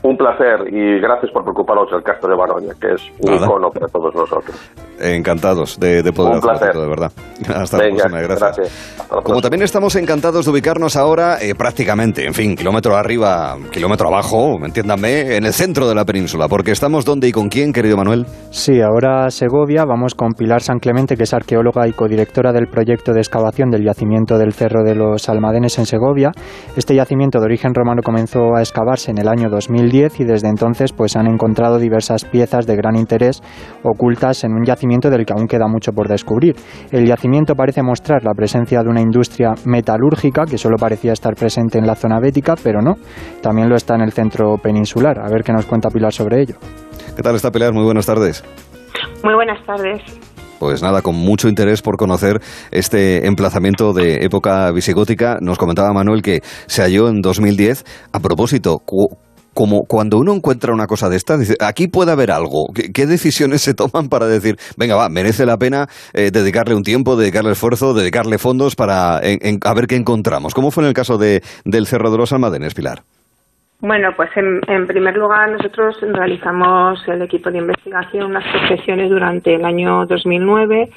[0.00, 3.88] Un placer y gracias por preocuparos del Castro de Baroña, que es un icono para
[3.88, 4.56] todos nosotros.
[5.00, 6.72] Encantados de, poder un placer.
[6.72, 7.12] de verdad.
[7.54, 9.06] Hasta la próxima, gracias.
[9.24, 14.58] Como también estamos encantados de ubicarnos ahora eh, prácticamente, en fin, kilómetro arriba, kilómetro abajo,
[14.64, 18.24] entiéndanme, en el centro de la península, porque estamos donde y con quién, querido Manuel.
[18.50, 23.12] Sí, ahora Segovia, vamos con Pilar San Clemente, que es arqueóloga y codirectora del proyecto
[23.12, 26.30] de excavación del yacimiento del Cerro de los Almadenes en Segovia.
[26.76, 30.92] Este yacimiento de origen romano comenzó a excavarse en el año 2000 y desde entonces
[30.92, 33.40] pues han encontrado diversas piezas de gran interés
[33.82, 36.56] ocultas en un yacimiento del que aún queda mucho por descubrir.
[36.90, 41.78] El yacimiento parece mostrar la presencia de una industria metalúrgica que solo parecía estar presente
[41.78, 42.94] en la zona bética, pero no,
[43.40, 45.18] también lo está en el centro peninsular.
[45.18, 46.56] A ver qué nos cuenta Pilar sobre ello.
[47.16, 47.72] ¿Qué tal está Pilar?
[47.72, 48.44] Muy buenas tardes.
[49.24, 50.02] Muy buenas tardes.
[50.58, 52.40] Pues nada, con mucho interés por conocer
[52.72, 55.38] este emplazamiento de época visigótica.
[55.40, 57.84] Nos comentaba Manuel que se halló en 2010.
[58.12, 58.80] A propósito,
[59.54, 62.68] como cuando uno encuentra una cosa de esta, dice, aquí puede haber algo.
[62.72, 67.16] ¿Qué, decisiones se toman para decir, venga, va, merece la pena eh, dedicarle un tiempo,
[67.16, 70.54] dedicarle esfuerzo, dedicarle fondos para a ver qué encontramos?
[70.54, 73.00] ¿Cómo fue en el caso de, del Cerro de los Almadenes, Pilar?
[73.80, 79.54] Bueno, pues en, en, primer lugar nosotros realizamos el equipo de investigación unas procesiones durante
[79.54, 80.90] el año 2009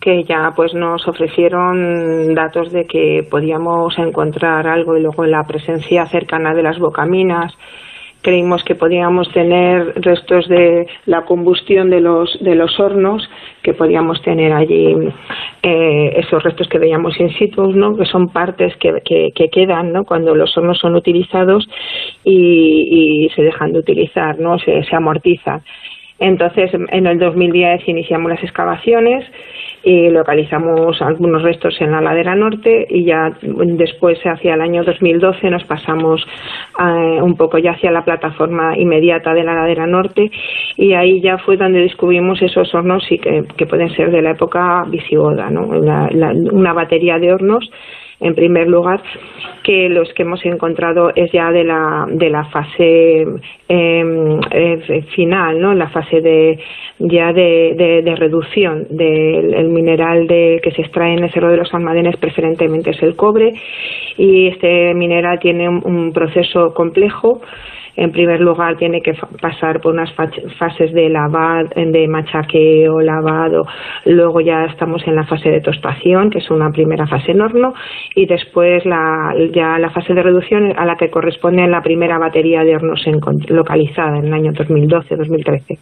[0.00, 6.06] que ya pues nos ofrecieron datos de que podíamos encontrar algo y luego la presencia
[6.06, 7.52] cercana de las bocaminas.
[8.22, 13.28] Creímos que podíamos tener restos de la combustión de los de los hornos
[13.62, 14.96] que podíamos tener allí
[15.62, 20.04] eh, esos restos que veíamos in situ no que son partes que, que, quedan no
[20.04, 21.68] cuando los hornos son utilizados
[22.24, 25.62] y, se dejan de utilizar no se, se amortizan
[26.18, 29.24] entonces en el 2010 iniciamos las excavaciones
[29.86, 35.48] y localizamos algunos restos en la ladera norte y ya después hacia el año 2012
[35.50, 36.26] nos pasamos
[36.78, 40.30] eh, un poco ya hacia la plataforma inmediata de la ladera norte
[40.76, 44.84] y ahí ya fue donde descubrimos esos hornos y que, pueden ser de la época
[44.88, 45.66] visigoda, ¿no?
[45.66, 47.70] una batería de hornos
[48.20, 49.02] en primer lugar,
[49.62, 53.26] que los que hemos encontrado es ya de la, de la fase
[53.68, 55.74] em, eh, final, ¿no?
[55.74, 56.58] La fase de,
[56.98, 61.74] ya de, de, reducción del mineral de, que se extrae en el Cerro de los
[61.74, 63.54] Almadenes, preferentemente es el cobre,
[64.16, 67.40] y este mineral tiene un proceso complejo
[67.96, 73.64] en primer lugar tiene que pasar por unas fases de lavado, de machaqueo, lavado,
[74.04, 77.72] luego ya estamos en la fase de tostación, que es una primera fase en horno,
[78.14, 82.62] y después la, ya la fase de reducción a la que corresponde la primera batería
[82.62, 83.04] de hornos
[83.48, 85.78] localizada en el año 2012-2013.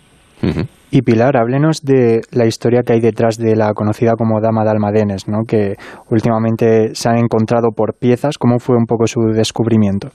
[0.91, 4.71] Y Pilar, háblenos de la historia que hay detrás de la conocida como Dama de
[4.71, 5.45] Almadenes, ¿no?
[5.49, 5.75] que
[6.11, 8.37] últimamente se han encontrado por piezas.
[8.39, 10.09] ¿Cómo fue un poco su descubrimiento?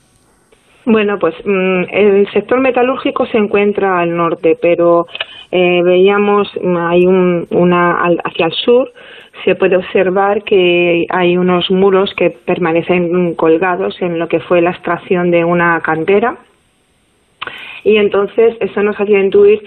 [0.86, 5.06] Bueno, pues mm, el sector metalúrgico se encuentra al norte, pero
[5.50, 8.90] eh, veíamos mm, hay un, una hacia el sur
[9.44, 14.70] se puede observar que hay unos muros que permanecen colgados en lo que fue la
[14.70, 16.36] extracción de una cantera.
[17.84, 19.62] Y entonces eso nos hacía intuir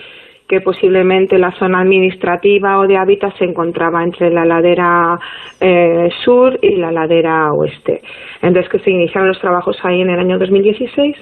[0.54, 5.20] que posiblemente la zona administrativa o de hábitat se encontraba entre la ladera
[5.60, 8.04] eh, sur y la ladera oeste.
[8.40, 11.16] Entonces que se iniciaron los trabajos ahí en el año 2016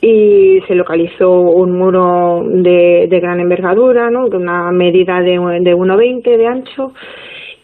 [0.00, 4.28] y se localizó un muro de, gran envergadura, ¿no?
[4.28, 6.92] de una medida de, de 1,20 de ancho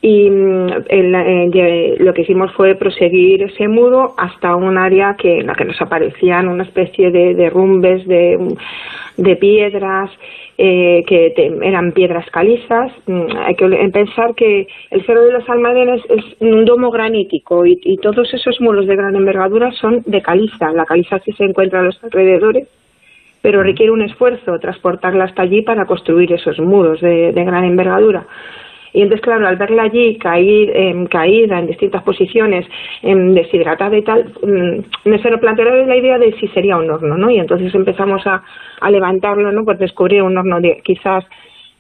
[0.07, 5.49] y mm, eh, lo que hicimos fue proseguir ese muro hasta un área que, en
[5.49, 8.57] la que nos aparecían una especie de derrumbes de,
[9.41, 10.09] piedras
[10.59, 12.93] eh, que eran piedras calizas.
[13.07, 17.77] Mm, hay que pensar que el Cerro de los Almadenes es un domo granítico y,
[17.83, 20.71] y todos esos muros de gran envergadura son de caliza.
[20.71, 22.69] La caliza que se encuentra a los alrededores
[23.43, 28.27] pero requiere un esfuerzo transportarla hasta allí para construir esos muros de gran envergadura.
[28.93, 32.67] Y entonces, claro, al verla allí caer, eh, caída en distintas posiciones,
[33.03, 37.17] em, deshidratada y tal, mm, se nos planteó la idea de si sería un horno,
[37.17, 37.31] ¿no?
[37.31, 38.43] Y entonces empezamos a,
[38.81, 39.65] a levantarlo, ¿no?
[39.65, 41.25] Pues descubrir un horno de quizás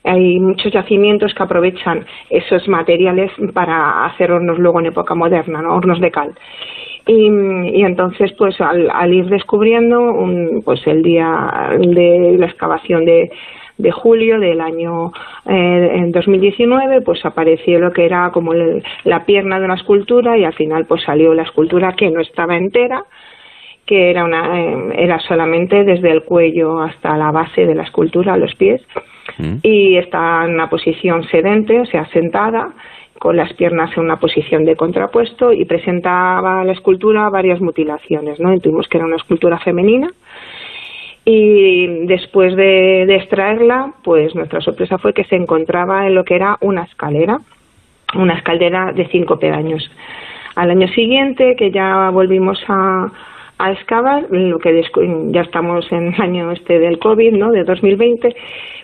[0.06, 5.74] hay muchos yacimientos que aprovechan esos materiales para hacer hornos luego en época moderna, ¿no?
[5.74, 6.32] hornos de cal.
[7.06, 13.04] Y, y entonces, pues al, al ir descubriendo, un, pues el día de la excavación
[13.04, 13.30] de,
[13.78, 15.12] de julio del año
[15.46, 20.44] eh, en 2019 pues apareció lo que era como la pierna de una escultura y
[20.44, 23.04] al final pues salió la escultura que no estaba entera
[23.84, 28.36] que era una eh, era solamente desde el cuello hasta la base de la escultura
[28.38, 28.82] los pies
[29.38, 29.56] mm.
[29.62, 32.72] y está en una posición sedente o sea sentada
[33.18, 38.58] con las piernas en una posición de contrapuesto y presentaba la escultura varias mutilaciones no
[38.58, 40.08] tuvimos que era una escultura femenina
[41.28, 46.56] y después de, extraerla, pues nuestra sorpresa fue que se encontraba en lo que era
[46.60, 47.40] una escalera,
[48.14, 49.90] una escalera de cinco pedaños.
[50.54, 53.10] Al año siguiente, que ya volvimos a,
[53.58, 54.84] a excavar, lo que
[55.32, 57.50] ya estamos en el año este del COVID, ¿no?
[57.50, 58.32] De 2020,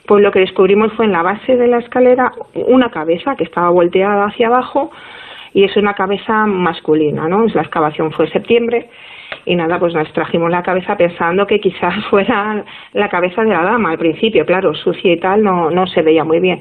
[0.09, 3.71] pues lo que descubrimos fue en la base de la escalera una cabeza que estaba
[3.71, 4.91] volteada hacia abajo
[5.55, 7.47] y es una cabeza masculina, ¿no?
[7.55, 8.89] La excavación fue en septiembre
[9.45, 13.63] y nada, pues nos trajimos la cabeza pensando que quizás fuera la cabeza de la
[13.63, 16.61] dama al principio, claro, sucia y tal, no, no se veía muy bien.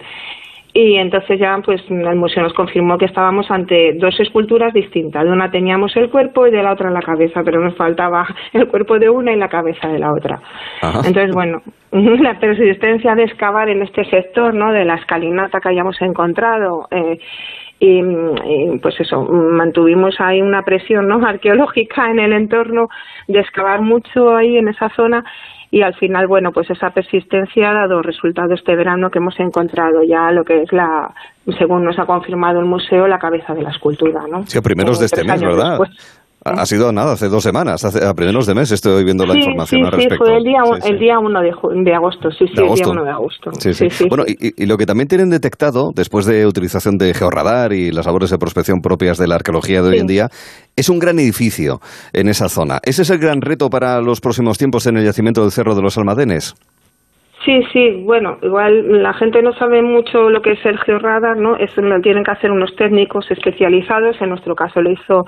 [0.74, 5.26] Y entonces ya pues el museo nos confirmó que estábamos ante dos esculturas distintas.
[5.26, 8.68] De una teníamos el cuerpo y de la otra la cabeza, pero nos faltaba el
[8.68, 10.40] cuerpo de una y la cabeza de la otra.
[10.82, 14.72] Entonces, bueno, la persistencia de excavar en este sector, ¿no?
[14.72, 17.20] De la escalinata que hayamos encontrado, eh,
[17.84, 21.26] y, pues eso, mantuvimos ahí una presión ¿no?
[21.28, 22.90] arqueológica en el entorno
[23.28, 25.24] de excavar mucho ahí en esa zona
[25.72, 30.04] y al final, bueno, pues esa persistencia ha dado resultado este verano que hemos encontrado
[30.04, 31.12] ya lo que es la,
[31.58, 34.44] según nos ha confirmado el museo, la cabeza de la escultura, ¿no?
[34.46, 35.80] Sí, a primeros de este mes, ¿verdad?
[36.44, 39.86] Ha sido nada, hace dos semanas, hace, a primeros de mes estoy viendo la información
[39.86, 40.26] al respecto.
[40.26, 43.04] Sí, fue el día, el día 1 de, de, agosto, sí, sí, el día 1
[43.04, 43.52] de agosto.
[43.60, 44.06] Sí, sí.
[44.10, 48.32] bueno, y, lo que también tienen detectado, después de utilización de georradar y las labores
[48.32, 50.30] de prospección propias de la arqueología de hoy en día,
[50.76, 51.80] es un gran edificio
[52.12, 52.80] en esa zona.
[52.84, 55.84] ¿Ese es el gran reto para los próximos tiempos en el yacimiento del Cerro de
[55.84, 56.56] los Almadenes?
[57.46, 61.56] Sí, sí, bueno, igual la gente no sabe mucho lo que es el georradar, ¿no?
[61.56, 65.26] Eso lo tienen que hacer unos técnicos especializados, en nuestro caso lo hizo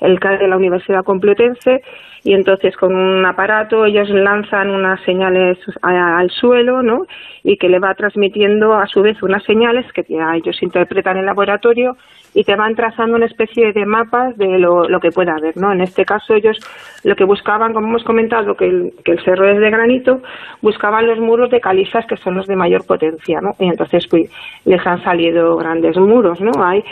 [0.00, 1.82] el CAE de la Universidad Complutense,
[2.26, 7.06] y entonces con un aparato ellos lanzan unas señales al suelo, ¿no?
[7.44, 11.96] Y que le va transmitiendo a su vez unas señales que ellos interpretan en laboratorio
[12.34, 15.70] y te van trazando una especie de mapas de lo, que pueda haber, ¿no?
[15.72, 16.58] En este caso ellos
[17.04, 20.20] lo que buscaban, como hemos comentado, que el, que el cerro es de granito,
[20.60, 23.52] buscaban los muros de calizas que son los de mayor potencia, ¿no?
[23.60, 24.28] Y entonces pues,
[24.64, 26.50] les han salido grandes muros, ¿no?
[26.60, 26.82] Hay,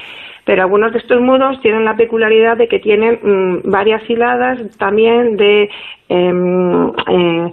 [0.44, 5.36] pero algunos de estos muros tienen la peculiaridad de que tienen mm, varias hiladas también
[5.36, 5.70] de
[6.08, 7.52] em, eh,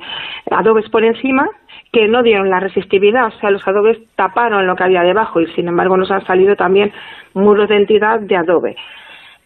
[0.51, 1.49] adobes por encima
[1.91, 5.47] que no dieron la resistividad, o sea, los adobes taparon lo que había debajo y
[5.47, 6.91] sin embargo nos han salido también
[7.33, 8.75] muros de entidad de adobe.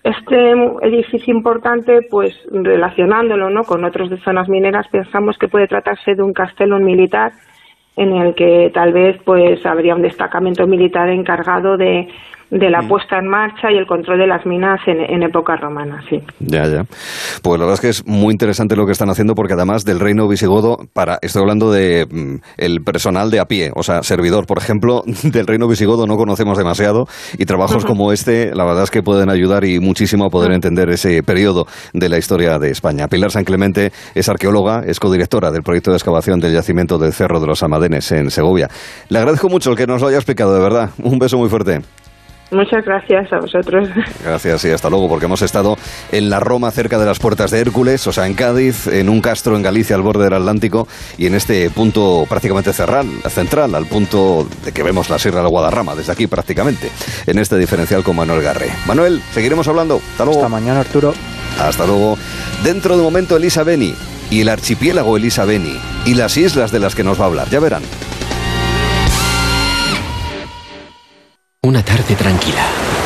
[0.03, 0.51] Este
[0.83, 3.63] edificio importante, pues relacionándolo ¿no?
[3.63, 7.31] con otros de zonas mineras, pensamos que puede tratarse de un castellón militar
[7.95, 12.07] en el que tal vez pues habría un destacamento militar encargado de
[12.51, 12.87] de la mm.
[12.87, 16.19] puesta en marcha y el control de las minas en, época romana, sí.
[16.39, 16.83] Ya, ya.
[17.41, 19.99] Pues la verdad es que es muy interesante lo que están haciendo porque además del
[19.99, 24.45] reino visigodo, para estoy hablando de mm, el personal de a pie, o sea, servidor,
[24.45, 27.05] por ejemplo, del reino visigodo no conocemos demasiado
[27.37, 30.89] y trabajos como este, la verdad es que pueden ayudar y muchísimo a poder entender
[30.89, 33.07] ese periodo de la historia de España.
[33.07, 37.39] Pilar San Clemente es arqueóloga, es codirectora del proyecto de excavación del yacimiento del Cerro
[37.39, 38.69] de los Amadenes en Segovia.
[39.09, 40.89] Le agradezco mucho el que nos lo haya explicado, de verdad.
[41.03, 41.81] Un beso muy fuerte.
[42.51, 43.89] Muchas gracias a vosotros.
[44.23, 45.77] Gracias y hasta luego, porque hemos estado
[46.11, 49.21] en la Roma, cerca de las puertas de Hércules, o sea, en Cádiz, en un
[49.21, 53.87] castro en Galicia, al borde del Atlántico, y en este punto prácticamente central, central al
[53.87, 56.91] punto de que vemos la Sierra del Guadarrama, desde aquí prácticamente,
[57.25, 58.69] en este diferencial con Manuel Garré.
[58.85, 59.99] Manuel, seguiremos hablando.
[60.11, 60.39] Hasta luego.
[60.39, 61.13] Hasta mañana, Arturo.
[61.59, 62.17] Hasta luego.
[62.63, 63.95] Dentro de un momento, Elisa Beni
[64.29, 67.49] y el archipiélago Elisa Beni y las islas de las que nos va a hablar.
[67.49, 67.83] Ya verán.
[71.65, 72.61] Una tarde tranquila,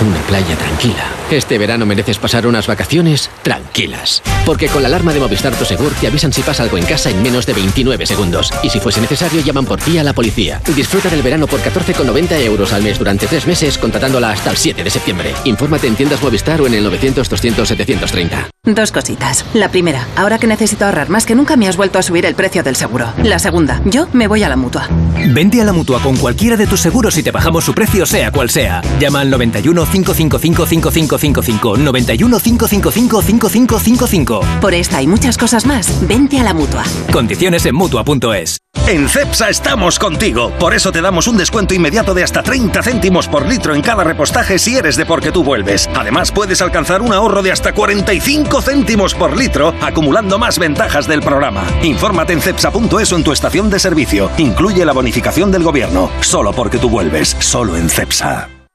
[0.06, 1.19] una playa tranquila.
[1.32, 4.24] Este verano mereces pasar unas vacaciones tranquilas.
[4.48, 7.22] Porque con la alarma de Movistar Prosegur te avisan si pasa algo en casa en
[7.22, 8.52] menos de 29 segundos.
[8.64, 10.60] Y si fuese necesario, llaman por ti a la policía.
[10.76, 14.84] Disfruta del verano por 14,90 euros al mes durante tres meses, contratándola hasta el 7
[14.84, 15.36] de septiembre.
[15.44, 18.50] Infórmate en tiendas Movistar o en el 900-200-730.
[18.66, 19.46] Dos cositas.
[19.54, 22.36] La primera, ahora que necesito ahorrar más que nunca me has vuelto a subir el
[22.36, 23.14] precio del seguro.
[23.24, 24.88] La segunda, yo me voy a la mutua.
[25.32, 28.32] Vente a la mutua con cualquiera de tus seguros y te bajamos su precio, sea
[28.32, 28.82] cual sea.
[29.00, 31.78] Llama al 91 555 5555.
[31.78, 34.42] 91 555 5555.
[34.62, 36.84] Por esta y muchas cosas más, vente a la mutua.
[37.12, 38.60] Condiciones en mutua.es.
[38.88, 40.52] En CEPSA estamos contigo.
[40.60, 44.04] Por eso te damos un descuento inmediato de hasta 30 céntimos por litro en cada
[44.04, 45.90] repostaje si eres de porque tú vuelves.
[45.96, 51.22] Además, puedes alcanzar un ahorro de hasta 45 céntimos por litro, acumulando más ventajas del
[51.22, 51.64] programa.
[51.84, 54.32] Infórmate en cepsa.es o en tu estación de servicio.
[54.38, 56.10] Incluye la bonificación del gobierno.
[56.22, 57.36] Solo porque tú vuelves.
[57.40, 58.59] Solo en CEPSA.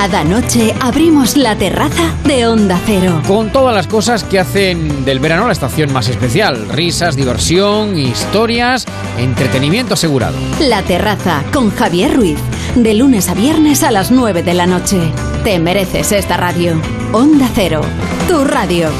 [0.00, 3.20] Cada noche abrimos la terraza de Onda Cero.
[3.26, 6.68] Con todas las cosas que hacen del verano la estación más especial.
[6.68, 8.86] Risas, diversión, historias,
[9.18, 10.36] entretenimiento asegurado.
[10.60, 12.38] La terraza con Javier Ruiz.
[12.76, 15.00] De lunes a viernes a las 9 de la noche.
[15.42, 16.80] Te mereces esta radio.
[17.12, 17.80] Onda Cero.
[18.28, 18.90] Tu radio.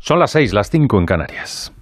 [0.00, 1.72] Son las 6, las 5 en Canarias.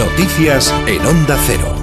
[0.00, 1.74] Noticias en Onda Cero.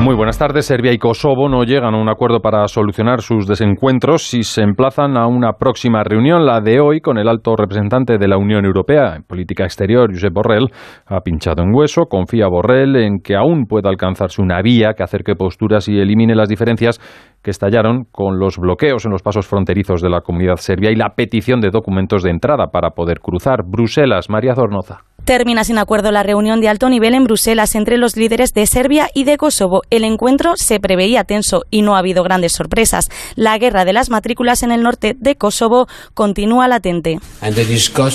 [0.00, 0.66] Muy buenas tardes.
[0.66, 5.16] Serbia y Kosovo no llegan a un acuerdo para solucionar sus desencuentros y se emplazan
[5.16, 9.14] a una próxima reunión, la de hoy, con el alto representante de la Unión Europea
[9.14, 10.72] en política exterior, Josep Borrell.
[11.06, 12.06] Ha pinchado en hueso.
[12.06, 16.48] Confía Borrell en que aún pueda alcanzarse una vía que acerque posturas y elimine las
[16.48, 16.98] diferencias
[17.44, 21.10] que estallaron con los bloqueos en los pasos fronterizos de la comunidad serbia y la
[21.10, 23.60] petición de documentos de entrada para poder cruzar.
[23.64, 25.09] Bruselas, María Zornoza.
[25.24, 29.08] Termina sin acuerdo la reunión de alto nivel en Bruselas entre los líderes de Serbia
[29.14, 29.82] y de Kosovo.
[29.90, 33.08] El encuentro se preveía tenso y no ha habido grandes sorpresas.
[33.36, 37.20] La guerra de las matrículas en el norte de Kosovo continúa latente.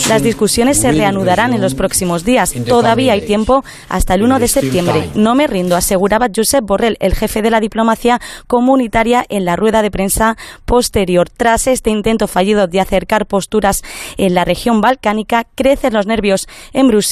[0.09, 2.53] Las discusiones se reanudarán en los próximos días.
[2.67, 5.09] Todavía hay tiempo hasta el 1 de septiembre.
[5.16, 9.82] No me rindo, aseguraba Josep Borrell, el jefe de la diplomacia comunitaria, en la rueda
[9.82, 10.35] de prensa
[10.66, 11.30] posterior.
[11.30, 13.84] Tras este intento fallido de acercar posturas
[14.17, 17.05] en la región balcánica, crecen los nervios en Bruselas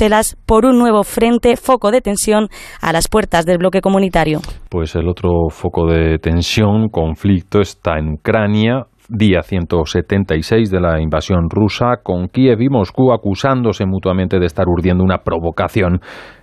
[0.45, 2.47] por un nuevo frente, foco de tensión
[2.81, 4.39] a las puertas del bloque comunitario.
[4.69, 11.49] Pues el otro foco de tensión, conflicto, está en Ucrania, día 176 de la invasión
[11.49, 15.99] rusa, con Kiev y Moscú acusándose mutuamente de estar urdiendo una provocación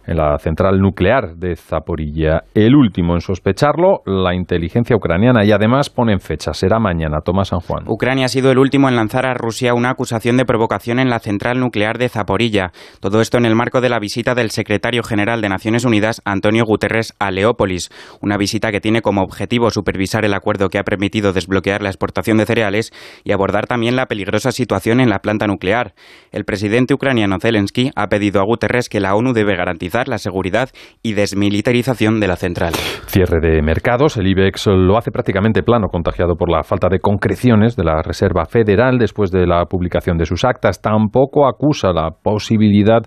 [0.07, 2.45] en la central nuclear de Zaporilla.
[2.55, 7.21] El último en sospecharlo, la inteligencia ucraniana, y además ponen fecha, será mañana.
[7.21, 7.85] Tomás San Juan.
[7.87, 11.19] Ucrania ha sido el último en lanzar a Rusia una acusación de provocación en la
[11.19, 12.73] central nuclear de Zaporilla.
[13.01, 16.65] Todo esto en el marco de la visita del secretario general de Naciones Unidas, Antonio
[16.65, 17.91] Guterres, a Leópolis.
[18.21, 22.39] Una visita que tiene como objetivo supervisar el acuerdo que ha permitido desbloquear la exportación
[22.39, 22.93] de cereales
[23.25, 25.95] y abordar también la peligrosa situación en la planta nuclear.
[26.33, 30.71] El presidente ucraniano Zelensky ha pedido a Guterres que la ONU debe garantizar la seguridad
[31.03, 32.73] y desmilitarización de la central.
[33.07, 34.17] Cierre de mercados.
[34.17, 38.45] El IBEX lo hace prácticamente plano, contagiado por la falta de concreciones de la Reserva
[38.45, 40.81] Federal después de la publicación de sus actas.
[40.81, 43.03] Tampoco acusa la posibilidad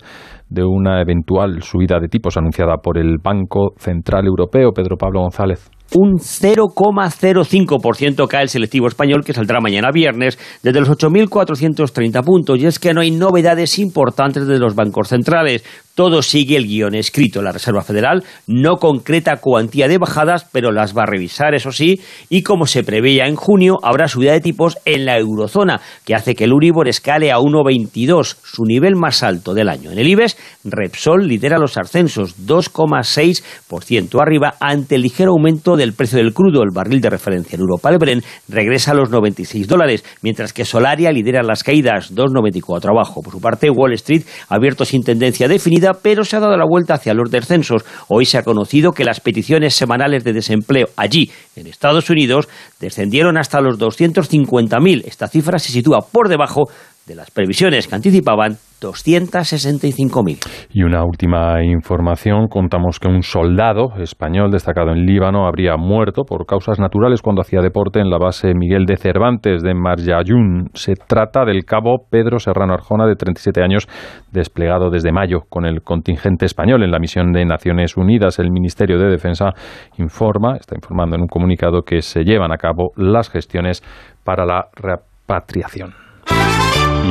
[0.49, 4.71] de una eventual subida de tipos anunciada por el Banco Central Europeo.
[4.71, 10.89] Pedro Pablo González un 0,05% cae el selectivo español que saldrá mañana viernes desde los
[10.89, 12.59] 8.430 puntos.
[12.59, 15.63] Y es que no hay novedades importantes de los bancos centrales.
[15.95, 17.43] Todo sigue el guion escrito.
[17.43, 22.01] La Reserva Federal no concreta cuantía de bajadas, pero las va a revisar, eso sí,
[22.29, 26.33] y como se preveía en junio, habrá subida de tipos en la eurozona, que hace
[26.33, 29.91] que el Uribor escale a 1,22, su nivel más alto del año.
[29.91, 36.17] En el IBEX, Repsol lidera los ascensos, 2,6% arriba, ante el ligero aumento del precio
[36.17, 36.63] del crudo.
[36.63, 40.65] El barril de referencia en Europa, el Bren, regresa a los 96 dólares, mientras que
[40.65, 43.21] Solaria lidera las caídas, 2,94 abajo.
[43.21, 46.65] Por su parte, Wall Street ha abierto sin tendencia definida pero se ha dado la
[46.65, 47.83] vuelta hacia los descensos.
[48.07, 52.47] Hoy se ha conocido que las peticiones semanales de desempleo allí, en Estados Unidos,
[52.79, 55.03] descendieron hasta los 250.000.
[55.05, 56.69] Esta cifra se sitúa por debajo
[57.05, 60.67] de las previsiones que anticipaban 265.000.
[60.73, 66.45] Y una última información, contamos que un soldado español destacado en Líbano habría muerto por
[66.45, 70.69] causas naturales cuando hacía deporte en la base Miguel de Cervantes de Marjayún.
[70.73, 73.87] Se trata del cabo Pedro Serrano Arjona, de 37 años,
[74.31, 78.39] desplegado desde mayo con el contingente español en la misión de Naciones Unidas.
[78.39, 79.51] El Ministerio de Defensa
[79.97, 83.81] informa, está informando en un comunicado que se llevan a cabo las gestiones
[84.23, 86.02] para la repatriación.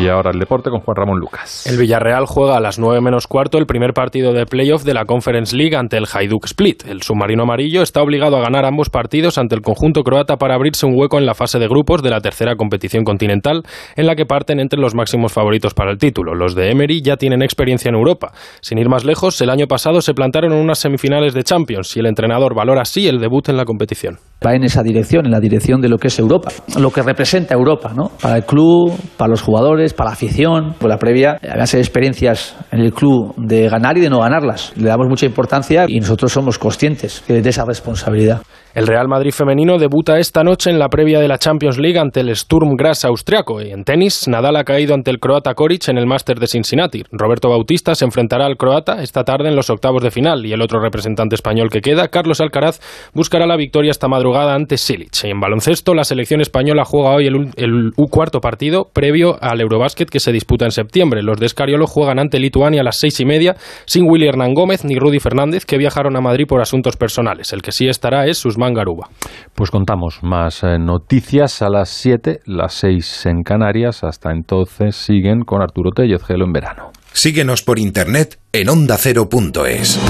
[0.01, 1.67] Y ahora el deporte con Juan Ramón Lucas.
[1.67, 5.05] El Villarreal juega a las 9 menos cuarto el primer partido de playoff de la
[5.05, 6.87] Conference League ante el Hajduk Split.
[6.87, 10.87] El submarino amarillo está obligado a ganar ambos partidos ante el conjunto croata para abrirse
[10.87, 13.63] un hueco en la fase de grupos de la tercera competición continental,
[13.95, 16.35] en la que parten entre los máximos favoritos para el título.
[16.35, 18.33] Los de Emery ya tienen experiencia en Europa.
[18.61, 22.01] Sin ir más lejos, el año pasado se plantaron en unas semifinales de Champions y
[22.01, 24.19] el entrenador valora así el debut en la competición.
[24.45, 27.55] Va en esa dirección, en la dirección de lo que es Europa, lo que representa
[27.55, 28.11] Europa, ¿no?
[28.21, 30.75] Para el club, para los jugadores para la afición.
[30.79, 34.73] Por la previa, había experiencias en el club de ganar y de no ganarlas.
[34.77, 38.43] Le damos mucha importancia y nosotros somos conscientes de esa responsabilidad.
[38.75, 42.21] El Real Madrid femenino debuta esta noche en la previa de la Champions League ante
[42.21, 45.99] el Sturm Graz austriaco y en tenis Nadal ha caído ante el croata Koric en
[45.99, 47.05] el Máster de Cincinnati.
[47.13, 50.63] Roberto Bautista se enfrentará al croata esta tarde en los octavos de final y el
[50.63, 52.81] otro representante español que queda, Carlos Alcaraz,
[53.13, 55.23] buscará la victoria esta madrugada ante Silic.
[55.25, 60.33] En baloncesto la selección española juega hoy el, cuarto partido previo al Eurobásquet que se
[60.33, 61.23] disputa en septiembre.
[61.23, 64.83] Los de Escariolo juegan ante Lituania a las seis y media sin Willy Hernán Gómez
[64.87, 67.53] ni Rudy Fernández que viajaron a Madrid por asuntos personales.
[67.53, 69.09] El que sí estará es sus Garuba.
[69.55, 74.05] Pues contamos más eh, noticias a las 7, las 6 en Canarias.
[74.05, 76.93] Hasta entonces siguen con Arturo Tellez, Gelo en verano.
[77.13, 80.01] Síguenos por internet en ondacero.es.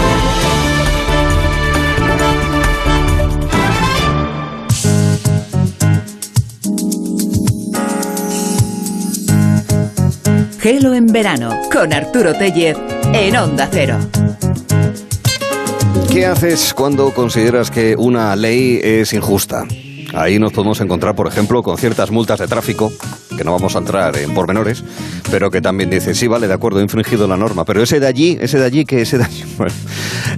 [10.62, 12.76] Gelo en verano con Arturo Tellez
[13.12, 13.98] en Onda Cero.
[16.12, 19.64] ¿Qué haces cuando consideras que una ley es injusta?
[20.12, 22.92] Ahí nos podemos encontrar, por ejemplo, con ciertas multas de tráfico,
[23.34, 24.84] que no vamos a entrar en pormenores,
[25.30, 28.06] pero que también dice, sí, vale, de acuerdo, he infringido la norma, pero ese de
[28.06, 29.42] allí, ese de allí, que ese de allí.
[29.56, 29.72] Bueno,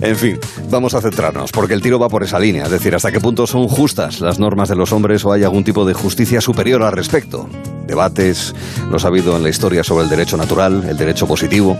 [0.01, 0.39] en fin,
[0.71, 3.45] vamos a centrarnos, porque el tiro va por esa línea, es decir, hasta qué punto
[3.49, 6.93] son justas las normas de los hombres o hay algún tipo de justicia superior al
[6.93, 7.49] respecto.
[7.85, 8.55] Debates,
[8.93, 11.77] los ha habido en la historia sobre el derecho natural, el derecho positivo,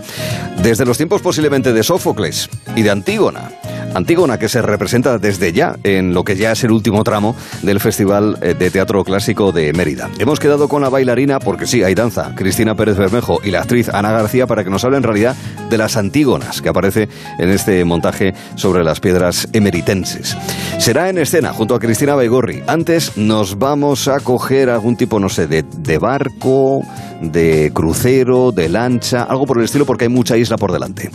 [0.61, 3.51] desde los tiempos posiblemente de Sófocles y de Antígona
[3.95, 7.79] Antígona, que se representa desde ya en lo que ya es el último tramo del
[7.79, 10.09] Festival eh, de Teatro Clásico de Mérida.
[10.19, 13.87] Hemos quedado con la bailarina, porque sí, hay danza, Cristina Pérez Bermejo y la actriz
[13.87, 15.35] Ana García para que nos hablen en realidad
[15.69, 17.07] de las Antígonas, que aparece
[17.39, 20.35] en este montaje sobre las piedras emeritenses.
[20.77, 22.63] Será en escena junto a Cristina Baigorri.
[22.67, 26.81] Antes nos vamos a coger algún tipo, no sé, de, de barco,
[27.21, 31.09] de crucero, de lancha, algo por el estilo, porque hay mucha isla por delante.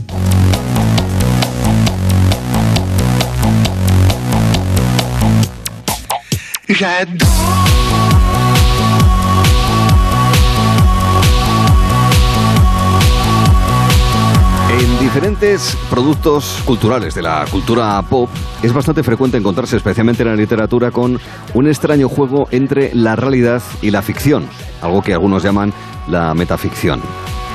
[14.79, 18.31] En diferentes productos culturales de la cultura pop
[18.63, 21.19] es bastante frecuente encontrarse, especialmente en la literatura, con
[21.55, 24.49] un extraño juego entre la realidad y la ficción,
[24.81, 25.73] algo que algunos llaman
[26.07, 27.01] la metaficción.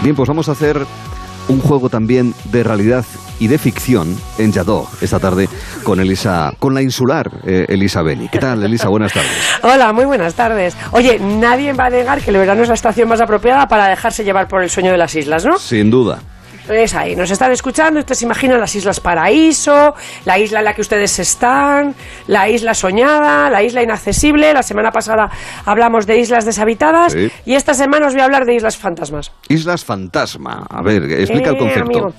[0.03, 0.85] Bien, pues vamos a hacer
[1.47, 3.05] un juego también de realidad
[3.39, 5.49] y de ficción en Yadó esta tarde
[5.83, 8.29] con Elisa, con la insular eh, Elisa Beni.
[8.29, 8.87] ¿Qué tal, Elisa?
[8.87, 9.31] Buenas tardes.
[9.61, 10.75] Hola, muy buenas tardes.
[10.91, 14.23] Oye, nadie va a negar que el verano es la estación más apropiada para dejarse
[14.23, 15.57] llevar por el sueño de las islas, ¿no?
[15.57, 16.19] Sin duda.
[16.69, 19.93] Es ahí, nos están escuchando, ustedes se imaginan las Islas Paraíso,
[20.25, 21.93] la isla en la que ustedes están,
[22.27, 24.51] la isla soñada, la isla inaccesible.
[24.53, 25.29] La semana pasada
[25.65, 27.31] hablamos de islas deshabitadas Sí.
[27.45, 29.31] y esta semana os voy a hablar de islas fantasmas.
[29.47, 30.65] Islas Fantasma.
[30.69, 31.81] A ver, explica el Eh, concepto.
[31.83, 32.13] amigo.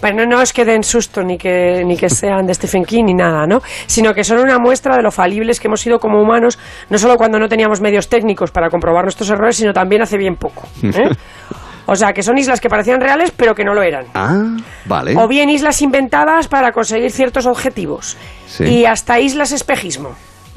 [0.00, 3.46] Bueno, no os queden susto ni que, ni que sean de Stephen King ni nada,
[3.46, 3.60] ¿no?
[3.86, 7.16] Sino que son una muestra de lo falibles que hemos sido como humanos, no solo
[7.16, 10.66] cuando no teníamos medios técnicos para comprobar nuestros errores, sino también hace bien poco.
[10.82, 11.10] ¿eh?
[11.86, 14.06] O sea, que son islas que parecían reales, pero que no lo eran.
[14.14, 15.14] Ah, vale.
[15.16, 18.16] O bien islas inventadas para conseguir ciertos objetivos.
[18.46, 18.64] Sí.
[18.64, 20.14] Y hasta islas espejismo.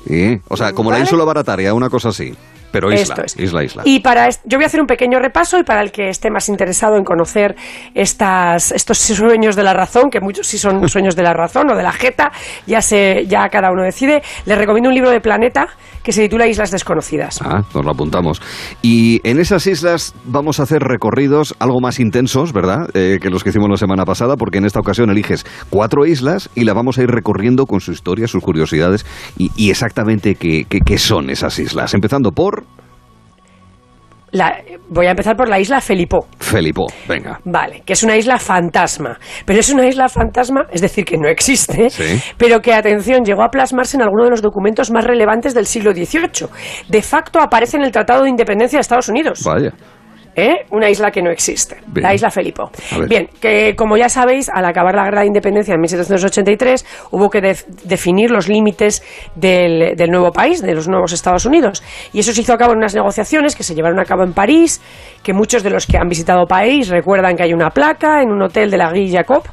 [0.07, 2.35] Sí, O sea, como la ínsula barataria, una cosa así.
[2.71, 3.39] Pero isla, Esto es.
[3.39, 3.83] isla, isla.
[3.85, 6.49] Y para yo voy a hacer un pequeño repaso y para el que esté más
[6.49, 7.55] interesado en conocer
[7.93, 11.75] estas, estos sueños de la razón, que muchos sí son sueños de la razón o
[11.77, 12.33] de la jeta,
[12.67, 14.21] ya se, ya cada uno decide.
[14.45, 15.69] Les recomiendo un libro de Planeta
[16.05, 17.41] que se titula Islas desconocidas.
[17.41, 18.39] Ah, nos lo apuntamos.
[18.83, 22.89] Y en esas islas vamos a hacer recorridos algo más intensos, ¿verdad?
[22.93, 26.51] Eh, que los que hicimos la semana pasada, porque en esta ocasión eliges cuatro islas
[26.53, 29.03] y la vamos a ir recorriendo con su historia, sus curiosidades
[29.35, 31.95] y, exactamente qué son esas islas.
[31.95, 32.65] Empezando por
[34.35, 34.57] La-
[34.89, 36.27] voy a empezar por la isla Felipó.
[36.39, 36.85] Felipo.
[37.07, 37.39] Venga.
[37.45, 39.17] Vale, que es una isla fantasma.
[39.45, 42.21] Pero es una isla fantasma, es decir, que no existe, Sí.
[42.37, 45.93] pero que, atención, llegó a plasmarse en alguno de los documentos más relevantes del siglo
[45.93, 46.49] XVIII.
[46.89, 49.41] De facto aparece en el Tratado de Independencia de Estados Unidos.
[49.45, 49.71] Vaya.
[50.35, 50.65] ¿Eh?
[50.71, 52.03] Una isla que no existe, Bien.
[52.03, 52.69] la isla Felipo.
[53.07, 57.39] Bien, que como ya sabéis, al acabar la Guerra de Independencia en 1783, hubo que
[57.39, 59.01] def- definir los límites
[59.35, 61.81] del, del nuevo país, de los nuevos Estados Unidos.
[62.11, 64.33] Y eso se hizo a cabo en unas negociaciones que se llevaron a cabo en
[64.33, 64.81] París,
[65.23, 68.41] que muchos de los que han visitado París recuerdan que hay una placa en un
[68.41, 69.43] hotel de la Guille Jacob,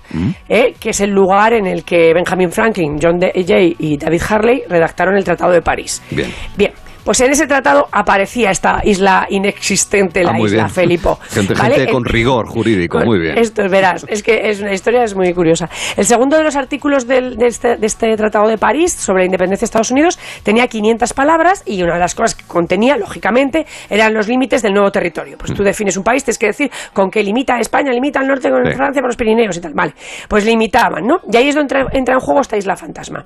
[0.48, 0.74] ¿eh?
[0.80, 3.32] que es el lugar en el que Benjamin Franklin, John D.
[3.46, 6.02] Jay y David Harley redactaron el Tratado de París.
[6.10, 6.28] Bien.
[6.56, 6.72] Bien,
[7.04, 10.70] pues en ese tratado aparecía esta isla inexistente, la Ah, isla bien.
[10.70, 11.18] Felipo.
[11.30, 11.74] Gente, ¿vale?
[11.74, 13.38] gente con rigor jurídico, muy bien.
[13.38, 15.68] Esto, verás, es que es una historia es muy curiosa.
[15.96, 19.26] El segundo de los artículos del- de, este, de este Tratado de París sobre la
[19.26, 23.66] independencia de Estados Unidos tenía 500 palabras y una de las cosas que contenía, lógicamente,
[23.90, 25.36] eran los límites del nuevo territorio.
[25.38, 28.50] Pues tú defines un país, tienes que decir con qué limita España, limita al norte
[28.50, 28.76] con Sí.
[28.76, 29.72] Francia, por los Pirineos y tal.
[29.74, 29.94] Vale,
[30.28, 31.20] pues limitaban, ¿no?
[31.30, 33.24] Y ahí es donde entra, entra en juego esta isla fantasma.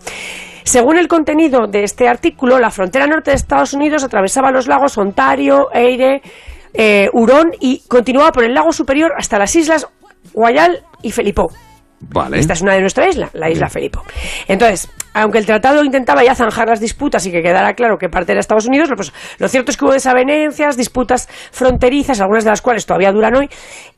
[0.66, 4.98] Según el contenido de este artículo, la frontera norte de Estados Unidos atravesaba los lagos
[4.98, 6.22] Ontario, Eire,
[6.74, 9.86] eh, Hurón y continuaba por el lago superior hasta las islas
[10.34, 11.52] Guayal y Felipó.
[12.00, 12.40] Vale.
[12.40, 14.02] Esta es una de nuestra isla, la isla Felipo.
[14.48, 18.32] Entonces, aunque el tratado intentaba ya zanjar las disputas y que quedara claro que parte
[18.32, 22.62] era Estados Unidos, pues, lo cierto es que hubo desavenencias, disputas fronterizas, algunas de las
[22.62, 23.48] cuales todavía duran hoy,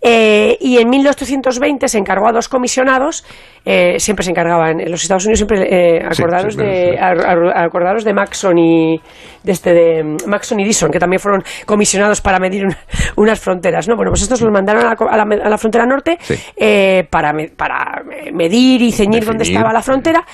[0.00, 3.24] eh, y en 1820 se encargó a dos comisionados,
[3.64, 6.96] eh, siempre se encargaban, en los Estados Unidos siempre, eh, acordaros, sí, de, sí.
[6.98, 9.00] ar- ar- acordaros de Maxon y
[9.42, 12.78] de este de mm, Maxon y Dixon, que también fueron comisionados para medir una-
[13.16, 13.96] unas fronteras, ¿no?
[13.96, 16.16] Bueno, pues estos los mandaron a la, a la la frontera norte
[16.56, 20.24] eh, para, para eh, medir y ceñir dónde estaba la frontera.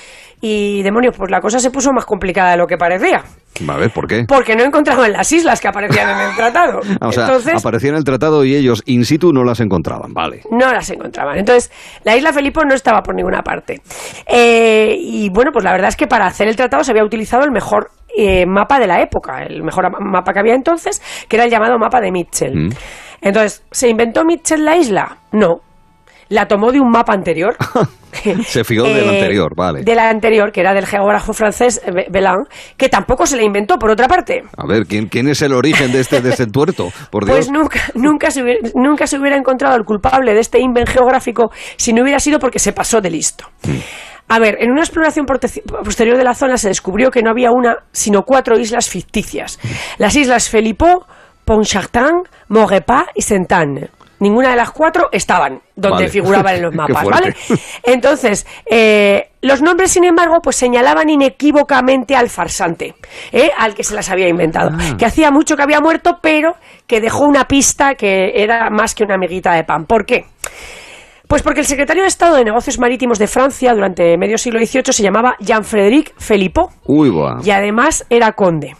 [0.41, 3.23] Y demonios, pues la cosa se puso más complicada de lo que parecía.
[3.67, 4.25] A ver, ¿por qué?
[4.27, 6.81] Porque no encontraban las islas que aparecían en el tratado.
[7.01, 10.13] O sea, Entonces, aparecía en el tratado y ellos in situ no las encontraban.
[10.13, 10.41] Vale.
[10.51, 11.37] no las encontraban.
[11.37, 11.71] Entonces,
[12.03, 13.81] la isla Felipo no estaba por ninguna parte.
[14.27, 17.43] Eh, y bueno, pues la verdad es que para hacer el tratado se había utilizado
[17.43, 21.35] el mejor eh, mapa de la época, el mejor ma- mapa que había entonces, que
[21.37, 22.55] era el llamado mapa de Mitchell.
[22.55, 22.69] Mm.
[23.21, 25.17] Entonces, ¿se inventó Mitchell la isla?
[25.31, 25.61] No.
[26.29, 27.55] La tomó de un mapa anterior.
[28.45, 29.83] Se fió del Eh, anterior, vale.
[29.83, 32.45] De la anterior, que era del geógrafo francés eh, Be- Belin,
[32.77, 34.41] que tampoco se la inventó, por otra parte.
[34.57, 36.89] A ver, ¿quién, quién es el origen de este desentuerto?
[37.11, 37.35] Por Dios.
[37.37, 41.51] Pues nunca, nunca, se hubiera, nunca se hubiera encontrado el culpable de este invent geográfico
[41.75, 43.45] si no hubiera sido porque se pasó de listo.
[44.29, 47.75] A ver, en una exploración posterior de la zona se descubrió que no había una,
[47.91, 49.59] sino cuatro islas ficticias.
[49.99, 51.05] Las islas Felipó,
[51.43, 53.89] Pontchartrain, Maurepas y Sainte-Anne.
[54.19, 56.09] Ninguna de las cuatro estaban donde Vale.
[56.09, 57.03] figuraban en los mapas.
[57.05, 57.35] ¿vale?
[57.83, 62.95] Entonces, eh, los nombres, sin embargo, pues señalaban inequívocamente al farsante,
[63.31, 63.51] ¿eh?
[63.57, 64.95] al que se las había inventado, Ah.
[64.97, 66.55] que hacía mucho que había muerto, pero
[66.87, 69.85] que dejó una pista que era más que una amiguita de pan.
[69.85, 70.25] ¿Por qué?
[71.27, 74.93] Pues porque el secretario de Estado de Negocios Marítimos de Francia durante medio siglo XVIII
[74.93, 77.11] se llamaba Jean-Frédéric Philippot Uy,
[77.43, 78.75] y además era conde.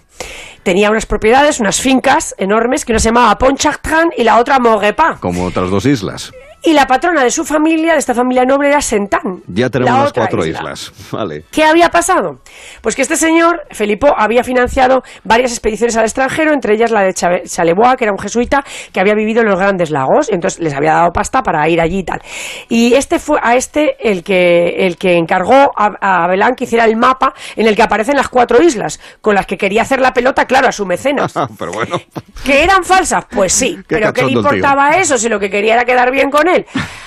[0.65, 5.19] Tenía unas propiedades, unas fincas enormes que una se llamaba Pontchartrain y la otra Maurepas.
[5.19, 6.33] Como otras dos islas.
[6.65, 9.43] Y la patrona de su familia, de esta familia noble, era Sentán.
[9.47, 10.91] Ya tenemos las cuatro islas.
[11.11, 11.45] Vale.
[11.51, 12.39] ¿Qué había pasado?
[12.81, 17.13] Pues que este señor, Felipo, había financiado varias expediciones al extranjero, entre ellas la de
[17.13, 20.73] Chalebois, que era un jesuita que había vivido en los Grandes Lagos, y entonces les
[20.73, 22.21] había dado pasta para ir allí y tal.
[22.67, 26.85] Y este fue a este el que, el que encargó a, a Belán que hiciera
[26.85, 30.13] el mapa en el que aparecen las cuatro islas, con las que quería hacer la
[30.13, 31.33] pelota, claro, a su mecenas.
[31.59, 32.01] Pero bueno.
[32.43, 33.25] ¿Que eran falsas?
[33.29, 36.47] Pues sí, pero ¿qué le importaba eso si lo que quería era quedar bien con
[36.47, 36.54] él?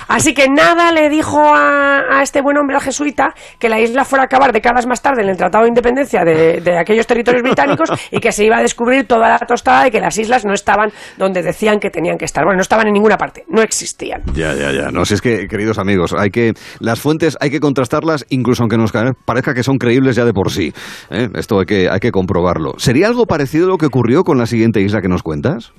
[0.07, 4.23] Así que nada le dijo a, este buen hombre, al jesuita, que la isla fuera
[4.23, 8.19] a acabar décadas más tarde en el Tratado de Independencia de, aquellos territorios británicos y
[8.19, 11.43] que se iba a descubrir toda la tostada de que las islas no estaban donde
[11.43, 12.43] decían que tenían que estar.
[12.43, 14.23] Bueno, no estaban en ninguna parte, no existían.
[14.33, 14.89] Ya, ya, ya.
[14.91, 18.77] No, si es que, queridos amigos, hay que las fuentes hay que contrastarlas, incluso aunque
[18.77, 18.91] nos
[19.25, 20.73] parezca que son creíbles ya de por sí.
[21.11, 21.29] ¿eh?
[21.35, 22.73] Esto hay que, hay que comprobarlo.
[22.77, 25.71] ¿Sería algo parecido a lo que ocurrió con la siguiente isla que nos cuentas?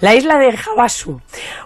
[0.00, 1.20] La isla de Havasu.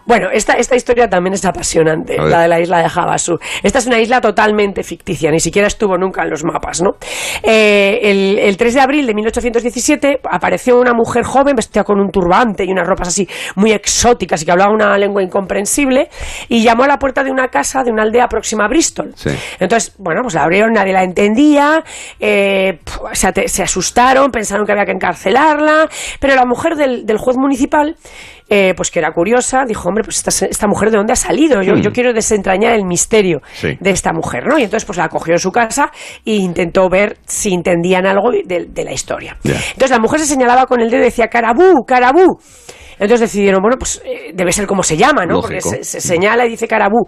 [0.07, 3.39] Bueno, esta, esta historia también es apasionante, la de la isla de Havasu.
[3.63, 6.97] Esta es una isla totalmente ficticia, ni siquiera estuvo nunca en los mapas, ¿no?
[7.43, 12.11] Eh, el, el, 3 de abril de 1817 apareció una mujer joven vestida con un
[12.11, 16.09] turbante y unas ropas así muy exóticas y que hablaba una lengua incomprensible
[16.49, 19.15] y llamó a la puerta de una casa de una aldea próxima a Bristol.
[19.59, 21.83] Entonces, bueno, pues la abrieron, nadie la entendía,
[22.21, 22.81] eh,
[23.13, 25.89] se, se, asustaron, pensaron que había que encarcelarla,
[26.21, 27.94] pero la mujer del, del juez municipal
[28.49, 31.63] eh, pues que era curiosa, dijo, hombre, pues esta, esta mujer de dónde ha salido,
[31.63, 31.93] yo, yo hmm.
[31.93, 34.59] quiero desentrañar el misterio de esta mujer, ¿no?
[34.59, 35.91] Y entonces pues la acogió en su casa
[36.25, 39.37] e intentó ver si entendían algo de, la historia.
[39.43, 42.39] Entonces la mujer se señalaba con el dedo y decía, carabú, carabú.
[42.95, 45.41] Entonces decidieron, bueno, pues eh, debe ser como se llama, ¿no?
[45.41, 47.07] Porque se, señala y dice carabú.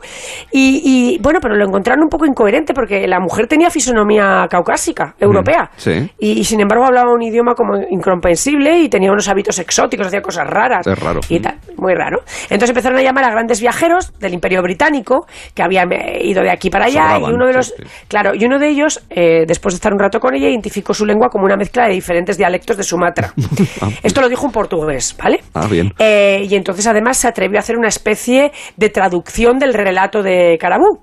[0.52, 5.70] Y, bueno, pero lo encontraron un poco incoherente porque la mujer tenía fisonomía caucásica, europea.
[5.76, 6.10] sí.
[6.18, 10.46] y, sin embargo hablaba un idioma como incomprensible y tenía unos hábitos exóticos, hacía cosas
[10.46, 10.86] raras.
[10.86, 11.20] Es raro.
[11.28, 12.20] Y tal, muy raro.
[12.44, 16.50] Entonces empezaron a llamar a grandes viajeros del Imperio Británico que habían eh, ido de
[16.50, 17.74] aquí para allá y uno de los,
[18.08, 21.04] claro, y uno de ellos, eh, después de estar un rato con ella, identificó su
[21.04, 23.32] lengua como una mezcla de diferentes dialectos de Sumatra.
[23.80, 25.40] Ah, Esto lo dijo un portugués, ¿vale?
[25.52, 25.92] Ah, bien.
[25.98, 30.56] Eh, y entonces además se atrevió a hacer una especie de traducción del relato de
[30.60, 31.00] Carabú.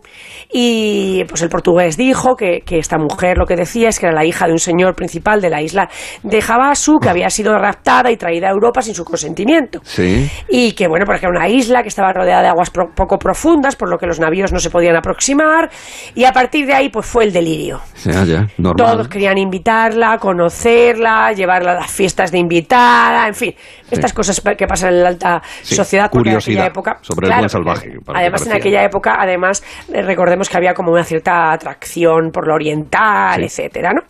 [0.52, 4.16] Y pues el portugués dijo que, que, esta mujer lo que decía es que era
[4.16, 5.90] la hija de un señor principal de la isla
[6.22, 9.80] de Javasu, que había sido raptada y traída a Europa sin su consentimiento.
[9.84, 10.30] Sí.
[10.50, 13.90] Y que, bueno, porque era una isla que estaba rodeada de aguas poco profundas, por
[13.90, 15.70] lo que los navíos no se podían aproximar.
[16.14, 17.82] Y a partir de ahí, pues fue el delirio.
[18.04, 18.76] Ya, ya, normal.
[18.76, 23.56] Todos querían invitarla, conocerla, llevarla a las fiestas de invitada, en fin,
[23.90, 27.50] estas cosas que pasan en la alta sociedad porque en aquella época sobre el buen
[27.50, 32.48] salvaje además en aquella época además eh, recordemos que había como una cierta atracción por
[32.48, 34.02] lo oriental etcétera no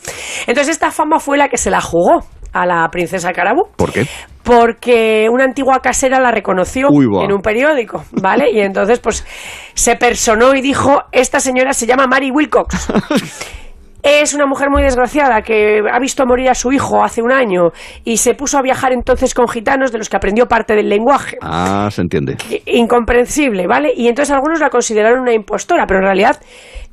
[0.48, 2.24] entonces esta fama fue la que se la jugó
[2.54, 3.64] a la princesa Carabú.
[3.76, 4.06] ¿Por qué?
[4.44, 8.52] Porque una antigua casera la reconoció en un periódico, ¿vale?
[8.52, 9.26] Y entonces, pues,
[9.74, 12.92] se personó y dijo, esta señora se llama Mary Wilcox.
[14.04, 17.70] Es una mujer muy desgraciada que ha visto morir a su hijo hace un año
[18.04, 21.38] y se puso a viajar entonces con gitanos de los que aprendió parte del lenguaje.
[21.42, 22.36] Ah, se entiende.
[22.66, 23.94] Incomprensible, ¿vale?
[23.96, 26.38] Y entonces algunos la consideraron una impostora, pero en realidad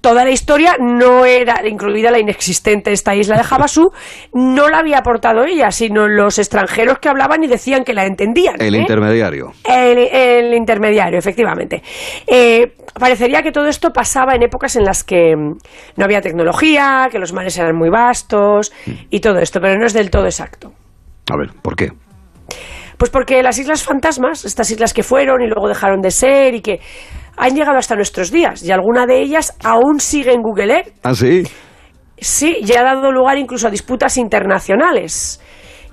[0.00, 3.92] toda la historia no era, incluida la inexistente esta isla de Havasu,
[4.32, 8.56] no la había aportado ella, sino los extranjeros que hablaban y decían que la entendían.
[8.60, 8.78] El ¿eh?
[8.78, 9.52] intermediario.
[9.64, 11.82] El, intermediario, efectivamente.
[12.26, 17.18] Eh, parecería que todo esto pasaba en épocas en las que no había tecnología, que
[17.18, 18.72] los mares eran muy vastos
[19.10, 20.72] y todo esto, pero no es del todo exacto.
[21.30, 21.92] A ver, ¿por qué?
[22.96, 26.60] Pues porque las islas fantasmas, estas islas que fueron y luego dejaron de ser y
[26.60, 26.80] que
[27.36, 30.92] han llegado hasta nuestros días y alguna de ellas aún sigue en Google Earth.
[31.02, 31.44] ¿Ah, sí?
[32.18, 35.41] Sí, y ha dado lugar incluso a disputas internacionales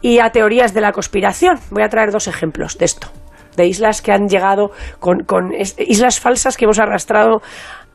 [0.02, 1.60] y a teorías de la conspiración.
[1.72, 3.08] Voy a traer dos ejemplos de esto,
[3.56, 7.42] de islas que han llegado con, con islas falsas que hemos arrastrado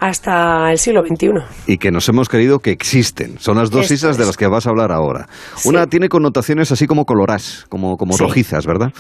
[0.03, 1.29] hasta el siglo XXI.
[1.67, 3.39] Y que nos hemos creído que existen.
[3.39, 5.29] Son las dos islas de las que vas a hablar ahora.
[5.65, 8.93] Una tiene connotaciones así como colorás, como, como rojizas, ¿verdad?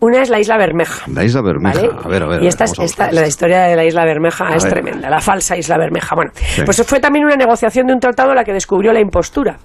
[0.00, 1.06] Una es la isla Bermeja.
[1.12, 2.42] La isla Bermeja, a ver, a ver.
[2.42, 6.14] Y esta, esta la historia de la isla Bermeja es tremenda, la falsa isla Bermeja.
[6.14, 6.30] Bueno,
[6.64, 9.58] pues fue también una negociación de un tratado la que descubrió la impostura.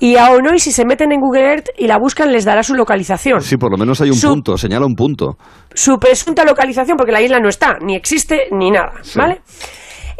[0.00, 2.74] Y aún hoy, si se meten en Google Earth y la buscan, les dará su
[2.74, 3.40] localización.
[3.40, 5.36] Sí, por lo menos hay un punto, señala un punto.
[5.72, 9.42] Su presunta localización, porque la isla no está, ni existe, ni nada, ¿vale?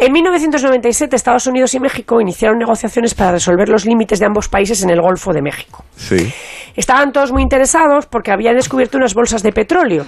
[0.00, 4.84] En 1997, Estados Unidos y México iniciaron negociaciones para resolver los límites de ambos países
[4.84, 5.84] en el Golfo de México.
[5.96, 6.32] Sí.
[6.78, 10.06] Estaban todos muy interesados porque habían descubierto unas bolsas de petróleo.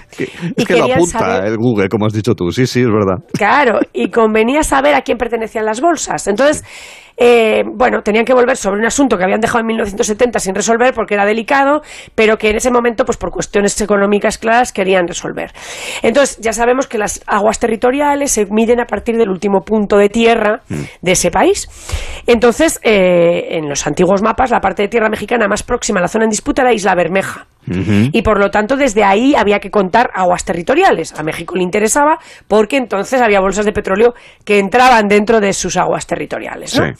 [0.56, 2.52] es que lo apunta el Google, como has dicho tú.
[2.52, 3.24] Sí, sí, es verdad.
[3.32, 6.28] Claro, y convenía saber a quién pertenecían las bolsas.
[6.28, 6.64] Entonces,
[7.16, 10.94] eh, bueno, tenían que volver sobre un asunto que habían dejado en 1970 sin resolver
[10.94, 11.82] porque era delicado,
[12.14, 15.52] pero que en ese momento, pues por cuestiones económicas claras, querían resolver.
[16.02, 20.08] Entonces, ya sabemos que las aguas territoriales se miden a partir del último punto de
[20.08, 20.82] tierra Mm.
[21.02, 21.68] de ese país.
[22.26, 26.08] Entonces, eh, en los antiguos mapas, la parte de tierra mexicana más próxima a la
[26.08, 27.46] zona en disputa era Isla Bermeja.
[27.66, 31.12] Y por lo tanto, desde ahí había que contar aguas territoriales.
[31.18, 34.14] A México le interesaba porque entonces había bolsas de petróleo
[34.44, 36.78] que entraban dentro de sus aguas territoriales.
[36.78, 36.92] ¿no?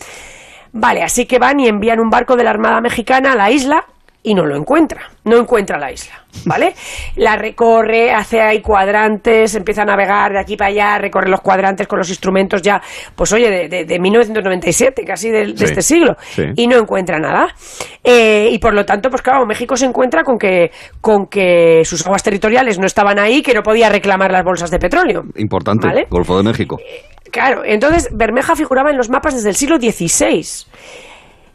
[0.73, 3.85] Vale, así que van y envían un barco de la Armada Mexicana a la isla
[4.23, 5.03] y no lo encuentra.
[5.25, 6.75] No encuentra la isla, ¿vale?
[7.17, 11.87] La recorre, hace ahí cuadrantes, empieza a navegar de aquí para allá, recorre los cuadrantes
[11.87, 12.81] con los instrumentos ya,
[13.15, 16.45] pues oye, de, de- de 1997, casi de, Sí, este siglo, sí.
[16.57, 17.49] y no encuentra nada.
[18.05, 22.05] Eh, y por lo tanto, pues claro, México se encuentra con que, con que sus
[22.07, 25.23] aguas territoriales no estaban ahí, que no podía reclamar las bolsas de petróleo.
[25.37, 26.07] Importante, Vale.
[26.11, 26.79] Golfo de México.
[27.31, 30.45] Claro, entonces Bermeja figuraba en los mapas desde el siglo XVI.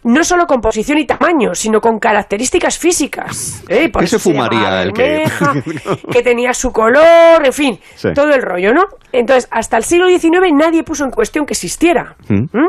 [0.06, 3.64] No solo con posición y tamaño, sino con características físicas.
[3.70, 3.90] ¿eh?
[3.90, 5.24] Por ¿Qué se fumaría el que...?
[6.12, 8.10] Que tenía su color, en fin, Sí.
[8.14, 8.84] todo el rollo, ¿no?
[9.12, 12.16] Entonces, hasta el siglo XIX nadie puso en cuestión que existiera.
[12.30, 12.44] Mm.
[12.58, 12.68] ¿Mm?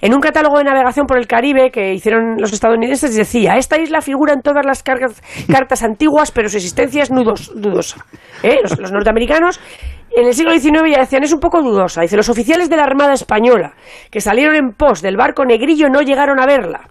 [0.00, 4.00] En un catálogo de navegación por el Caribe que hicieron los estadounidenses decía, esta isla
[4.00, 8.04] figura en todas las cargas- cartas antiguas, pero su existencia es nudos- dudosa.
[8.42, 8.58] ¿Eh?
[8.62, 9.60] Los, los norteamericanos
[10.16, 12.02] en el siglo XIX ya decían, es un poco dudosa.
[12.02, 13.74] Dice, los oficiales de la Armada Española
[14.10, 16.88] que salieron en pos del barco negrillo no llegaron a verla.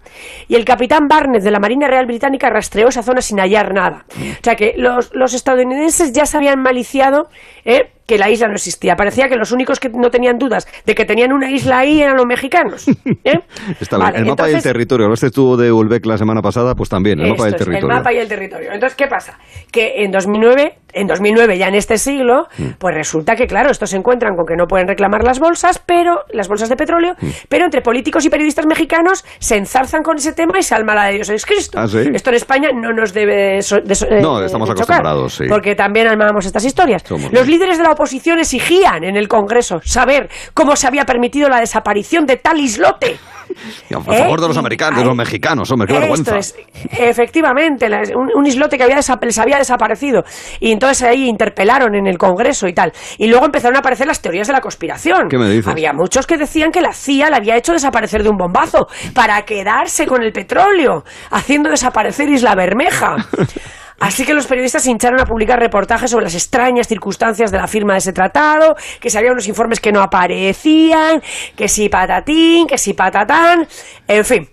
[0.48, 4.04] Y el capitán Barnett de la Marina Real Británica rastreó esa zona sin hallar nada.
[4.10, 7.28] O sea que los, los estadounidenses ya se habían maliciado
[7.64, 7.90] ¿eh?
[8.06, 8.96] Que la isla no existía.
[8.96, 12.16] Parecía que los únicos que no tenían dudas de que tenían una isla ahí eran
[12.16, 12.86] los mexicanos.
[13.24, 13.40] ¿eh?
[13.80, 13.98] Está.
[13.98, 15.06] Vale, el mapa y el entonces- territorio.
[15.06, 17.88] Hablaste tú de Ulbeck la semana pasada, pues también, el mapa y el territorio.
[17.88, 18.72] El mapa y el territorio.
[18.72, 19.38] Entonces, ¿qué pasa?
[19.70, 22.64] Que en 2009, en 2009 ya en este siglo, Mm.
[22.78, 26.20] pues resulta que, claro, estos se encuentran con que no pueden reclamar las bolsas, pero
[26.32, 27.26] las bolsas de petróleo, Mm.
[27.48, 31.04] pero entre políticos y periodistas mexicanos se enzarzan con ese tema y se alma la
[31.06, 31.78] de Dios es Cristo.
[31.80, 31.98] ¿Ah, sí?
[32.12, 34.96] Esto en España no nos debe de so- de so- No, eh, estamos de chocar,
[34.96, 35.44] acostumbrados, sí.
[35.48, 37.02] Porque también armamos estas historias.
[37.06, 41.48] Somos Los líderes de la oposición exigían en el Congreso saber cómo se había permitido
[41.48, 43.18] la desaparición de tal islote.
[43.90, 44.60] Y a favor de los ¿Eh?
[44.60, 46.38] americanos, de los mexicanos, hombre, qué Esto vergüenza.
[46.38, 46.54] es,
[46.98, 50.24] efectivamente, un, un islote que había les había desaparecido.
[50.60, 52.92] Y entonces ahí interpelaron en el Congreso y tal.
[53.18, 55.28] Y luego empezaron a aparecer las teorías de la conspiración.
[55.28, 55.66] ¿Qué me dices?
[55.66, 59.42] Había muchos que decían que la CIA la había hecho desaparecer de un bombazo para
[59.42, 63.16] quedarse con el petróleo, haciendo desaparecer Isla Bermeja.
[64.02, 67.68] Así que los periodistas se hincharon a publicar reportajes sobre las extrañas circunstancias de la
[67.68, 71.22] firma de ese tratado, que si había unos informes que no aparecían,
[71.54, 73.64] que si patatín, que si patatán,
[74.08, 74.48] en fin.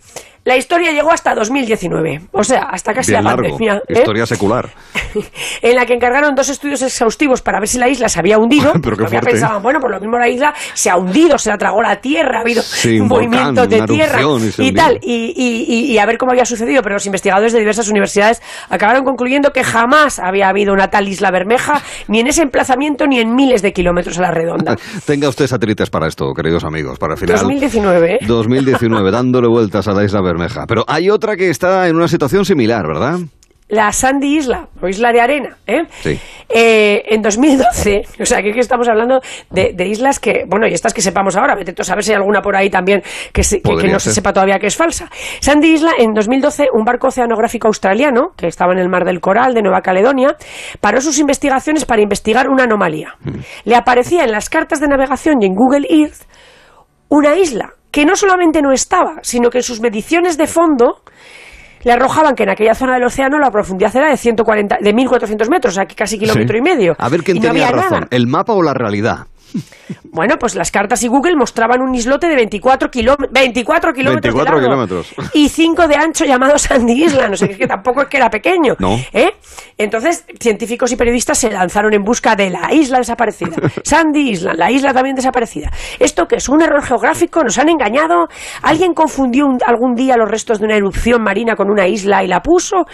[0.45, 3.49] La historia llegó hasta 2019, o sea, hasta casi Bien la largo.
[3.49, 3.81] pandemia.
[3.87, 3.93] ¿eh?
[3.99, 4.69] Historia secular.
[5.61, 8.71] en la que encargaron dos estudios exhaustivos para ver si la isla se había hundido.
[8.81, 9.31] Pero qué fuerte.
[9.31, 12.39] pensaban, bueno, por lo mismo la isla se ha hundido, se la tragó la tierra,
[12.39, 14.19] ha habido Sí, un movimientos volcán, de tierra
[14.57, 14.99] y tal.
[15.01, 16.81] Y, y- y- y a ver cómo había sucedido.
[16.81, 21.31] Pero los investigadores de diversas universidades acabaron concluyendo que jamás había habido una tal isla
[21.31, 24.75] Bermeja, ni en ese emplazamiento, ni en miles de kilómetros a la redonda.
[25.05, 27.37] Tenga usted satélites para esto, queridos amigos, para el final.
[27.39, 28.19] 2019, ¿eh?
[28.25, 30.28] 2019, dándole vueltas a la isla Bermeja.
[30.67, 33.19] Pero hay otra que está en una situación similar, ¿verdad?
[33.71, 35.83] La Sandy Isla, o Isla de Arena, ¿eh?
[36.01, 36.19] Sí.
[36.49, 39.19] Eh, en 2012, o sea, que aquí estamos hablando
[39.51, 42.41] de, de islas que, bueno, y estas que sepamos ahora, a saber si hay alguna
[42.41, 45.07] por ahí también que, se- que- que Podría no se sepa todavía que es falsa.
[45.39, 49.53] Sandy Isla, en 2012, un barco oceanográfico australiano, que estaba en el Mar del Coral
[49.53, 50.35] de Nueva Caledonia,
[50.81, 53.13] paró sus investigaciones para investigar una anomalía.
[53.23, 53.37] Mm.
[53.65, 56.23] Le aparecía en las cartas de navegación y en Google Earth
[57.07, 61.01] una isla que no solamente no estaba, sino que en sus mediciones de fondo
[61.83, 65.49] le arrojaban que en aquella zona del océano la profundidad era de 140, de 1400
[65.49, 66.59] metros, o sea, que casi kilómetro Sí.
[66.59, 66.93] y medio.
[66.99, 68.07] A ver quién Y tenía razón, nada.
[68.11, 69.27] el mapa o la realidad.
[70.11, 74.59] Bueno, pues las cartas y Google mostraban un islote de 24, kilómetros 24 kilómetros 24
[74.61, 75.31] de largo kilómetros.
[75.33, 77.33] y 5 de ancho llamado Sandy Island.
[77.33, 78.75] O sea, que es que tampoco es que era pequeño.
[78.79, 78.97] No.
[79.13, 79.29] ¿eh?
[79.77, 83.55] Entonces, científicos y periodistas se lanzaron en busca de la isla desaparecida.
[83.83, 85.71] Sandy Island, la isla también desaparecida.
[85.99, 87.43] ¿Esto que es un error geográfico?
[87.43, 88.27] ¿Nos han engañado?
[88.61, 92.27] ¿Alguien confundió un- algún día los restos de una erupción marina con una isla y
[92.27, 92.85] la puso?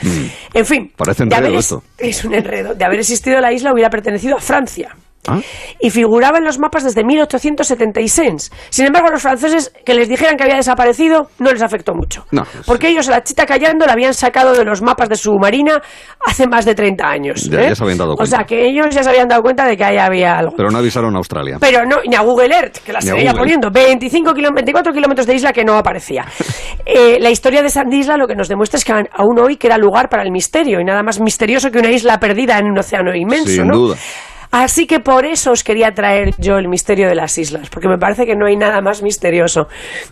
[0.53, 0.84] En fin.
[0.93, 0.98] Mm.
[0.98, 1.84] Parece de enredo haber esto.
[1.98, 2.74] Es un enredo.
[2.75, 4.95] De haber existido la isla hubiera pertenecido a Francia
[5.28, 5.40] ¿Ah?
[5.80, 8.52] y figuraba en los mapas desde 1876.
[8.70, 12.26] Sin embargo, a los franceses que les dijeran que había desaparecido no les afectó mucho.
[12.32, 12.44] No.
[12.66, 15.82] Porque ellos a la chita callando la habían sacado de los mapas de su marina
[16.26, 17.50] hace más de 30 años.
[17.50, 17.70] Ya- ¿eh?
[17.70, 18.38] ya se habían dado O cuenta.
[18.38, 20.54] sea, que ellos ya se habían dado cuenta de que ahí había algo.
[20.56, 21.58] Pero no avisaron a Australia.
[21.60, 23.70] Pero no, ni a Google Earth, que la seguía poniendo.
[23.72, 26.26] 25 kiló- 24 kilómetros de isla que no aparecía.
[26.88, 29.58] Eh, la historia de Sandy Isla lo que nos demuestra es que aún- aún hoy
[29.58, 32.78] queda lugar para el misterio y nada más misterioso que una isla perdida en un
[32.78, 33.48] océano inmenso.
[33.48, 33.76] Sin ¿no?
[33.76, 33.95] duda.
[34.58, 37.98] Así que por eso os quería traer yo el misterio de las islas, porque me
[37.98, 39.67] parece que no hay nada más misterioso.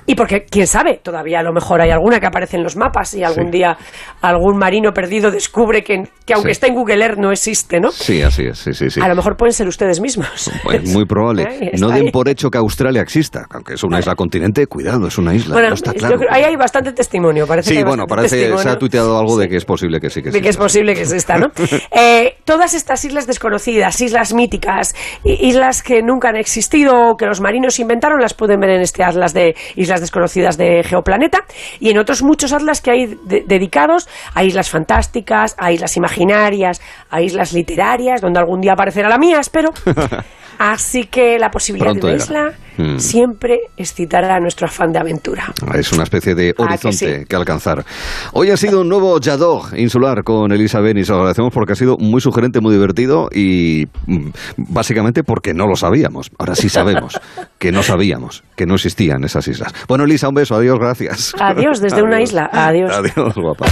[0.06, 3.14] Y porque, quién sabe, todavía a lo mejor hay alguna que aparece en los mapas
[3.14, 3.78] y algún día
[4.22, 7.90] algún marino perdido descubre que, que aunque está en Google Earth no existe, ¿no?
[7.92, 9.00] Sí, así es, sí, sí, sí.
[9.00, 10.52] A lo mejor pueden ser ustedes mismos.
[10.74, 11.72] Es muy probable.
[11.80, 12.12] No den ahí.
[12.12, 15.70] por hecho que Australia exista, aunque es una isla continente, cuidado, es una isla, Bueno,
[15.70, 16.18] no está claro.
[16.18, 19.38] creo- ahí hay bastante testimonio, parece que Sí, hay bueno, parece se ha tuiteado algo
[19.38, 21.48] de que es posible que sí que de que es posible que exista, ¿no?
[21.96, 27.42] Eh, todas estas islas desconocidas, islas míticas, islas que nunca han existido o que los
[27.42, 31.46] marinos inventaron, las pueden ver en este atlas de islas desconocidas de Geoplaneta
[31.80, 36.82] y en otros muchos atlas que hay de- dedicados a islas fantásticas, a islas imaginarias,
[37.10, 39.72] a islas literarias, donde algún día aparecerá la mía, espero.
[40.60, 42.98] Así que la posibilidad Pronto de una isla Mm.
[42.98, 45.54] siempre excitará nuestro afán de aventura.
[45.76, 47.26] Es una especie de Ah, que horizonte sí.
[47.30, 47.86] que alcanzar.
[48.32, 51.08] Hoy ha sido un nuevo Yadog insular con Elisa Benis.
[51.12, 55.76] Os agradecemos porque ha sido muy sugerente, muy divertido y mm, básicamente porque no lo
[55.76, 56.32] sabíamos.
[56.40, 57.20] Ahora sí sabemos
[57.60, 59.72] que no sabíamos que no existían esas islas.
[59.88, 60.56] Bueno, Elisa, un beso.
[60.56, 61.36] Adiós, gracias.
[61.40, 62.50] Adiós desde una isla.
[62.52, 62.92] Adiós.
[62.92, 63.68] Adiós, guapa.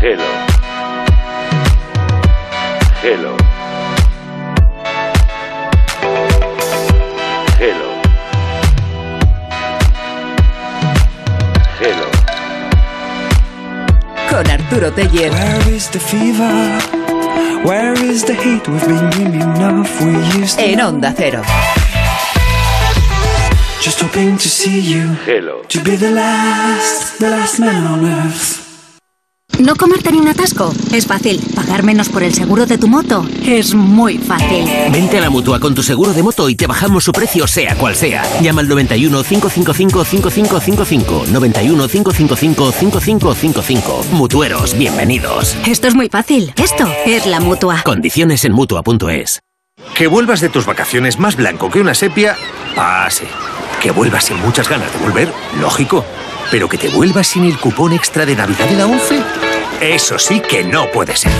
[0.00, 0.22] Hello.
[3.02, 3.34] Hello.
[3.34, 3.47] Hello.
[14.38, 15.32] Con Arturo Teller.
[20.58, 21.42] En Onda Cero.
[23.82, 25.16] Just hoping to see you.
[25.26, 25.62] Hello.
[25.66, 28.67] To be the last, the last man on earth.
[29.58, 30.72] ¿No comerte ni un atasco?
[30.92, 31.40] Es fácil.
[31.54, 33.26] ¿Pagar menos por el seguro de tu moto?
[33.44, 34.64] Es muy fácil.
[34.92, 37.74] Vente a la mutua con tu seguro de moto y te bajamos su precio, sea
[37.74, 38.22] cual sea.
[38.40, 41.24] Llama al 91 555 5555.
[41.32, 44.04] 91 555 5555.
[44.12, 45.56] Mutueros, bienvenidos.
[45.66, 46.52] Esto es muy fácil.
[46.56, 47.82] Esto es la mutua.
[47.84, 49.40] Condiciones en mutua.es.
[49.96, 52.36] Que vuelvas de tus vacaciones más blanco que una sepia,
[52.76, 53.24] pase.
[53.82, 56.04] Que vuelvas sin muchas ganas de volver, lógico.
[56.50, 59.22] Pero que te vuelvas sin el cupón extra de Navidad de la 11,
[59.80, 61.32] eso sí que no puede ser.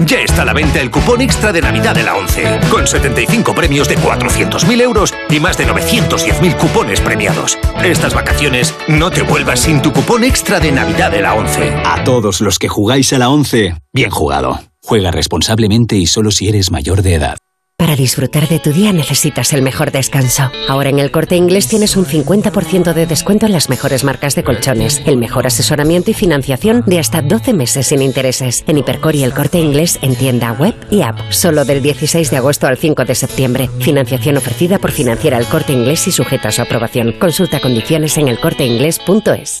[0.00, 3.54] Ya está a la venta el cupón extra de Navidad de la 11, con 75
[3.54, 7.58] premios de 400.000 euros y más de 910.000 cupones premiados.
[7.82, 11.82] Estas vacaciones no te vuelvas sin tu cupón extra de Navidad de la 11.
[11.84, 14.60] A todos los que jugáis a la 11, bien jugado.
[14.82, 17.38] Juega responsablemente y solo si eres mayor de edad.
[17.78, 20.50] Para disfrutar de tu día necesitas el mejor descanso.
[20.68, 24.42] Ahora en el corte inglés tienes un 50% de descuento en las mejores marcas de
[24.42, 28.64] colchones, el mejor asesoramiento y financiación de hasta 12 meses sin intereses.
[28.66, 31.30] En Hipercor y el corte inglés en tienda web y app.
[31.30, 33.70] Solo del 16 de agosto al 5 de septiembre.
[33.78, 37.12] Financiación ofrecida por Financiera el corte inglés y sujeta a su aprobación.
[37.12, 39.60] Consulta condiciones en elcorteinglés.es.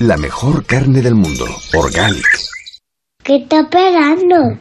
[0.00, 2.24] La mejor carne del mundo, Organic.
[3.22, 4.58] ¿Qué está esperando?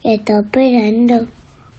[0.00, 1.26] ¿Qué está esperando?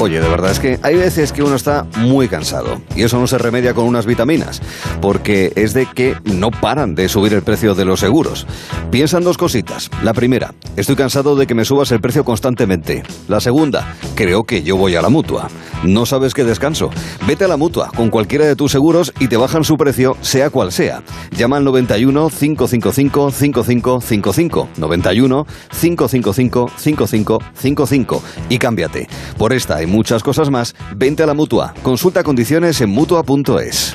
[0.00, 3.26] Oye, de verdad es que hay veces que uno está muy cansado y eso no
[3.26, 4.62] se remedia con unas vitaminas,
[5.00, 8.46] porque es de que no paran de subir el precio de los seguros.
[8.92, 9.90] Piensa en dos cositas.
[10.04, 13.02] La primera, estoy cansado de que me subas el precio constantemente.
[13.26, 15.48] La segunda, creo que yo voy a la mutua.
[15.82, 16.90] No sabes qué descanso.
[17.26, 20.50] Vete a la mutua con cualquiera de tus seguros y te bajan su precio, sea
[20.50, 21.02] cual sea.
[21.36, 25.46] Llama al 91 555 5555 91
[25.80, 29.08] 555 5555 y cámbiate.
[29.36, 31.74] Por esta muchas cosas más, vente a la mutua.
[31.82, 33.94] Consulta condiciones en mutua.es.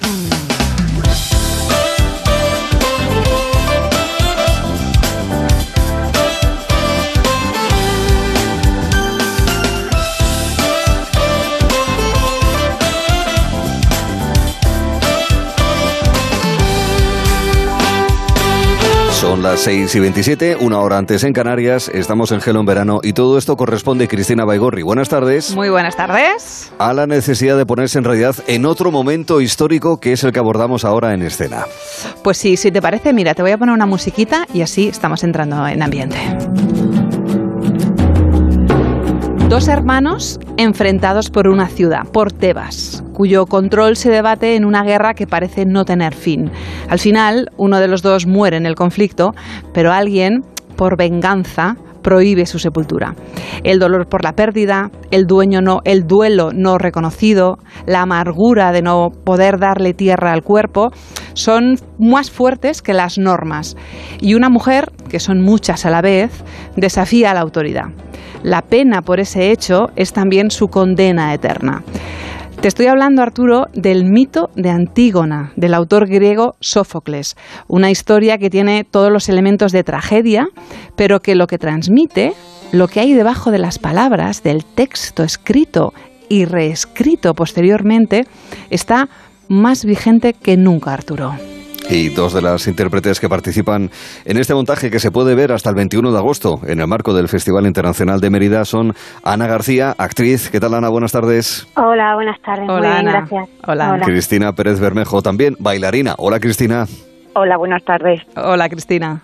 [19.43, 23.01] Son las 6 y 27, una hora antes en Canarias, estamos en Gelo en verano
[23.03, 24.83] y todo esto corresponde Cristina Baigorri.
[24.83, 25.53] Buenas tardes.
[25.53, 26.71] Muy buenas tardes.
[26.79, 30.39] A la necesidad de ponerse en realidad en otro momento histórico que es el que
[30.39, 31.65] abordamos ahora en escena.
[32.23, 35.25] Pues sí, si te parece, mira, te voy a poner una musiquita y así estamos
[35.25, 36.19] entrando en ambiente.
[39.53, 45.13] Dos hermanos enfrentados por una ciudad, por Tebas, cuyo control se debate en una guerra
[45.13, 46.49] que parece no tener fin.
[46.89, 49.35] Al final, uno de los dos muere en el conflicto,
[49.71, 50.41] pero alguien,
[50.75, 53.13] por venganza, prohíbe su sepultura.
[53.63, 58.81] El dolor por la pérdida, el, dueño no, el duelo no reconocido, la amargura de
[58.81, 60.89] no poder darle tierra al cuerpo,
[61.35, 63.77] son más fuertes que las normas.
[64.19, 66.43] Y una mujer, que son muchas a la vez,
[66.75, 67.91] desafía a la autoridad.
[68.43, 71.83] La pena por ese hecho es también su condena eterna.
[72.59, 77.35] Te estoy hablando, Arturo, del mito de Antígona, del autor griego Sófocles,
[77.67, 80.47] una historia que tiene todos los elementos de tragedia,
[80.95, 82.33] pero que lo que transmite,
[82.71, 85.93] lo que hay debajo de las palabras, del texto escrito
[86.29, 88.25] y reescrito posteriormente,
[88.69, 89.09] está
[89.49, 91.33] más vigente que nunca, Arturo.
[91.89, 93.91] Y dos de las intérpretes que participan
[94.25, 97.13] en este montaje que se puede ver hasta el 21 de agosto en el marco
[97.13, 100.49] del Festival Internacional de Mérida son Ana García, actriz.
[100.49, 100.89] ¿Qué tal Ana?
[100.89, 101.67] Buenas tardes.
[101.75, 102.67] Hola, buenas tardes.
[102.67, 103.11] Hola, Muy bien, Ana.
[103.11, 103.49] gracias.
[103.67, 103.99] Hola.
[104.05, 106.15] Cristina Pérez Bermejo también, bailarina.
[106.17, 106.85] Hola Cristina.
[107.35, 108.21] Hola, buenas tardes.
[108.35, 109.21] Hola, Cristina.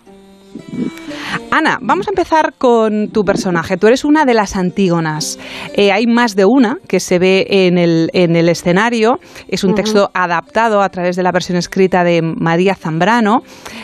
[1.51, 3.77] Ana, vamos a empezar con tu personaje.
[3.77, 5.39] Tú eres una de las Antígonas.
[5.73, 9.19] Eh, hay más de una que se ve en el, en el escenario.
[9.47, 13.41] Es un texto adaptado a través de la versión escrita de María Zambrano.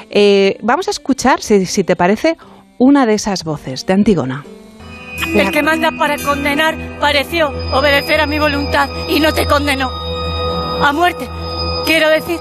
[0.09, 2.37] Eh, vamos a escuchar, si, si te parece,
[2.77, 4.43] una de esas voces de Antígona.
[5.33, 9.89] El que manda para condenar pareció obedecer a mi voluntad y no te condenó.
[10.81, 11.27] A muerte,
[11.85, 12.37] quiero decir.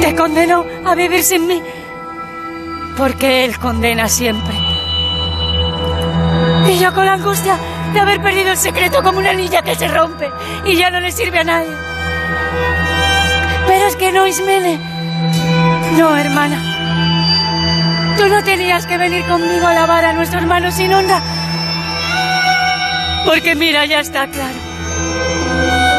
[0.00, 1.62] Te condenó a vivir sin mí.
[3.00, 4.54] Porque él condena siempre.
[6.68, 7.56] Y yo con la angustia
[7.94, 10.30] de haber perdido el secreto como una anilla que se rompe
[10.66, 11.72] y ya no le sirve a nadie.
[13.66, 14.78] Pero es que no, Ismene.
[15.96, 18.16] No, hermana.
[18.18, 21.22] Tú no tenías que venir conmigo a lavar a nuestro hermano sin honra.
[23.24, 24.58] Porque mira, ya está claro.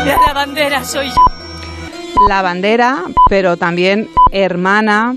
[0.05, 2.27] La lavandera soy yo.
[2.29, 5.15] La bandera, pero también hermana,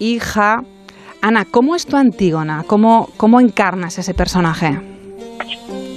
[0.00, 0.64] hija.
[1.26, 2.64] Ana, ¿cómo es tu Antígona?
[2.66, 4.78] ¿Cómo, cómo encarnas ese personaje?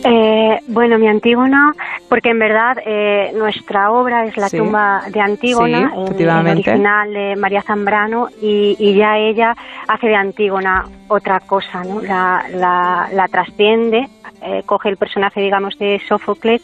[0.05, 1.73] Eh, bueno, mi Antígona,
[2.07, 4.57] porque en verdad eh, nuestra obra es la Sí.
[4.57, 9.53] tumba de Antígona, Sí, el- el, original de María Zambrano, y, y ya ella
[9.89, 11.99] hace de Antígona otra cosa, ¿no?
[12.01, 14.07] La, la, la trasciende,
[14.41, 16.61] eh, coge el personaje, digamos, de Sófocles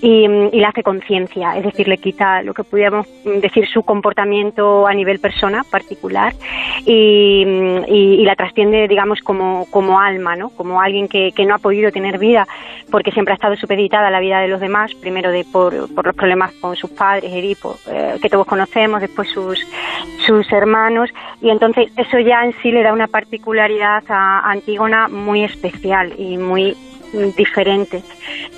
[0.00, 4.86] y, y le hace conciencia, es decir, le quita lo que pudiéramos decir su comportamiento
[4.86, 6.34] a nivel persona particular
[6.84, 7.44] y,
[8.24, 10.48] la trasciende, digamos, como, como alma, ¿no?
[10.48, 12.46] Como alguien que, que no ha podido tener vida
[12.90, 16.06] porque siempre ha estado supeditada a la vida de los demás, primero de por, por
[16.06, 19.58] los problemas con sus padres, Edipo, eh, que todos conocemos, después sus,
[20.26, 25.44] sus hermanos, y entonces eso ya en sí le da una particularidad a Antígona muy
[25.44, 26.76] especial y muy
[27.36, 28.04] diferentes,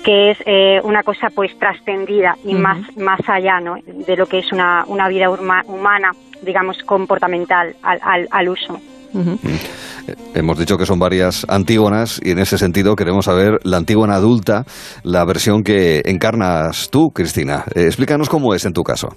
[0.03, 3.75] que es eh, una cosa pues trascendida y más, más allá ¿no?
[3.85, 6.11] de lo que es una, una vida humana,
[6.41, 8.79] digamos, comportamental al, al, uso.
[9.15, 14.15] Eh, hemos dicho que son varias Antígonas y en ese sentido queremos saber la Antígona
[14.15, 14.63] adulta,
[15.03, 17.63] la versión que encarnas tú, Cristina.
[17.75, 19.09] Eh, explícanos cómo es en tu caso.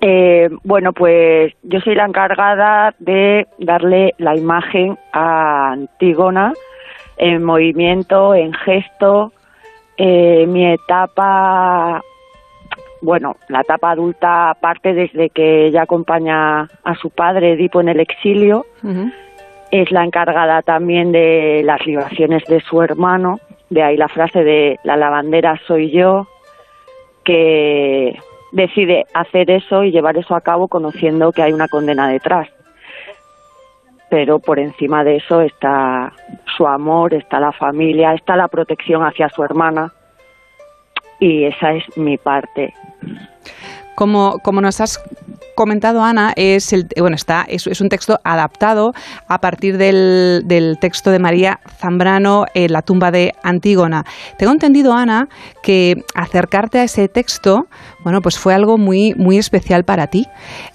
[0.00, 6.52] Eh, bueno, pues yo soy la encargada de darle la imagen a Antígona
[7.16, 9.32] en movimiento, en gesto.
[9.96, 12.02] Eh, mi etapa,
[13.00, 18.00] bueno, la etapa adulta parte desde que ella acompaña a su padre Edipo en el
[18.00, 18.66] exilio.
[19.70, 23.40] Es la encargada también de las libaciones de su hermano.
[23.70, 26.28] De ahí la frase de la lavandera soy yo,
[27.24, 28.18] que
[28.52, 32.48] decide hacer eso y llevar eso a cabo conociendo que hay una condena detrás.
[34.10, 36.12] Pero por encima de eso está
[36.56, 39.92] su amor, está la familia, está la protección hacia su hermana
[41.18, 42.74] y esa es mi parte.
[43.94, 45.02] Como, como nos has
[45.54, 48.92] comentado Ana es el bueno está es, un texto adaptado
[49.28, 54.04] a partir del, del, texto de María Zambrano en la tumba de Antígona.
[54.38, 55.28] Tengo entendido Ana
[55.62, 57.66] que acercarte a ese texto
[58.02, 60.26] bueno pues fue algo muy muy especial para ti.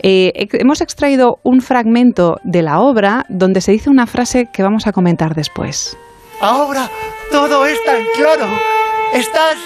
[0.01, 4.87] Eh, hemos extraído un fragmento de la obra donde se dice una frase que vamos
[4.87, 5.97] a comentar después.
[6.41, 6.89] Ahora
[7.31, 8.47] todo es tan claro.
[9.13, 9.57] Estás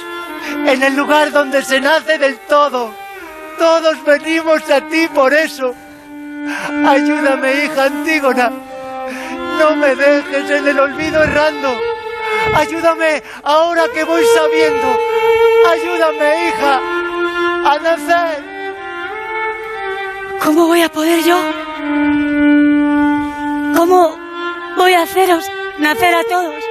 [0.67, 3.02] en el lugar donde se nace del todo
[3.57, 5.73] todos venimos a ti por eso.
[6.87, 8.51] Ayúdame, hija Antígona.
[9.59, 11.69] No me dejes en el olvido errando.
[12.55, 14.97] Ayúdame ahora que voy sabiendo.
[15.71, 16.81] Ayúdame, hija,
[17.65, 18.43] a nacer.
[20.43, 21.37] ¿Cómo voy a poder yo?
[23.77, 24.17] ¿Cómo
[24.75, 25.49] voy a haceros
[25.79, 26.63] nacer a todos?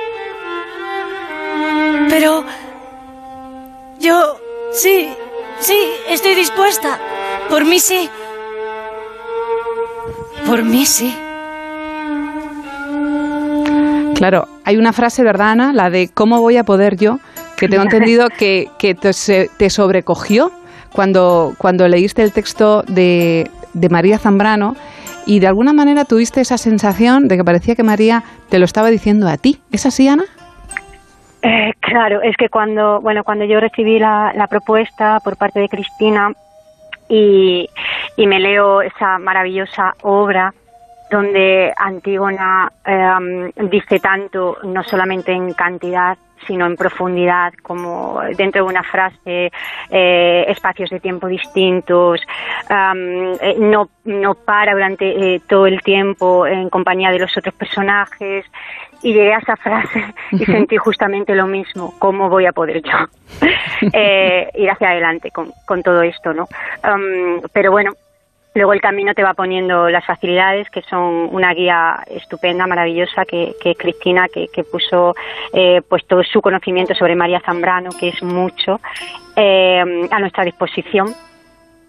[2.11, 2.45] Pero
[3.99, 4.39] yo
[4.73, 5.09] sí
[5.61, 6.99] Sí, estoy dispuesta.
[7.49, 8.09] Por mí sí.
[10.47, 11.15] Por mí sí.
[14.15, 15.73] Claro, hay una frase, ¿verdad, Ana?
[15.73, 17.19] La de ¿cómo voy a poder yo?
[17.57, 19.11] Que tengo entendido que, que te,
[19.57, 20.53] te, sobrecogió
[20.93, 24.77] cuando, cuando leíste el texto de, de María Zambrano
[25.27, 28.91] y de alguna manera tuviste esa sensación de que parecía que María te lo estaba
[28.91, 29.61] diciendo a ti.
[29.71, 30.25] ¿Es así, Ana?
[31.43, 36.33] Eh, claro, es que cuando, bueno, cuando yo recibí la, propuesta por parte de Cristina
[37.09, 37.69] y,
[38.17, 40.55] me leo esa maravillosa obra
[41.11, 48.71] donde Antígona em, dice tanto, no solamente en cantidad, sino en profundidad, como dentro de
[48.71, 49.51] una frase,
[49.91, 52.21] eh, espacios de tiempo distintos,
[52.71, 58.47] eh, no, no para durante todo el tiempo en compañía de los otros personajes,
[59.03, 62.97] y llegué a esa frase y sentí justamente lo mismo, ¿cómo voy a poder yo
[63.93, 66.33] eh, ir hacia adelante con, con todo esto?
[66.33, 66.49] ¿no?
[66.85, 67.93] Um, pero bueno,
[68.55, 73.55] luego el camino te va poniendo las facilidades, que son una guía estupenda, maravillosa, que,
[73.61, 75.15] que Cristina, que, que puso
[75.53, 78.81] eh, pues todo su conocimiento sobre María Zambrano, que es mucho,
[79.37, 81.09] eh, a nuestra disposición.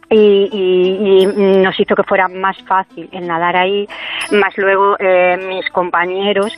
[0.09, 3.87] Y, y, nos hizo que fuera más fácil el nadar ahí,
[4.31, 6.55] más luego eh, mis compañeros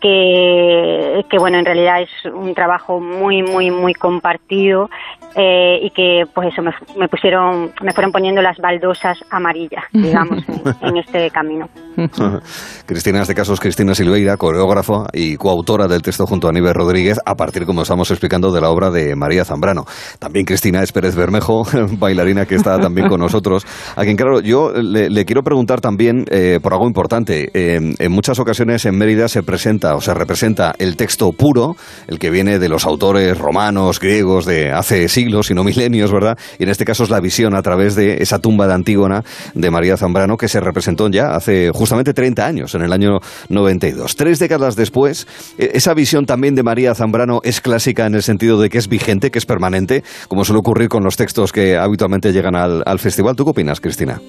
[0.00, 4.88] que, que, bueno, en realidad es un trabajo muy, muy, muy compartido
[5.36, 6.62] eh, y que pues eso
[6.96, 10.42] me, pusieron me fueron poniendo las baldosas amarillas digamos
[10.80, 11.68] en, este camino.
[12.86, 16.74] Cristina en este caso es Cristina Silveira coreógrafa y coautora del texto junto a Aníbal
[16.74, 19.84] Rodríguez a partir como estamos explicando de la obra de María Zambrano.
[20.18, 21.64] También Cristina es Pérez Bermejo
[21.98, 23.64] bailarina que está también con nosotros
[23.94, 27.50] a quien claro yo le, quiero preguntar también eh, por algo importante.
[27.54, 31.76] Eh, en muchas ocasiones en Mérida se presenta o se representa el texto puro
[32.08, 36.38] el que viene de los autores romanos griegos de hace siglos siglos, sino milenios, ¿verdad?
[36.58, 39.22] Y en este caso es la visión a través de esa tumba de Antígona
[39.54, 43.18] de María Zambrano que se representó ya hace justamente 30 años, en el año
[43.50, 44.16] 92.
[44.16, 45.26] Tres décadas después,
[45.58, 48.88] e, esa visión también de María Zambrano es clásica en el sentido de que es
[48.88, 53.36] vigente, que es permanente, como suele ocurrir con los textos que habitualmente llegan al, festival.
[53.36, 54.20] ¿Tú qué opinas, Cristina?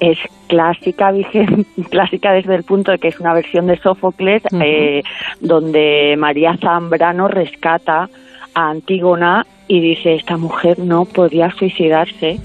[0.00, 5.02] Es clásica, vigente, clásica desde el punto de que es una versión de Sófocles eh,
[5.40, 8.08] donde María Zambrano rescata
[8.54, 12.38] a Antígona y dice, esta mujer no podía suicidarse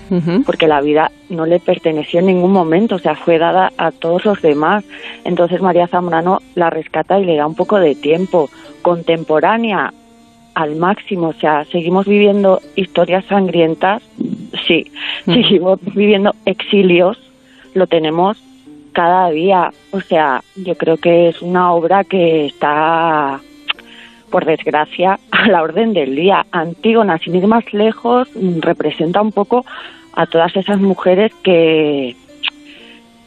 [0.45, 4.25] porque la vida no le perteneció en ningún momento, o sea, fue dada a todos
[4.25, 4.83] los demás.
[5.23, 8.49] Entonces María Zambrano la rescata y le da un poco de tiempo,
[8.81, 9.93] contemporánea
[10.55, 14.01] al máximo, o sea, seguimos viviendo historias sangrientas,
[14.67, 14.91] sí,
[15.25, 17.17] seguimos viviendo exilios,
[17.74, 18.41] lo tenemos
[18.93, 23.40] cada día, o sea, yo creo que es una obra que está
[24.30, 26.45] por desgracia, a la orden del día.
[26.51, 29.66] Antígona, sin ir más lejos, mm, representa un poco
[30.14, 32.16] a todas esas mujeres que,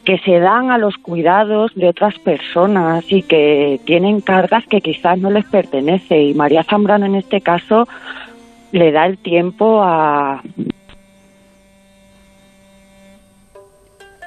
[0.03, 5.17] que se dan a los cuidados de otras personas y que tienen cargas que quizás
[5.17, 6.21] no les pertenece.
[6.21, 7.87] Y María Zambrano en este caso
[8.71, 10.41] le da el tiempo a,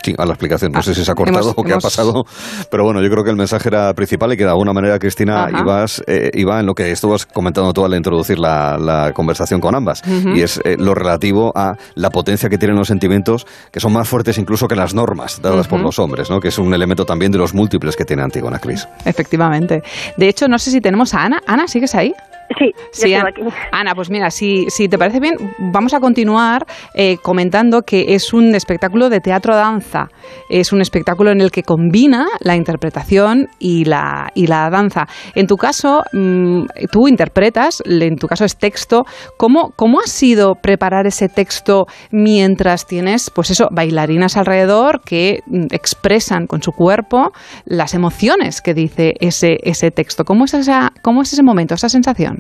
[0.09, 0.73] Sí, a la explicación.
[0.73, 2.25] No sé si se ha cortado o qué ha pasado,
[2.71, 5.49] pero bueno, yo creo que el mensaje era principal y que de alguna manera, Cristina,
[5.51, 10.03] ibas, eh, iba en lo que estabas comentando tú al introducir la, conversación con ambas,
[10.35, 14.09] y es eh, lo relativo a la potencia que tienen los sentimientos, que son más
[14.09, 16.41] fuertes incluso que las normas dadas por los hombres, ¿no?
[16.41, 18.89] que es un elemento también de los múltiples que tiene Antigona Cris.
[19.05, 19.83] Efectivamente.
[20.17, 21.41] De hecho, no sé si tenemos a Ana.
[21.47, 22.15] Ana, ¿sigues ahí?
[22.57, 23.43] Sí, sí aquí.
[23.73, 28.33] Ana, pues mira, si, si te parece bien, vamos a continuar eh, comentando que es
[28.33, 30.09] un espectáculo de teatro-danza.
[30.49, 35.07] Es un espectáculo en el que combina la interpretación y la, y la danza.
[35.35, 39.05] En tu caso, mm, tú interpretas, en tu caso es texto.
[39.37, 45.67] ¿Cómo, ¿Cómo ha sido preparar ese texto mientras tienes, pues eso, bailarinas alrededor que mm,
[45.71, 47.33] expresan con su cuerpo
[47.67, 50.25] las emociones que dice ese, ese texto?
[50.25, 52.38] ¿Cómo es, esa, ¿Cómo es ese momento, esa sensación?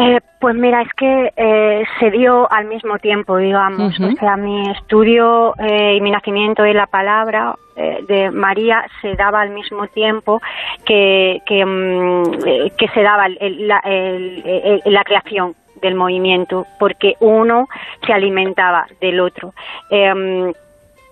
[0.00, 4.00] Eh, pues mira, es que eh, se dio al mismo tiempo, digamos.
[4.00, 7.56] O sea, mi estudio eh, y mi nacimiento de la palabra
[8.08, 10.42] de María se daba al mismo tiempo
[10.84, 12.34] que, que, mm,
[12.92, 17.68] se daba la, creación del movimiento, porque uno
[18.06, 19.54] se alimentaba del otro
[19.90, 20.52] em,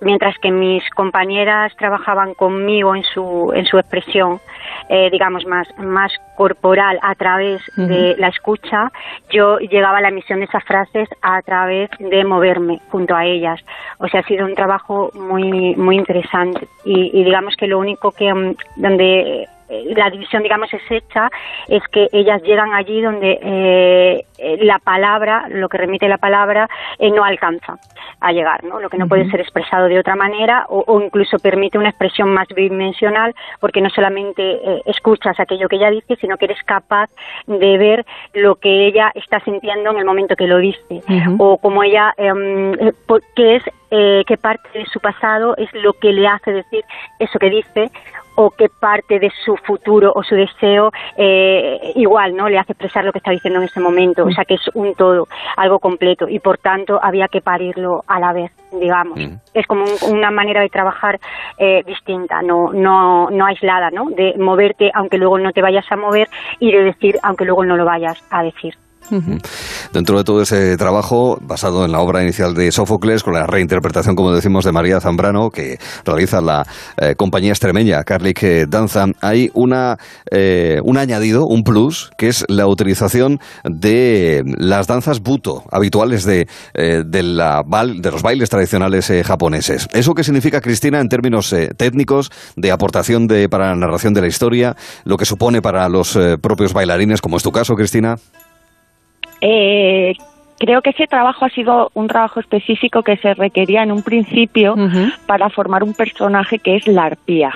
[0.00, 4.40] mientras que mis compañeras trabajaban conmigo en su, en su expresión,
[4.88, 8.92] eh, digamos, más, más corporal a través de la escucha,
[9.30, 13.60] yo llegaba a la emisión de esas frases a través de moverme junto a ellas.
[13.98, 18.12] O sea, ha sido un trabajo muy, muy interesante y, y digamos que lo único
[18.12, 21.30] que, mm, donde la división, digamos, es hecha,
[21.68, 24.24] es que ellas llegan allí donde eh,
[24.62, 27.76] la palabra, lo que remite la palabra, eh, no alcanza
[28.20, 28.80] a llegar, ¿no?
[28.80, 32.48] Lo que no puede ser expresado de otra manera o, incluso permite una expresión más
[32.48, 37.10] bidimensional porque no solamente escuchas aquello que ella dice, sino que eres capaz
[37.46, 41.02] de ver lo que ella está sintiendo en el momento que lo dice.
[41.38, 42.72] O como ella, em,
[43.36, 46.84] qué es, qué parte de su pasado es lo que le hace decir
[47.20, 47.90] eso que dice
[48.40, 53.04] o qué parte de su futuro o su deseo eh, igual no le hace expresar
[53.04, 54.24] lo que está diciendo en ese momento.
[54.24, 55.26] O sea que es un todo
[55.56, 56.28] algo completo.
[56.28, 59.18] Y por tanto había que parirlo a la vez digamos.
[59.18, 59.36] Mm.
[59.54, 61.18] es como una manera de trabajar
[61.56, 65.96] eh, distinta no no no aislada no de moverte aunque luego no te vayas a
[65.96, 66.28] mover
[66.60, 68.74] y de decir aunque luego no lo vayas a decir
[69.92, 74.14] Dentro de todo ese trabajo, basado en la obra inicial de Sófocles, con la reinterpretación,
[74.16, 79.98] como decimos, de María Zambrano, que realiza la eh, compañía extremeña Carlic Danza, hay una,
[80.30, 86.46] eh, un añadido, un plus, que es la utilización de las danzas buto, habituales de,
[86.74, 89.88] eh, la, de los bailes tradicionales japoneses.
[89.92, 94.26] ¿Eso qué significa, Cristina, en términos técnicos, de aportación de, para la narración de la
[94.26, 98.16] historia, lo que supone para los propios bailarines, como es tu caso, Cristina?
[99.40, 100.14] Eh,
[100.58, 104.74] creo que ese trabajo ha sido un trabajo específico que se requería en un principio
[105.26, 107.52] para formar un personaje que es la arpía.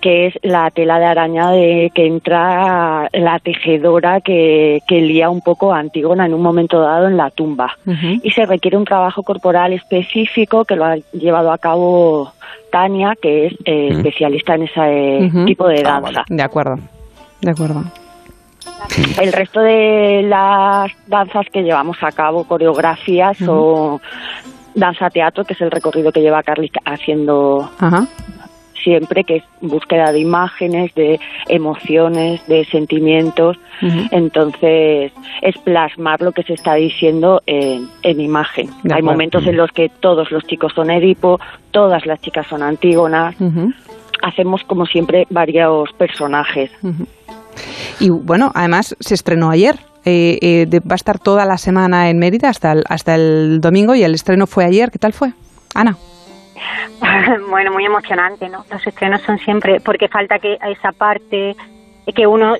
[0.00, 5.40] que es la tela de araña de que entra la tejedora que, que lía un
[5.40, 7.76] poco a Antígona en un momento dado en la tumba.
[8.22, 12.32] Y se requiere un trabajo corporal específico que lo ha llevado a cabo
[12.70, 16.24] Tania, que es eh, especialista en ese tipo de ah, danza.
[16.28, 16.78] De acuerdo,
[17.40, 17.82] de acuerdo.
[19.20, 24.00] El resto de las danzas que llevamos a cabo, coreografías o
[24.74, 27.70] danza teatro, que es el recorrido que lleva Carly haciendo
[28.82, 33.58] siempre, que es búsqueda de imágenes, de emociones, de sentimientos.
[34.10, 38.70] Entonces, es plasmar lo que se está diciendo en, imagen.
[38.90, 41.40] Hay momentos en los que todos los chicos son Edipo,
[41.70, 43.36] todas las chicas son Antígonas.
[44.22, 46.70] Hacemos, como siempre, varios personajes.
[48.00, 49.78] Y bueno, además se estrenó ayer.
[50.04, 53.94] Eh, eh, va a estar toda la semana en Mérida hasta el, hasta el domingo
[53.94, 54.90] y el estreno fue ayer.
[54.90, 55.32] ¿Qué tal fue?
[55.74, 55.96] Ana.
[57.50, 58.64] bueno, muy emocionante, ¿no?
[58.70, 61.56] Los estrenos son siempre, porque falta que esa parte
[62.14, 62.56] que uno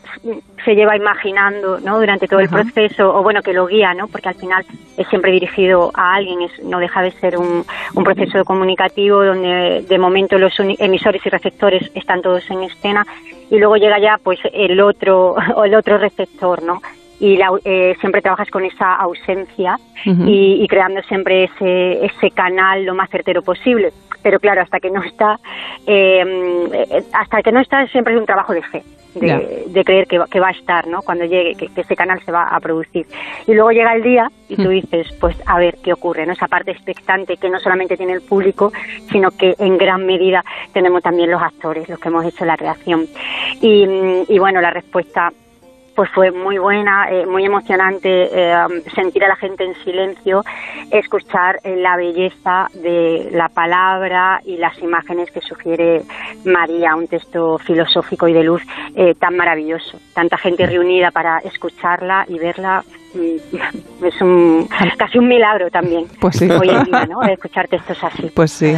[0.64, 1.98] se lleva imaginando ¿no?
[1.98, 4.08] durante todo el proceso, o bueno, que lo guía, ¿no?
[4.08, 4.64] porque al final
[4.96, 9.84] es siempre dirigido a alguien, es, no deja de ser un, un proceso comunicativo donde
[9.88, 13.06] de momento los emisores y receptores están todos en escena
[13.50, 16.80] y luego llega ya pues el otro, o el otro receptor, ¿no?
[17.20, 19.76] y la- eh, siempre trabajas con esa ausencia
[20.28, 23.92] y, y creando siempre ese, ese canal lo más certero posible.
[24.22, 25.38] Pero claro, hasta que no está,
[25.86, 26.22] eh,
[26.72, 28.82] eh, hasta que no está siempre es un trabajo de fe,
[29.20, 31.02] de, de creer que va, que va a estar, ¿no?
[31.02, 33.06] Cuando llegue, que, que ese canal se va a producir.
[33.46, 36.32] Y luego llega el día y tú dices, pues a ver qué ocurre, ¿no?
[36.32, 38.72] Esa parte expectante que no solamente tiene el público,
[39.10, 43.06] sino que en gran medida tenemos también los actores, los que hemos hecho la creación.
[43.60, 43.86] Y,
[44.28, 45.32] y bueno, la respuesta
[45.98, 48.54] pues fue muy buena, eh, muy emocionante eh,
[48.94, 50.44] sentir a la gente en silencio,
[50.92, 56.02] escuchar eh, la belleza de la palabra y las imágenes que sugiere
[56.44, 58.62] María, un texto filosófico y de luz
[58.94, 59.98] eh, tan maravilloso.
[60.14, 66.06] Tanta gente reunida para escucharla y verla mm, es un, casi un milagro también.
[66.20, 66.48] Pues sí.
[66.48, 67.24] Hoy en día, ¿no?
[67.24, 68.30] Escuchar textos así.
[68.32, 68.72] Pues sí.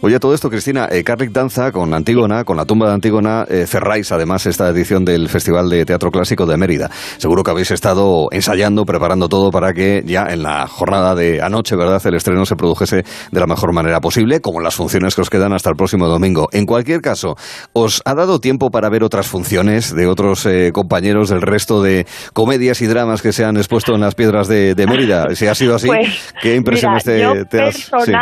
[0.00, 3.66] Oye, todo esto, Cristina, eh, Carrick Danza con Antígona, con la tumba de Antígona, eh,
[3.66, 6.90] cerráis además esta edición del Festival de Teatro Clásico de Mérida.
[7.18, 11.76] Seguro que habéis estado ensayando, preparando todo para que ya en la jornada de anoche,
[11.76, 15.30] ¿verdad?, el estreno se produjese de la mejor manera posible, como las funciones que os
[15.30, 16.48] quedan hasta el próximo domingo.
[16.52, 17.36] En cualquier caso,
[17.72, 22.06] ¿os ha dado tiempo para ver otras funciones de otros eh, compañeros del resto de
[22.32, 25.34] comedias y dramas que se han expuesto en las piedras de, de Mérida?
[25.34, 27.76] Si ha sido así, Pues, ¿qué impresiones mira, te, yo te has...?
[28.04, 28.12] sí.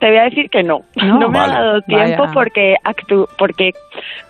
[0.00, 0.82] Te voy a decir que no.
[0.96, 1.52] No, me Vale.
[1.54, 2.32] ha dado tiempo Vaya.
[2.34, 3.72] porque actu porque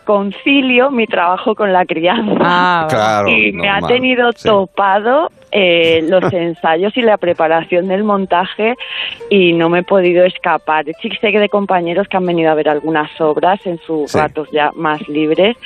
[0.05, 2.39] concilio mi trabajo con la crianza.
[2.41, 2.89] Ah, vale.
[2.99, 4.49] Claro, y me ha normal, tenido sí.
[4.49, 8.75] topado eh, los ensayos y la preparación del montaje
[9.31, 10.85] y no me he podido escapar.
[11.03, 14.19] Sí sé que de compañeros que han venido a ver algunas obras en sus Sí.
[14.19, 15.57] ratos ya más libres,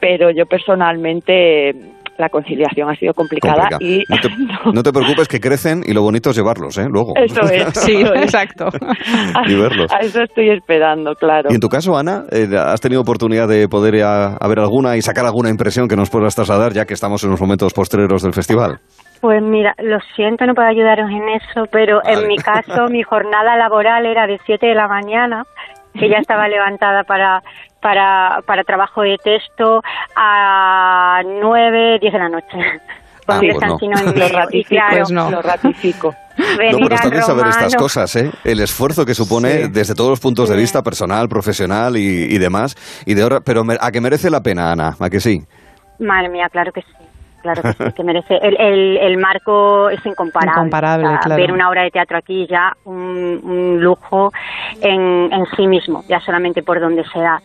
[0.00, 1.74] pero yo personalmente eh,
[2.22, 3.78] la conciliación ha sido complicada Complica.
[3.80, 4.28] y No te,
[4.72, 6.86] no te preocupes que crecen y lo bonito es llevarlos, ¿eh?
[6.88, 7.12] Luego.
[7.16, 7.62] Eso es.
[7.82, 8.68] Sí, exacto.
[9.46, 9.92] Y verlos.
[9.92, 11.48] A eso estoy esperando, claro.
[11.50, 14.60] Y en tu caso, Ana, eh, ¿has tenido oportunidad de poder ir a, a ver
[14.60, 17.72] alguna y sacar alguna impresión que nos puedas trasladar ya que estamos en los momentos
[17.74, 18.78] postreros del festival?
[19.20, 22.20] Pues mira, lo siento, no puedo ayudaros en eso, pero Vale.
[22.22, 25.44] en mi caso mi jornada laboral era de 7 de la mañana,
[25.94, 27.40] que ya estaba levantada para,
[27.82, 29.82] para, para trabajo de texto,
[30.16, 32.46] a 9, 10 de la noche.
[33.26, 33.78] Ah, Porque pues no.
[33.78, 35.30] sino en Lo ratifico, claro, Pues no.
[35.30, 36.14] lo ratifico.
[36.38, 38.30] No, pero está bien saber estas cosas, ¿eh?
[38.42, 39.68] El esfuerzo que supone Sí.
[39.70, 42.00] desde todos los puntos de vista, personal, profesional y,
[42.34, 42.74] y demás.
[43.04, 45.42] Y de ahora, pero me- a que merece la pena, Ana, a que sí.
[45.98, 46.88] Madre mía, claro que sí.
[47.42, 48.36] Claro que sí, que merece.
[48.40, 50.52] El, el, el marco es incomparable.
[50.60, 51.42] Incomparable, O sea, claro.
[51.42, 54.32] Ver una obra de teatro aquí ya un, un lujo
[54.80, 57.42] en, en sí mismo, ya solamente por donde se da.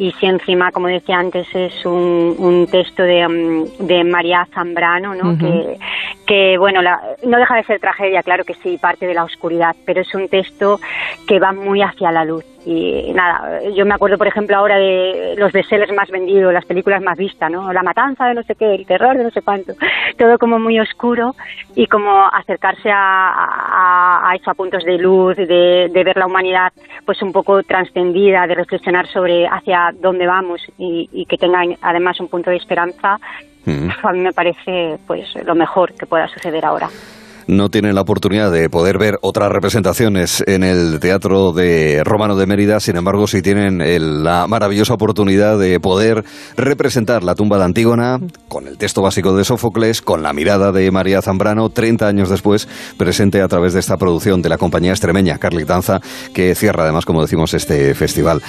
[0.00, 5.14] Y si encima, como decía antes, es un, un texto de, mm, de María Zambrano,
[5.14, 5.36] ¿no?
[5.38, 5.76] Que,
[6.26, 9.76] que, bueno, la- no deja de ser tragedia, claro que sí, parte de la oscuridad,
[9.84, 10.80] pero es un texto
[11.28, 12.44] que va muy hacia la luz.
[12.64, 17.00] Y nada, yo me acuerdo, por ejemplo, ahora de los bestsellers más vendidos, las películas
[17.02, 17.72] más vistas, ¿no?
[17.72, 19.72] La matanza de no sé qué, el terror de no sé cuánto.
[20.18, 21.34] Todo como muy oscuro
[21.74, 26.26] y como acercarse a, a, a eso, a puntos de luz, de, de ver la
[26.26, 26.70] humanidad
[27.06, 32.20] pues un poco trascendida, de reflexionar sobre hacia dónde vamos y, y que tenga además
[32.20, 33.18] un punto de esperanza,
[33.66, 33.90] Mm.
[34.02, 36.88] a mí me parece pues lo mejor que pueda suceder ahora.
[37.50, 42.46] No tienen la oportunidad de poder ver otras representaciones en el Teatro de Romano de
[42.46, 46.24] Mérida, sin embargo, sí tienen el- la maravillosa oportunidad de poder
[46.56, 50.90] representar la tumba de Antígona con el texto básico de Sófocles, con la mirada de
[50.90, 55.38] María Zambrano, 30 años después, presente a través de esta producción de la compañía extremeña
[55.38, 56.00] Carlic Danza,
[56.32, 58.42] que cierra además, como decimos, este festival.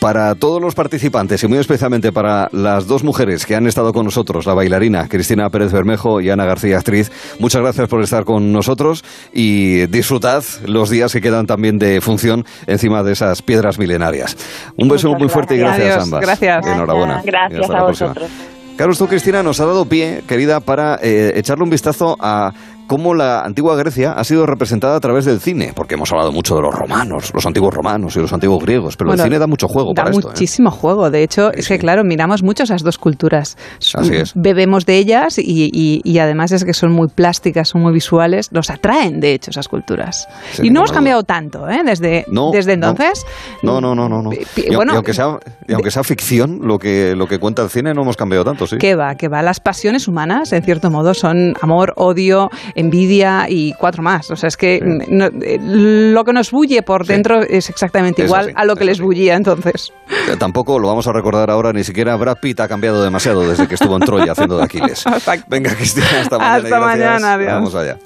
[0.00, 4.04] Para todos los participantes y muy especialmente para las dos mujeres que han estado con
[4.04, 8.47] nosotros, la bailarina Cristina Pérez Bermejo y Ana García Actriz, muchas gracias por estar con
[8.52, 14.36] nosotros y disfrutad los días que quedan también de función encima de esas piedras milenarias.
[14.76, 16.20] Un beso Muchas muy fuerte y gracias a ambas.
[16.20, 16.66] Gracias.
[16.66, 17.22] Enhorabuena.
[17.24, 18.08] Gracias hasta a la próxima.
[18.08, 18.30] vosotros.
[18.76, 22.52] Claro, esto, Cristina, nos ha dado pie, querida, para eh, echarle un vistazo a
[22.88, 26.56] cómo la antigua Grecia ha sido representada a través del cine, porque hemos hablado mucho
[26.56, 29.46] de los romanos, los antiguos romanos y los antiguos griegos, pero Bueno, el cine da
[29.46, 30.26] mucho juego Da para esto.
[30.28, 30.30] ¿eh?
[30.32, 31.10] muchísimo juego.
[31.10, 33.56] De hecho, es que, claro, miramos mucho esas dos culturas.
[33.94, 34.32] Así es.
[34.34, 38.50] Bebemos de ellas y, y- y además es que son muy plásticas, son muy visuales.
[38.52, 40.26] Nos atraen, de hecho, esas culturas.
[40.62, 41.82] Y no hemos cambiado tanto, ¿eh?
[41.84, 43.24] Desde, No, desde entonces.
[43.62, 44.22] No, no, no, no.
[44.22, 44.30] no.
[44.32, 45.38] Y, bueno, y aunque sea,
[45.74, 48.78] aunque sea ficción, lo que, lo que cuenta el cine no hemos cambiado tanto, sí.
[48.78, 49.42] Que va, que va.
[49.42, 54.30] Las pasiones humanas, en cierto modo, son amor, odio, envidia y cuatro más.
[54.30, 58.28] O sea, es que no- eh, lo que nos bulle por dentro es exactamente Es
[58.28, 59.92] igual así, a lo que les bullía entonces.
[60.08, 63.66] Eh, Tampoco lo vamos a recordar ahora, ni siquiera Brad Pitt ha cambiado demasiado desde
[63.66, 65.04] que estuvo en Troya haciendo de Aquiles.
[65.48, 66.56] Venga, Cristina, hasta mañana.
[66.56, 67.52] Hasta mañana, adiós.
[67.52, 67.98] Vamos allá.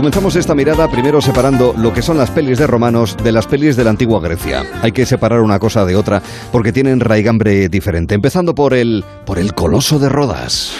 [0.00, 3.76] Comenzamos esta mirada primero separando lo que son las pelis de romanos de las pelis
[3.76, 4.64] de la antigua Grecia.
[4.80, 8.14] Hay que separar una cosa de otra porque tienen raigambre diferente.
[8.14, 10.72] Empezando por el por el Coloso de Rodas.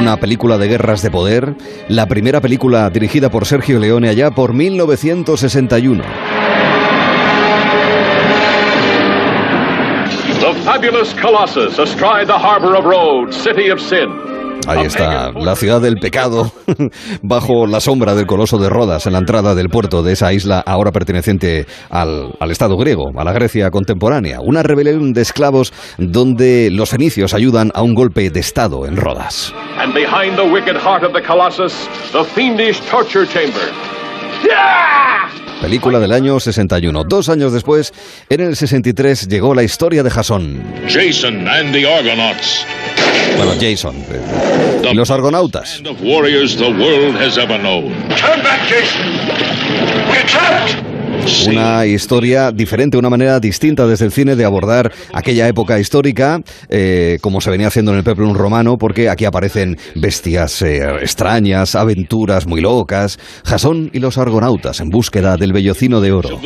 [0.00, 1.54] Una película de guerras de poder,
[1.86, 6.02] la primera película dirigida por Sergio Leone allá por 1961.
[10.52, 14.10] The fabulous Colossus astride the harbor of Rhodes, city of sin.
[14.68, 16.52] Ahí está, la ciudad del pecado,
[17.22, 20.62] bajo la sombra del coloso de Rodas, en la entrada del puerto de esa isla
[20.64, 24.40] ahora perteneciente al, al, Estado griego, a la Grecia contemporánea.
[24.40, 29.54] Una rebelión de esclavos donde los fenicios ayudan a un golpe de Estado en Rodas.
[29.78, 33.72] And behind the wicked heart of the Colossus, the fiendish torture chamber.
[35.62, 37.04] Película del año 61.
[37.04, 37.94] Dos años después,
[38.28, 40.60] en el 63, llegó la historia de Jasón.
[40.88, 42.66] Jason and the Argonauts.
[43.36, 43.94] Bueno, Jason.
[44.10, 45.80] eh, y los argonautas.
[51.48, 57.18] Una historia diferente, una manera distinta desde el cine de abordar aquella época histórica, eh,
[57.20, 62.46] como se venía haciendo en el peplum romano, porque aquí aparecen bestias eh, extrañas, aventuras
[62.46, 63.18] muy locas.
[63.44, 66.40] Jasón y los argonautas en búsqueda del vellocino de oro.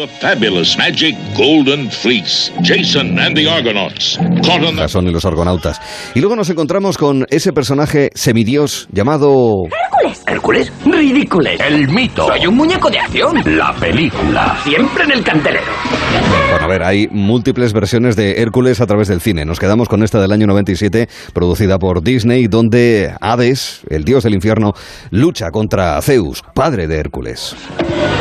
[4.77, 5.81] Jasón y los argonautas.
[6.15, 9.65] Y luego nos encontramos con ese personaje semidios llamado...
[9.67, 10.23] ¡Hércules!
[10.27, 10.73] ¿Hércules?
[10.85, 11.61] ¡Ridícules!
[11.61, 12.27] El mito.
[12.27, 13.43] Soy un muñeco de acción.
[13.57, 14.56] La película.
[14.65, 15.73] Siempre en el candelero.
[16.51, 19.45] Bueno, a ver, hay múltiples versiones de Hércules a través del cine.
[19.45, 24.35] Nos quedamos con esta del año 97, producida por Disney, donde Hades, el dios del
[24.35, 24.73] infierno,
[25.11, 27.55] lucha contra Zeus, padre de Hércules.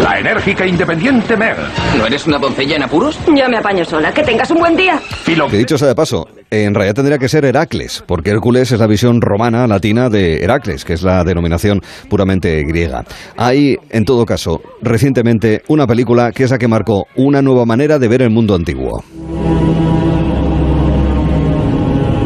[0.01, 1.55] La enérgica e independiente Mer.
[1.97, 3.17] ¿No eres una doncella en apuros?
[3.35, 4.14] Ya me apaño sola.
[4.14, 4.99] Que tengas un buen día.
[5.25, 8.88] Que dicho sea de paso, en realidad tendría que ser Heracles, porque Hércules es la
[8.88, 13.03] visión romana, latina de Heracles, que es la denominación puramente griega.
[13.38, 17.99] Hay, en todo caso, recientemente una película que es la que marcó una nueva manera
[17.99, 19.03] de ver el mundo antiguo.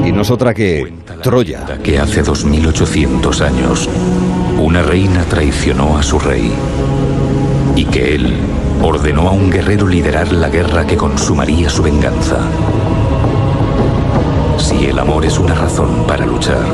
[0.06, 1.66] Y no es otra que Troya.
[1.84, 3.90] que hace 2800 años
[4.60, 6.52] una reina traicionó a su rey
[7.76, 8.38] y que él
[8.82, 12.38] ordenó a un guerrero liderar la guerra que consumaría su venganza.
[14.58, 16.66] Si el amor es una razón para luchar,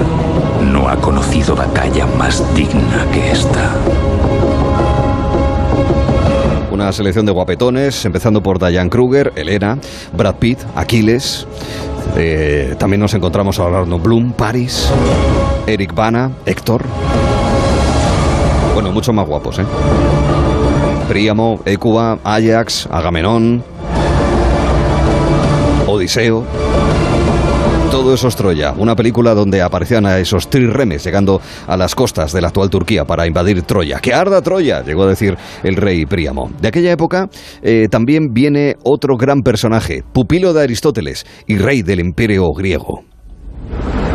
[0.64, 3.76] no ha conocido batalla más digna que esta.
[6.76, 9.78] Una selección de guapetones, empezando por Diane Kruger, Elena,
[10.12, 11.48] Brad Pitt, Aquiles.
[12.18, 14.90] Eh, también nos encontramos a Orlando Bloom, Paris,
[15.68, 16.84] Eric Bana, Héctor.
[18.74, 19.66] Bueno, muchos más guapos, ¿eh?
[21.08, 23.64] Príamo, Écuba, Ajax, Agamenón,
[25.88, 26.44] Odiseo.
[27.96, 32.34] Todo eso es Troya, una película donde aparecían a esos trirremes llegando a las costas
[32.34, 34.00] de la actual Turquía para invadir Troya.
[34.02, 34.84] ¡Que arda Troya!
[34.84, 36.52] llegó a decir el rey Príamo.
[36.60, 37.30] De aquella época
[37.62, 43.06] eh, también viene otro gran personaje, pupilo de Aristóteles y rey del imperio griego.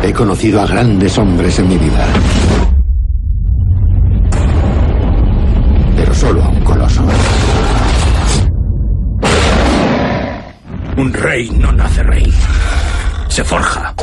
[0.03, 2.07] He conocido a grandes hombres en mi vida.
[5.95, 7.03] Pero solo a un coloso.
[10.97, 12.31] Un rey no nace rey.
[13.31, 13.93] Se forja.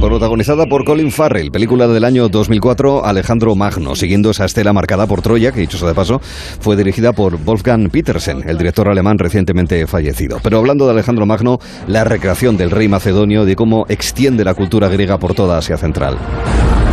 [0.00, 5.20] Protagonizada por Colin Farrell, película del año 2004, Alejandro Magno, siguiendo esa estela marcada por
[5.20, 6.22] Troya, que dicho sea de paso,
[6.58, 10.40] fue dirigida por Wolfgang Petersen, el director alemán recientemente fallecido.
[10.42, 14.88] Pero hablando de Alejandro Magno, la recreación del rey macedonio de cómo extiende la cultura
[14.88, 16.16] griega por toda Asia Central.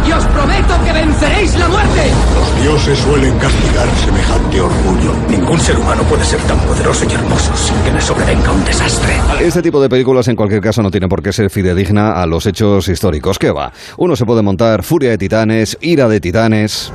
[0.06, 0.79] ¡Y os prometo
[1.20, 2.02] que venceréis la muerte!
[2.36, 5.14] Los dioses suelen castigar semejante orgullo.
[5.30, 9.14] Ningún ser humano puede ser tan poderoso y hermoso sin que le sobrevenga un desastre.
[9.40, 12.46] Este tipo de películas en cualquier caso no tiene por qué ser fidedigna a los
[12.46, 13.38] hechos históricos.
[13.40, 13.72] ¿Qué va?
[13.98, 16.92] Uno se puede montar Furia de Titanes, Ira de Titanes.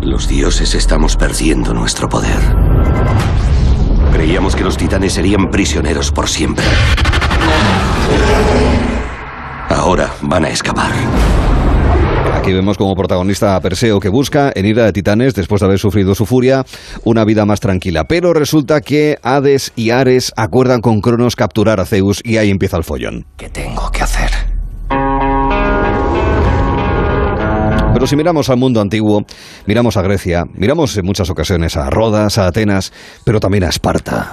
[0.00, 2.38] Los dioses estamos perdiendo nuestro poder.
[4.12, 6.64] Creíamos que los titanes serían prisioneros por siempre.
[9.70, 10.90] Ahora van a escapar.
[12.34, 15.78] Aquí vemos como protagonista a Perseo que busca en Ira de Titanes, después de haber
[15.78, 16.64] sufrido su furia,
[17.04, 18.04] una vida más tranquila.
[18.04, 22.76] Pero resulta que Hades y Ares acuerdan con Cronos capturar a Zeus y ahí empieza
[22.76, 23.26] el follón.
[23.36, 24.30] ¿Qué tengo que hacer?
[27.92, 29.22] Pero si miramos al mundo antiguo,
[29.66, 32.92] miramos a Grecia, miramos en muchas ocasiones a Rodas, a Atenas,
[33.24, 34.32] pero también a Esparta.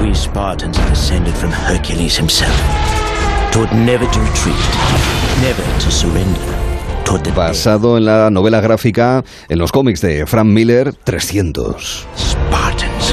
[0.00, 2.99] We Spartans descended from Hercules himself.
[3.52, 4.54] Taught never to retreat,
[5.42, 6.70] never to surrender.
[7.34, 12.06] Basado en la novela gráfica, en los cómics de Frank Miller, 300.
[12.16, 13.12] Spartans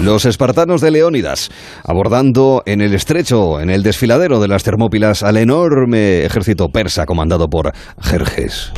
[0.00, 1.50] Los espartanos de Leónidas,
[1.84, 7.50] abordando en el estrecho, en el desfiladero de las Termópilas, al enorme ejército persa comandado
[7.50, 8.72] por Jerjes.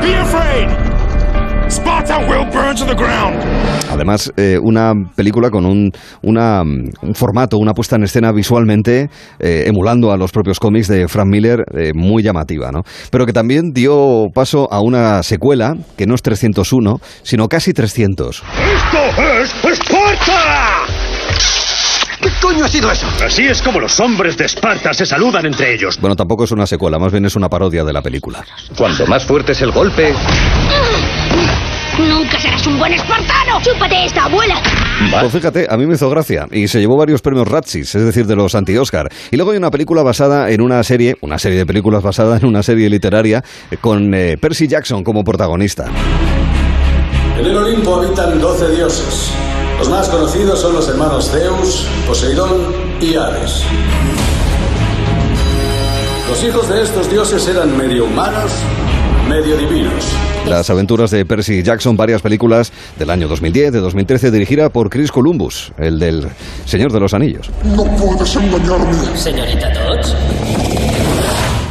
[0.00, 0.68] Be afraid!
[1.68, 3.77] Sparta will burn to the ground!
[3.98, 5.90] Además, eh, una película con un,
[6.22, 9.10] una, un formato, una puesta en escena visualmente
[9.40, 12.82] eh, emulando a los propios cómics de Frank Miller, eh, muy llamativa, ¿no?
[13.10, 18.36] Pero que también dio paso a una secuela que no es 301, sino casi 300.
[18.36, 20.86] ¡Esto es Esparta!
[22.20, 23.06] ¿Qué coño ha sido eso?
[23.24, 25.98] Así es como los hombres de Esparta se saludan entre ellos.
[26.00, 28.44] Bueno, tampoco es una secuela, más bien es una parodia de la película.
[28.76, 30.12] Cuanto más fuerte es el golpe,
[31.98, 33.60] Nunca serás un buen espartano.
[33.60, 34.62] Chúpate esta, abuela.
[35.20, 38.26] Pues fíjate, a mí me hizo gracia y se llevó varios premios Razzies, es decir,
[38.26, 39.08] de los anti-Oscar.
[39.30, 42.44] Y luego hay una película basada en una serie, una serie de películas basada en
[42.44, 45.86] una serie literaria eh, con eh, Percy Jackson como protagonista.
[47.38, 49.32] En el Olimpo habitan doce dioses.
[49.78, 53.64] Los más conocidos son los hermanos Zeus, Poseidón y Hades.
[56.28, 58.52] Los hijos de estos dioses eran medio humanos,
[59.28, 60.04] medio divinos.
[60.46, 65.12] Las aventuras de Percy Jackson, varias películas del año 2010, de 2013, dirigida por Chris
[65.12, 66.28] Columbus, el del
[66.64, 67.50] Señor de los Anillos.
[67.64, 69.16] No puedes engañarme.
[69.16, 70.14] Señorita Dodge.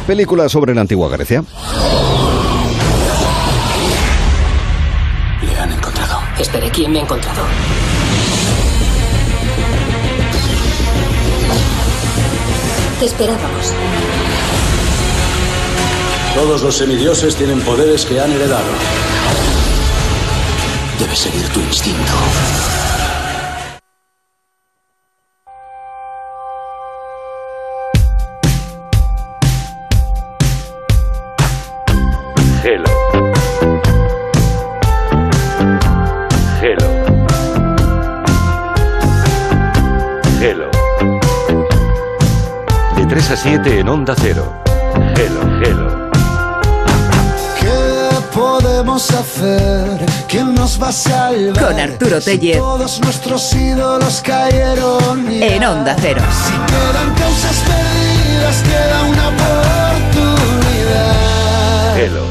[0.06, 1.42] Película sobre la antigua Grecia.
[5.42, 6.20] Le han encontrado.
[6.38, 7.42] Espere, ¿quién me ha encontrado?
[13.00, 13.74] Te esperábamos.
[16.38, 18.70] Todos los semidioses tienen poderes que han heredado.
[21.00, 22.12] Debes seguir tu instinto.
[32.62, 32.84] Hello.
[36.62, 36.88] Hello.
[40.40, 40.70] Hello.
[42.94, 44.67] De 3 a 7 en Onda Cero.
[48.98, 50.06] Podemos hacer?
[50.28, 51.66] ¿Quién nos va a salvar?
[51.66, 52.58] Con Arturo Tellez.
[52.58, 55.30] Todos nuestros ídolos cayeron.
[55.30, 55.46] ya.
[55.46, 56.20] En Onda Cero.
[56.30, 59.28] Si quedan causas perdidas, queda una
[60.28, 61.98] oportunidad.
[61.98, 62.24] Hello.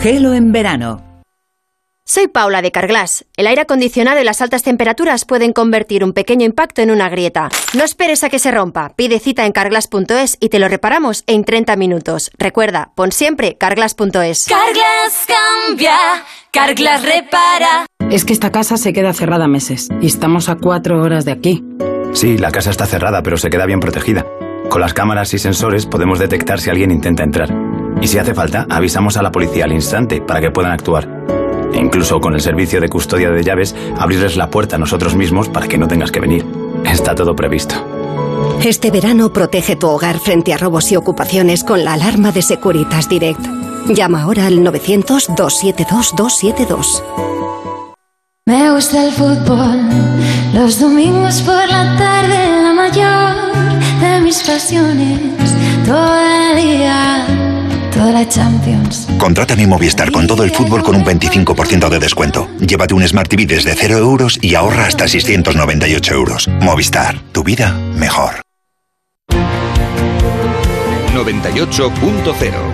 [0.00, 1.09] Gelo en verano.
[2.12, 3.24] Soy Paula de Carglass.
[3.36, 7.50] El aire acondicionado y las altas temperaturas pueden convertir un pequeño impacto en una grieta.
[7.72, 8.94] No esperes a que se rompa.
[8.96, 12.32] Pide cita en carglass.es y te lo reparamos en 30 minutos.
[12.36, 14.46] Recuerda, pon siempre carglass.es.
[14.46, 15.96] Carglass cambia,
[16.50, 17.86] Carglass repara.
[18.10, 21.62] Es que esta casa se queda cerrada meses y estamos a cuatro horas de aquí.
[22.12, 24.26] Sí, la casa está cerrada, pero se queda bien protegida.
[24.68, 27.54] Con las cámaras y sensores podemos detectar si alguien intenta entrar.
[28.00, 31.39] Y si hace falta, avisamos a la policía al instante para que puedan actuar.
[31.72, 35.48] E incluso con el servicio de custodia de llaves, abrirles la puerta a nosotros mismos
[35.48, 36.44] para que no tengas que venir.
[36.84, 37.74] Está todo previsto.
[38.64, 43.08] Este verano protege tu hogar frente a robos y ocupaciones con la alarma de Securitas
[43.08, 43.40] Direct.
[43.88, 47.02] Llama ahora al 900-272-272.
[48.46, 49.88] Me gusta el fútbol,
[50.52, 53.36] los domingos por la tarde, la mayor
[54.00, 55.20] de mis pasiones,
[55.86, 57.24] todo el día,
[58.00, 59.06] toda la Champions.
[59.18, 62.48] Contrata mi Movistar con todo el fútbol con un 25% de descuento.
[62.58, 66.48] Llévate un Smart TV desde 0 euros y ahorra hasta 698 euros.
[66.62, 68.40] Movistar, tu vida mejor.
[71.14, 72.69] 98.0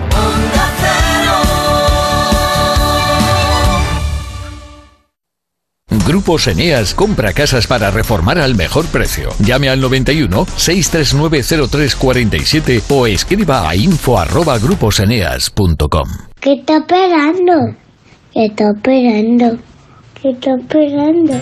[6.05, 9.29] Grupos Eneas compra casas para reformar al mejor precio.
[9.39, 16.09] Llame al 91 639 0347 o escriba a info arroba gruposeneas.com.
[16.39, 17.75] ¿Qué está esperando?
[18.33, 19.57] ¿Qué está esperando?
[20.27, 21.33] ¿Qué está esperando?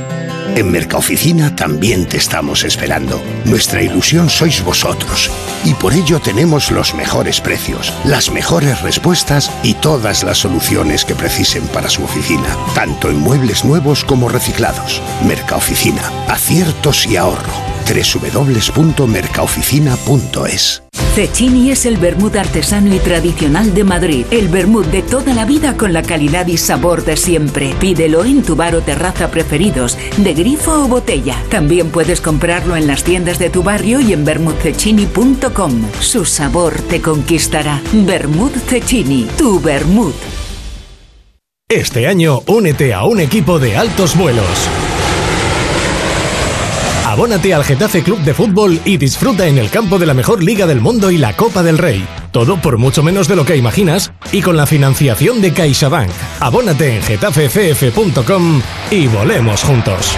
[0.55, 3.19] En Mercaoficina también te estamos esperando.
[3.45, 5.31] Nuestra ilusión sois vosotros.
[5.63, 11.15] Y por ello tenemos los mejores precios, las mejores respuestas y todas las soluciones que
[11.15, 15.01] precisen para su oficina, tanto en muebles nuevos como reciclados.
[15.25, 17.53] Mercaoficina, aciertos y ahorro.
[17.87, 24.25] www.mercaoficina.es Cecchini es el vermut artesano y tradicional de Madrid.
[24.31, 27.73] El vermut de toda la vida con la calidad y sabor de siempre.
[27.79, 31.35] Pídelo en tu bar terraza preferidos, de grifo o botella.
[31.49, 35.91] También puedes comprarlo en las tiendas de tu barrio y en vermutcecchini.com.
[35.99, 37.81] Su sabor te conquistará.
[37.93, 40.15] Vermut Cecchini, tu vermut.
[41.67, 44.69] Este año únete a un equipo de altos vuelos.
[47.15, 50.65] Abónate al Getafe Club de Fútbol y disfruta en el campo de la mejor liga
[50.65, 52.05] del mundo y la Copa del Rey.
[52.31, 56.11] Todo por mucho menos de lo que imaginas y con la financiación de CaixaBank.
[56.41, 58.61] Abónate en getafecf.com
[58.91, 60.17] y volemos juntos.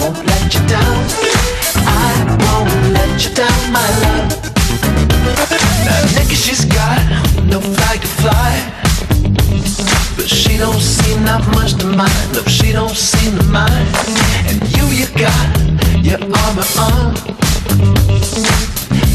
[0.00, 1.29] won't let you down,
[3.40, 4.28] down, my love.
[5.86, 7.00] Now, Nikki, she's got
[7.48, 8.52] no flag to fly.
[10.14, 12.26] But she don't seem not much to mind.
[12.34, 13.88] No, she don't seem to mind.
[14.48, 15.46] And you, you got
[16.04, 17.14] your arm in arm.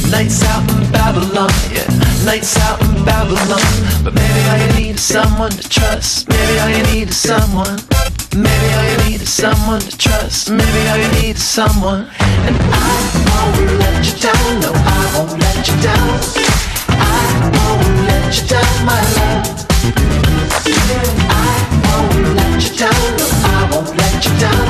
[0.10, 1.86] Nights out in Babylon, yeah.
[2.26, 3.62] Nights out in Babylon.
[4.04, 6.30] But maybe all you need is someone to trust.
[6.30, 7.78] Maybe all you need is someone.
[8.34, 10.50] Maybe all you need is someone to trust.
[10.50, 12.08] Maybe all you need is someone.
[12.20, 12.95] And I
[13.30, 14.60] won't let you down.
[14.62, 16.20] No, I won't let you down.
[16.90, 19.66] I won't let you down, my love.
[21.30, 23.02] I won't let you down.
[23.20, 24.68] No, I won't let you down.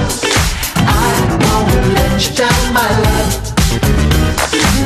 [0.75, 3.34] I won't let you down, my love.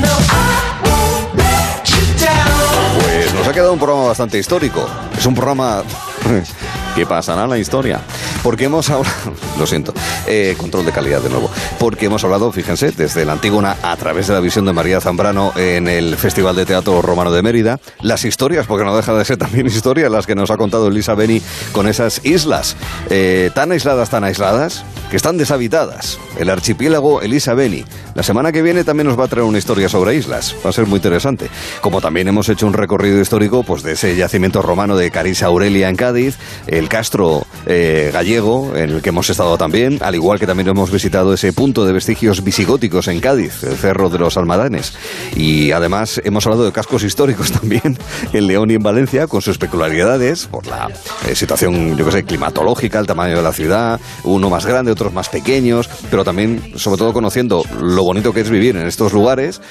[0.04, 0.44] No, I
[0.86, 3.02] won't let you down.
[3.02, 4.88] Pues nos ha quedado un programa bastante histórico.
[5.18, 5.84] Es un programa
[6.96, 8.02] que pasará la historia.
[8.44, 9.94] Porque hemos hablado, lo siento,
[10.28, 11.50] eh, control de calidad de nuevo.
[11.78, 15.54] Porque hemos hablado, fíjense, desde la Antígona a través de la visión de María Zambrano
[15.56, 19.38] en el Festival de Teatro Romano de Mérida, las historias, porque no deja de ser
[19.38, 22.76] también historias las que nos ha contado Elisa Beni con esas islas,
[23.10, 26.20] eh, tan aisladas, tan aisladas, que están deshabitadas.
[26.38, 27.84] El archipiélago Elisa Beni.
[28.16, 30.56] La semana que viene también nos va a traer una historia sobre islas.
[30.66, 31.50] Va a ser muy interesante.
[31.82, 35.90] Como también hemos hecho un recorrido histórico pues, de ese yacimiento romano de Carisa Aurelia
[35.90, 36.38] en Cádiz,
[36.80, 40.90] el Castro eh, gallego, en el que hemos estado también, al igual que también hemos
[40.92, 44.94] visitado ese punto de vestigios visigóticos en Cádiz, el Cerro de los Almadanes.
[45.36, 47.98] Y además hemos hablado de cascos históricos también
[48.32, 50.90] en León y en Valencia, con sus peculiaridades, por la
[51.28, 55.14] eh, situación, yo que sé, climatológica, el tamaño de la ciudad, uno más grande, otros
[55.14, 59.62] más pequeños, pero también, sobre todo, conociendo lo bonito que es vivir en estos lugares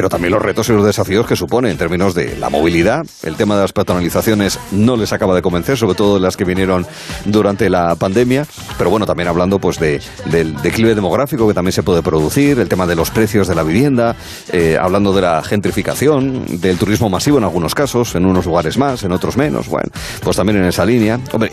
[0.00, 3.04] pero también los retos y los desafíos que supone en términos de la movilidad.
[3.22, 6.86] El tema de las patronalizaciones no les acaba de convencer, sobre todo las que vinieron
[7.26, 8.46] durante la pandemia,
[8.78, 12.66] pero bueno, también hablando pues de, del declive demográfico que también se puede producir, el
[12.66, 14.16] tema de los precios de la vivienda,
[14.50, 19.02] eh, hablando de la gentrificación, del turismo masivo en algunos casos, en unos lugares más,
[19.02, 19.90] en otros menos, bueno,
[20.22, 21.20] pues también en esa línea.
[21.30, 21.52] Hombre,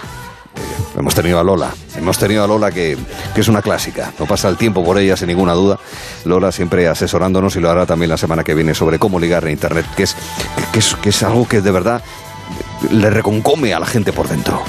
[0.97, 2.97] Hemos tenido a Lola, hemos tenido a Lola que,
[3.35, 5.79] que, es una clásica, no pasa el tiempo por ella sin ninguna duda.
[6.25, 9.51] Lola siempre asesorándonos y lo hará también la semana que viene sobre cómo ligar en
[9.51, 10.15] Internet, que es,
[10.73, 12.01] que es, que es algo que de verdad
[12.91, 14.63] le reconcome a la gente por dentro.